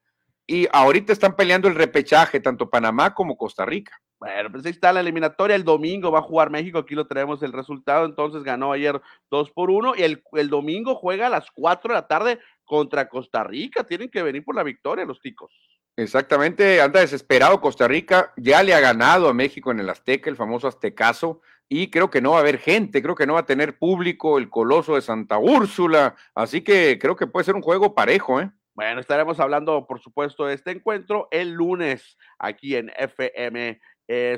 y 0.45 0.67
ahorita 0.71 1.13
están 1.13 1.35
peleando 1.35 1.67
el 1.67 1.75
repechaje, 1.75 2.39
tanto 2.39 2.69
Panamá 2.69 3.13
como 3.13 3.37
Costa 3.37 3.65
Rica. 3.65 4.01
Bueno, 4.19 4.51
pues 4.51 4.65
ahí 4.65 4.71
está 4.71 4.91
la 4.91 4.99
eliminatoria. 4.99 5.55
El 5.55 5.63
domingo 5.63 6.11
va 6.11 6.19
a 6.19 6.23
jugar 6.23 6.49
México. 6.49 6.77
Aquí 6.77 6.93
lo 6.93 7.07
traemos 7.07 7.41
el 7.41 7.53
resultado. 7.53 8.05
Entonces 8.05 8.43
ganó 8.43 8.73
ayer 8.73 9.01
2 9.31 9.51
por 9.51 9.69
1. 9.69 9.95
Y 9.95 10.03
el, 10.03 10.23
el, 10.33 10.49
domingo 10.49 10.95
juega 10.95 11.27
a 11.27 11.29
las 11.29 11.49
4 11.51 11.93
de 11.93 11.95
la 11.95 12.07
tarde 12.07 12.39
contra 12.65 13.07
Costa 13.07 13.43
Rica. 13.45 13.85
Tienen 13.85 14.09
que 14.09 14.21
venir 14.21 14.43
por 14.43 14.55
la 14.55 14.63
victoria 14.63 15.05
los 15.05 15.21
ticos. 15.21 15.51
Exactamente, 15.95 16.79
anda 16.79 17.01
desesperado 17.01 17.59
Costa 17.59 17.87
Rica. 17.87 18.31
Ya 18.37 18.63
le 18.63 18.73
ha 18.73 18.79
ganado 18.79 19.27
a 19.27 19.33
México 19.33 19.71
en 19.71 19.81
el 19.81 19.89
Azteca, 19.89 20.29
el 20.29 20.37
famoso 20.37 20.67
Aztecaso. 20.67 21.41
Y 21.67 21.89
creo 21.91 22.09
que 22.09 22.21
no 22.21 22.31
va 22.31 22.37
a 22.37 22.39
haber 22.39 22.57
gente, 22.57 23.01
creo 23.01 23.15
que 23.15 23.27
no 23.27 23.33
va 23.33 23.41
a 23.41 23.45
tener 23.45 23.77
público 23.77 24.37
el 24.37 24.49
coloso 24.49 24.95
de 24.95 25.01
Santa 25.01 25.37
Úrsula. 25.37 26.15
Así 26.33 26.61
que 26.61 26.97
creo 26.99 27.15
que 27.15 27.27
puede 27.27 27.43
ser 27.43 27.55
un 27.55 27.61
juego 27.61 27.93
parejo, 27.93 28.39
¿eh? 28.39 28.49
Bueno, 28.73 29.01
estaremos 29.01 29.41
hablando, 29.41 29.85
por 29.85 29.99
supuesto, 29.99 30.45
de 30.45 30.53
este 30.53 30.71
encuentro 30.71 31.27
el 31.31 31.51
lunes 31.51 32.17
aquí 32.37 32.77
en 32.77 32.91
FM 32.97 33.79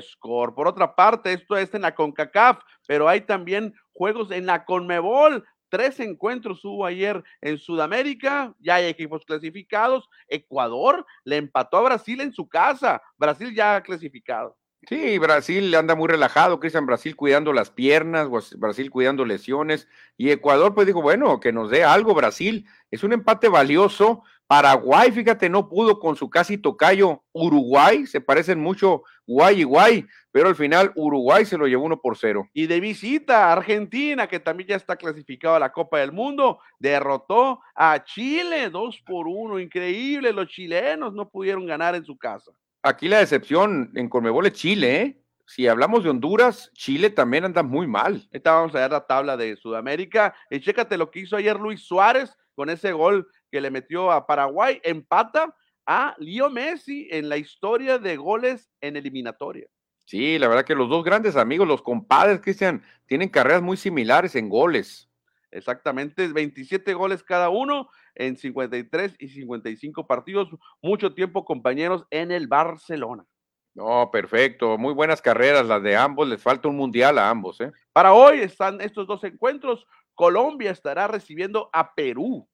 Score. 0.00 0.54
Por 0.54 0.68
otra 0.68 0.94
parte, 0.94 1.32
esto 1.32 1.56
es 1.56 1.72
en 1.74 1.82
la 1.82 1.94
CONCACAF, 1.94 2.60
pero 2.86 3.08
hay 3.08 3.22
también 3.22 3.74
juegos 3.92 4.30
en 4.30 4.46
la 4.46 4.64
CONMEBOL. 4.64 5.44
Tres 5.68 6.00
encuentros 6.00 6.62
hubo 6.64 6.84
ayer 6.84 7.24
en 7.40 7.56
Sudamérica, 7.56 8.54
ya 8.58 8.74
hay 8.74 8.86
equipos 8.86 9.24
clasificados. 9.24 10.08
Ecuador 10.28 11.06
le 11.24 11.36
empató 11.36 11.78
a 11.78 11.82
Brasil 11.82 12.20
en 12.20 12.32
su 12.32 12.46
casa. 12.46 13.02
Brasil 13.16 13.54
ya 13.54 13.76
ha 13.76 13.82
clasificado. 13.82 14.58
Sí, 14.88 15.16
Brasil 15.18 15.72
anda 15.76 15.94
muy 15.94 16.08
relajado, 16.08 16.58
Cristian 16.58 16.86
Brasil 16.86 17.14
cuidando 17.14 17.52
las 17.52 17.70
piernas, 17.70 18.28
Brasil 18.56 18.90
cuidando 18.90 19.24
lesiones, 19.24 19.86
y 20.16 20.30
Ecuador 20.30 20.74
pues 20.74 20.88
dijo, 20.88 21.00
bueno, 21.00 21.38
que 21.38 21.52
nos 21.52 21.70
dé 21.70 21.84
algo 21.84 22.14
Brasil, 22.14 22.66
es 22.90 23.04
un 23.04 23.12
empate 23.12 23.48
valioso, 23.48 24.24
Paraguay, 24.52 25.10
fíjate, 25.10 25.48
no 25.48 25.66
pudo 25.66 25.98
con 25.98 26.14
su 26.14 26.28
casi 26.28 26.58
tocayo 26.58 27.22
Uruguay, 27.32 28.06
se 28.06 28.20
parecen 28.20 28.60
mucho 28.60 29.02
Guay 29.26 29.60
y 29.60 29.64
Guay, 29.64 30.06
pero 30.30 30.48
al 30.48 30.56
final 30.56 30.92
Uruguay 30.94 31.46
se 31.46 31.56
lo 31.56 31.66
llevó 31.66 31.86
uno 31.86 32.02
por 32.02 32.18
cero. 32.18 32.46
Y 32.52 32.66
de 32.66 32.78
visita, 32.78 33.50
Argentina, 33.50 34.26
que 34.26 34.40
también 34.40 34.68
ya 34.68 34.76
está 34.76 34.96
clasificado 34.96 35.54
a 35.54 35.58
la 35.58 35.72
Copa 35.72 36.00
del 36.00 36.12
Mundo, 36.12 36.58
derrotó 36.78 37.60
a 37.74 38.04
Chile 38.04 38.68
dos 38.68 39.02
por 39.06 39.26
uno, 39.26 39.58
increíble, 39.58 40.34
los 40.34 40.48
chilenos 40.48 41.14
no 41.14 41.30
pudieron 41.30 41.64
ganar 41.64 41.94
en 41.94 42.04
su 42.04 42.18
casa 42.18 42.52
aquí 42.82 43.08
la 43.08 43.18
decepción 43.18 43.90
en 43.94 44.08
Conmebol 44.08 44.46
es 44.46 44.54
Chile, 44.54 45.02
¿eh? 45.02 45.18
Si 45.46 45.66
hablamos 45.66 46.04
de 46.04 46.10
Honduras, 46.10 46.70
Chile 46.74 47.10
también 47.10 47.44
anda 47.44 47.62
muy 47.62 47.86
mal. 47.86 48.26
Esta 48.30 48.52
vamos 48.52 48.74
a 48.74 48.80
ver 48.80 48.90
la 48.90 49.06
tabla 49.06 49.36
de 49.36 49.56
Sudamérica. 49.56 50.34
Y 50.50 50.60
chécate 50.60 50.96
lo 50.96 51.10
que 51.10 51.20
hizo 51.20 51.36
ayer 51.36 51.58
Luis 51.58 51.82
Suárez 51.82 52.36
con 52.54 52.70
ese 52.70 52.92
gol 52.92 53.28
que 53.52 53.60
le 53.60 53.70
metió 53.70 54.10
a 54.10 54.26
Paraguay. 54.26 54.80
Empata 54.82 55.54
a 55.86 56.16
Leo 56.18 56.50
Messi 56.50 57.06
en 57.10 57.28
la 57.28 57.36
historia 57.36 57.98
de 57.98 58.16
goles 58.16 58.72
en 58.80 58.96
eliminatoria. 58.96 59.68
Sí, 60.06 60.38
la 60.38 60.48
verdad 60.48 60.64
que 60.64 60.74
los 60.74 60.88
dos 60.88 61.04
grandes 61.04 61.36
amigos, 61.36 61.68
los 61.68 61.82
compadres, 61.82 62.40
Cristian, 62.40 62.82
tienen 63.06 63.28
carreras 63.28 63.62
muy 63.62 63.76
similares 63.76 64.34
en 64.34 64.48
goles. 64.48 65.08
Exactamente, 65.50 66.26
27 66.28 66.94
goles 66.94 67.22
cada 67.22 67.50
uno 67.50 67.88
en 68.14 68.36
53 68.36 69.16
y 69.18 69.28
55 69.28 70.06
partidos. 70.06 70.48
Mucho 70.80 71.14
tiempo, 71.14 71.44
compañeros, 71.44 72.06
en 72.10 72.32
el 72.32 72.48
Barcelona. 72.48 73.26
No, 73.74 74.10
perfecto. 74.10 74.76
Muy 74.76 74.92
buenas 74.92 75.22
carreras 75.22 75.66
las 75.66 75.82
de 75.82 75.96
ambos. 75.96 76.28
Les 76.28 76.42
falta 76.42 76.68
un 76.68 76.76
mundial 76.76 77.18
a 77.18 77.30
ambos. 77.30 77.60
¿eh? 77.60 77.72
Para 77.92 78.12
hoy 78.12 78.40
están 78.40 78.80
estos 78.80 79.06
dos 79.06 79.24
encuentros. 79.24 79.86
Colombia 80.14 80.70
estará 80.70 81.06
recibiendo 81.06 81.70
a 81.72 81.94
Perú. 81.94 82.48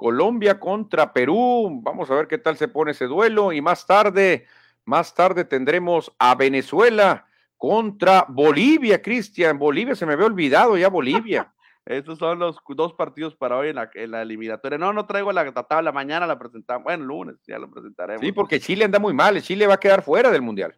Colombia 0.00 0.58
contra 0.58 1.12
Perú. 1.12 1.82
Vamos 1.82 2.10
a 2.10 2.14
ver 2.14 2.26
qué 2.26 2.38
tal 2.38 2.56
se 2.56 2.68
pone 2.68 2.92
ese 2.92 3.04
duelo. 3.04 3.52
Y 3.52 3.60
más 3.60 3.86
tarde, 3.86 4.46
más 4.86 5.14
tarde 5.14 5.44
tendremos 5.44 6.10
a 6.18 6.34
Venezuela 6.36 7.26
contra 7.58 8.24
Bolivia, 8.26 9.02
Cristian. 9.02 9.58
Bolivia, 9.58 9.94
se 9.94 10.06
me 10.06 10.14
había 10.14 10.24
olvidado 10.24 10.78
ya 10.78 10.88
Bolivia. 10.88 11.52
Estos 11.84 12.18
son 12.18 12.38
los 12.38 12.56
dos 12.66 12.94
partidos 12.94 13.36
para 13.36 13.58
hoy 13.58 13.74
en 13.94 14.10
la, 14.10 14.22
eliminatoria. 14.22 14.78
No, 14.78 14.94
no 14.94 15.04
traigo 15.04 15.32
la 15.32 15.52
tabla, 15.52 15.92
mañana 15.92 16.26
la 16.26 16.38
presentamos. 16.38 16.84
Bueno, 16.84 17.04
lunes 17.04 17.36
ya 17.46 17.58
lo 17.58 17.70
presentaremos. 17.70 18.22
Sí, 18.22 18.32
porque 18.32 18.58
Chile 18.58 18.86
anda 18.86 18.98
muy 18.98 19.12
mal, 19.12 19.42
Chile 19.42 19.66
va 19.66 19.74
a 19.74 19.80
quedar 19.80 20.00
fuera 20.00 20.30
del 20.30 20.40
Mundial. 20.40 20.74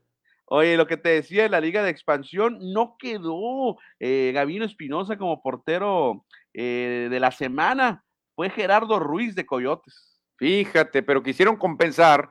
Oye, 0.46 0.76
lo 0.76 0.88
que 0.88 0.96
te 0.96 1.10
decía 1.10 1.44
de 1.44 1.48
la 1.48 1.60
Liga 1.60 1.84
de 1.84 1.90
Expansión, 1.90 2.58
no 2.72 2.96
quedó 2.98 3.78
eh, 4.00 4.32
Gavino 4.34 4.64
Espinosa 4.64 5.16
como 5.16 5.40
portero 5.40 6.24
eh, 6.52 7.06
de 7.08 7.20
la 7.20 7.30
semana, 7.30 8.04
fue 8.34 8.50
Gerardo 8.50 8.98
Ruiz 8.98 9.34
de 9.34 9.46
Coyotes. 9.46 10.20
Fíjate, 10.36 11.02
pero 11.02 11.22
quisieron 11.22 11.56
compensar 11.56 12.30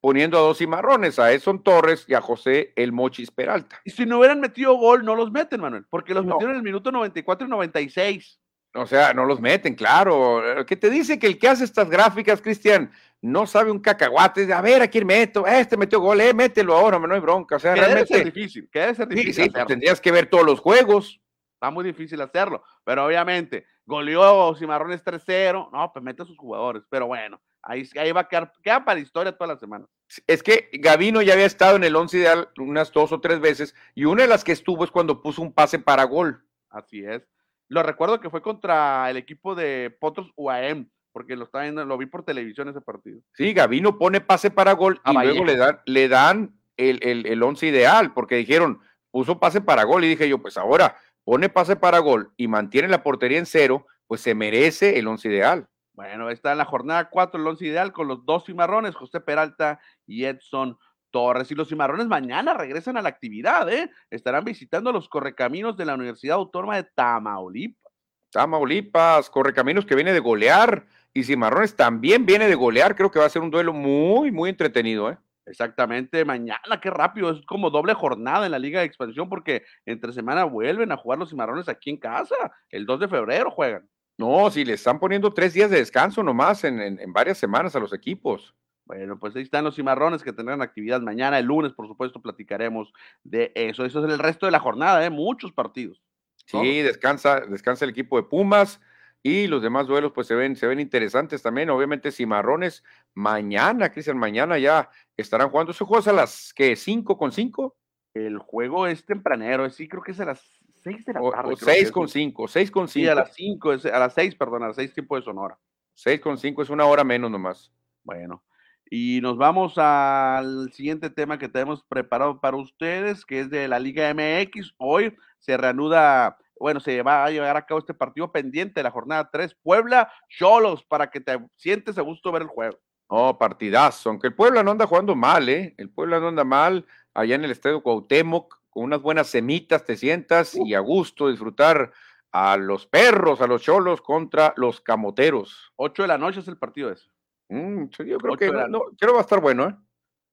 poniendo 0.00 0.38
a 0.38 0.40
dos 0.40 0.58
cimarrones, 0.58 1.18
a 1.18 1.32
Edson 1.32 1.62
Torres 1.62 2.04
y 2.08 2.14
a 2.14 2.20
José 2.20 2.72
El 2.76 2.92
Mochis 2.92 3.30
Peralta. 3.30 3.80
Y 3.84 3.90
si 3.90 4.06
no 4.06 4.18
hubieran 4.18 4.40
metido 4.40 4.74
gol, 4.74 5.04
no 5.04 5.14
los 5.14 5.30
meten, 5.30 5.60
Manuel, 5.60 5.84
porque 5.90 6.14
los 6.14 6.24
metieron 6.24 6.52
en 6.52 6.56
el 6.56 6.62
minuto 6.62 6.90
94 6.90 7.46
y 7.46 7.50
96. 7.50 8.40
O 8.74 8.86
sea, 8.86 9.12
no 9.12 9.24
los 9.24 9.40
meten, 9.40 9.74
claro. 9.74 10.64
¿Qué 10.66 10.76
te 10.76 10.90
dice 10.90 11.18
que 11.18 11.26
el 11.26 11.38
que 11.38 11.48
hace 11.48 11.64
estas 11.64 11.90
gráficas, 11.90 12.40
Cristian, 12.40 12.92
no 13.20 13.46
sabe 13.46 13.70
un 13.70 13.80
cacahuate. 13.80 14.52
A 14.52 14.62
ver, 14.62 14.82
¿a 14.82 14.88
quién 14.88 15.06
meto? 15.06 15.46
Este 15.46 15.76
metió 15.76 16.00
gol, 16.00 16.20
eh, 16.20 16.32
mételo 16.32 16.74
ahora, 16.74 16.98
no 16.98 17.14
hay 17.14 17.20
bronca. 17.20 17.56
O 17.56 17.58
sea, 17.58 17.74
realmente. 17.74 18.14
Debe 18.14 18.24
ser 18.24 18.32
difícil, 18.32 18.68
que 18.70 18.78
debe 18.80 18.94
ser 18.94 19.08
difícil. 19.08 19.34
Sí, 19.34 19.42
sí, 19.42 19.64
tendrías 19.66 20.00
que 20.00 20.12
ver 20.12 20.26
todos 20.26 20.46
los 20.46 20.60
juegos. 20.60 21.20
Está 21.60 21.70
muy 21.70 21.84
difícil 21.84 22.18
hacerlo, 22.22 22.64
pero 22.84 23.04
obviamente 23.04 23.66
goleó 23.84 24.54
Cimarrones 24.54 25.04
3-0. 25.04 25.68
No, 25.70 25.92
pues 25.92 26.02
mete 26.02 26.22
a 26.22 26.24
sus 26.24 26.38
jugadores, 26.38 26.84
pero 26.88 27.06
bueno, 27.06 27.38
ahí, 27.60 27.86
ahí 27.96 28.12
va 28.12 28.22
a 28.22 28.28
quedar, 28.28 28.50
queda 28.62 28.82
para 28.82 28.94
la 28.94 29.02
historia 29.02 29.36
toda 29.36 29.52
la 29.52 29.60
semana. 29.60 29.84
Es 30.26 30.42
que 30.42 30.70
Gavino 30.72 31.20
ya 31.20 31.34
había 31.34 31.44
estado 31.44 31.76
en 31.76 31.84
el 31.84 31.94
once 31.94 32.16
ideal 32.16 32.48
unas 32.56 32.90
dos 32.92 33.12
o 33.12 33.20
tres 33.20 33.40
veces 33.40 33.74
y 33.94 34.06
una 34.06 34.22
de 34.22 34.28
las 34.30 34.42
que 34.42 34.52
estuvo 34.52 34.84
es 34.84 34.90
cuando 34.90 35.20
puso 35.20 35.42
un 35.42 35.52
pase 35.52 35.78
para 35.78 36.04
gol. 36.04 36.42
Así 36.70 37.04
es. 37.04 37.28
Lo 37.68 37.82
recuerdo 37.82 38.20
que 38.20 38.30
fue 38.30 38.40
contra 38.40 39.10
el 39.10 39.18
equipo 39.18 39.54
de 39.54 39.94
Potros 40.00 40.32
UAM, 40.36 40.88
porque 41.12 41.36
lo 41.36 41.44
estaba 41.44 41.64
viendo, 41.64 41.84
lo 41.84 41.98
vi 41.98 42.06
por 42.06 42.24
televisión 42.24 42.70
ese 42.70 42.80
partido. 42.80 43.20
Sí, 43.34 43.52
Gavino 43.52 43.98
pone 43.98 44.22
pase 44.22 44.50
para 44.50 44.72
gol 44.72 44.98
y 45.04 45.12
luego 45.12 45.44
le 45.44 45.56
dan, 45.56 45.80
le 45.84 46.08
dan 46.08 46.58
el, 46.78 47.00
el, 47.02 47.26
el 47.26 47.42
once 47.42 47.66
ideal, 47.66 48.14
porque 48.14 48.36
dijeron, 48.36 48.80
puso 49.10 49.38
pase 49.38 49.60
para 49.60 49.84
gol 49.84 50.04
y 50.04 50.08
dije 50.08 50.26
yo, 50.26 50.38
pues 50.38 50.56
ahora 50.56 50.96
pone 51.24 51.48
pase 51.48 51.76
para 51.76 51.98
gol 51.98 52.32
y 52.36 52.48
mantiene 52.48 52.88
la 52.88 53.02
portería 53.02 53.38
en 53.38 53.46
cero, 53.46 53.86
pues 54.06 54.20
se 54.20 54.34
merece 54.34 54.98
el 54.98 55.06
once 55.06 55.28
ideal. 55.28 55.68
Bueno, 55.92 56.30
está 56.30 56.52
en 56.52 56.58
la 56.58 56.64
jornada 56.64 57.10
4 57.10 57.40
el 57.40 57.46
once 57.46 57.66
ideal 57.66 57.92
con 57.92 58.08
los 58.08 58.24
dos 58.24 58.46
cimarrones, 58.46 58.94
José 58.94 59.20
Peralta 59.20 59.80
y 60.06 60.24
Edson 60.24 60.78
Torres. 61.10 61.50
Y 61.50 61.54
los 61.54 61.68
cimarrones 61.68 62.06
mañana 62.06 62.54
regresan 62.54 62.96
a 62.96 63.02
la 63.02 63.10
actividad, 63.10 63.70
¿eh? 63.70 63.90
Estarán 64.10 64.44
visitando 64.44 64.92
los 64.92 65.08
correcaminos 65.08 65.76
de 65.76 65.84
la 65.84 65.94
Universidad 65.94 66.36
Autónoma 66.36 66.76
de 66.76 66.84
Tamaulipas. 66.94 67.92
Tamaulipas, 68.32 69.28
correcaminos 69.28 69.84
que 69.84 69.94
viene 69.94 70.12
de 70.12 70.20
golear 70.20 70.86
y 71.12 71.24
cimarrones 71.24 71.76
también 71.76 72.24
viene 72.24 72.48
de 72.48 72.54
golear. 72.54 72.96
Creo 72.96 73.10
que 73.10 73.18
va 73.18 73.26
a 73.26 73.30
ser 73.30 73.42
un 73.42 73.50
duelo 73.50 73.72
muy, 73.72 74.30
muy 74.30 74.50
entretenido, 74.50 75.10
¿eh? 75.10 75.18
Exactamente, 75.50 76.24
mañana, 76.24 76.80
qué 76.80 76.90
rápido, 76.90 77.30
es 77.30 77.44
como 77.44 77.70
doble 77.70 77.92
jornada 77.94 78.46
en 78.46 78.52
la 78.52 78.58
Liga 78.58 78.80
de 78.80 78.86
Expansión 78.86 79.28
porque 79.28 79.64
entre 79.84 80.12
semana 80.12 80.44
vuelven 80.44 80.92
a 80.92 80.96
jugar 80.96 81.18
los 81.18 81.30
cimarrones 81.30 81.68
aquí 81.68 81.90
en 81.90 81.96
casa, 81.96 82.36
el 82.70 82.86
2 82.86 83.00
de 83.00 83.08
febrero 83.08 83.50
juegan. 83.50 83.88
No, 84.16 84.50
si 84.50 84.64
le 84.64 84.74
están 84.74 85.00
poniendo 85.00 85.32
tres 85.32 85.52
días 85.52 85.70
de 85.70 85.78
descanso 85.78 86.22
nomás 86.22 86.62
en, 86.64 86.80
en, 86.80 87.12
varias 87.12 87.38
semanas 87.38 87.74
a 87.74 87.80
los 87.80 87.92
equipos. 87.92 88.54
Bueno, 88.84 89.18
pues 89.18 89.34
ahí 89.34 89.42
están 89.42 89.64
los 89.64 89.76
cimarrones 89.76 90.22
que 90.22 90.32
tendrán 90.32 90.62
actividad 90.62 91.00
mañana, 91.00 91.38
el 91.38 91.46
lunes, 91.46 91.72
por 91.72 91.88
supuesto, 91.88 92.20
platicaremos 92.20 92.92
de 93.24 93.50
eso. 93.54 93.84
Eso 93.84 94.04
es 94.04 94.12
el 94.12 94.18
resto 94.18 94.46
de 94.46 94.52
la 94.52 94.60
jornada, 94.60 95.04
¿eh? 95.04 95.10
muchos 95.10 95.52
partidos. 95.52 96.02
Sí, 96.46 96.82
descansa, 96.82 97.40
descansa 97.40 97.84
el 97.84 97.92
equipo 97.92 98.16
de 98.16 98.24
Pumas 98.24 98.80
y 99.22 99.46
los 99.46 99.62
demás 99.62 99.86
duelos 99.86 100.12
pues 100.12 100.26
se 100.26 100.34
ven, 100.34 100.56
se 100.56 100.66
ven 100.66 100.80
interesantes 100.80 101.42
también. 101.42 101.70
Obviamente 101.70 102.10
Cimarrones 102.10 102.82
mañana, 103.14 103.90
Cristian, 103.90 104.18
mañana 104.18 104.58
ya 104.58 104.90
estarán 105.20 105.50
jugando. 105.50 105.72
¿Se 105.72 105.84
juega 105.84 106.10
a 106.10 106.14
las 106.14 106.52
que 106.54 106.76
cinco 106.76 107.16
con 107.16 107.32
cinco? 107.32 107.76
El 108.14 108.38
juego 108.38 108.86
es 108.86 109.04
tempranero, 109.04 109.68
sí, 109.70 109.88
creo 109.88 110.02
que 110.02 110.10
es 110.12 110.20
a 110.20 110.24
las 110.24 110.60
6 110.82 111.04
de 111.04 111.12
la 111.12 111.20
tarde. 111.30 111.52
O 111.52 111.56
6 111.56 111.92
con 111.92 112.08
5, 112.08 112.48
6 112.48 112.70
con 112.70 112.88
5. 112.88 112.92
Sí, 112.92 113.08
a 113.08 113.14
las 113.14 113.34
5, 113.34 113.70
a 113.92 113.98
las 113.98 114.14
6, 114.14 114.34
perdón, 114.34 114.64
a 114.64 114.68
las 114.68 114.76
6 114.76 114.92
tiempo 114.92 115.16
de 115.16 115.22
Sonora. 115.22 115.58
6,5 115.96 116.62
es 116.62 116.70
una 116.70 116.86
hora 116.86 117.04
menos 117.04 117.30
nomás. 117.30 117.72
Bueno, 118.02 118.42
y 118.90 119.20
nos 119.20 119.36
vamos 119.36 119.74
al 119.76 120.72
siguiente 120.72 121.10
tema 121.10 121.38
que 121.38 121.48
tenemos 121.48 121.84
preparado 121.84 122.40
para 122.40 122.56
ustedes, 122.56 123.24
que 123.24 123.40
es 123.40 123.50
de 123.50 123.68
la 123.68 123.78
Liga 123.78 124.12
MX. 124.12 124.74
Hoy 124.78 125.14
se 125.38 125.56
reanuda, 125.56 126.38
bueno, 126.58 126.80
se 126.80 127.02
va 127.02 127.24
a 127.24 127.30
llevar 127.30 127.56
a 127.56 127.66
cabo 127.66 127.78
este 127.78 127.94
partido 127.94 128.32
pendiente 128.32 128.80
de 128.80 128.84
la 128.84 128.90
jornada 128.90 129.28
3, 129.30 129.54
Puebla 129.62 130.12
Cholos, 130.28 130.82
para 130.84 131.10
que 131.10 131.20
te 131.20 131.38
sientes 131.56 131.98
a 131.98 132.02
gusto 132.02 132.32
ver 132.32 132.42
el 132.42 132.48
juego. 132.48 132.78
Oh, 133.12 133.36
partidazo, 133.36 134.08
aunque 134.08 134.28
el 134.28 134.34
Puebla 134.36 134.62
no 134.62 134.70
anda 134.70 134.86
jugando 134.86 135.16
mal, 135.16 135.48
¿eh? 135.48 135.74
El 135.78 135.90
Puebla 135.90 136.20
no 136.20 136.28
anda 136.28 136.44
mal, 136.44 136.86
allá 137.12 137.34
en 137.34 137.42
el 137.42 137.50
Estadio 137.50 137.82
Cuauhtémoc, 137.82 138.60
con 138.70 138.84
unas 138.84 139.02
buenas 139.02 139.26
semitas 139.26 139.84
te 139.84 139.96
sientas 139.96 140.54
y 140.54 140.74
a 140.74 140.78
gusto 140.78 141.28
disfrutar 141.28 141.90
a 142.30 142.56
los 142.56 142.86
perros, 142.86 143.40
a 143.40 143.48
los 143.48 143.62
cholos 143.62 144.00
contra 144.00 144.54
los 144.56 144.80
camoteros. 144.80 145.72
8 145.74 146.02
de 146.02 146.06
la 146.06 146.18
noche 146.18 146.38
es 146.38 146.46
el 146.46 146.56
partido 146.56 146.92
ese. 146.92 147.10
Mm, 147.48 147.86
yo 148.06 148.18
creo 148.18 148.36
que 148.36 148.52
no, 148.68 148.82
creo 148.96 149.14
va 149.14 149.18
a 149.18 149.22
estar 149.22 149.40
bueno, 149.40 149.66
¿eh? 149.66 149.76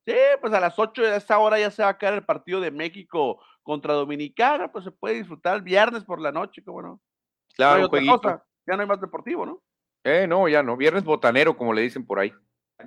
Sí, 0.05 0.15
pues 0.39 0.53
a 0.53 0.59
las 0.59 0.77
8 0.77 1.01
de 1.01 1.15
esta 1.17 1.39
hora 1.39 1.57
ya 1.57 1.71
se 1.71 1.81
va 1.81 1.89
a 1.89 1.97
caer 1.97 2.13
el 2.13 2.25
partido 2.25 2.61
de 2.61 2.69
México 2.69 3.43
contra 3.63 3.95
Dominicana, 3.95 4.71
pues 4.71 4.83
se 4.83 4.91
puede 4.91 5.15
disfrutar 5.15 5.55
el 5.55 5.63
viernes 5.63 6.03
por 6.03 6.21
la 6.21 6.31
noche, 6.31 6.63
cómo 6.63 6.83
no. 6.83 7.01
Claro, 7.55 7.89
ya 7.91 8.75
no 8.75 8.81
hay 8.81 8.87
más 8.87 9.01
deportivo, 9.01 9.47
¿no? 9.47 9.63
Eh, 10.03 10.27
no, 10.27 10.47
ya 10.47 10.61
no, 10.61 10.77
viernes 10.77 11.03
botanero, 11.03 11.57
como 11.57 11.73
le 11.73 11.81
dicen 11.81 12.05
por 12.05 12.19
ahí. 12.19 12.31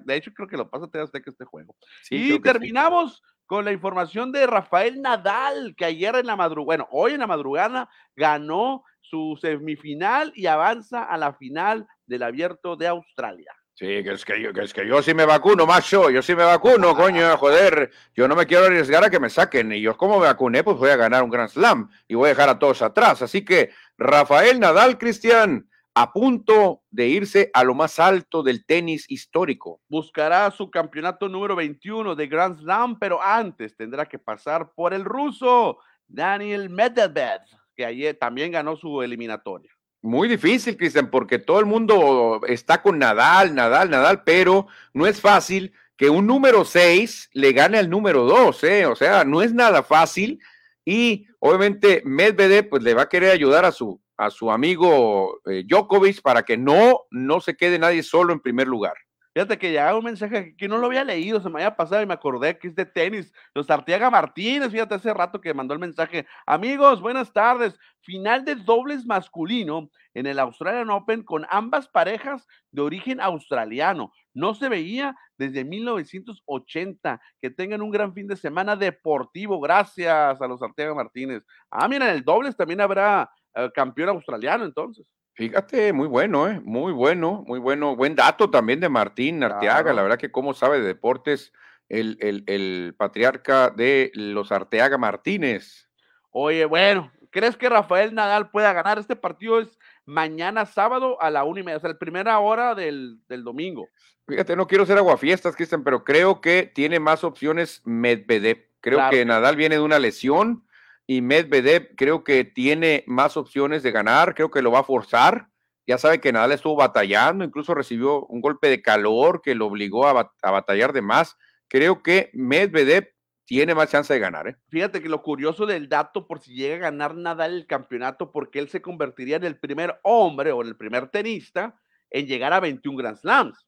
De 0.05 0.17
hecho, 0.17 0.33
creo 0.33 0.49
que 0.49 0.57
lo 0.57 0.71
pasa 0.71 0.85
usted 0.85 1.23
que 1.23 1.31
este 1.31 1.45
juego. 1.45 1.75
y 2.11 2.39
terminamos 2.41 3.23
con 3.47 3.65
la 3.65 3.73
información 3.73 4.31
de 4.31 4.47
Rafael 4.47 5.03
Nadal, 5.03 5.75
que 5.77 5.85
ayer 5.85 6.15
en 6.15 6.27
la 6.27 6.37
madrugada, 6.37 6.65
bueno, 6.65 6.89
hoy 6.93 7.15
en 7.15 7.21
la 7.21 7.27
madrugada 7.27 7.89
ganó 8.15 8.85
su 9.01 9.37
semifinal 9.41 10.33
y 10.37 10.47
avanza 10.47 11.03
a 11.03 11.19
la 11.19 11.35
final 11.35 11.89
del 12.07 12.23
Abierto 12.23 12.77
de 12.77 12.87
Australia. 12.87 13.53
Sí, 13.75 13.87
que 14.05 14.13
es 14.13 14.27
que, 14.27 14.43
yo, 14.43 14.53
que 14.53 14.63
es 14.63 14.75
que 14.75 14.87
yo 14.87 15.03
sí 15.03 15.15
me 15.15 15.25
vacuno, 15.25 15.65
macho, 15.65 16.11
yo 16.11 16.21
sí 16.21 16.37
me 16.37 16.45
vacuno, 16.45 16.95
coño, 16.95 17.35
joder, 17.39 17.91
yo 18.15 18.29
no 18.29 18.37
me 18.37 18.45
quiero 18.45 18.67
arriesgar 18.67 19.03
a 19.03 19.09
que 19.09 19.19
me 19.19 19.31
saquen, 19.31 19.73
y 19.73 19.81
yo 19.81 19.97
como 19.97 20.21
me 20.21 20.27
vacuné, 20.27 20.63
pues 20.63 20.77
voy 20.77 20.91
a 20.91 20.97
ganar 20.97 21.23
un 21.23 21.31
Grand 21.31 21.49
Slam 21.49 21.89
y 22.07 22.15
voy 22.15 22.27
a 22.27 22.29
dejar 22.35 22.51
a 22.51 22.59
todos 22.59 22.83
atrás. 22.83 23.23
Así 23.23 23.43
que 23.43 23.71
Rafael 23.97 24.61
Nadal, 24.61 24.99
Cristian, 24.99 25.70
a 25.95 26.13
punto 26.13 26.83
de 26.91 27.09
irse 27.09 27.51
a 27.53 27.65
lo 27.65 27.75
más 27.75 27.99
alto 27.99 28.43
del 28.43 28.65
tenis 28.65 29.07
histórico. 29.09 29.81
Buscará 29.89 30.51
su 30.51 30.71
campeonato 30.71 31.29
número 31.29 31.57
21 31.57 32.15
de 32.15 32.27
Grand 32.27 32.59
Slam, 32.59 32.99
pero 32.99 33.23
antes 33.23 33.77
tendrá 33.77 34.07
que 34.07 34.19
pasar 34.19 34.73
por 34.75 34.95
el 34.95 35.05
ruso 35.05 35.79
Daniel 36.07 36.71
Medvedev, 36.71 37.41
que 37.75 37.85
ayer 37.85 38.17
también 38.17 38.53
ganó 38.53 38.77
su 38.77 39.03
eliminatoria. 39.03 39.71
Muy 40.03 40.29
difícil, 40.29 40.77
Cristian, 40.77 41.11
porque 41.11 41.39
todo 41.39 41.61
el 41.61 41.67
mundo 41.67 42.41
está 42.47 42.81
con 42.81 42.99
Nadal, 42.99 43.55
Nadal, 43.55 43.91
Nadal, 43.91 44.23
pero 44.25 44.67
no 44.95 45.07
es 45.07 45.21
fácil 45.21 45.73
que 45.97 46.09
un 46.09 46.27
número 46.27 46.65
6 46.65 47.31
le 47.35 47.53
gane 47.53 47.77
al 47.77 47.91
número 47.91 48.25
2, 48.25 48.65
¿eh? 48.65 48.87
O 48.87 48.97
sea, 48.97 49.25
no 49.25 49.43
es 49.43 49.53
nada 49.53 49.83
fácil 49.83 50.41
y 50.87 51.27
obviamente 51.39 52.01
Medvedev 52.07 52.71
pues 52.71 52.83
le 52.83 52.95
va 52.95 53.03
a 53.03 53.09
querer 53.11 53.31
ayudar 53.31 53.67
a 53.67 53.73
su, 53.73 54.01
a 54.21 54.31
su 54.31 54.51
amigo 54.51 55.41
eh, 55.47 55.65
Djokovic 55.67 56.21
para 56.21 56.43
que 56.43 56.59
no, 56.59 57.01
no 57.11 57.41
se 57.41 57.57
quede 57.57 57.79
nadie 57.79 58.03
solo 58.03 58.35
en 58.35 58.41
primer 58.41 58.69
lugar. 58.69 58.95
Fíjate 59.33 59.59
que 59.59 59.71
llegaba 59.71 59.97
un 59.97 60.05
mensaje 60.05 60.57
que 60.59 60.69
no 60.69 60.77
lo 60.77 60.89
había 60.89 61.05
leído, 61.05 61.41
se 61.41 61.49
me 61.49 61.63
había 61.63 61.77
pasado 61.77 62.03
y 62.03 62.07
me 62.07 62.15
acordé 62.15 62.59
que 62.59 62.69
es 62.69 62.75
de 62.75 62.85
tenis. 62.85 63.33
Los 63.55 63.71
Arteaga 63.71 64.11
Martínez, 64.11 64.73
fíjate 64.73 64.97
hace 64.97 65.15
rato 65.15 65.41
que 65.41 65.55
mandó 65.55 65.73
el 65.73 65.81
mensaje. 65.81 66.27
Amigos, 66.45 67.01
buenas 67.01 67.33
tardes. 67.33 67.79
Final 68.01 68.45
de 68.45 68.57
dobles 68.57 69.07
masculino 69.07 69.89
en 70.15 70.27
el 70.27 70.39
Australian 70.41 70.91
Open 70.91 71.23
con 71.23 71.47
ambas 71.49 71.89
parejas 71.89 72.47
de 72.73 72.83
origen 72.83 73.21
australiano. 73.21 74.13
No 74.35 74.55
se 74.55 74.69
veía 74.69 75.15
desde 75.39 75.65
1980. 75.65 77.21
Que 77.41 77.51
tengan 77.51 77.83
un 77.83 77.91
gran 77.93 78.13
fin 78.13 78.27
de 78.27 78.37
semana 78.37 78.75
deportivo. 78.75 79.61
Gracias 79.61 80.43
a 80.43 80.47
los 80.49 80.61
Arteaga 80.61 80.95
Martínez. 80.95 81.45
Ah, 81.71 81.87
mira, 81.87 82.11
en 82.11 82.17
el 82.17 82.25
dobles 82.25 82.57
también 82.57 82.81
habrá 82.81 83.31
campeón 83.75 84.11
australiano 84.11 84.65
entonces. 84.65 85.07
Fíjate, 85.35 85.93
muy 85.93 86.07
bueno, 86.07 86.49
¿eh? 86.49 86.61
muy 86.63 86.93
bueno, 86.93 87.45
muy 87.47 87.59
bueno. 87.59 87.97
Buen 87.97 88.15
dato 88.15 88.51
también 88.51 88.81
de 88.81 88.89
Martín 88.89 89.43
Arteaga, 89.43 89.93
la 89.93 90.03
verdad 90.03 90.19
que 90.19 90.31
cómo 90.31 90.53
sabe 90.53 90.81
de 90.81 90.87
deportes 90.87 91.53
el, 91.89 92.45
el, 92.47 92.95
patriarca 92.97 93.71
de 93.71 94.11
los 94.15 94.53
Arteaga 94.53 94.99
Martínez. 94.99 95.89
Oye, 96.31 96.65
bueno, 96.65 97.11
¿crees 97.31 97.57
que 97.57 97.69
Rafael 97.69 98.15
Nadal 98.15 98.51
pueda 98.51 98.73
ganar? 98.73 98.99
Este 98.99 99.17
partido 99.17 99.61
es 99.61 99.79
mañana 100.05 100.67
sábado 100.67 101.21
a 101.21 101.31
la 101.31 101.45
una 101.45 101.61
y 101.61 101.63
media, 101.63 101.79
o 101.79 101.81
sea, 101.81 101.91
la 101.91 101.99
primera 101.99 102.39
hora 102.39 102.75
del, 102.75 103.21
domingo. 103.29 103.89
Fíjate, 104.29 104.55
no 104.55 104.67
quiero 104.67 104.87
ser 104.87 104.99
aguafiestas, 104.99 105.57
Cristian, 105.57 105.83
pero 105.83 106.05
creo 106.05 106.41
que 106.41 106.71
tiene 106.73 107.01
más 107.01 107.25
opciones 107.25 107.83
Medvedev. 107.85 108.69
Creo 108.81 109.11
que 109.11 109.25
Nadal 109.25 109.57
viene 109.57 109.77
de 109.77 109.83
una 109.83 109.99
lesión 109.99 110.65
y 111.11 111.23
Medvedev 111.23 111.97
creo 111.97 112.23
que 112.23 112.45
tiene 112.45 113.03
más 113.09 113.37
opciones 113.37 113.83
de 113.83 113.91
ganar, 113.91 114.33
creo 114.33 114.49
que 114.49 114.63
lo 114.63 114.71
va 114.71 114.79
a 114.79 114.85
forzar. 114.85 115.49
Ya 115.85 115.99
sabe 115.99 116.21
que 116.21 116.31
Nadal 116.31 116.53
estuvo 116.53 116.77
batallando, 116.77 117.45
incluso 117.45 117.75
recibió 117.75 118.27
un 118.27 118.41
golpe 118.41 118.69
de 118.69 118.81
calor 118.81 119.43
que 119.43 119.57
lo 119.57 119.67
obligó 119.67 120.07
a, 120.07 120.31
batallar 120.41 120.93
de 120.93 121.03
más. 121.03 121.37
Creo 121.67 122.05
que 122.05 122.31
Medvedev 122.33 123.13
tiene 123.45 123.75
más 123.75 123.91
chance 123.91 124.15
de 124.15 124.21
ganar. 124.21 124.47
¿eh? 124.47 124.57
Fíjate 124.69 125.03
que 125.03 125.09
lo 125.09 125.21
curioso 125.21 125.67
del 125.67 125.89
dato, 125.89 126.29
por 126.29 126.39
si 126.39 126.55
llega 126.55 126.77
a 126.77 126.91
ganar 126.93 127.17
Nadal 127.17 127.55
el 127.55 127.67
campeonato, 127.67 128.31
porque 128.31 128.61
él 128.61 128.69
se 128.69 128.81
convertiría 128.81 129.35
en 129.35 129.43
el 129.43 129.59
primer 129.59 129.99
hombre 130.05 130.53
o 130.53 130.63
en 130.63 130.69
el 130.69 130.77
primer 130.77 131.09
tenista 131.09 131.77
en 132.09 132.29
llegar 132.29 132.53
a 132.53 132.61
21 132.61 132.97
Grand 132.97 133.17
Slams. 133.17 133.67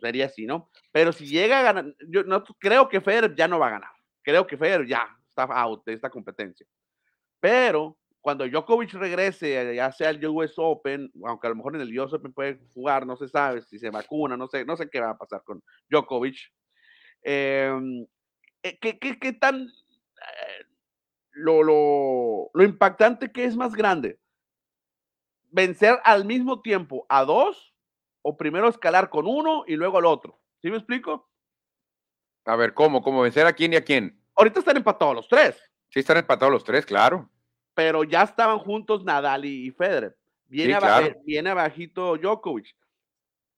Sería 0.00 0.26
así, 0.26 0.46
¿no? 0.46 0.68
Pero 0.90 1.12
si 1.12 1.26
llega 1.28 1.60
a 1.60 1.62
ganar, 1.62 1.94
yo 2.08 2.24
no 2.24 2.42
creo 2.58 2.88
que 2.88 3.00
Federer 3.00 3.36
ya 3.36 3.46
no 3.46 3.60
va 3.60 3.68
a 3.68 3.70
ganar. 3.78 3.90
Creo 4.24 4.48
que 4.48 4.58
Federer 4.58 4.88
ya, 4.88 5.16
out 5.36 5.84
de 5.84 5.94
esta 5.94 6.10
competencia. 6.10 6.66
Pero 7.40 7.96
cuando 8.20 8.46
Djokovic 8.46 8.92
regrese, 8.94 9.74
ya 9.74 9.90
sea 9.92 10.10
el 10.10 10.24
US 10.26 10.54
Open, 10.56 11.10
aunque 11.24 11.46
a 11.46 11.50
lo 11.50 11.56
mejor 11.56 11.74
en 11.74 11.80
el 11.80 11.98
US 11.98 12.12
Open 12.12 12.32
puede 12.32 12.60
jugar, 12.74 13.06
no 13.06 13.16
se 13.16 13.28
sabe 13.28 13.62
si 13.62 13.78
se 13.78 13.90
vacuna, 13.90 14.36
no 14.36 14.46
sé, 14.46 14.64
no 14.64 14.76
sé 14.76 14.88
qué 14.90 15.00
va 15.00 15.10
a 15.10 15.18
pasar 15.18 15.42
con 15.42 15.62
Djokovic. 15.88 16.36
Em, 17.22 18.06
eh, 18.62 18.78
¿qué, 18.78 18.98
qué, 18.98 19.32
tan 19.32 19.62
eh, 19.62 20.64
lo, 21.32 21.62
lo, 21.62 22.50
lo 22.52 22.62
impactante 22.62 23.32
que 23.32 23.44
es 23.44 23.56
más 23.56 23.74
grande? 23.74 24.18
¿Vencer 25.50 25.98
al 26.04 26.24
mismo 26.24 26.60
tiempo 26.60 27.06
a 27.08 27.24
dos 27.24 27.74
o 28.22 28.36
primero 28.36 28.68
escalar 28.68 29.08
con 29.08 29.26
uno 29.26 29.64
y 29.66 29.76
luego 29.76 29.98
al 29.98 30.04
otro? 30.04 30.38
¿Sí 30.60 30.70
me 30.70 30.76
explico? 30.76 31.28
A 32.44 32.56
ver, 32.56 32.74
¿cómo? 32.74 33.02
¿Cómo 33.02 33.22
vencer 33.22 33.46
a 33.46 33.52
quién 33.52 33.72
y 33.72 33.76
a 33.76 33.84
quién? 33.84 34.19
Ahorita 34.36 34.60
están 34.60 34.76
empatados 34.76 35.14
los 35.14 35.28
tres. 35.28 35.60
Sí, 35.90 36.00
están 36.00 36.18
empatados 36.18 36.52
los 36.52 36.64
tres, 36.64 36.86
claro. 36.86 37.28
Pero 37.74 38.04
ya 38.04 38.22
estaban 38.22 38.58
juntos 38.58 39.04
Nadal 39.04 39.44
y 39.44 39.70
Federer. 39.70 40.16
Viene, 40.46 40.78
viene 41.24 41.50
abajito 41.50 42.16
Djokovic. 42.16 42.76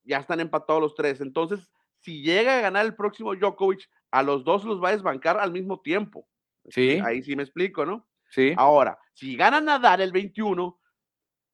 Ya 0.05 0.19
están 0.19 0.41
empatados 0.41 0.83
los 0.83 0.95
tres. 0.95 1.21
Entonces, 1.21 1.71
si 1.99 2.23
llega 2.23 2.59
a 2.59 2.61
ganar 2.61 2.85
el 2.85 2.95
próximo 2.95 3.35
Djokovic, 3.35 3.89
a 4.11 4.23
los 4.23 4.45
dos 4.45 4.65
los 4.65 4.83
va 4.83 4.91
a 4.91 4.93
desbancar 4.93 5.39
al 5.39 5.53
mismo 5.53 5.81
tiempo. 5.81 6.29
Sí. 6.69 7.01
Ahí 7.05 7.23
sí 7.23 7.35
me 7.35 7.43
explico, 7.43 7.87
¿no? 7.87 8.07
Sí. 8.29 8.55
Ahora, 8.57 8.99
si 9.15 9.37
gana 9.37 9.61
Nadal 9.61 10.01
el 10.01 10.13
21, 10.13 10.81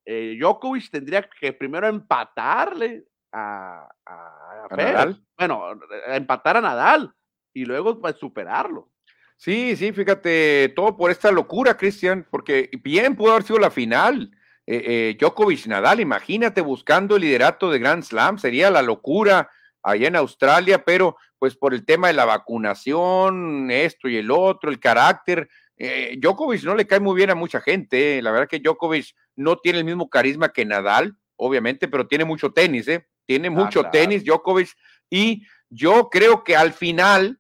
eh, 0.05 0.37
Djokovic 0.39 0.91
tendría 0.91 1.23
que 1.23 1.53
primero 1.53 1.87
empatarle 1.87 3.07
a, 3.33 3.89
a, 4.07 4.69
Nadal. 4.77 5.23
Bueno, 5.37 5.73
empatar 6.07 6.57
a 6.57 6.61
Nadal 6.61 7.15
y 7.53 7.65
luego 7.65 8.01
pues, 8.01 8.17
superarlo. 8.17 8.91
Sí, 9.39 9.77
sí, 9.77 9.93
fíjate, 9.93 10.73
todo 10.75 10.97
por 10.97 11.13
esta 11.13 11.31
locura, 11.31 11.77
Cristian, 11.77 12.27
porque 12.29 12.71
bien 12.83 13.15
pudo 13.15 13.31
haber 13.31 13.45
sido 13.45 13.61
la 13.61 13.71
final. 13.71 14.33
Eh, 14.67 14.83
eh, 14.85 15.17
Djokovic 15.19 15.65
Nadal, 15.67 16.01
imagínate 16.01 16.61
buscando 16.61 17.15
el 17.15 17.23
liderato 17.23 17.71
de 17.71 17.79
Grand 17.79 18.03
Slam, 18.03 18.39
sería 18.39 18.69
la 18.69 18.83
locura 18.83 19.49
allá 19.81 20.09
en 20.09 20.17
Australia, 20.17 20.85
pero 20.85 21.17
pues 21.39 21.55
por 21.55 21.73
el 21.73 21.87
tema 21.87 22.09
de 22.09 22.15
la 22.15 22.25
vacunación, 22.25 23.71
esto 23.71 24.09
y 24.09 24.17
el 24.17 24.33
otro, 24.33 24.71
el 24.71 24.81
carácter, 24.81 25.49
eh, 25.77 26.19
Djokovic 26.21 26.65
no 26.65 26.75
le 26.75 26.89
cae 26.89 26.99
muy 26.99 27.15
bien 27.15 27.31
a 27.31 27.37
mucha 27.37 27.61
gente, 27.61 28.21
la 28.21 28.33
verdad 28.33 28.49
que 28.49 28.59
Djokovic 28.59 29.15
no 29.37 29.57
tiene 29.59 29.79
el 29.79 29.85
mismo 29.85 30.11
carisma 30.11 30.49
que 30.49 30.65
Nadal, 30.65 31.17
obviamente, 31.37 31.87
pero 31.87 32.09
tiene 32.09 32.25
mucho 32.25 32.53
tenis, 32.53 32.89
¿eh? 32.89 33.07
Tiene 33.25 33.47
ah, 33.49 33.53
mucho 33.53 33.85
tenis 33.85 34.25
Djokovic 34.25 34.71
y 35.09 35.47
yo 35.71 36.09
creo 36.11 36.43
que 36.43 36.57
al 36.57 36.73
final, 36.73 37.39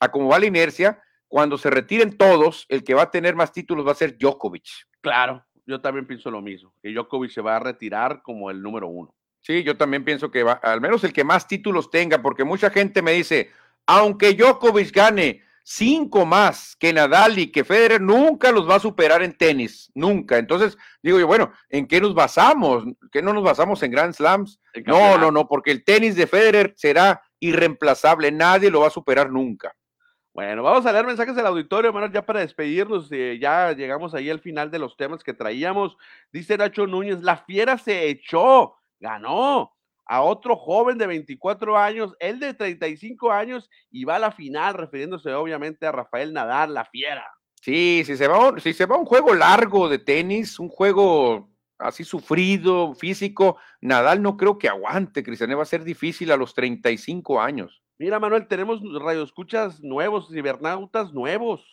a 0.00 0.10
como 0.10 0.28
va 0.28 0.40
la 0.40 0.46
inercia, 0.46 1.00
cuando 1.28 1.58
se 1.58 1.70
retiren 1.70 2.16
todos, 2.16 2.66
el 2.68 2.84
que 2.84 2.94
va 2.94 3.02
a 3.02 3.10
tener 3.10 3.34
más 3.34 3.52
títulos 3.52 3.86
va 3.86 3.92
a 3.92 3.96
ser 3.96 4.16
Djokovic. 4.18 4.66
Claro, 5.00 5.44
yo 5.66 5.80
también 5.80 6.06
pienso 6.06 6.30
lo 6.30 6.40
mismo, 6.40 6.72
que 6.82 6.90
Djokovic 6.90 7.30
se 7.30 7.40
va 7.40 7.56
a 7.56 7.60
retirar 7.60 8.22
como 8.22 8.50
el 8.50 8.62
número 8.62 8.88
uno. 8.88 9.14
Sí, 9.40 9.62
yo 9.62 9.76
también 9.76 10.04
pienso 10.04 10.30
que 10.30 10.42
va, 10.42 10.54
al 10.54 10.80
menos 10.80 11.04
el 11.04 11.12
que 11.12 11.24
más 11.24 11.46
títulos 11.46 11.90
tenga, 11.90 12.20
porque 12.20 12.44
mucha 12.44 12.70
gente 12.70 13.02
me 13.02 13.12
dice, 13.12 13.50
aunque 13.86 14.34
Djokovic 14.34 14.92
gane 14.92 15.42
cinco 15.68 16.24
más 16.24 16.76
que 16.76 16.92
Nadal 16.92 17.40
y 17.40 17.50
que 17.50 17.64
Federer, 17.64 18.00
nunca 18.00 18.52
los 18.52 18.68
va 18.70 18.76
a 18.76 18.80
superar 18.80 19.22
en 19.22 19.32
tenis, 19.32 19.90
nunca. 19.94 20.38
Entonces, 20.38 20.78
digo 21.02 21.18
yo, 21.18 21.26
bueno, 21.26 21.52
¿en 21.68 21.88
qué 21.88 22.00
nos 22.00 22.14
basamos? 22.14 22.84
¿Qué 23.10 23.20
no 23.20 23.32
nos 23.32 23.42
basamos 23.42 23.82
en 23.82 23.90
Grand 23.90 24.14
Slams? 24.14 24.60
No, 24.84 25.18
no, 25.18 25.32
no, 25.32 25.48
porque 25.48 25.72
el 25.72 25.82
tenis 25.84 26.14
de 26.14 26.28
Federer 26.28 26.72
será 26.76 27.20
irreemplazable, 27.40 28.30
nadie 28.30 28.70
lo 28.70 28.80
va 28.80 28.86
a 28.86 28.90
superar 28.90 29.30
nunca. 29.30 29.74
Bueno, 30.36 30.62
vamos 30.62 30.84
a 30.84 30.92
leer 30.92 31.06
mensajes 31.06 31.34
del 31.34 31.46
auditorio, 31.46 31.94
Manuel, 31.94 32.12
ya 32.12 32.20
para 32.20 32.40
despedirnos, 32.40 33.10
eh, 33.10 33.38
ya 33.40 33.72
llegamos 33.72 34.12
ahí 34.12 34.28
al 34.28 34.40
final 34.40 34.70
de 34.70 34.78
los 34.78 34.94
temas 34.94 35.24
que 35.24 35.32
traíamos. 35.32 35.96
Dice 36.30 36.58
Nacho 36.58 36.86
Núñez, 36.86 37.22
la 37.22 37.38
fiera 37.38 37.78
se 37.78 38.10
echó, 38.10 38.74
ganó 39.00 39.72
a 40.04 40.20
otro 40.20 40.54
joven 40.54 40.98
de 40.98 41.06
24 41.06 41.78
años, 41.78 42.14
él 42.20 42.38
de 42.38 42.52
35 42.52 43.32
años, 43.32 43.70
y 43.90 44.04
va 44.04 44.16
a 44.16 44.18
la 44.18 44.30
final, 44.30 44.74
refiriéndose 44.74 45.32
obviamente 45.32 45.86
a 45.86 45.92
Rafael 45.92 46.34
Nadal, 46.34 46.74
la 46.74 46.84
fiera. 46.84 47.26
Sí, 47.54 48.02
si 48.04 48.14
se 48.14 48.28
va, 48.28 48.60
si 48.60 48.74
se 48.74 48.84
va 48.84 48.98
un 48.98 49.06
juego 49.06 49.32
largo 49.32 49.88
de 49.88 50.00
tenis, 50.00 50.58
un 50.58 50.68
juego 50.68 51.48
así 51.78 52.04
sufrido, 52.04 52.94
físico, 52.94 53.56
Nadal 53.80 54.20
no 54.20 54.36
creo 54.36 54.58
que 54.58 54.68
aguante, 54.68 55.22
Cristian, 55.22 55.56
va 55.56 55.62
a 55.62 55.64
ser 55.64 55.82
difícil 55.82 56.30
a 56.30 56.36
los 56.36 56.52
35 56.52 57.40
años. 57.40 57.85
Mira, 57.98 58.20
Manuel, 58.20 58.46
tenemos 58.46 58.80
radioescuchas 59.00 59.82
nuevos, 59.82 60.28
cibernautas 60.28 61.14
nuevos. 61.14 61.64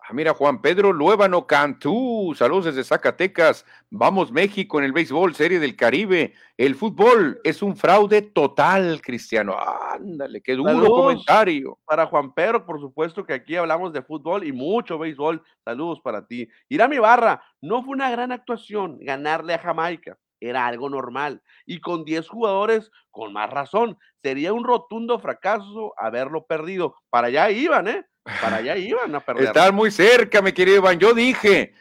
Ah, 0.00 0.12
mira, 0.12 0.34
Juan 0.34 0.60
Pedro 0.60 0.92
Luébano 0.92 1.46
Cantú, 1.46 2.34
saludos 2.36 2.66
desde 2.66 2.82
Zacatecas. 2.82 3.64
Vamos 3.88 4.32
México 4.32 4.78
en 4.78 4.84
el 4.84 4.92
béisbol, 4.92 5.34
serie 5.34 5.60
del 5.60 5.76
Caribe. 5.76 6.34
El 6.56 6.74
fútbol 6.74 7.40
es 7.44 7.62
un 7.62 7.76
fraude 7.76 8.22
total, 8.22 9.00
Cristiano. 9.02 9.56
Ándale, 9.92 10.40
qué 10.42 10.54
duro 10.54 10.88
comentario. 10.88 11.78
Para 11.84 12.06
Juan 12.06 12.34
Pedro, 12.34 12.66
por 12.66 12.80
supuesto 12.80 13.24
que 13.24 13.34
aquí 13.34 13.54
hablamos 13.54 13.92
de 13.92 14.02
fútbol 14.02 14.44
y 14.44 14.52
mucho 14.52 14.98
béisbol. 14.98 15.42
Saludos 15.64 16.00
para 16.00 16.26
ti. 16.26 16.48
Irami 16.68 16.98
Barra, 16.98 17.42
no 17.60 17.84
fue 17.84 17.94
una 17.94 18.10
gran 18.10 18.32
actuación 18.32 18.98
ganarle 19.00 19.54
a 19.54 19.58
Jamaica. 19.58 20.18
Era 20.40 20.66
algo 20.66 20.90
normal. 20.90 21.42
Y 21.64 21.80
con 21.80 22.04
10 22.04 22.28
jugadores, 22.28 22.90
con 23.10 23.32
más 23.32 23.50
razón, 23.50 23.98
sería 24.22 24.52
un 24.52 24.64
rotundo 24.64 25.18
fracaso 25.18 25.94
haberlo 25.96 26.46
perdido. 26.46 26.96
Para 27.10 27.28
allá 27.28 27.50
iban, 27.50 27.88
¿eh? 27.88 28.04
Para 28.40 28.56
allá 28.56 28.76
iban 28.76 29.14
a 29.14 29.20
perder. 29.20 29.44
Están 29.46 29.74
muy 29.74 29.90
cerca, 29.90 30.42
mi 30.42 30.52
querido 30.52 30.78
Iván. 30.78 30.98
Yo 30.98 31.14
dije, 31.14 31.74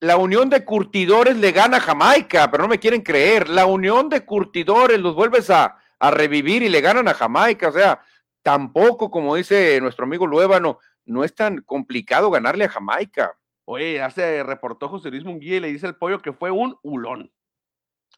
la 0.00 0.16
unión 0.16 0.50
de 0.50 0.64
curtidores 0.64 1.36
le 1.36 1.52
gana 1.52 1.78
a 1.78 1.80
Jamaica, 1.80 2.50
pero 2.50 2.64
no 2.64 2.68
me 2.68 2.80
quieren 2.80 3.02
creer. 3.02 3.48
La 3.48 3.66
unión 3.66 4.08
de 4.08 4.24
curtidores 4.24 4.98
los 4.98 5.14
vuelves 5.14 5.48
a, 5.50 5.78
a 5.98 6.10
revivir 6.10 6.62
y 6.62 6.68
le 6.68 6.80
ganan 6.80 7.08
a 7.08 7.14
Jamaica. 7.14 7.68
O 7.68 7.72
sea, 7.72 8.02
tampoco, 8.42 9.10
como 9.10 9.36
dice 9.36 9.80
nuestro 9.80 10.04
amigo 10.04 10.26
Luébano, 10.26 10.78
no 11.04 11.24
es 11.24 11.34
tan 11.34 11.62
complicado 11.62 12.30
ganarle 12.30 12.64
a 12.64 12.68
Jamaica. 12.68 13.36
Oye, 13.64 14.02
hace 14.02 14.42
reportó 14.42 14.88
José 14.88 15.10
Luis 15.10 15.24
Munguía 15.24 15.56
y 15.56 15.60
le 15.60 15.68
dice 15.68 15.86
el 15.86 15.96
pollo 15.96 16.20
que 16.20 16.32
fue 16.32 16.50
un 16.50 16.76
hulón. 16.82 17.32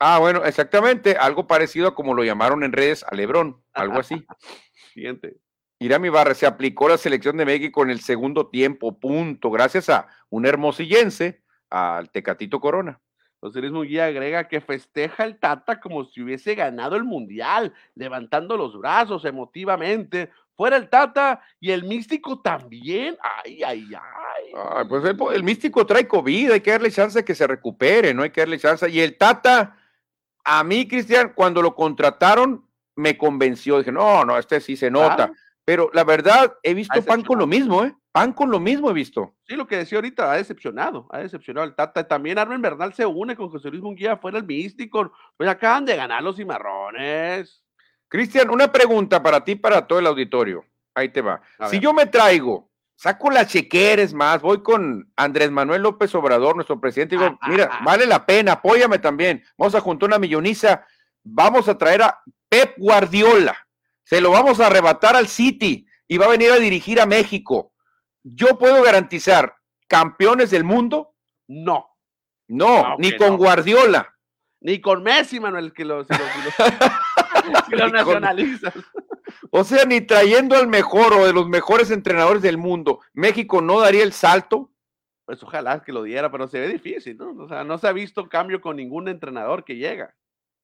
Ah, 0.01 0.19
bueno, 0.19 0.45
exactamente, 0.45 1.17
algo 1.17 1.47
parecido 1.47 1.89
a 1.89 1.95
como 1.95 2.15
lo 2.15 2.25
llamaron 2.25 2.65
en 2.65 2.73
redes 2.73 3.05
a 3.05 3.15
Lebrón, 3.15 3.63
algo 3.73 4.01
así. 4.01 4.25
Siguiente. 4.95 5.37
Irami 5.79 6.09
Barra 6.09 6.35
se 6.35 6.47
aplicó 6.47 6.89
la 6.89 6.99
selección 6.99 7.37
de 7.37 7.45
México 7.45 7.83
en 7.83 7.91
el 7.91 8.01
segundo 8.01 8.49
tiempo, 8.49 8.99
punto, 8.99 9.51
gracias 9.51 9.89
a 9.91 10.09
un 10.31 10.47
hermosillense, 10.47 11.43
al 11.71 12.11
Tecatito 12.11 12.61
Corona. 12.61 13.01
José 13.45 13.61
Luis 13.61 13.73
Munguía 13.73 14.07
agrega 14.07 14.49
que 14.49 14.63
festeja 14.63 15.25
el 15.25 15.39
Tata 15.39 15.79
como 15.79 16.05
si 16.07 16.23
hubiese 16.23 16.55
ganado 16.55 16.97
el 16.97 17.05
Mundial, 17.05 17.75
levantando 17.95 18.57
los 18.57 18.79
brazos 18.79 19.25
emotivamente. 19.27 20.31
Fuera 20.57 20.77
el 20.77 20.89
Tata 20.89 21.43
y 21.61 21.73
el 21.73 21.85
Místico 21.85 22.41
también. 22.41 23.19
Ay, 23.21 23.63
ay, 23.63 23.87
ay. 23.95 24.34
Pues 24.89 25.05
el, 25.35 25.43
Místico 25.43 25.85
trae 25.87 26.07
COVID, 26.07 26.53
hay 26.53 26.61
que 26.61 26.71
darle 26.71 26.91
chance 26.91 27.19
de 27.19 27.25
que 27.25 27.35
se 27.35 27.47
recupere, 27.47 28.15
no 28.15 28.23
hay 28.23 28.31
que 28.31 28.41
darle 28.41 28.59
chance. 28.59 28.89
Y 28.89 29.01
el 29.01 29.17
Tata, 29.17 29.77
a 30.45 30.63
mí, 30.65 30.87
Cristian, 30.87 31.33
cuando 31.35 31.63
lo 31.63 31.75
contrataron, 31.75 32.69
me 32.97 33.19
convenció. 33.19 33.79
Dije, 33.79 33.93
no, 33.93 34.25
no, 34.25 34.39
este 34.39 34.61
sí 34.61 34.77
se 34.77 34.91
nota. 34.91 35.33
Pero 35.65 35.91
la 35.93 36.05
verdad, 36.05 36.57
he 36.63 36.75
visto 36.75 37.03
pan 37.05 37.23
con 37.23 37.39
lo 37.39 37.47
mismo, 37.47 37.85
¿eh? 37.85 37.95
Pan 38.13 38.33
con 38.33 38.51
lo 38.51 38.61
mismo 38.61 38.91
he 38.91 38.95
visto. 38.95 39.35
Sí, 39.45 39.57
lo 39.57 39.67
que 39.67 39.79
decía 39.79 39.99
ahorita, 39.99 40.31
ha 40.31 40.37
decepcionado, 40.37 41.09
ha 41.11 41.19
decepcionado 41.19 41.67
al 41.67 41.75
Tata. 41.75 42.07
También 42.07 42.39
Armen 42.39 42.63
Bernal 42.63 42.95
se 42.95 43.05
une 43.05 43.35
con 43.35 43.49
José 43.49 43.71
Luis 43.71 43.83
Munguía 43.83 44.19
fuera 44.19 44.39
el 44.39 44.45
místico. 44.45 45.13
Pues 45.37 45.49
acaban 45.49 45.85
de 45.85 45.97
ganar 45.97 46.23
los 46.23 46.37
cimarrones. 46.37 47.65
Cristian, 48.09 48.51
una 48.51 48.71
pregunta 48.71 49.21
para 49.21 49.43
ti, 49.43 49.57
para 49.57 49.85
todo 49.87 49.99
el 49.99 50.07
auditorio. 50.07 50.65
Ahí 50.95 51.09
te 51.09 51.23
va. 51.23 51.43
Si 51.69 51.81
yo 51.81 51.93
me 51.93 52.07
traigo, 52.07 52.71
saco 52.97 53.31
las 53.31 53.49
chequeres 53.49 54.15
más, 54.15 54.41
voy 54.43 54.63
con 54.63 55.13
Andrés 55.17 55.51
Manuel 55.51 55.83
López 55.83 56.15
Obrador, 56.15 56.55
nuestro 56.55 56.81
presidente, 56.81 57.17
y 57.17 57.19
digo, 57.19 57.39
mira, 57.49 57.81
vale 57.85 58.07
la 58.07 58.25
pena, 58.25 58.53
apóyame 58.53 58.99
también. 58.99 59.43
Vamos 59.59 59.75
a 59.75 59.81
juntar 59.81 60.09
una 60.09 60.19
milloniza, 60.19 60.87
vamos 61.23 61.69
a 61.69 61.77
traer 61.77 62.03
a 62.03 62.21
Pep 62.49 62.75
Guardiola 62.79 63.57
se 64.05 64.21
lo 64.21 64.31
vamos 64.31 64.61
a 64.61 64.67
arrebatar 64.67 65.17
al 65.17 65.29
City 65.29 65.87
y 66.07 66.19
va 66.19 66.27
a 66.27 66.31
venir 66.31 66.53
a 66.53 66.57
dirigir 66.57 67.01
a 67.01 67.07
México. 67.07 67.73
¿Yo 68.23 68.59
puedo 68.59 68.83
garantizar 68.83 69.57
campeones 69.89 70.51
del 70.51 70.65
mundo? 70.65 71.15
No. 71.49 71.89
No, 72.47 72.97
ni 72.99 73.17
con 73.17 73.39
Guardiola. 73.39 74.15
Ni 74.61 74.81
con 74.81 75.03
Messi, 75.03 75.41
Manuel, 75.41 75.73
que 75.73 75.85
lo, 75.85 76.05
nacionalizas. 77.93 78.75
O 79.51 79.65
sea, 79.65 79.85
ni 79.85 80.01
trayendo 80.01 80.57
al 80.57 80.67
mejor 80.67 81.13
o 81.13 81.27
de 81.27 81.33
los 81.33 81.49
mejores 81.49 81.91
entrenadores 81.91 82.43
del 82.43 82.59
mundo, 82.59 83.01
México 83.13 83.61
no 83.61 83.81
daría 83.81 84.03
el 84.03 84.13
salto. 84.13 84.71
Pues 85.25 85.43
ojalá 85.43 85.83
que 85.83 85.93
lo 85.93 86.03
diera, 86.03 86.31
pero 86.31 86.49
se 86.49 86.61
ve 86.61 86.69
difícil, 86.69 87.17
¿no? 87.17 87.35
O 87.43 87.49
sea, 87.49 87.65
no 87.65 87.79
se 87.79 87.89
ha 87.89 87.93
visto 87.93 88.29
cambio 88.29 88.61
con 88.61 88.77
ningún 88.77 89.09
entrenador 89.09 89.65
que 89.65 89.77
llega 89.77 90.15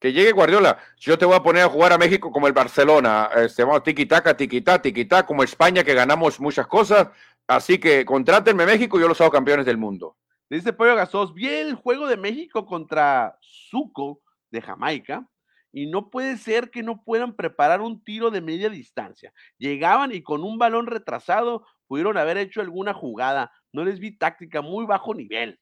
que 0.00 0.12
llegue 0.12 0.32
Guardiola, 0.32 0.78
yo 0.96 1.18
te 1.18 1.26
voy 1.26 1.36
a 1.36 1.42
poner 1.42 1.62
a 1.62 1.68
jugar 1.68 1.92
a 1.92 1.98
México 1.98 2.32
como 2.32 2.46
el 2.46 2.54
Barcelona, 2.54 3.28
este, 3.36 3.62
vamos, 3.62 3.82
tiki-taka, 3.82 4.34
tiki-taka, 4.34 4.80
tiki-taka, 4.80 5.26
como 5.26 5.44
España 5.44 5.84
que 5.84 5.94
ganamos 5.94 6.40
muchas 6.40 6.66
cosas, 6.66 7.08
así 7.46 7.78
que 7.78 8.04
contrátenme 8.06 8.64
México 8.64 8.96
y 8.96 9.02
yo 9.02 9.08
los 9.08 9.20
hago 9.20 9.30
campeones 9.30 9.66
del 9.66 9.76
mundo. 9.76 10.16
Dice 10.48 10.72
Pollo 10.72 10.96
Gasos, 10.96 11.34
vi 11.34 11.48
el 11.48 11.74
juego 11.74 12.08
de 12.08 12.16
México 12.16 12.64
contra 12.66 13.38
Zuco 13.42 14.22
de 14.50 14.62
Jamaica 14.62 15.28
y 15.72 15.86
no 15.86 16.10
puede 16.10 16.36
ser 16.36 16.70
que 16.70 16.82
no 16.82 17.02
puedan 17.04 17.34
preparar 17.34 17.80
un 17.80 18.02
tiro 18.02 18.30
de 18.30 18.40
media 18.40 18.68
distancia. 18.68 19.32
Llegaban 19.58 20.12
y 20.12 20.22
con 20.22 20.42
un 20.42 20.58
balón 20.58 20.86
retrasado 20.86 21.66
pudieron 21.86 22.16
haber 22.16 22.38
hecho 22.38 22.60
alguna 22.60 22.94
jugada. 22.94 23.52
No 23.72 23.84
les 23.84 24.00
vi 24.00 24.16
táctica, 24.16 24.62
muy 24.62 24.86
bajo 24.86 25.14
nivel. 25.14 25.60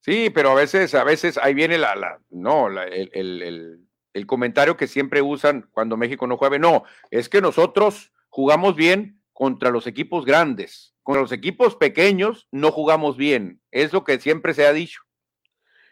Sí, 0.00 0.28
pero 0.28 0.50
a 0.50 0.54
veces, 0.54 0.94
a 0.94 1.02
veces 1.04 1.38
ahí 1.38 1.54
viene 1.54 1.78
la, 1.78 2.20
no, 2.28 2.68
el, 2.68 3.80
el, 4.12 4.26
comentario 4.26 4.76
que 4.76 4.86
siempre 4.86 5.22
usan 5.22 5.68
cuando 5.72 5.96
México 5.96 6.26
no 6.26 6.36
juega. 6.36 6.58
No, 6.58 6.84
es 7.10 7.30
que 7.30 7.40
nosotros 7.40 8.12
jugamos 8.28 8.76
bien 8.76 9.22
contra 9.32 9.70
los 9.70 9.86
equipos 9.86 10.26
grandes. 10.26 10.94
Con 11.02 11.18
los 11.18 11.32
equipos 11.32 11.76
pequeños 11.76 12.48
no 12.50 12.70
jugamos 12.70 13.16
bien. 13.16 13.62
Es 13.70 13.94
lo 13.94 14.04
que 14.04 14.20
siempre 14.20 14.52
se 14.52 14.66
ha 14.66 14.74
dicho. 14.74 15.03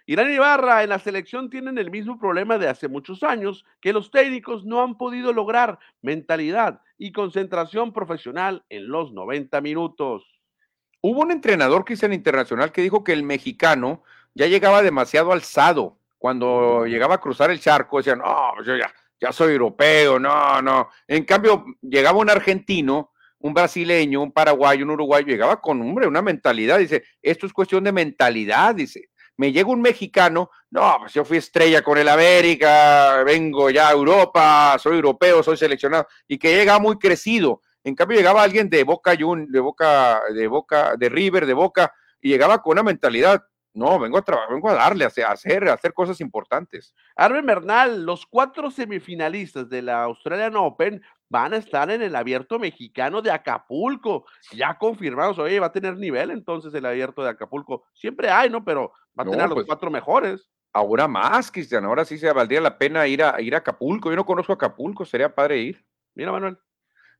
Irán 0.07 0.33
Ibarra 0.33 0.83
en 0.83 0.91
la 0.91 0.99
selección 0.99 1.49
tienen 1.49 1.79
el 1.79 1.91
mismo 1.91 2.19
problema 2.19 2.59
de 2.59 2.69
hace 2.69 2.89
muchos 2.89 3.23
años, 3.23 3.65
que 3.81 3.93
los 3.93 4.11
técnicos 4.11 4.65
no 4.65 4.83
han 4.83 4.97
podido 4.97 5.33
lograr 5.33 5.79
mentalidad 6.01 6.81
y 6.99 7.13
concentración 7.13 7.93
profesional 7.93 8.65
en 8.69 8.89
los 8.89 9.13
90 9.13 9.61
minutos. 9.61 10.25
Hubo 11.01 11.23
un 11.23 11.33
entrenador 11.33 11.85
en 11.89 12.13
internacional 12.13 12.73
que 12.73 12.83
dijo 12.83 13.03
que 13.05 13.13
el 13.13 13.23
mexicano 13.23 14.03
ya 14.35 14.47
llegaba 14.47 14.83
demasiado 14.83 15.33
alzado. 15.33 15.99
Cuando 16.19 16.87
llegaba 16.87 17.17
a 17.17 17.21
cruzar 17.21 17.51
el 17.51 17.61
charco, 17.61 17.99
decían, 17.99 18.19
no, 18.19 18.63
yo 18.63 18.77
ya, 18.77 18.93
ya 19.21 19.33
soy 19.33 19.53
europeo, 19.53 20.21
no, 20.21 20.63
no. 20.63 20.89
En 21.09 21.25
cambio, 21.25 21.65
llegaba 21.81 22.19
un 22.19 22.31
argentino, 22.31 23.11
un 23.41 23.53
brasileño, 23.53 24.23
un 24.23 24.31
paraguayo, 24.31 24.85
un 24.85 24.93
uruguayo, 24.93 25.27
llegaba 25.27 25.61
con, 25.61 25.81
hombre, 25.81 26.07
una 26.07 26.23
mentalidad. 26.23 26.79
Dice, 26.79 27.03
esto 27.21 27.47
es 27.47 27.53
cuestión 27.53 27.83
de 27.83 27.91
mentalidad, 27.91 28.75
dice. 28.77 29.11
Me 29.43 29.51
llega 29.51 29.69
un 29.71 29.83
mexicano, 29.83 30.51
no, 30.71 30.99
pues 31.01 31.15
yo 31.15 31.25
fui 31.25 31.39
estrella 31.39 31.83
con 31.83 31.99
el 31.99 32.09
América, 32.09 33.25
vengo 33.25 33.71
ya 33.71 33.89
a 33.89 33.93
Europa, 33.93 34.77
soy 34.79 34.95
europeo, 34.95 35.43
soy 35.43 35.57
seleccionado, 35.57 36.07
y 36.29 36.39
que 36.39 36.55
llega 36.55 36.79
muy 36.79 36.97
crecido 36.97 37.61
en 37.85 37.97
cambio, 37.97 38.17
llegaba 38.17 38.43
alguien 38.43 38.71
de 38.71 38.85
Boca 38.85 39.15
Jun, 39.19 39.51
de 39.51 39.59
Boca, 39.59 40.23
de 40.33 40.47
Boca, 40.47 40.95
de 40.97 41.09
River, 41.09 41.47
de 41.47 41.55
Boca, 41.55 41.93
y 42.21 42.29
llegaba 42.29 42.63
con 42.63 42.73
una 42.73 42.85
mentalidad. 42.85 43.43
No, 43.75 43.99
vengo 43.99 44.19
a 44.19 44.23
trabajar, 44.23 44.53
vengo 44.53 44.69
a 44.69 44.75
darle, 44.75 45.05
a 45.05 45.09
hacer, 45.09 45.69
a 45.69 45.73
hacer 45.73 45.93
cosas 45.93 46.21
importantes. 46.21 46.95
Arben 47.17 47.47
Bernal, 47.47 48.05
los 48.05 48.27
cuatro 48.27 48.71
semifinalistas 48.71 49.69
de 49.69 49.83
la 49.83 50.05
Australian 50.05 50.57
Open 50.57 51.03
van 51.33 51.55
a 51.55 51.57
estar 51.57 51.91
en 51.91 52.03
el 52.03 52.15
abierto 52.15 52.59
mexicano 52.59 53.23
de 53.23 53.31
Acapulco. 53.31 54.27
Ya 54.53 54.77
confirmados, 54.77 55.39
oye, 55.39 55.59
va 55.59 55.69
a 55.69 55.73
tener 55.73 55.97
nivel 55.97 56.31
entonces 56.31 56.75
el 56.75 56.85
abierto 56.85 57.25
de 57.25 57.31
Acapulco. 57.31 57.85
Siempre 57.95 58.29
hay, 58.29 58.51
¿no? 58.51 58.63
Pero 58.63 58.93
va 59.19 59.23
a 59.25 59.31
tener 59.31 59.49
los 59.49 59.55
pues 59.55 59.67
cuatro 59.67 59.91
mejores. 59.91 60.51
Ahora 60.75 61.09
más, 61.09 61.51
Cristian, 61.51 61.87
ahora 61.87 62.05
sí 62.05 62.19
se 62.19 62.31
valdría 62.33 62.61
la 62.61 62.77
pena 62.77 63.07
ir 63.07 63.23
a, 63.23 63.41
ir 63.41 63.55
a 63.55 63.59
Acapulco. 63.59 64.11
Yo 64.11 64.17
no 64.17 64.27
conozco 64.27 64.53
Acapulco, 64.53 65.07
sería 65.07 65.35
padre 65.35 65.59
ir. 65.59 65.85
Mira, 66.15 66.33
Manuel. 66.33 66.59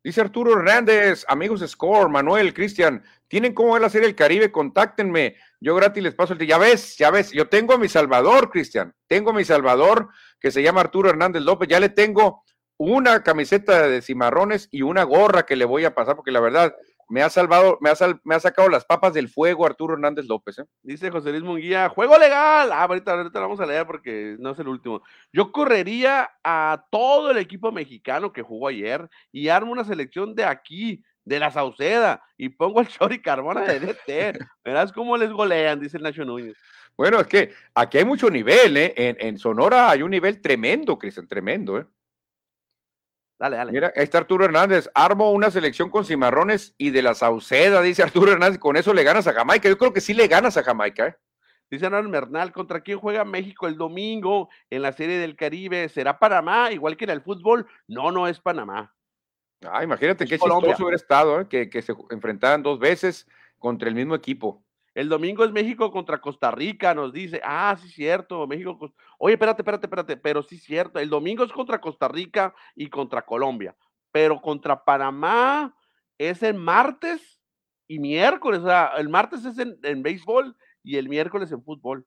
Dice 0.05 0.21
Arturo 0.21 0.59
Hernández, 0.59 1.25
amigos 1.29 1.61
de 1.61 1.69
Score, 1.69 2.11
Manuel, 2.11 2.53
Cristian, 2.53 3.03
¿tienen 3.29 3.55
cómo 3.55 3.73
ver 3.73 3.83
la 3.83 3.89
serie 3.89 4.09
del 4.09 4.17
Caribe? 4.17 4.53
Contáctenme. 4.53 5.37
Yo 5.61 5.75
gratis 5.75 6.03
les 6.03 6.15
paso 6.15 6.35
el 6.35 6.47
Ya 6.47 6.59
ves, 6.59 6.99
ya 6.99 7.11
ves, 7.11 7.31
yo 7.31 7.49
tengo 7.49 7.73
a 7.73 7.79
mi 7.79 7.89
Salvador, 7.89 8.51
Cristian. 8.51 8.93
Tengo 9.07 9.31
a 9.31 9.33
mi 9.33 9.45
Salvador, 9.45 10.09
que 10.39 10.51
se 10.51 10.63
llama 10.63 10.81
Arturo 10.81 11.09
Hernández 11.09 11.43
López. 11.43 11.69
Ya 11.69 11.81
le 11.81 11.89
tengo 11.89 12.43
una 12.77 13.23
camiseta 13.23 13.87
de 13.89 14.03
cimarrones 14.03 14.69
y 14.71 14.83
una 14.83 15.05
gorra 15.05 15.45
que 15.45 15.57
le 15.57 15.65
voy 15.65 15.85
a 15.85 15.95
pasar, 15.95 16.17
porque 16.17 16.33
la 16.33 16.41
verdad, 16.41 16.75
me 17.13 17.23
ha 17.23 17.29
salvado, 17.29 17.77
me 17.83 17.91
ha, 17.91 17.95
me 18.25 18.35
ha 18.35 18.41
sacado 18.41 18.71
las 18.71 18.87
papas 18.87 19.13
del 19.13 19.29
fuego 19.29 19.67
Arturo 19.67 19.93
Hernández 19.93 20.25
López. 20.25 20.59
¿eh? 20.59 20.65
Dice 20.83 21.11
José 21.11 21.31
Luis 21.31 21.43
Munguía, 21.43 21.91
juego 21.91 22.17
legal. 22.17 22.73
Ah, 22.73 22.85
ahorita, 22.85 23.13
ahorita 23.13 23.39
lo 23.39 23.49
vamos 23.49 23.61
a 23.61 23.67
leer 23.67 23.87
porque 23.87 24.37
no 24.39 24.53
es 24.53 24.59
el 24.59 24.69
último. 24.69 25.03
Yo 25.31 25.53
correría 25.53 26.31
a 26.43 26.87
todo 26.91 27.31
el 27.31 27.37
equipo 27.37 27.71
mexicano 27.71 28.33
que 28.33 28.41
jugó 28.41 28.69
ayer 28.69 29.11
y 29.31 29.49
armo 29.49 29.73
una 29.73 29.85
selección 29.85 30.35
de 30.35 30.47
aquí, 30.47 31.05
de 31.25 31.39
la 31.39 31.51
Sauceda, 31.51 32.23
y 32.39 32.49
pongo 32.49 32.81
el 32.81 32.89
Chori 32.89 33.21
Carbona 33.21 33.61
de 33.61 33.81
DT. 33.81 34.39
Verás 34.65 34.91
cómo 34.91 35.19
les 35.19 35.31
golean, 35.31 35.81
dice 35.81 35.99
el 35.99 36.05
Nacho 36.05 36.25
Núñez. 36.25 36.57
Bueno, 36.97 37.21
es 37.21 37.27
que 37.27 37.53
aquí 37.75 37.99
hay 37.99 38.07
mucho 38.07 38.31
nivel, 38.31 38.75
¿eh? 38.79 38.95
En, 38.97 39.17
en 39.21 39.37
Sonora 39.37 39.91
hay 39.91 40.03
un 40.03 40.11
nivel 40.11 40.41
tremendo, 40.41 40.99
Cristian, 40.99 41.29
tremendo, 41.29 41.79
¿eh? 41.79 41.87
Dale, 43.43 43.57
dale. 43.57 43.73
Mira, 43.73 43.93
ahí 43.97 44.05
está 44.05 44.19
Arturo 44.19 44.45
Hernández. 44.45 44.89
Armo 44.95 45.33
una 45.33 45.51
selección 45.51 45.91
con 45.91 46.05
cimarrones 46.05 46.77
y 46.79 46.91
de 46.91 47.03
la 47.03 47.13
Sauceda, 47.13 47.83
dice 47.83 48.05
Arturo 48.05 48.31
Hernández. 48.31 48.61
Con 48.61 48.77
eso 48.77 48.95
le 48.95 49.03
ganas 49.03 49.27
a 49.27 49.33
Jamaica. 49.33 49.69
Yo 49.69 49.77
creo 49.77 49.93
que 49.93 50.01
sí 50.01 50.15
le 50.15 50.29
ganas 50.29 50.57
a 50.57 50.63
Jamaica. 50.63 51.09
¿eh? 51.09 51.17
Dice 51.69 51.87
Hernán 51.87 52.09
Bernal, 52.13 52.53
¿contra 52.53 52.83
quién 52.83 53.01
juega 53.01 53.25
México 53.25 53.67
el 53.67 53.77
domingo 53.77 54.49
en 54.71 54.83
la 54.83 54.93
Serie 54.93 55.19
del 55.19 55.35
Caribe? 55.35 55.89
¿Será 55.89 56.21
Panamá, 56.21 56.71
igual 56.71 56.97
que 56.97 57.03
en 57.03 57.11
el 57.11 57.21
fútbol? 57.21 57.67
No, 57.89 58.13
no 58.13 58.29
es 58.29 58.39
Panamá. 58.39 58.95
Ah, 59.69 59.83
imagínate 59.83 60.25
qué 60.25 60.39
chistoso 60.39 60.85
hubiera 60.85 60.95
estado, 60.95 61.41
¿eh? 61.41 61.49
que, 61.49 61.69
que 61.69 61.83
se 61.83 61.95
enfrentaran 62.11 62.63
dos 62.63 62.79
veces 62.79 63.27
contra 63.59 63.89
el 63.89 63.97
mismo 63.97 64.15
equipo. 64.15 64.63
El 64.95 65.09
domingo 65.09 65.45
es 65.45 65.53
México 65.53 65.91
contra 65.91 66.21
Costa 66.21 66.51
Rica, 66.51 66.95
nos 66.95 67.13
dice. 67.13 67.41
Ah, 67.45 67.77
sí, 67.81 67.89
cierto. 67.89 68.47
México. 68.47 68.93
Oye, 69.19 69.35
espérate, 69.35 69.63
espérate, 69.63 69.87
espérate. 69.87 70.17
Pero 70.19 70.43
sí, 70.43 70.59
cierto. 70.59 70.99
El 70.99 71.09
domingo 71.09 71.45
es 71.45 71.53
contra 71.53 71.81
Costa 71.81 72.09
Rica 72.09 72.55
y 72.75 72.89
contra 72.89 73.23
Colombia. 73.23 73.75
Pero 74.11 74.41
contra 74.41 74.85
Panamá 74.85 75.75
es 76.19 76.43
el 76.43 76.55
martes 76.55 77.41
y 77.89 77.99
miércoles. 77.99 78.61
O 78.61 78.67
sea, 78.67 78.93
el 78.99 79.09
martes 79.09 79.45
es 79.47 79.59
en, 79.59 79.79
en 79.83 80.03
béisbol 80.03 80.55
y 80.83 80.97
el 80.97 81.09
miércoles 81.09 81.51
en 81.53 81.65
fútbol. 81.65 82.07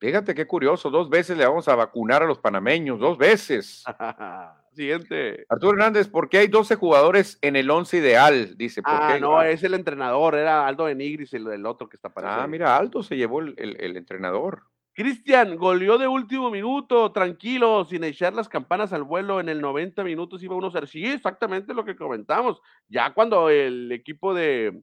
Fíjate 0.00 0.34
qué 0.34 0.46
curioso. 0.46 0.90
Dos 0.90 1.08
veces 1.08 1.38
le 1.38 1.46
vamos 1.46 1.68
a 1.68 1.76
vacunar 1.76 2.24
a 2.24 2.26
los 2.26 2.38
panameños. 2.38 2.98
Dos 2.98 3.16
veces. 3.16 3.84
Siguiente. 4.74 5.46
Arturo 5.48 5.72
Hernández, 5.72 6.08
¿por 6.08 6.28
qué 6.28 6.38
hay 6.38 6.48
12 6.48 6.76
jugadores 6.76 7.38
en 7.42 7.56
el 7.56 7.70
11 7.70 7.96
ideal? 7.98 8.56
Dice. 8.56 8.82
¿por 8.82 8.92
ah, 8.94 9.12
qué? 9.14 9.20
no, 9.20 9.42
es 9.42 9.62
el 9.62 9.74
entrenador, 9.74 10.34
era 10.34 10.66
Aldo 10.66 10.84
Benigris, 10.84 11.32
el, 11.34 11.46
el 11.48 11.64
otro 11.66 11.88
que 11.88 11.96
está 11.96 12.12
para 12.12 12.42
Ah, 12.42 12.46
mira, 12.46 12.76
Aldo 12.76 13.02
se 13.02 13.16
llevó 13.16 13.40
el, 13.40 13.54
el, 13.56 13.76
el 13.80 13.96
entrenador. 13.96 14.64
Cristian, 14.94 15.56
goleó 15.56 15.98
de 15.98 16.06
último 16.06 16.50
minuto, 16.50 17.10
tranquilo, 17.10 17.84
sin 17.84 18.04
echar 18.04 18.32
las 18.32 18.48
campanas 18.48 18.92
al 18.92 19.02
vuelo 19.02 19.40
en 19.40 19.48
el 19.48 19.60
90 19.60 20.04
minutos 20.04 20.42
iba 20.42 20.54
uno 20.54 20.68
a 20.68 20.70
ser. 20.70 20.86
Sí, 20.86 21.04
exactamente 21.04 21.74
lo 21.74 21.84
que 21.84 21.96
comentamos. 21.96 22.60
Ya 22.88 23.12
cuando 23.12 23.50
el 23.50 23.90
equipo 23.90 24.34
de, 24.34 24.82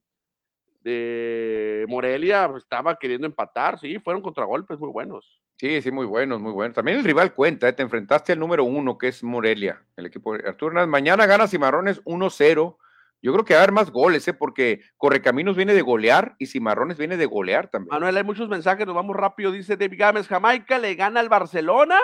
de 0.81 1.85
Morelia 1.87 2.51
estaba 2.57 2.97
queriendo 2.97 3.27
empatar, 3.27 3.79
sí, 3.79 3.99
fueron 3.99 4.21
contragolpes 4.21 4.79
muy 4.79 4.89
buenos. 4.89 5.41
Sí, 5.57 5.81
sí, 5.81 5.91
muy 5.91 6.07
buenos, 6.07 6.41
muy 6.41 6.51
buenos. 6.51 6.73
También 6.73 6.97
el 6.97 7.03
rival 7.03 7.33
cuenta, 7.35 7.69
¿eh? 7.69 7.73
te 7.73 7.83
enfrentaste 7.83 8.33
al 8.33 8.39
número 8.39 8.63
uno, 8.63 8.97
que 8.97 9.09
es 9.09 9.23
Morelia, 9.23 9.83
el 9.95 10.07
equipo 10.07 10.35
de 10.35 10.47
Arturo 10.47 10.71
Hernández. 10.71 10.89
Mañana 10.89 11.27
gana 11.27 11.47
Cimarrones 11.47 12.03
1-0. 12.03 12.77
Yo 13.21 13.33
creo 13.33 13.45
que 13.45 13.53
va 13.53 13.59
a 13.59 13.63
haber 13.63 13.71
más 13.71 13.91
goles, 13.91 14.27
¿eh? 14.27 14.33
porque 14.33 14.81
Correcaminos 14.97 15.55
viene 15.55 15.75
de 15.75 15.83
golear 15.83 16.35
y 16.39 16.47
Cimarrones 16.47 16.97
viene 16.97 17.15
de 17.15 17.27
golear 17.27 17.67
también. 17.67 17.91
Manuel, 17.91 18.17
hay 18.17 18.23
muchos 18.23 18.49
mensajes, 18.49 18.87
nos 18.87 18.95
vamos 18.95 19.15
rápido. 19.15 19.51
Dice 19.51 19.77
David 19.77 19.99
Gámez, 19.99 20.27
Jamaica 20.27 20.79
le 20.79 20.95
gana 20.95 21.19
al 21.19 21.29
Barcelona. 21.29 21.99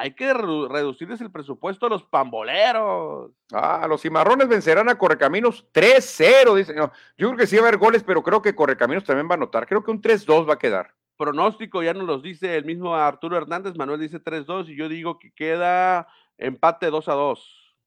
Hay 0.00 0.12
que 0.14 0.32
redu- 0.32 0.68
reducirles 0.70 1.20
el 1.20 1.32
presupuesto 1.32 1.86
a 1.86 1.88
los 1.88 2.04
pamboleros. 2.04 3.32
Ah, 3.52 3.84
los 3.88 4.00
Cimarrones 4.00 4.46
vencerán 4.48 4.88
a 4.88 4.96
Correcaminos 4.96 5.66
3-0, 5.72 6.54
dice. 6.54 6.72
No, 6.72 6.92
yo 7.16 7.28
creo 7.28 7.36
que 7.36 7.46
sí 7.48 7.56
va 7.56 7.62
a 7.64 7.68
haber 7.68 7.78
goles, 7.80 8.04
pero 8.04 8.22
creo 8.22 8.40
que 8.40 8.54
Correcaminos 8.54 9.02
también 9.02 9.26
va 9.28 9.32
a 9.32 9.38
anotar. 9.38 9.66
Creo 9.66 9.82
que 9.82 9.90
un 9.90 10.00
3-2 10.00 10.48
va 10.48 10.54
a 10.54 10.58
quedar. 10.58 10.94
Pronóstico 11.16 11.82
ya 11.82 11.94
nos 11.94 12.06
los 12.06 12.22
dice 12.22 12.56
el 12.56 12.64
mismo 12.64 12.94
Arturo 12.94 13.36
Hernández. 13.36 13.74
Manuel 13.76 13.98
dice 13.98 14.20
3-2 14.20 14.68
y 14.68 14.76
yo 14.76 14.88
digo 14.88 15.18
que 15.18 15.32
queda 15.32 16.06
empate 16.36 16.90
2 16.90 17.08
a 17.08 17.14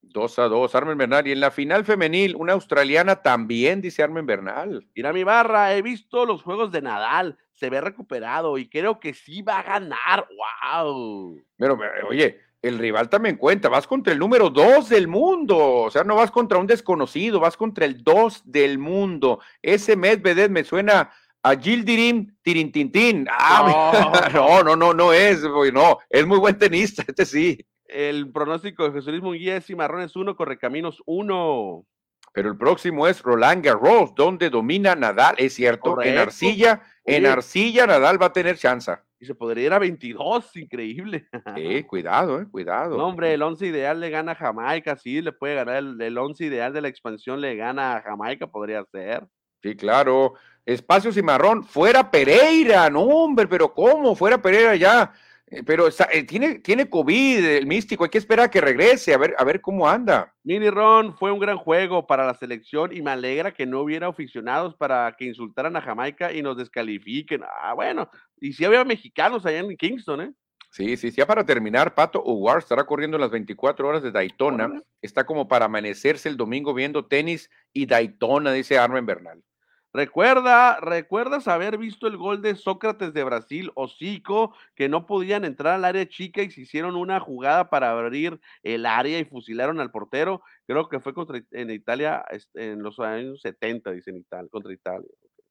2. 0.02 0.12
2 0.12 0.38
a 0.38 0.48
2, 0.48 0.74
Armen 0.74 0.98
Bernal. 0.98 1.26
Y 1.26 1.32
en 1.32 1.40
la 1.40 1.50
final 1.50 1.84
femenil, 1.84 2.36
una 2.36 2.52
australiana 2.52 3.16
también, 3.16 3.80
dice 3.80 4.02
Armen 4.02 4.26
Bernal. 4.26 4.86
Mira 4.94 5.12
mi 5.12 5.24
barra, 5.24 5.74
he 5.74 5.82
visto 5.82 6.26
los 6.26 6.42
juegos 6.42 6.70
de 6.72 6.82
Nadal, 6.82 7.38
se 7.54 7.70
ve 7.70 7.80
recuperado 7.80 8.58
y 8.58 8.68
creo 8.68 9.00
que 9.00 9.14
sí 9.14 9.42
va 9.42 9.60
a 9.60 9.62
ganar. 9.62 10.28
¡Wow! 10.74 11.42
Pero, 11.56 11.74
eh, 11.84 12.02
oye, 12.08 12.40
el 12.60 12.78
rival 12.78 13.08
también 13.08 13.36
cuenta, 13.36 13.68
vas 13.68 13.86
contra 13.86 14.12
el 14.12 14.18
número 14.18 14.50
2 14.50 14.88
del 14.88 15.08
mundo, 15.08 15.58
o 15.58 15.90
sea, 15.90 16.04
no 16.04 16.16
vas 16.16 16.30
contra 16.30 16.58
un 16.58 16.66
desconocido, 16.66 17.40
vas 17.40 17.56
contra 17.56 17.84
el 17.84 18.02
2 18.02 18.42
del 18.44 18.78
mundo. 18.78 19.40
Ese 19.62 19.96
Medvedev 19.96 20.50
me 20.50 20.64
suena 20.64 21.10
a 21.42 21.56
Gildirim 21.56 22.36
Tirintintín. 22.42 23.26
Ah, 23.30 24.30
no, 24.32 24.62
no, 24.62 24.76
no, 24.76 24.94
no 24.94 25.12
es, 25.12 25.44
güey, 25.44 25.72
no, 25.72 25.98
es 26.08 26.24
muy 26.26 26.38
buen 26.38 26.56
tenista, 26.56 27.02
este 27.08 27.24
sí. 27.26 27.66
El 27.92 28.32
pronóstico 28.32 28.88
de 28.88 29.02
Luis 29.02 29.22
Munguía 29.22 29.56
es 29.56 29.66
Cimarrones 29.66 30.16
1, 30.16 30.34
Correcaminos 30.36 31.02
1. 31.06 31.86
Pero 32.32 32.48
el 32.48 32.56
próximo 32.56 33.06
es 33.06 33.22
Roland 33.22 33.62
Garros, 33.62 34.14
donde 34.14 34.48
domina 34.48 34.94
Nadal, 34.94 35.34
es 35.36 35.54
cierto, 35.54 36.00
en 36.00 36.16
arcilla, 36.16 36.82
en 37.04 37.26
arcilla 37.26 37.86
Nadal 37.86 38.20
va 38.20 38.26
a 38.26 38.32
tener 38.32 38.56
chance. 38.56 38.92
Y 39.20 39.26
se 39.26 39.34
podría 39.34 39.66
ir 39.66 39.72
a 39.72 39.78
22, 39.78 40.56
increíble. 40.56 41.28
Sí, 41.54 41.84
cuidado, 41.84 42.40
eh, 42.40 42.46
cuidado. 42.50 42.96
No, 42.96 43.06
hombre, 43.06 43.34
el 43.34 43.42
11 43.42 43.66
ideal 43.66 44.00
le 44.00 44.10
gana 44.10 44.32
a 44.32 44.36
Jamaica, 44.36 44.96
sí, 44.96 45.20
le 45.20 45.32
puede 45.32 45.54
ganar. 45.54 45.76
El, 45.76 46.00
el 46.00 46.16
11 46.16 46.46
ideal 46.46 46.72
de 46.72 46.80
la 46.80 46.88
expansión 46.88 47.40
le 47.40 47.54
gana 47.54 47.96
a 47.96 48.02
Jamaica, 48.02 48.46
podría 48.46 48.84
ser. 48.90 49.26
Sí, 49.62 49.76
claro. 49.76 50.34
Espacio 50.64 51.12
Cimarrón, 51.12 51.64
fuera 51.64 52.10
Pereira, 52.10 52.88
no, 52.88 53.02
hombre, 53.02 53.46
pero 53.46 53.72
¿cómo? 53.74 54.14
Fuera 54.14 54.40
Pereira 54.40 54.74
ya. 54.76 55.12
Eh, 55.52 55.62
Pero 55.64 55.86
está- 55.86 56.08
eh, 56.10 56.24
tiene, 56.24 56.60
tiene 56.60 56.88
COVID, 56.88 57.44
el 57.44 57.66
místico, 57.66 58.04
hay 58.04 58.10
que 58.10 58.16
esperar 58.18 58.46
a 58.46 58.50
que 58.50 58.60
regrese, 58.60 59.12
a 59.12 59.18
ver, 59.18 59.34
a 59.38 59.44
ver 59.44 59.60
cómo 59.60 59.86
anda. 59.86 60.34
Mini 60.44 60.70
Ron 60.70 61.14
fue 61.18 61.30
un 61.30 61.38
gran 61.38 61.58
juego 61.58 62.06
para 62.06 62.26
la 62.26 62.32
selección 62.34 62.90
y 62.96 63.02
me 63.02 63.10
alegra 63.10 63.52
que 63.52 63.66
no 63.66 63.80
hubiera 63.82 64.06
aficionados 64.06 64.74
para 64.76 65.14
que 65.18 65.26
insultaran 65.26 65.76
a 65.76 65.82
Jamaica 65.82 66.32
y 66.32 66.40
nos 66.40 66.56
descalifiquen. 66.56 67.42
Ah, 67.44 67.74
bueno, 67.74 68.10
y 68.40 68.54
sí 68.54 68.64
había 68.64 68.82
mexicanos 68.84 69.44
allá 69.44 69.58
en 69.58 69.76
Kingston, 69.76 70.20
¿eh? 70.22 70.32
Sí, 70.70 70.96
sí, 70.96 71.10
sí, 71.10 71.18
ya 71.18 71.26
para 71.26 71.44
terminar, 71.44 71.94
Pato 71.94 72.22
Uguar 72.24 72.56
estará 72.60 72.84
corriendo 72.84 73.18
las 73.18 73.30
24 73.30 73.86
horas 73.86 74.02
de 74.02 74.10
Daytona. 74.10 74.80
Está 75.02 75.24
como 75.26 75.46
para 75.46 75.66
amanecerse 75.66 76.30
el 76.30 76.38
domingo 76.38 76.72
viendo 76.72 77.04
tenis 77.04 77.50
y 77.74 77.84
Daytona, 77.84 78.52
dice 78.52 78.78
Armen 78.78 79.04
Bernal. 79.04 79.42
Recuerda, 79.94 80.80
¿recuerdas 80.80 81.48
haber 81.48 81.76
visto 81.76 82.06
el 82.06 82.16
gol 82.16 82.40
de 82.40 82.54
Sócrates 82.54 83.12
de 83.12 83.24
Brasil, 83.24 83.70
Hocico, 83.74 84.54
que 84.74 84.88
no 84.88 85.04
podían 85.04 85.44
entrar 85.44 85.74
al 85.74 85.84
área 85.84 86.08
chica 86.08 86.42
y 86.42 86.50
se 86.50 86.62
hicieron 86.62 86.96
una 86.96 87.20
jugada 87.20 87.68
para 87.68 87.90
abrir 87.90 88.40
el 88.62 88.86
área 88.86 89.18
y 89.18 89.26
fusilaron 89.26 89.80
al 89.80 89.90
portero? 89.90 90.40
Creo 90.66 90.88
que 90.88 90.98
fue 90.98 91.12
contra, 91.12 91.42
en 91.50 91.70
Italia 91.70 92.24
en 92.54 92.82
los 92.82 92.98
años 93.00 93.42
70, 93.42 93.90
dicen 93.90 94.16
Italia, 94.16 94.48
contra 94.50 94.72
Italia. 94.72 95.08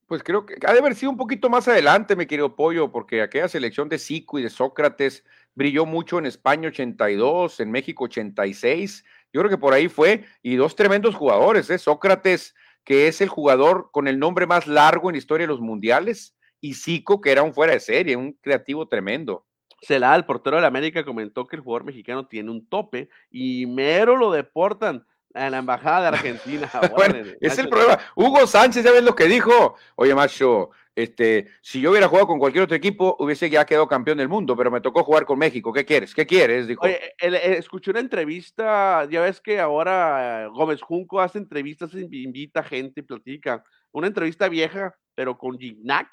Pues 0.07 0.23
creo 0.23 0.45
que 0.45 0.55
ha 0.65 0.73
de 0.73 0.79
haber 0.79 0.95
sido 0.95 1.11
un 1.11 1.17
poquito 1.17 1.47
más 1.47 1.67
adelante, 1.67 2.15
mi 2.15 2.25
querido 2.25 2.55
Pollo, 2.55 2.91
porque 2.91 3.21
aquella 3.21 3.47
selección 3.47 3.89
de 3.89 3.99
Zico 3.99 4.39
y 4.39 4.43
de 4.43 4.49
Sócrates 4.49 5.23
brilló 5.53 5.85
mucho 5.85 6.17
en 6.17 6.25
España 6.25 6.69
82, 6.69 7.59
en 7.59 7.71
México 7.71 8.05
86. 8.05 9.05
Yo 9.31 9.39
creo 9.39 9.49
que 9.49 9.57
por 9.57 9.73
ahí 9.73 9.87
fue, 9.87 10.25
y 10.41 10.55
dos 10.55 10.75
tremendos 10.75 11.15
jugadores, 11.15 11.69
¿eh? 11.69 11.77
Sócrates, 11.77 12.55
que 12.83 13.07
es 13.07 13.21
el 13.21 13.29
jugador 13.29 13.89
con 13.91 14.07
el 14.07 14.19
nombre 14.19 14.47
más 14.47 14.67
largo 14.67 15.09
en 15.09 15.13
la 15.13 15.19
historia 15.19 15.45
de 15.45 15.53
los 15.53 15.61
mundiales, 15.61 16.35
y 16.59 16.75
Zico, 16.75 17.21
que 17.21 17.31
era 17.31 17.43
un 17.43 17.53
fuera 17.53 17.73
de 17.73 17.79
serie, 17.79 18.15
un 18.15 18.33
creativo 18.33 18.87
tremendo. 18.87 19.45
Celá, 19.81 20.15
el 20.15 20.25
portero 20.25 20.57
de 20.57 20.61
la 20.61 20.67
América, 20.67 21.03
comentó 21.03 21.47
que 21.47 21.55
el 21.55 21.63
jugador 21.63 21.85
mexicano 21.85 22.27
tiene 22.27 22.51
un 22.51 22.67
tope 22.67 23.09
y 23.31 23.65
mero 23.65 24.15
lo 24.15 24.31
deportan 24.31 25.05
a 25.33 25.49
la 25.49 25.57
embajada 25.57 26.01
de 26.01 26.07
Argentina. 26.17 26.69
Bueno, 26.95 27.15
es 27.39 27.57
el 27.57 27.67
problema. 27.67 27.97
Hugo 28.15 28.45
Sánchez, 28.45 28.83
¿ya 28.83 28.91
ves 28.91 29.03
lo 29.03 29.15
que 29.15 29.25
dijo? 29.25 29.75
Oye, 29.95 30.13
macho, 30.13 30.69
este, 31.03 31.47
si 31.61 31.81
yo 31.81 31.91
hubiera 31.91 32.07
jugado 32.07 32.27
con 32.27 32.39
cualquier 32.39 32.63
otro 32.63 32.75
equipo, 32.75 33.15
hubiese 33.19 33.49
ya 33.49 33.65
quedado 33.65 33.87
campeón 33.87 34.17
del 34.17 34.29
mundo, 34.29 34.55
pero 34.55 34.71
me 34.71 34.81
tocó 34.81 35.03
jugar 35.03 35.25
con 35.25 35.37
México. 35.39 35.71
¿Qué 35.73 35.85
quieres? 35.85 36.13
¿Qué 36.15 36.25
quieres? 36.25 36.67
Dijo. 36.67 36.85
Oye, 36.85 36.99
el- 37.19 37.35
el- 37.35 37.53
escuché 37.53 37.91
una 37.91 37.99
entrevista, 37.99 39.07
ya 39.09 39.21
ves 39.21 39.41
que 39.41 39.59
ahora 39.59 40.43
eh, 40.43 40.47
Gómez 40.47 40.81
Junco 40.81 41.19
hace 41.21 41.37
entrevistas, 41.37 41.93
invi- 41.93 42.23
invita 42.23 42.63
gente 42.63 43.03
platica. 43.03 43.63
Una 43.91 44.07
entrevista 44.07 44.47
vieja, 44.49 44.95
pero 45.15 45.37
con 45.37 45.57
Gignac. 45.59 46.07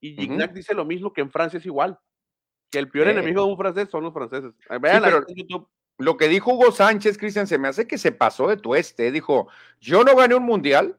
Y. 0.00 0.14
Gignac 0.14 0.52
dice 0.52 0.74
lo 0.74 0.84
mismo 0.84 1.12
que 1.12 1.20
en 1.20 1.30
Francia 1.30 1.58
es 1.58 1.66
igual. 1.66 1.98
Que 2.70 2.78
el 2.78 2.88
peor 2.88 3.08
Eh. 3.08 3.10
enemigo 3.12 3.44
de 3.44 3.50
un 3.50 3.56
francés 3.58 3.88
son 3.90 4.04
los 4.04 4.12
franceses. 4.14 4.52
Eh, 4.70 4.78
Vean 4.80 5.02
pero- 5.02 5.24
en 5.28 5.34
YouTube. 5.36 5.68
Lo 5.98 6.16
que 6.16 6.28
dijo 6.28 6.54
Hugo 6.54 6.72
Sánchez, 6.72 7.18
Cristian, 7.18 7.46
se 7.46 7.58
me 7.58 7.68
hace 7.68 7.86
que 7.86 7.98
se 7.98 8.10
pasó 8.10 8.48
de 8.48 8.56
tueste. 8.56 9.10
Dijo, 9.12 9.48
yo 9.82 10.02
no 10.02 10.16
gané 10.16 10.34
un 10.34 10.44
mundial 10.44 10.98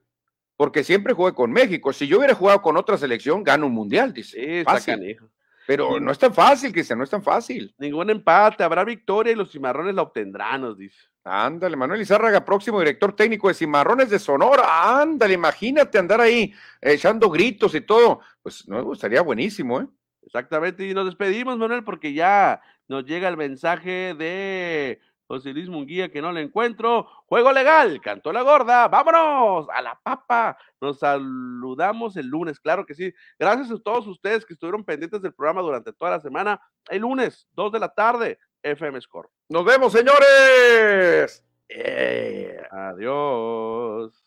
porque 0.61 0.83
siempre 0.83 1.13
jugué 1.13 1.33
con 1.33 1.51
México. 1.51 1.91
Si 1.91 2.05
yo 2.05 2.19
hubiera 2.19 2.35
jugado 2.35 2.61
con 2.61 2.77
otra 2.77 2.95
selección, 2.95 3.43
gano 3.43 3.65
un 3.65 3.73
mundial, 3.73 4.13
dice. 4.13 4.63
fácil. 4.63 5.17
Pero 5.65 5.99
no 5.99 6.11
es 6.11 6.19
tan 6.19 6.35
fácil, 6.35 6.71
Cristian, 6.71 6.99
no 6.99 7.03
es 7.03 7.09
tan 7.09 7.23
fácil. 7.23 7.73
Ningún 7.79 8.11
empate, 8.11 8.63
habrá 8.63 8.83
victoria 8.83 9.33
y 9.33 9.35
los 9.35 9.51
cimarrones 9.51 9.95
la 9.95 10.03
obtendrán, 10.03 10.61
nos 10.61 10.77
dice. 10.77 10.99
Ándale, 11.23 11.75
Manuel 11.75 12.01
Izárraga, 12.01 12.45
próximo 12.45 12.77
director 12.77 13.15
técnico 13.15 13.47
de 13.47 13.55
Cimarrones 13.55 14.11
de 14.11 14.19
Sonora. 14.19 15.01
Ándale, 15.01 15.33
imagínate 15.33 15.97
andar 15.97 16.21
ahí 16.21 16.53
echando 16.79 17.31
gritos 17.31 17.73
y 17.73 17.81
todo. 17.81 18.19
Pues 18.43 18.67
no, 18.67 18.93
estaría 18.93 19.23
buenísimo, 19.23 19.81
¿eh? 19.81 19.87
Exactamente, 20.21 20.85
y 20.85 20.93
nos 20.93 21.07
despedimos, 21.07 21.57
Manuel, 21.57 21.83
porque 21.83 22.13
ya 22.13 22.61
nos 22.87 23.03
llega 23.05 23.27
el 23.29 23.35
mensaje 23.35 24.13
de 24.13 24.99
José 25.31 25.53
Luis 25.53 25.69
Munguía 25.69 26.11
que 26.11 26.21
no 26.21 26.33
le 26.33 26.41
encuentro. 26.41 27.07
Juego 27.25 27.53
legal, 27.53 28.01
cantó 28.01 28.33
la 28.33 28.41
gorda, 28.41 28.89
vámonos 28.89 29.65
a 29.73 29.81
la 29.81 29.97
papa. 30.03 30.57
Nos 30.81 30.99
saludamos 30.99 32.17
el 32.17 32.27
lunes, 32.27 32.59
claro 32.59 32.85
que 32.85 32.93
sí. 32.93 33.13
Gracias 33.39 33.71
a 33.71 33.79
todos 33.79 34.07
ustedes 34.07 34.45
que 34.45 34.53
estuvieron 34.53 34.83
pendientes 34.83 35.21
del 35.21 35.33
programa 35.33 35.61
durante 35.61 35.93
toda 35.93 36.11
la 36.11 36.19
semana. 36.19 36.61
El 36.89 37.03
lunes, 37.03 37.47
2 37.53 37.71
de 37.71 37.79
la 37.79 37.93
tarde, 37.93 38.39
FM 38.61 38.99
Score. 38.99 39.29
Nos 39.47 39.63
vemos, 39.63 39.93
señores. 39.93 41.45
Eh, 41.69 42.61
adiós. 42.69 44.25